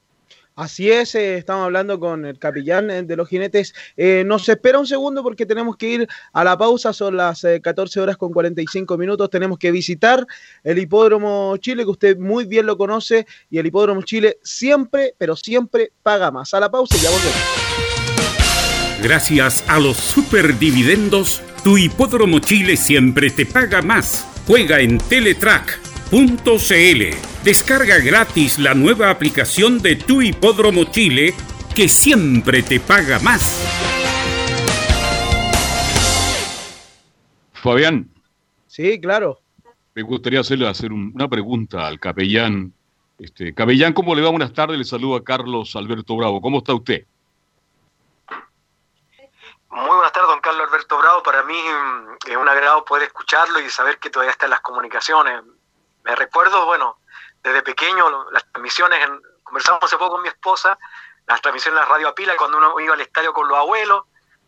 Así 0.59 0.91
es, 0.91 1.15
eh, 1.15 1.37
estamos 1.37 1.63
hablando 1.63 2.01
con 2.01 2.25
el 2.25 2.37
capellán 2.37 2.91
eh, 2.91 3.03
de 3.03 3.15
los 3.15 3.29
jinetes. 3.29 3.73
Eh, 3.95 4.23
nos 4.25 4.49
espera 4.49 4.77
un 4.77 4.85
segundo 4.85 5.23
porque 5.23 5.45
tenemos 5.45 5.77
que 5.77 5.87
ir 5.87 6.07
a 6.33 6.43
la 6.43 6.57
pausa, 6.57 6.91
son 6.91 7.15
las 7.15 7.45
14 7.61 8.01
horas 8.01 8.17
con 8.17 8.33
45 8.33 8.97
minutos. 8.97 9.29
Tenemos 9.29 9.57
que 9.57 9.71
visitar 9.71 10.27
el 10.65 10.77
Hipódromo 10.77 11.55
Chile, 11.61 11.85
que 11.85 11.89
usted 11.91 12.17
muy 12.17 12.43
bien 12.43 12.65
lo 12.65 12.77
conoce, 12.77 13.25
y 13.49 13.57
el 13.57 13.67
Hipódromo 13.67 14.01
Chile 14.01 14.37
siempre, 14.43 15.15
pero 15.17 15.37
siempre 15.37 15.93
paga 16.03 16.29
más. 16.29 16.53
A 16.53 16.59
la 16.59 16.69
pausa 16.69 16.97
y 16.97 16.99
ya 16.99 17.09
volvemos. 17.09 18.99
Gracias 19.01 19.63
a 19.65 19.79
los 19.79 19.95
superdividendos, 19.95 21.41
tu 21.63 21.77
hipódromo 21.77 22.39
Chile 22.39 22.75
siempre 22.75 23.29
te 23.29 23.45
paga 23.45 23.81
más. 23.81 24.27
Juega 24.45 24.81
en 24.81 24.97
teletrack.cl. 26.09 27.43
Descarga 27.43 27.99
gratis 27.99 28.59
la 28.59 28.73
nueva 28.73 29.09
aplicación 29.09 29.79
de 29.79 29.95
tu 29.95 30.21
hipódromo 30.21 30.85
Chile 30.85 31.33
que 31.75 31.87
siempre 31.87 32.63
te 32.63 32.79
paga 32.79 33.19
más. 33.19 33.65
Fabián. 37.53 38.09
Sí, 38.67 38.99
claro. 38.99 39.39
Me 39.93 40.01
gustaría 40.01 40.39
hacerle 40.39 40.67
hacer 40.67 40.91
una 40.91 41.27
pregunta 41.27 41.87
al 41.87 41.99
capellán. 41.99 42.73
Este, 43.17 43.53
capellán, 43.53 43.93
¿cómo 43.93 44.15
le 44.15 44.21
va? 44.21 44.29
Buenas 44.29 44.53
tardes. 44.53 44.77
Le 44.77 44.85
saludo 44.85 45.17
a 45.17 45.23
Carlos 45.23 45.75
Alberto 45.75 46.15
Bravo. 46.15 46.41
¿Cómo 46.41 46.59
está 46.59 46.73
usted? 46.73 47.05
Muy 49.69 49.87
buenas 49.87 50.11
tardes, 50.13 50.29
don 50.29 50.39
Carlos 50.39 50.67
Alberto 50.69 50.97
Bravo. 50.99 51.21
Para 51.21 51.43
mí 51.43 51.53
mm, 51.53 52.29
es 52.29 52.37
un 52.37 52.47
agrado 52.47 52.85
poder 52.85 53.03
escucharlo 53.03 53.59
y 53.59 53.69
saber 53.69 53.99
que 53.99 54.09
todavía 54.09 54.31
está 54.31 54.45
en 54.45 54.51
las 54.51 54.61
comunicaciones. 54.61 55.41
Me 56.03 56.15
recuerdo, 56.15 56.65
bueno, 56.65 56.97
desde 57.43 57.61
pequeño, 57.61 58.31
las 58.31 58.45
transmisiones, 58.51 58.99
conversamos 59.43 59.83
hace 59.83 59.97
poco 59.97 60.13
con 60.13 60.21
mi 60.21 60.29
esposa, 60.29 60.77
las 61.27 61.41
transmisiones 61.41 61.79
en 61.79 61.85
la 61.85 61.93
radio 61.93 62.07
a 62.09 62.15
pila, 62.15 62.35
cuando 62.37 62.57
uno 62.57 62.79
iba 62.79 62.93
al 62.93 63.01
estadio 63.01 63.33
con 63.33 63.47
los 63.47 63.57
abuelos, 63.57 64.03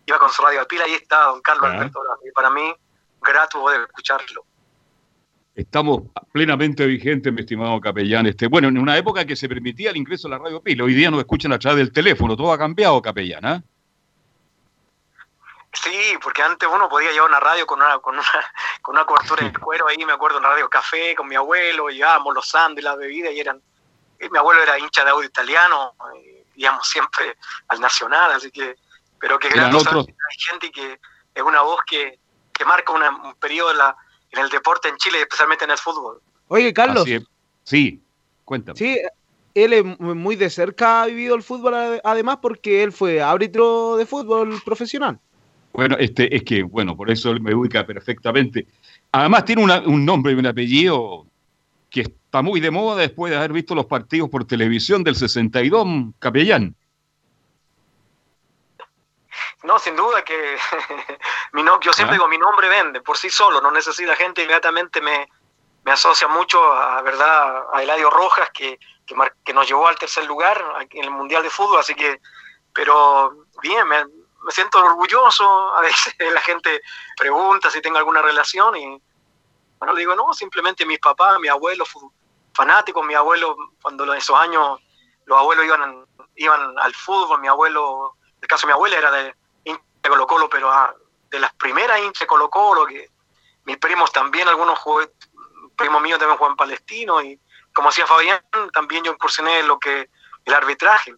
iba 0.06 0.18
con 0.18 0.30
su 0.30 0.42
radio 0.42 0.62
a 0.62 0.66
pila, 0.66 0.86
ahí 0.86 0.94
está 0.94 1.26
don 1.26 1.42
Carlos. 1.42 1.70
Alberto 1.70 2.02
y 2.28 2.32
para 2.32 2.50
mí, 2.50 2.74
grato 3.22 3.60
poder 3.60 3.82
escucharlo. 3.82 4.46
Estamos 5.54 6.04
plenamente 6.32 6.86
vigentes, 6.86 7.32
mi 7.32 7.42
estimado 7.42 7.80
capellán. 7.82 8.26
Este, 8.26 8.48
bueno, 8.48 8.70
en 8.70 8.78
una 8.78 8.98
época 8.98 9.26
que 9.26 9.36
se 9.36 9.50
permitía 9.50 9.92
el 9.92 9.98
ingreso 9.98 10.28
a 10.28 10.32
la 10.32 10.38
radio 10.38 10.62
pila, 10.62 10.86
hoy 10.86 10.94
día 10.94 11.12
nos 11.12 11.20
escuchan 11.20 11.52
a 11.52 11.60
través 11.60 11.78
del 11.78 11.92
teléfono, 11.92 12.38
todo 12.38 12.54
ha 12.54 12.58
cambiado, 12.58 13.02
capellán, 13.02 13.46
¿ah? 13.46 13.64
Sí, 15.74 16.16
porque 16.22 16.42
antes 16.44 16.68
uno 16.72 16.90
podía 16.90 17.12
llevar 17.12 17.30
una 17.30 17.40
radio 17.40 17.66
con 17.66 17.80
una, 17.82 17.98
con 18.00 18.16
una, 18.16 18.24
con 18.82 18.96
una 18.96 19.06
cobertura 19.06 19.46
de 19.48 19.54
cuero 19.54 19.88
ahí, 19.88 19.98
me 20.06 20.12
acuerdo, 20.14 20.38
en 20.38 20.44
Radio 20.44 20.70
Café 20.70 21.16
con 21.16 21.28
mi 21.28 21.36
abuelo, 21.36 21.90
llevábamos 21.90 22.36
los 22.36 22.48
sándwiches, 22.50 22.84
las 22.84 22.98
bebidas 22.98 23.32
y 23.34 23.40
eran... 23.40 23.62
y 24.20 24.30
mi 24.30 24.38
abuelo 24.38 24.62
era 24.62 24.78
hincha 24.78 25.04
de 25.06 25.12
audio 25.12 25.28
italiano, 25.28 25.94
íbamos 26.56 26.88
siempre 26.88 27.38
al 27.70 27.80
Nacional, 27.80 28.32
así 28.34 28.52
que... 28.52 28.76
Pero 29.20 29.38
que 29.38 29.50
que 29.50 29.60
hay 29.60 30.40
gente 30.40 30.68
y 30.68 30.72
que 30.72 31.00
es 31.36 31.44
una 31.44 31.62
voz 31.62 31.80
que, 31.88 32.20
que 32.52 32.66
marca 32.66 32.92
una- 32.92 33.10
un 33.12 33.36
periodo 33.36 33.72
en, 33.72 33.78
la- 33.78 33.96
en 34.32 34.40
el 34.40 34.50
deporte 34.50 34.90
en 34.90 34.98
Chile, 34.98 35.20
especialmente 35.22 35.64
en 35.64 35.72
el 35.72 35.78
fútbol. 35.78 36.20
Oye, 36.48 36.74
Carlos. 36.74 37.06
Sí, 37.64 38.02
cuéntame. 38.44 38.78
sí, 38.80 39.00
él 39.54 39.84
muy 40.00 40.36
de 40.36 40.50
cerca 40.50 41.04
ha 41.04 41.06
vivido 41.06 41.36
el 41.36 41.44
fútbol, 41.44 41.76
ade- 41.76 42.02
además 42.04 42.38
porque 42.42 42.82
él 42.84 42.92
fue 42.92 43.22
árbitro 43.22 43.96
de 43.96 44.06
fútbol 44.08 44.60
profesional. 44.66 45.20
Bueno, 45.74 45.96
este, 46.00 46.36
es 46.36 46.44
que, 46.44 46.64
bueno, 46.64 46.96
por 46.98 47.10
eso 47.10 47.34
me 47.40 47.54
ubica 47.56 47.86
perfectamente. 47.86 48.68
Además 49.12 49.46
tiene 49.46 49.64
una- 49.64 49.80
un 49.80 50.06
nombre 50.06 50.34
y 50.34 50.36
un 50.36 50.46
apellido 50.46 51.26
que 51.90 52.02
está 52.02 52.42
muy 52.42 52.60
de 52.60 52.72
moda 52.72 53.02
después 53.02 53.32
de 53.32 53.38
haber 53.38 53.54
visto 53.54 53.76
los 53.76 53.86
partidos 53.86 54.30
por 54.30 54.46
televisión 54.46 55.04
del 55.04 55.16
62, 55.16 55.86
capellán. 56.20 56.76
No, 59.64 59.78
sin 59.80 59.96
duda 59.96 60.24
que 60.24 60.56
mi 61.54 61.64
no- 61.64 61.80
yo 61.80 61.94
siempre 61.94 62.16
Ah. 62.16 62.18
digo, 62.18 62.28
mi 62.28 62.38
nombre 62.38 62.68
vende 62.68 63.02
por 63.02 63.18
sí 63.18 63.30
solo, 63.30 63.62
no 63.62 63.72
necesita 63.72 64.16
gente, 64.16 64.42
inmediatamente 64.42 65.02
me, 65.02 65.28
me 65.84 65.92
asocia 65.92 66.28
mucho 66.28 66.62
a 66.74 67.02
verdad 67.02 67.66
a 67.74 67.84
Eladio 67.84 68.10
Rojas, 68.10 68.50
que, 68.54 68.80
que, 69.06 69.16
mar- 69.16 69.36
que 69.44 69.54
nos 69.54 69.68
llevó 69.68 69.88
al 69.88 69.98
tercer 69.98 70.26
lugar 70.26 70.62
en 70.90 71.04
el 71.04 71.12
Mundial 71.12 71.44
de 71.44 71.50
Fútbol, 71.50 71.80
así 71.80 71.94
que, 71.94 72.20
pero 72.74 73.46
bien, 73.62 73.88
me, 73.88 74.04
me 74.42 74.52
siento 74.52 74.84
orgulloso, 74.84 75.76
a 75.76 75.82
veces 75.82 76.16
la 76.34 76.42
gente 76.42 76.82
pregunta 77.18 77.70
si 77.70 77.82
tengo 77.82 77.98
alguna 77.98 78.22
relación 78.22 78.76
y 78.76 79.02
bueno, 79.78 79.96
digo, 79.96 80.16
no, 80.16 80.34
simplemente 80.34 80.86
mis 80.86 81.00
papás, 81.00 81.40
mi 81.40 81.48
abuelo, 81.48 81.86
fanáticos, 82.54 83.04
mi 83.06 83.16
abuelo, 83.16 83.56
cuando 83.82 84.04
en 84.04 84.18
esos 84.20 84.36
años 84.38 84.80
los 85.26 85.38
abuelos 85.40 85.66
iban, 85.66 86.06
iban 86.36 86.78
al 86.80 86.94
fútbol, 86.94 87.42
mi 87.42 87.48
abuelo, 87.48 88.16
el 88.42 88.48
caso 88.48 88.68
de 88.68 88.68
mi 88.68 88.74
abuela 88.74 88.98
era 88.98 89.12
de 89.12 89.36
hincha 89.64 89.82
Colo 90.10 90.28
Colo, 90.28 90.50
pero 90.50 90.72
ah, 90.72 90.94
de 91.30 91.40
las 91.40 91.54
primeras 91.56 92.00
hinchas 92.00 92.28
Colo 92.28 92.50
Colo, 92.50 92.86
que 92.86 93.10
mis 93.66 93.78
primos 93.78 94.12
también, 94.12 94.48
algunos 94.48 94.78
jue- 94.80 95.12
primos 95.76 96.02
míos 96.02 96.20
también 96.20 96.38
juegan 96.38 96.56
palestino, 96.58 97.22
y 97.22 97.40
como 97.74 97.90
decía 97.90 98.06
Fabián, 98.06 98.40
también 98.74 99.04
yo 99.04 99.12
incursioné 99.14 99.64
lo 99.64 99.80
que 99.80 100.10
el 100.46 100.54
arbitraje. 100.54 101.16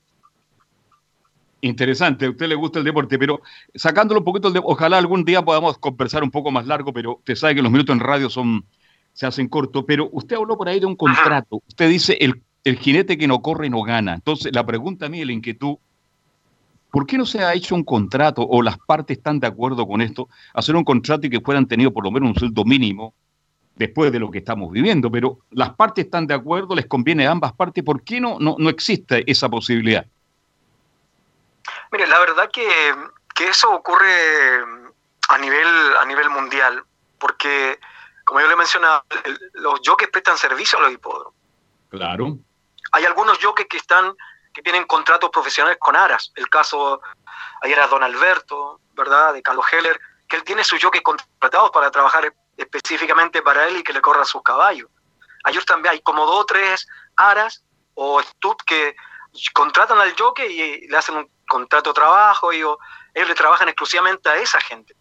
Interesante, 1.63 2.25
a 2.25 2.29
usted 2.29 2.49
le 2.49 2.55
gusta 2.55 2.79
el 2.79 2.85
deporte, 2.85 3.17
pero 3.17 3.41
sacándolo 3.73 4.19
un 4.19 4.25
poquito, 4.25 4.51
ojalá 4.65 4.97
algún 4.97 5.23
día 5.23 5.41
podamos 5.41 5.77
conversar 5.77 6.21
un 6.21 6.29
poco 6.29 6.51
más 6.51 6.67
largo, 6.67 6.91
pero 6.91 7.15
usted 7.15 7.35
sabe 7.35 7.55
que 7.55 7.61
los 7.61 7.71
minutos 7.71 7.93
en 7.95 8.01
radio 8.01 8.29
son 8.29 8.65
se 9.13 9.25
hacen 9.25 9.47
cortos, 9.47 9.85
pero 9.87 10.09
usted 10.11 10.35
habló 10.35 10.57
por 10.57 10.67
ahí 10.67 10.81
de 10.81 10.87
un 10.87 10.97
contrato. 10.97 11.61
Usted 11.65 11.87
dice 11.87 12.17
el, 12.19 12.41
el 12.65 12.77
jinete 12.77 13.17
que 13.17 13.27
no 13.27 13.41
corre 13.41 13.69
no 13.69 13.81
gana. 13.81 14.13
Entonces, 14.13 14.53
la 14.53 14.65
pregunta 14.65 15.05
a 15.05 15.09
mí, 15.09 15.23
la 15.23 15.31
inquietud, 15.31 15.77
¿por 16.91 17.05
qué 17.05 17.17
no 17.17 17.25
se 17.25 17.39
ha 17.39 17.53
hecho 17.53 17.75
un 17.75 17.85
contrato 17.85 18.45
o 18.45 18.61
las 18.61 18.77
partes 18.79 19.17
están 19.17 19.39
de 19.39 19.47
acuerdo 19.47 19.87
con 19.87 20.01
esto, 20.01 20.27
hacer 20.53 20.75
un 20.75 20.83
contrato 20.83 21.27
y 21.27 21.29
que 21.29 21.39
fueran 21.39 21.65
tenido 21.65 21.93
por 21.93 22.03
lo 22.03 22.11
menos 22.11 22.27
un 22.27 22.35
sueldo 22.35 22.65
mínimo 22.65 23.13
después 23.77 24.11
de 24.11 24.19
lo 24.19 24.29
que 24.29 24.39
estamos 24.39 24.69
viviendo? 24.69 25.09
Pero 25.09 25.39
las 25.51 25.69
partes 25.75 26.03
están 26.03 26.27
de 26.27 26.33
acuerdo, 26.33 26.75
les 26.75 26.87
conviene 26.87 27.25
a 27.25 27.31
ambas 27.31 27.53
partes, 27.53 27.85
¿por 27.85 28.03
qué 28.03 28.19
no, 28.19 28.37
no, 28.37 28.57
no 28.59 28.69
existe 28.69 29.23
esa 29.31 29.47
posibilidad? 29.47 30.05
Mire, 31.93 32.07
la 32.07 32.17
verdad 32.17 32.49
que, 32.49 32.95
que 33.35 33.49
eso 33.49 33.71
ocurre 33.71 34.65
a 35.29 35.37
nivel, 35.37 35.97
a 35.97 36.03
nivel 36.05 36.27
mundial, 36.31 36.83
porque, 37.19 37.79
como 38.25 38.41
yo 38.41 38.47
le 38.47 38.55
mencionaba, 38.55 39.05
los 39.53 39.79
jockeys 39.85 40.09
prestan 40.09 40.35
servicio 40.39 40.79
a 40.79 40.81
los 40.81 40.91
hipódromos. 40.91 41.35
Claro. 41.91 42.39
Hay 42.93 43.05
algunos 43.05 43.37
jockeys 43.37 43.67
que 43.69 43.77
están 43.77 44.15
que 44.55 44.63
tienen 44.63 44.85
contratos 44.85 45.29
profesionales 45.29 45.77
con 45.79 45.95
Aras. 45.95 46.31
El 46.35 46.49
caso, 46.49 46.99
ayer 47.61 47.77
era 47.77 47.85
Don 47.85 48.01
Alberto, 48.01 48.79
¿verdad? 48.93 49.35
De 49.35 49.43
Carlos 49.43 49.65
Heller, 49.71 49.99
que 50.27 50.37
él 50.37 50.43
tiene 50.43 50.63
sus 50.63 50.81
jockeys 50.81 51.03
contratados 51.03 51.69
para 51.69 51.91
trabajar 51.91 52.33
específicamente 52.57 53.43
para 53.43 53.67
él 53.67 53.77
y 53.77 53.83
que 53.83 53.93
le 53.93 54.01
corran 54.01 54.25
sus 54.25 54.41
caballos. 54.41 54.89
Hay 55.43 55.53
otros 55.53 55.67
también, 55.67 55.91
hay 55.91 56.01
como 56.01 56.25
dos 56.25 56.39
o 56.39 56.45
tres 56.45 56.87
Aras 57.17 57.63
o 57.93 58.19
Stud 58.23 58.55
que 58.65 58.95
contratan 59.53 59.99
al 59.99 60.15
jockey 60.17 60.47
y 60.47 60.87
le 60.87 60.97
hacen 60.97 61.17
un 61.17 61.32
contrato 61.47 61.91
de 61.91 61.93
trabajo 61.95 62.51
y 62.53 62.63
o- 62.63 62.77
ellos 63.13 63.29
le 63.29 63.35
trabajan 63.35 63.69
exclusivamente 63.69 64.29
a 64.29 64.37
esa 64.37 64.59
gente. 64.61 64.95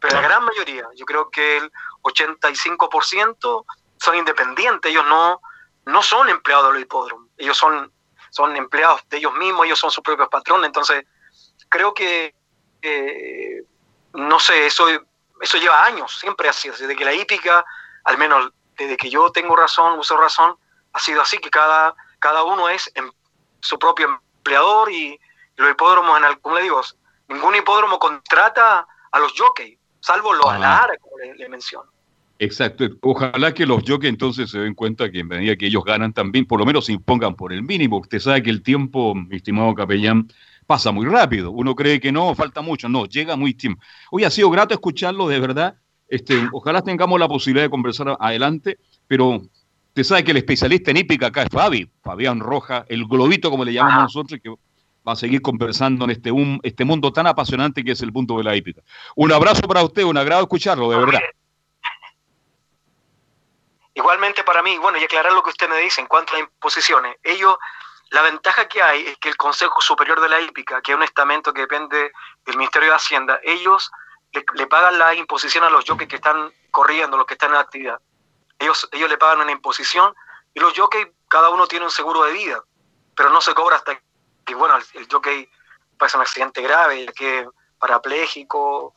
Pero 0.00 0.14
la 0.14 0.20
gran 0.22 0.44
mayoría, 0.44 0.86
yo 0.94 1.06
creo 1.06 1.30
que 1.30 1.56
el 1.58 1.72
85% 2.02 3.64
son 3.98 4.14
independientes, 4.16 4.90
ellos 4.90 5.06
no, 5.06 5.40
no 5.86 6.02
son 6.02 6.28
empleados 6.28 6.66
de 6.68 6.72
los 6.74 6.82
hipódromos, 6.82 7.28
ellos 7.38 7.56
son, 7.56 7.92
son 8.30 8.56
empleados 8.56 9.02
de 9.08 9.18
ellos 9.18 9.32
mismos, 9.34 9.66
ellos 9.66 9.78
son 9.78 9.90
sus 9.90 10.02
propios 10.04 10.28
patrones, 10.28 10.66
entonces 10.66 11.04
creo 11.68 11.94
que, 11.94 12.34
eh, 12.82 13.62
no 14.12 14.38
sé, 14.38 14.66
eso, 14.66 14.86
eso 15.40 15.58
lleva 15.58 15.84
años, 15.84 16.16
siempre 16.18 16.52
sido, 16.52 16.76
desde 16.76 16.94
que 16.94 17.04
la 17.04 17.14
hípica, 17.14 17.64
al 18.04 18.18
menos 18.18 18.52
desde 18.76 18.96
que 18.96 19.08
yo 19.10 19.30
tengo 19.32 19.56
razón, 19.56 19.98
uso 19.98 20.16
razón, 20.16 20.56
ha 20.92 21.00
sido 21.00 21.22
así, 21.22 21.38
que 21.38 21.50
cada, 21.50 21.94
cada 22.18 22.44
uno 22.44 22.68
es 22.68 22.90
em- 22.94 23.12
su 23.60 23.78
propio 23.78 24.06
empleador 24.06 24.90
y 24.92 25.18
los 25.56 25.70
hipódromos, 25.70 26.18
en 26.18 26.24
el, 26.24 26.40
como 26.40 26.56
le 26.56 26.62
digo, 26.62 26.80
ningún 27.28 27.54
hipódromo 27.54 27.98
contrata 27.98 28.86
a 29.12 29.18
los 29.18 29.32
jockeys, 29.36 29.78
salvo 30.00 30.32
los 30.32 30.46
Ah. 30.46 30.58
la 30.58 30.78
ARA, 30.82 30.96
como 31.00 31.18
le, 31.18 31.34
le 31.34 31.48
menciono. 31.48 31.90
Exacto. 32.38 32.84
Ojalá 33.00 33.54
que 33.54 33.64
los 33.64 33.82
jockeys 33.86 34.10
entonces 34.10 34.50
se 34.50 34.58
den 34.58 34.74
cuenta 34.74 35.10
que 35.10 35.20
en 35.20 35.28
medida 35.28 35.56
que 35.56 35.66
ellos 35.66 35.84
ganan 35.84 36.12
también, 36.12 36.44
por 36.44 36.60
lo 36.60 36.66
menos 36.66 36.84
se 36.86 36.92
impongan 36.92 37.34
por 37.34 37.52
el 37.52 37.62
mínimo. 37.62 37.98
Usted 37.98 38.18
sabe 38.18 38.42
que 38.42 38.50
el 38.50 38.62
tiempo, 38.62 39.14
mi 39.14 39.36
estimado 39.36 39.74
capellán, 39.74 40.28
pasa 40.66 40.92
muy 40.92 41.06
rápido. 41.06 41.50
Uno 41.50 41.74
cree 41.74 41.98
que 41.98 42.12
no, 42.12 42.34
falta 42.34 42.60
mucho. 42.60 42.88
No, 42.88 43.06
llega 43.06 43.36
muy 43.36 43.54
tiempo. 43.54 43.82
Hoy 44.10 44.24
ha 44.24 44.30
sido 44.30 44.50
grato 44.50 44.74
escucharlo, 44.74 45.28
de 45.28 45.40
verdad. 45.40 45.76
Este, 46.08 46.46
ojalá 46.52 46.82
tengamos 46.82 47.18
la 47.18 47.26
posibilidad 47.26 47.64
de 47.64 47.70
conversar 47.70 48.16
adelante, 48.20 48.78
pero 49.08 49.40
usted 49.88 50.04
sabe 50.04 50.22
que 50.22 50.32
el 50.32 50.36
especialista 50.36 50.90
en 50.90 50.98
hípica 50.98 51.28
acá 51.28 51.42
es 51.44 51.48
Fabi, 51.50 51.90
Fabián 52.02 52.38
Roja, 52.40 52.84
el 52.88 53.06
globito 53.06 53.50
como 53.50 53.64
le 53.64 53.72
llamamos 53.72 54.02
nosotros, 54.14 54.38
que 54.42 54.50
va 55.06 55.12
a 55.12 55.16
seguir 55.16 55.40
conversando 55.40 56.04
en 56.04 56.10
este, 56.10 56.30
este 56.62 56.84
mundo 56.84 57.12
tan 57.12 57.26
apasionante 57.26 57.84
que 57.84 57.92
es 57.92 58.00
el 58.02 58.12
punto 58.12 58.36
de 58.38 58.44
la 58.44 58.56
hípica. 58.56 58.82
Un 59.14 59.32
abrazo 59.32 59.62
para 59.62 59.82
usted, 59.84 60.02
un 60.02 60.18
agrado 60.18 60.42
escucharlo, 60.42 60.90
de 60.90 60.98
verdad. 60.98 61.20
Igualmente 63.94 64.42
para 64.44 64.62
mí, 64.62 64.76
bueno, 64.78 64.98
y 64.98 65.04
aclarar 65.04 65.32
lo 65.32 65.42
que 65.42 65.50
usted 65.50 65.68
me 65.68 65.78
dice 65.78 66.00
en 66.00 66.06
cuanto 66.06 66.34
a 66.34 66.38
imposiciones. 66.38 67.16
Ellos, 67.22 67.56
la 68.10 68.22
ventaja 68.22 68.68
que 68.68 68.82
hay 68.82 69.06
es 69.06 69.16
que 69.18 69.28
el 69.28 69.36
Consejo 69.36 69.80
Superior 69.80 70.20
de 70.20 70.28
la 70.28 70.40
Hípica, 70.40 70.82
que 70.82 70.92
es 70.92 70.96
un 70.96 71.04
estamento 71.04 71.52
que 71.52 71.62
depende 71.62 72.12
del 72.44 72.56
Ministerio 72.56 72.90
de 72.90 72.96
Hacienda, 72.96 73.40
ellos 73.42 73.90
le, 74.32 74.44
le 74.54 74.66
pagan 74.66 74.98
la 74.98 75.14
imposición 75.14 75.64
a 75.64 75.70
los 75.70 75.84
jockeys 75.86 76.08
que 76.08 76.16
están 76.16 76.52
corriendo, 76.70 77.16
los 77.16 77.26
que 77.26 77.34
están 77.34 77.50
en 77.50 77.56
actividad. 77.56 77.98
Ellos, 78.58 78.88
ellos 78.92 79.08
le 79.08 79.16
pagan 79.16 79.40
una 79.40 79.52
imposición 79.52 80.14
y 80.52 80.60
los 80.60 80.76
jockeys, 80.76 81.06
cada 81.28 81.48
uno 81.50 81.66
tiene 81.66 81.84
un 81.84 81.90
seguro 81.90 82.24
de 82.24 82.32
vida, 82.32 82.62
pero 83.14 83.30
no 83.30 83.40
se 83.40 83.54
cobra 83.54 83.76
hasta 83.76 83.98
que, 84.46 84.54
bueno, 84.54 84.76
el, 84.76 84.84
el 84.94 85.08
jockey 85.10 85.48
pasa 85.98 86.16
un 86.16 86.22
accidente 86.22 86.62
grave, 86.62 87.06
que 87.14 87.46
parapléjico, 87.78 88.94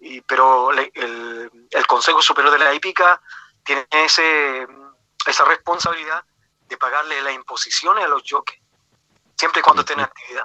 y, 0.00 0.20
pero 0.20 0.70
le- 0.72 0.92
el, 0.94 1.50
el 1.70 1.86
Consejo 1.86 2.20
Superior 2.22 2.52
de 2.52 2.64
la 2.64 2.74
Hípica 2.74 3.20
tiene 3.64 3.86
ese, 3.90 4.66
esa 5.26 5.44
responsabilidad 5.46 6.22
de 6.68 6.76
pagarle 6.76 7.20
las 7.22 7.34
imposiciones 7.34 8.04
a 8.04 8.08
los 8.08 8.22
jockeys, 8.28 8.60
siempre 9.36 9.60
y 9.60 9.62
cuando 9.62 9.80
estén 9.82 9.98
en 9.98 10.04
actividad. 10.04 10.44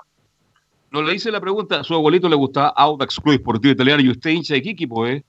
No 0.92 1.02
le 1.04 1.14
hice 1.14 1.32
la 1.32 1.40
pregunta, 1.40 1.82
a 1.82 1.84
su 1.84 1.94
abuelito 1.94 2.28
le 2.28 2.36
gustaba 2.36 2.70
Audax 2.70 3.20
Club 3.20 3.36
Esportivo 3.36 3.74
Italiano 3.74 4.02
y 4.02 4.10
usted 4.10 4.32
hincha 4.32 4.56
de 4.56 4.62
qué 4.64 4.72
equipo 4.72 5.06
es? 5.06 5.22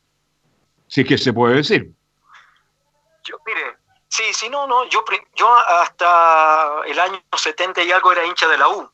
Si 0.89 1.03
es 1.03 1.07
que 1.07 1.19
se 1.19 1.33
puede 1.33 1.57
decir. 1.57 1.93
Yo, 3.25 3.37
mire, 3.47 3.77
sí, 4.09 4.25
sí, 4.33 4.49
no, 4.49 4.67
no, 4.67 4.89
yo, 4.89 5.05
yo 5.37 5.55
hasta 5.55 6.81
el 6.87 6.99
año 6.99 7.23
70 7.37 7.83
y 7.83 7.93
algo 7.93 8.11
era 8.13 8.25
hincha 8.25 8.49
de 8.49 8.57
la 8.59 8.69
U, 8.69 8.91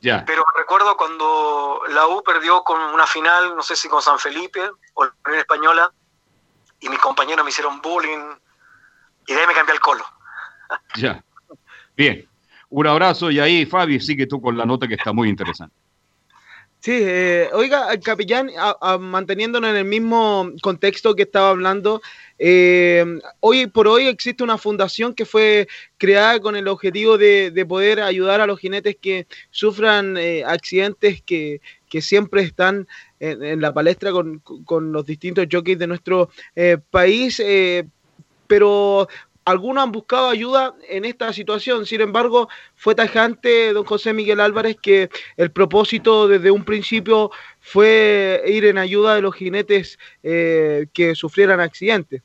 Pero 0.00 0.42
recuerdo 0.56 0.96
cuando 0.96 1.82
la 1.88 2.06
U 2.08 2.22
perdió 2.22 2.62
con 2.62 2.80
una 2.80 3.06
final, 3.06 3.54
no 3.54 3.62
sé 3.62 3.76
si 3.76 3.88
con 3.88 4.00
San 4.00 4.18
Felipe 4.18 4.70
o 4.94 5.04
la 5.04 5.12
Unión 5.26 5.40
Española, 5.40 5.92
y 6.80 6.88
mis 6.88 6.98
compañeros 6.98 7.44
me 7.44 7.50
hicieron 7.50 7.80
bullying, 7.82 8.34
y 9.26 9.34
de 9.34 9.40
ahí 9.40 9.46
me 9.46 9.54
cambié 9.54 9.74
el 9.74 9.80
colo. 9.80 10.04
Ya. 10.96 11.22
Bien. 11.96 12.26
Un 12.70 12.86
abrazo 12.86 13.30
y 13.30 13.40
ahí, 13.40 13.66
Fabi, 13.66 14.00
sigue 14.00 14.26
tú 14.26 14.40
con 14.40 14.56
la 14.56 14.64
nota 14.64 14.86
que 14.86 14.94
está 14.94 15.12
muy 15.12 15.28
interesante. 15.28 15.74
Sí, 16.78 16.98
eh, 17.02 17.50
oiga, 17.52 17.88
capellán, 18.00 18.50
manteniéndonos 19.00 19.70
en 19.70 19.76
el 19.76 19.84
mismo 19.84 20.50
contexto 20.62 21.14
que 21.14 21.24
estaba 21.24 21.50
hablando, 21.50 22.00
eh, 22.42 23.04
hoy 23.40 23.66
por 23.66 23.86
hoy 23.86 24.06
existe 24.06 24.42
una 24.42 24.56
fundación 24.56 25.14
que 25.14 25.26
fue 25.26 25.68
creada 25.98 26.40
con 26.40 26.56
el 26.56 26.68
objetivo 26.68 27.18
de, 27.18 27.66
poder 27.68 28.00
ayudar 28.00 28.40
a 28.40 28.46
los 28.46 28.58
jinetes 28.58 28.96
que 29.00 29.26
sufran 29.50 30.16
eh, 30.16 30.42
accidentes 30.44 31.22
que, 31.22 31.60
siempre 32.00 32.42
están 32.42 32.88
en, 33.18 33.60
la 33.60 33.74
palestra 33.74 34.10
con, 34.12 34.92
los 34.92 35.04
distintos 35.04 35.46
jockeys 35.50 35.78
de 35.78 35.86
nuestro 35.86 36.30
país. 36.90 37.42
pero 38.46 39.08
algunos 39.44 39.82
han 39.82 39.92
buscado 39.92 40.28
ayuda 40.28 40.74
en 40.88 41.04
esta 41.04 41.32
situación. 41.32 41.86
Sin 41.86 42.00
embargo, 42.00 42.48
fue 42.74 42.94
tajante 42.94 43.72
don 43.72 43.84
José 43.84 44.12
Miguel 44.12 44.40
Álvarez 44.40 44.76
que 44.80 45.10
el 45.36 45.50
propósito 45.50 46.28
desde 46.28 46.50
un 46.50 46.64
principio 46.64 47.30
fue 47.58 48.42
ir 48.46 48.64
en 48.64 48.78
ayuda 48.78 49.14
de 49.14 49.22
los 49.22 49.34
jinetes 49.34 49.98
eh, 50.22 50.86
que 50.92 51.14
sufrieran 51.14 51.60
accidentes. 51.60 52.22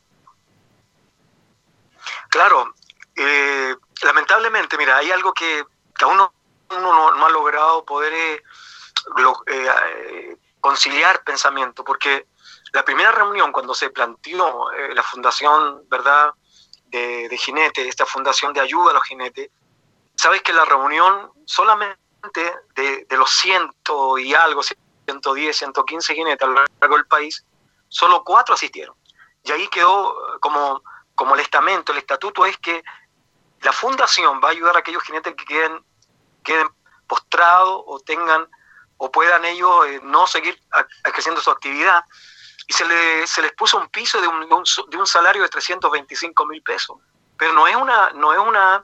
Claro, 2.36 2.76
eh, 3.16 3.74
lamentablemente, 4.04 4.78
mira, 4.78 4.98
hay 4.98 5.10
algo 5.10 5.34
que, 5.34 5.64
aún 6.02 6.18
no, 6.18 6.34
uno 6.70 7.14
no, 7.14 7.26
ha 7.26 7.30
logrado 7.30 7.86
poder 7.86 8.12
eh, 9.48 10.38
conciliar 10.60 11.24
pensamiento, 11.24 11.86
porque 11.86 12.28
la 12.74 12.84
primera 12.84 13.14
reunión 13.14 13.54
cuando 13.54 13.74
se 13.74 13.90
planteó 13.90 14.70
la 14.94 15.02
fundación, 15.02 15.88
¿verdad? 15.88 16.34
de, 16.88 17.38
jinete, 17.38 17.88
esta 17.88 18.06
fundación 18.06 18.52
de 18.52 18.60
ayuda 18.60 18.92
a 18.92 18.96
los 18.96 19.04
jinetes, 19.04 19.50
sabes 20.18 20.42
que 20.42 20.52
la 20.52 20.66
reunión 20.66 21.32
solamente 21.46 21.96
de, 22.76 23.08
los 23.12 23.32
ciento 23.32 24.18
y 24.18 24.34
algo, 24.34 24.62
110, 24.62 25.56
115 25.56 26.14
jinetes 26.14 26.46
a 26.46 26.52
lo 26.52 26.66
largo 26.82 26.98
del 26.98 27.08
país, 27.08 27.46
solo 27.88 28.26
cuatro 28.26 28.56
asistieron. 28.56 28.94
Y 29.42 29.54
ahí 29.54 29.70
quedó 29.70 30.14
como, 30.42 30.84
como 31.16 31.36
el 31.36 31.42
estamento, 31.42 31.92
el 31.92 31.98
estatuto 31.98 32.46
es 32.46 32.58
que 32.58 32.84
la 33.62 33.72
fundación 33.72 34.40
va 34.44 34.50
a 34.50 34.52
ayudar 34.52 34.76
a 34.76 34.80
aquellos 34.80 35.04
jinetes 35.04 35.34
que 35.36 35.46
queden, 35.46 35.84
queden 36.44 36.68
postrados 37.08 37.84
o 37.88 38.00
tengan 38.00 38.48
o 38.98 39.12
puedan 39.12 39.44
ellos 39.46 39.88
eh, 39.88 40.00
no 40.04 40.26
seguir 40.28 40.60
creciendo 41.04 41.42
su 41.42 41.52
actividad 41.52 42.04
y 42.68 42.74
se, 42.74 42.86
le, 42.86 43.28
se 43.28 43.42
les 43.42 43.52
puso 43.54 43.78
un 43.78 43.90
piso 43.90 44.20
de 44.22 44.28
un, 44.28 44.48
de 44.48 44.98
un, 44.98 45.08
salario 45.08 45.44
de 45.44 45.50
325 45.50 46.46
mil 46.46 46.62
pesos. 46.64 46.98
Pero 47.38 47.54
no 47.54 47.68
es 47.68 47.76
una, 47.76 48.12
no 48.12 48.34
es 48.34 48.40
una, 48.40 48.84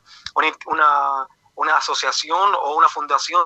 una, 0.66 1.28
una 1.56 1.78
asociación 1.78 2.54
o 2.60 2.76
una 2.76 2.90
fundación 2.90 3.46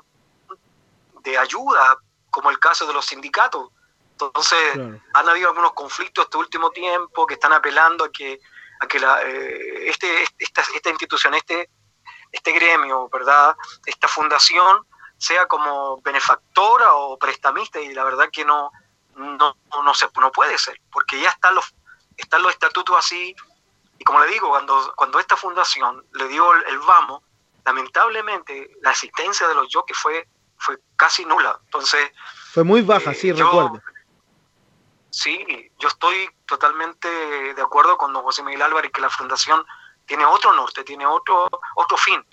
de 1.22 1.38
ayuda, 1.38 1.98
como 2.32 2.50
el 2.50 2.60
caso 2.60 2.86
de 2.86 2.94
los 2.94 3.06
sindicatos. 3.06 3.70
Entonces, 4.12 4.76
han 5.14 5.30
habido 5.30 5.50
algunos 5.50 5.74
conflictos 5.74 6.26
este 6.26 6.38
último 6.38 6.72
tiempo 6.72 7.26
que 7.26 7.36
están 7.36 7.54
apelando 7.54 8.06
a 8.06 8.12
que, 8.12 8.40
a 8.86 8.88
que 8.88 9.00
la, 9.00 9.22
eh, 9.24 9.90
este, 9.90 10.24
esta, 10.40 10.64
esta 10.74 10.90
institución, 10.90 11.34
este, 11.34 11.70
este 12.32 12.52
gremio, 12.52 13.10
¿verdad? 13.10 13.56
Esta 13.86 14.08
fundación 14.08 14.86
sea 15.18 15.48
como 15.48 16.02
benefactora 16.02 16.94
o 16.94 17.18
prestamista 17.18 17.80
y 17.80 17.94
la 17.94 18.04
verdad 18.04 18.30
que 18.32 18.46
no, 18.46 18.72
no, 19.16 19.56
no, 19.84 19.94
se, 19.94 20.08
no 20.20 20.32
puede 20.32 20.58
ser, 20.58 20.80
porque 20.92 21.20
ya 21.20 21.30
están 21.30 21.56
los, 21.56 21.74
están 22.18 22.42
los 22.42 22.52
estatutos 22.52 22.96
así, 22.98 23.36
y 23.98 24.04
como 24.04 24.20
le 24.20 24.28
digo, 24.28 24.50
cuando, 24.50 24.94
cuando 24.96 25.20
esta 25.20 25.38
fundación 25.38 26.06
le 26.14 26.28
dio 26.28 26.54
el, 26.54 26.80
vamos, 26.80 27.24
lamentablemente 27.66 28.72
la 28.82 28.92
asistencia 28.92 29.48
de 29.48 29.56
los 29.56 29.68
jockeys 29.74 29.98
fue, 29.98 30.28
fue 30.58 30.78
casi 30.96 31.26
nula. 31.26 31.60
Entonces... 31.66 32.12
Fue 32.52 32.64
muy 32.64 32.82
baja, 32.82 33.14
sí, 33.14 33.30
eh, 33.30 33.34
recuerdo. 33.34 33.82
Sí, 35.10 35.72
yo 35.80 35.88
estoy 35.88 36.30
totalmente 36.46 37.08
de 37.54 37.62
acuerdo 37.62 37.98
con 37.98 38.14
don 38.14 38.24
José 38.24 38.44
Miguel 38.44 38.62
Álvarez 38.62 38.92
que 38.92 39.02
la 39.02 39.10
fundación 39.10 39.64
tiene 40.06 40.26
otro 40.26 40.54
norte, 40.54 40.84
tiene 40.84 41.06
otro, 41.06 41.50
otro 41.76 41.98
fin. 41.98 42.24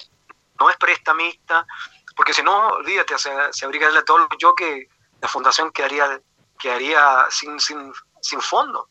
No 0.61 0.71
es 0.71 0.77
prestamista, 0.77 1.67
porque 2.15 2.35
si 2.35 2.43
no, 2.43 2.69
olvídate, 2.69 3.19
se, 3.19 3.31
se 3.51 3.65
abriga 3.65 3.89
a 3.89 4.05
todos 4.05 4.21
los 4.21 4.29
jockeys, 4.41 4.89
la 5.21 5.29
fundación 5.29 5.71
quedaría 5.73 6.21
quedaría 6.63 7.27
sin, 7.29 7.59
sin, 7.59 7.93
sin 8.21 8.41
fondo. 8.41 8.89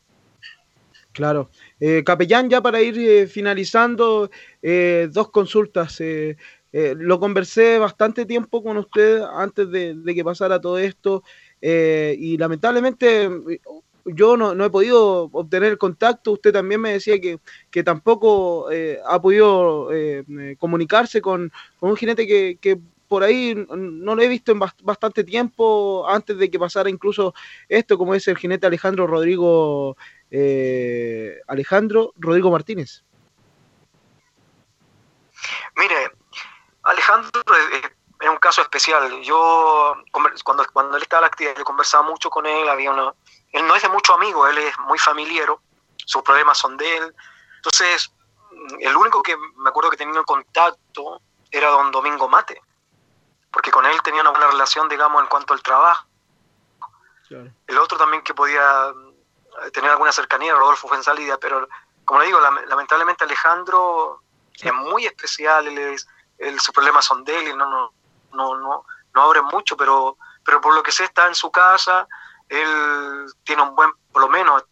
Claro. 1.12 1.50
Eh, 1.80 2.02
capellán, 2.04 2.48
ya 2.48 2.60
para 2.60 2.80
ir 2.80 2.98
eh, 2.98 3.26
finalizando, 3.26 4.30
eh, 4.60 5.08
dos 5.10 5.30
consultas. 5.30 6.00
lo 6.72 7.20
conversé 7.20 7.78
bastante 7.78 8.24
tiempo 8.24 8.62
con 8.62 8.76
usted 8.78 9.22
antes 9.22 9.70
de, 9.70 10.14
que 10.14 10.24
pasara 10.24 10.60
todo 10.60 10.78
esto 10.78 11.22
y 11.60 12.36
lamentablemente 12.38 13.28
yo 14.04 14.36
no, 14.36 14.64
he 14.64 14.70
podido 14.70 15.30
obtener 15.32 15.78
contacto. 15.78 16.32
Usted 16.32 16.52
también 16.52 16.80
me 16.80 16.92
decía 16.92 17.20
que, 17.20 17.38
que 17.70 17.82
tampoco 17.82 18.68
ha 19.06 19.22
podido 19.22 19.90
comunicarse 20.58 21.20
con, 21.20 21.52
un 21.80 21.96
jinete 21.96 22.26
que, 22.26 22.58
que 22.60 22.78
por 23.12 23.22
ahí 23.22 23.54
no 23.54 24.14
lo 24.14 24.22
he 24.22 24.26
visto 24.26 24.52
en 24.52 24.58
bastante 24.58 25.22
tiempo 25.22 26.08
antes 26.08 26.38
de 26.38 26.50
que 26.50 26.58
pasara 26.58 26.88
incluso 26.88 27.34
esto, 27.68 27.98
como 27.98 28.14
es 28.14 28.26
el 28.26 28.38
jinete 28.38 28.66
Alejandro 28.66 29.06
Rodrigo 29.06 29.98
eh, 30.30 31.38
Alejandro 31.46 32.14
Rodrigo 32.16 32.50
Martínez. 32.50 33.04
Mire, 35.76 36.10
Alejandro 36.84 37.42
es 38.18 38.28
un 38.30 38.38
caso 38.38 38.62
especial. 38.62 39.20
Yo 39.20 39.94
cuando, 40.10 40.64
cuando 40.72 40.96
él 40.96 41.02
estaba 41.02 41.20
en 41.20 41.24
la 41.24 41.26
actividad, 41.26 41.54
yo 41.58 41.64
conversaba 41.64 42.08
mucho 42.08 42.30
con 42.30 42.46
él, 42.46 42.66
había 42.66 42.92
una, 42.92 43.12
él 43.52 43.66
no 43.66 43.76
es 43.76 43.82
de 43.82 43.88
mucho 43.88 44.14
amigo, 44.14 44.46
él 44.46 44.58
es 44.58 44.78
muy 44.80 44.98
familiero, 44.98 45.60
sus 45.96 46.22
problemas 46.22 46.58
son 46.58 46.76
de 46.76 46.96
él. 46.96 47.14
Entonces, 47.56 48.12
el 48.80 48.96
único 48.96 49.22
que 49.22 49.36
me 49.36 49.70
acuerdo 49.70 49.90
que 49.90 49.96
tenía 49.96 50.22
contacto 50.24 51.20
era 51.50 51.68
don 51.68 51.90
Domingo 51.90 52.28
Mate 52.28 52.60
porque 53.52 53.70
con 53.70 53.84
él 53.86 54.02
tenía 54.02 54.22
una 54.22 54.30
buena 54.30 54.48
relación, 54.48 54.88
digamos, 54.88 55.22
en 55.22 55.28
cuanto 55.28 55.52
al 55.52 55.62
trabajo. 55.62 56.06
El 57.66 57.78
otro 57.78 57.96
también 57.96 58.22
que 58.22 58.34
podía 58.34 58.92
eh, 59.64 59.70
tener 59.70 59.90
alguna 59.90 60.12
cercanía, 60.12 60.54
Rodolfo 60.54 60.88
Fuenzalida, 60.88 61.38
pero 61.38 61.66
como 62.04 62.20
le 62.20 62.26
digo, 62.26 62.40
lamentablemente 62.40 63.24
Alejandro 63.24 64.22
es 64.60 64.72
muy 64.74 65.06
especial, 65.06 65.66
él 65.66 65.78
es, 65.78 66.06
él, 66.36 66.60
sus 66.60 66.74
problemas 66.74 67.06
son 67.06 67.24
de 67.24 67.38
él 67.38 67.48
y 67.48 67.56
no, 67.56 67.64
no, 67.70 67.94
no, 68.32 68.58
no, 68.58 68.84
no 69.14 69.22
abre 69.22 69.40
mucho, 69.40 69.78
pero, 69.78 70.18
pero 70.44 70.60
por 70.60 70.74
lo 70.74 70.82
que 70.82 70.92
sé 70.92 71.04
está 71.04 71.26
en 71.26 71.34
su 71.34 71.50
casa, 71.50 72.06
él 72.52 73.26
tiene 73.44 73.62
un 73.62 73.74
buen, 73.74 73.90
por 74.12 74.22
lo 74.22 74.28
menos, 74.28 74.64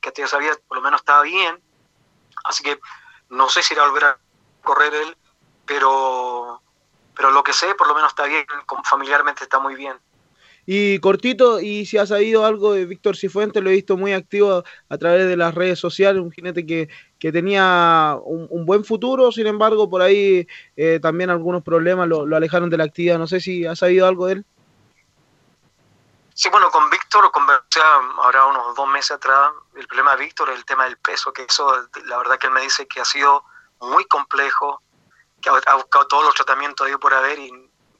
que 0.00 0.12
ya 0.16 0.26
sabía, 0.26 0.52
por 0.66 0.78
lo 0.78 0.82
menos 0.82 1.00
estaba 1.00 1.22
bien, 1.22 1.60
así 2.44 2.62
que 2.62 2.78
no 3.30 3.48
sé 3.48 3.62
si 3.62 3.74
irá 3.74 3.84
a 3.84 3.88
volver 3.88 4.04
a 4.04 4.18
correr 4.62 4.94
él, 4.94 5.16
pero 5.66 6.62
pero 7.18 7.32
lo 7.32 7.42
que 7.42 7.52
sé, 7.52 7.74
por 7.74 7.88
lo 7.88 7.96
menos 7.96 8.12
está 8.12 8.26
bien, 8.26 8.44
familiarmente 8.84 9.42
está 9.42 9.58
muy 9.58 9.74
bien. 9.74 9.94
Y 10.70 10.98
cortito, 11.00 11.60
y 11.60 11.84
si 11.84 11.98
ha 11.98 12.06
sabido 12.06 12.44
algo 12.44 12.74
de 12.74 12.84
Víctor 12.84 13.16
Cifuentes, 13.16 13.62
lo 13.62 13.70
he 13.70 13.72
visto 13.72 13.96
muy 13.96 14.12
activo 14.12 14.62
a 14.88 14.98
través 14.98 15.26
de 15.26 15.36
las 15.36 15.54
redes 15.54 15.80
sociales, 15.80 16.22
un 16.22 16.30
jinete 16.30 16.64
que, 16.64 16.88
tenía 17.32 18.16
un, 18.22 18.66
buen 18.66 18.84
futuro, 18.84 19.32
sin 19.32 19.48
embargo, 19.48 19.90
por 19.90 20.02
ahí 20.02 20.46
eh, 20.76 21.00
también 21.02 21.30
algunos 21.30 21.64
problemas 21.64 22.06
lo, 22.06 22.36
alejaron 22.36 22.70
de 22.70 22.76
la 22.76 22.84
actividad. 22.84 23.18
No 23.18 23.26
sé 23.26 23.40
si 23.40 23.66
ha 23.66 23.74
sabido 23.74 24.06
algo 24.06 24.26
de 24.26 24.34
él. 24.34 24.44
Sí, 26.38 26.48
bueno, 26.50 26.70
con 26.70 26.88
Víctor 26.88 27.32
conversé 27.32 27.80
ahora 27.82 28.46
unos 28.46 28.72
dos 28.76 28.86
meses 28.86 29.10
atrás. 29.10 29.50
El 29.74 29.88
problema 29.88 30.14
de 30.14 30.22
Víctor 30.22 30.48
es 30.50 30.56
el 30.56 30.64
tema 30.64 30.84
del 30.84 30.96
peso, 30.96 31.32
que 31.32 31.42
eso, 31.42 31.88
la 32.04 32.16
verdad 32.16 32.38
que 32.38 32.46
él 32.46 32.52
me 32.52 32.60
dice 32.60 32.86
que 32.86 33.00
ha 33.00 33.04
sido 33.04 33.44
muy 33.80 34.04
complejo, 34.04 34.80
que 35.42 35.48
ha, 35.48 35.74
buscado 35.74 36.06
todos 36.06 36.26
los 36.26 36.34
tratamientos 36.36 36.86
ahí 36.86 36.96
por 36.96 37.12
haber 37.12 37.40
y 37.40 37.50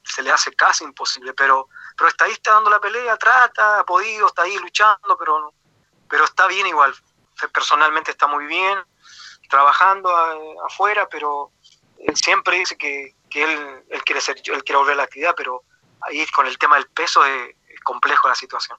se 0.05 0.23
le 0.23 0.31
hace 0.31 0.53
casi 0.53 0.85
imposible, 0.85 1.35
pero, 1.35 1.69
pero 1.97 2.11
está 2.11 2.27
ahí, 2.27 2.31
está 2.31 2.53
dando 2.53 2.71
la 2.71 2.81
pelea, 2.81 3.17
trata, 3.17 3.81
ha 3.81 3.85
podido, 3.85 4.29
está 4.29 4.43
ahí 4.43 4.57
luchando, 4.59 5.17
pero, 5.19 5.53
pero 6.09 6.23
está 6.23 6.47
bien 6.47 6.69
igual. 6.69 6.95
Personalmente 7.53 8.13
está 8.13 8.29
muy 8.29 8.47
bien, 8.47 8.79
trabajando 9.51 10.15
afuera, 10.65 11.09
pero 11.09 11.51
él 11.99 12.15
siempre 12.15 12.59
dice 12.59 12.79
que, 12.79 13.17
que 13.31 13.43
él, 13.43 13.85
él, 13.91 14.05
quiere 14.05 14.21
ser, 14.21 14.37
él 14.37 14.63
quiere 14.63 14.79
volver 14.79 14.95
a 14.95 14.99
la 14.99 15.03
actividad, 15.03 15.35
pero 15.37 15.65
ahí 16.03 16.25
con 16.29 16.47
el 16.47 16.57
tema 16.57 16.77
del 16.77 16.89
peso 16.91 17.25
es 17.25 17.58
complejo 17.89 18.29
la 18.29 18.35
situación. 18.35 18.77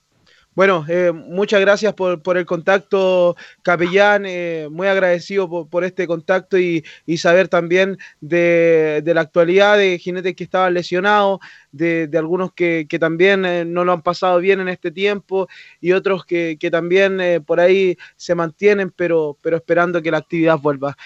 Bueno, 0.55 0.83
eh, 0.89 1.11
muchas 1.13 1.61
gracias 1.61 1.93
por, 1.93 2.37
el 2.37 2.45
contacto, 2.45 3.35
capellán. 3.63 4.25
Eh, 4.25 4.67
muy 4.69 4.87
agradecido 4.87 5.47
por, 5.69 5.83
este 5.83 6.05
contacto 6.05 6.57
y, 6.57 6.83
saber 7.17 7.47
también 7.47 7.97
de, 8.19 9.01
la 9.05 9.21
actualidad 9.21 9.77
de 9.77 9.97
jinetes 9.99 10.35
que 10.35 10.43
estaban 10.43 10.73
lesionados, 10.73 11.39
de, 11.71 12.09
algunos 12.15 12.51
que, 12.53 12.85
también 12.99 13.45
eh, 13.45 13.63
no 13.63 13.85
lo 13.85 13.93
han 13.93 14.01
pasado 14.01 14.39
bien 14.39 14.59
en 14.59 14.67
este 14.69 14.91
tiempo 14.91 15.47
y 15.79 15.93
otros 15.93 16.25
que, 16.25 16.57
también 16.69 17.43
por 17.45 17.59
ahí 17.59 17.97
se 18.17 18.35
mantienen, 18.35 18.91
pero, 18.91 19.37
pero 19.41 19.57
esperando 19.57 20.01
que 20.01 20.11
la 20.11 20.17
actividad 20.17 20.57
vuelva. 20.59 20.97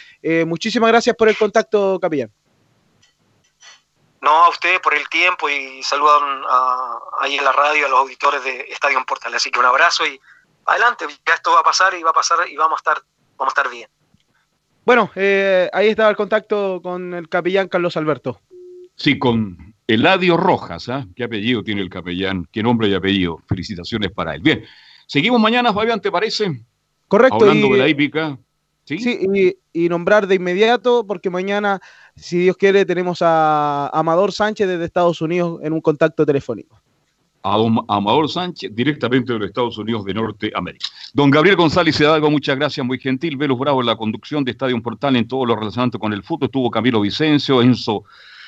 muchísimas 0.48 0.90
gracias 0.90 1.16
por 1.16 1.30
el 1.30 1.38
contacto, 1.38 2.00
capellán. 2.00 2.32
No 4.24 4.46
a 4.46 4.50
ustedes 4.50 4.80
por 4.80 4.96
el 4.96 5.08
tiempo 5.10 5.50
y 5.50 5.84
saludan 5.84 6.42
a, 6.50 6.98
ahí 7.20 7.36
en 7.36 7.44
la 7.44 7.52
radio 7.52 7.86
a 7.86 7.90
los 7.90 8.00
auditores 8.00 8.44
de 8.44 8.62
Estadio 8.70 9.04
Portal. 9.06 9.34
Así 9.36 9.52
que 9.52 9.60
un 9.60 9.66
abrazo 9.66 10.08
y 10.08 10.20
adelante, 10.66 11.06
ya 11.28 11.34
esto 11.34 11.52
va 11.52 11.60
a 11.60 11.64
pasar 11.64 11.94
y 11.94 12.02
va 12.02 12.12
a 12.12 12.14
pasar 12.14 12.38
y 12.50 12.56
vamos 12.56 12.78
a 12.78 12.82
estar, 12.82 13.04
vamos 13.38 13.54
a 13.54 13.60
estar 13.60 13.70
bien. 13.70 13.90
Bueno, 14.86 15.12
eh, 15.16 15.70
ahí 15.74 15.90
estaba 15.90 16.10
el 16.10 16.16
contacto 16.16 16.80
con 16.82 17.14
el 17.14 17.28
capellán 17.28 17.68
Carlos 17.68 17.98
Alberto. 17.98 18.40
Sí, 18.96 19.20
con 19.20 19.76
Eladio 19.88 20.38
Rojas, 20.38 20.88
¿ah? 20.88 21.06
¿Qué 21.16 21.26
apellido 21.26 21.62
tiene 21.62 21.82
el 21.82 21.90
capellán? 21.90 22.48
¿Qué 22.50 22.64
nombre 22.64 22.88
y 22.88 22.94
apellido? 22.94 23.40
Felicitaciones 23.48 24.12
para 24.12 24.36
él. 24.36 24.42
Bien, 24.42 24.64
seguimos 25.06 25.42
mañana, 25.42 25.74
Fabián, 25.74 26.00
¿te 26.00 26.12
parece? 26.12 26.62
Correcto. 27.10 27.36
Hablando 27.42 27.68
de 27.70 27.78
la 27.78 27.90
hípica. 27.90 28.38
Sí, 28.86 28.98
y, 29.34 29.58
y, 29.72 29.88
nombrar 29.88 30.28
de 30.28 30.36
inmediato, 30.36 31.06
porque 31.08 31.30
mañana, 31.30 31.80
si 32.16 32.40
Dios 32.40 32.58
quiere, 32.58 32.86
tenemos 32.86 33.22
a 33.22 33.90
Amador 33.90 34.32
Sánchez 34.32 34.68
desde 34.68 34.86
Estados 34.86 35.22
Unidos 35.22 35.60
en 35.64 35.74
un 35.74 35.82
contacto 35.82 36.26
telefónico. 36.26 36.80
A 37.46 37.56
Amador 37.90 38.30
Sánchez, 38.30 38.74
directamente 38.74 39.34
de 39.34 39.40
los 39.40 39.50
Estados 39.50 39.78
Unidos 39.78 40.06
de 40.06 40.14
Norteamérica. 40.14 40.86
Don 41.14 41.30
Gabriel 41.30 41.58
González 41.58 42.00
Hidalgo, 42.00 42.32
muchas 42.32 42.56
gracias, 42.56 42.86
muy 42.86 43.00
gentil. 43.00 43.36
Velos 43.36 43.60
Bravo 43.60 43.82
en 43.82 43.88
la 43.88 43.98
conducción 43.98 44.46
de 44.46 44.52
Estadio 44.52 44.82
Portal 44.82 45.18
en 45.18 45.28
todo 45.28 45.46
lo 45.46 45.56
relacionado 45.56 46.00
con 46.00 46.14
el 46.14 46.24
fútbol. 46.24 46.46
Estuvo 46.46 46.72
Camilo 46.72 47.02
Vicencio, 47.02 47.62
Enzo 47.62 48.06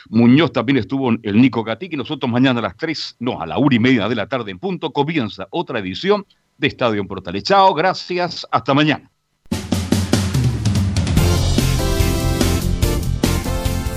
Muñoz 0.10 0.52
también 0.52 0.78
estuvo 0.78 1.10
el 1.10 1.42
Nico 1.42 1.66
y 1.80 1.98
Nosotros 1.98 2.32
mañana 2.32 2.60
a 2.60 2.64
las 2.64 2.78
3, 2.78 3.18
no, 3.20 3.42
a 3.42 3.46
la 3.46 3.58
una 3.58 3.76
y 3.76 3.80
media 3.80 4.08
de 4.08 4.16
la 4.16 4.28
tarde 4.28 4.52
en 4.52 4.60
punto, 4.60 4.92
comienza 4.92 5.48
otra 5.50 5.80
edición 5.80 6.26
de 6.58 6.68
Estadio 6.68 7.06
Portales. 7.08 7.44
Chao, 7.44 7.74
gracias, 7.74 8.46
hasta 8.52 8.74
mañana. 8.74 9.12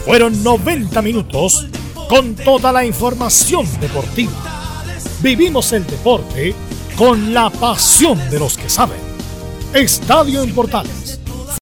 Fueron 0.09 0.43
90 0.43 1.03
minutos 1.03 1.67
con 2.09 2.35
toda 2.35 2.73
la 2.73 2.83
información 2.83 3.69
deportiva. 3.79 4.33
Vivimos 5.21 5.71
el 5.75 5.87
deporte 5.87 6.55
con 6.97 7.35
la 7.35 7.51
pasión 7.51 8.19
de 8.31 8.39
los 8.39 8.57
que 8.57 8.71
saben. 8.71 8.97
Estadio 9.75 10.43
en 10.43 10.55
Portales 10.55 11.21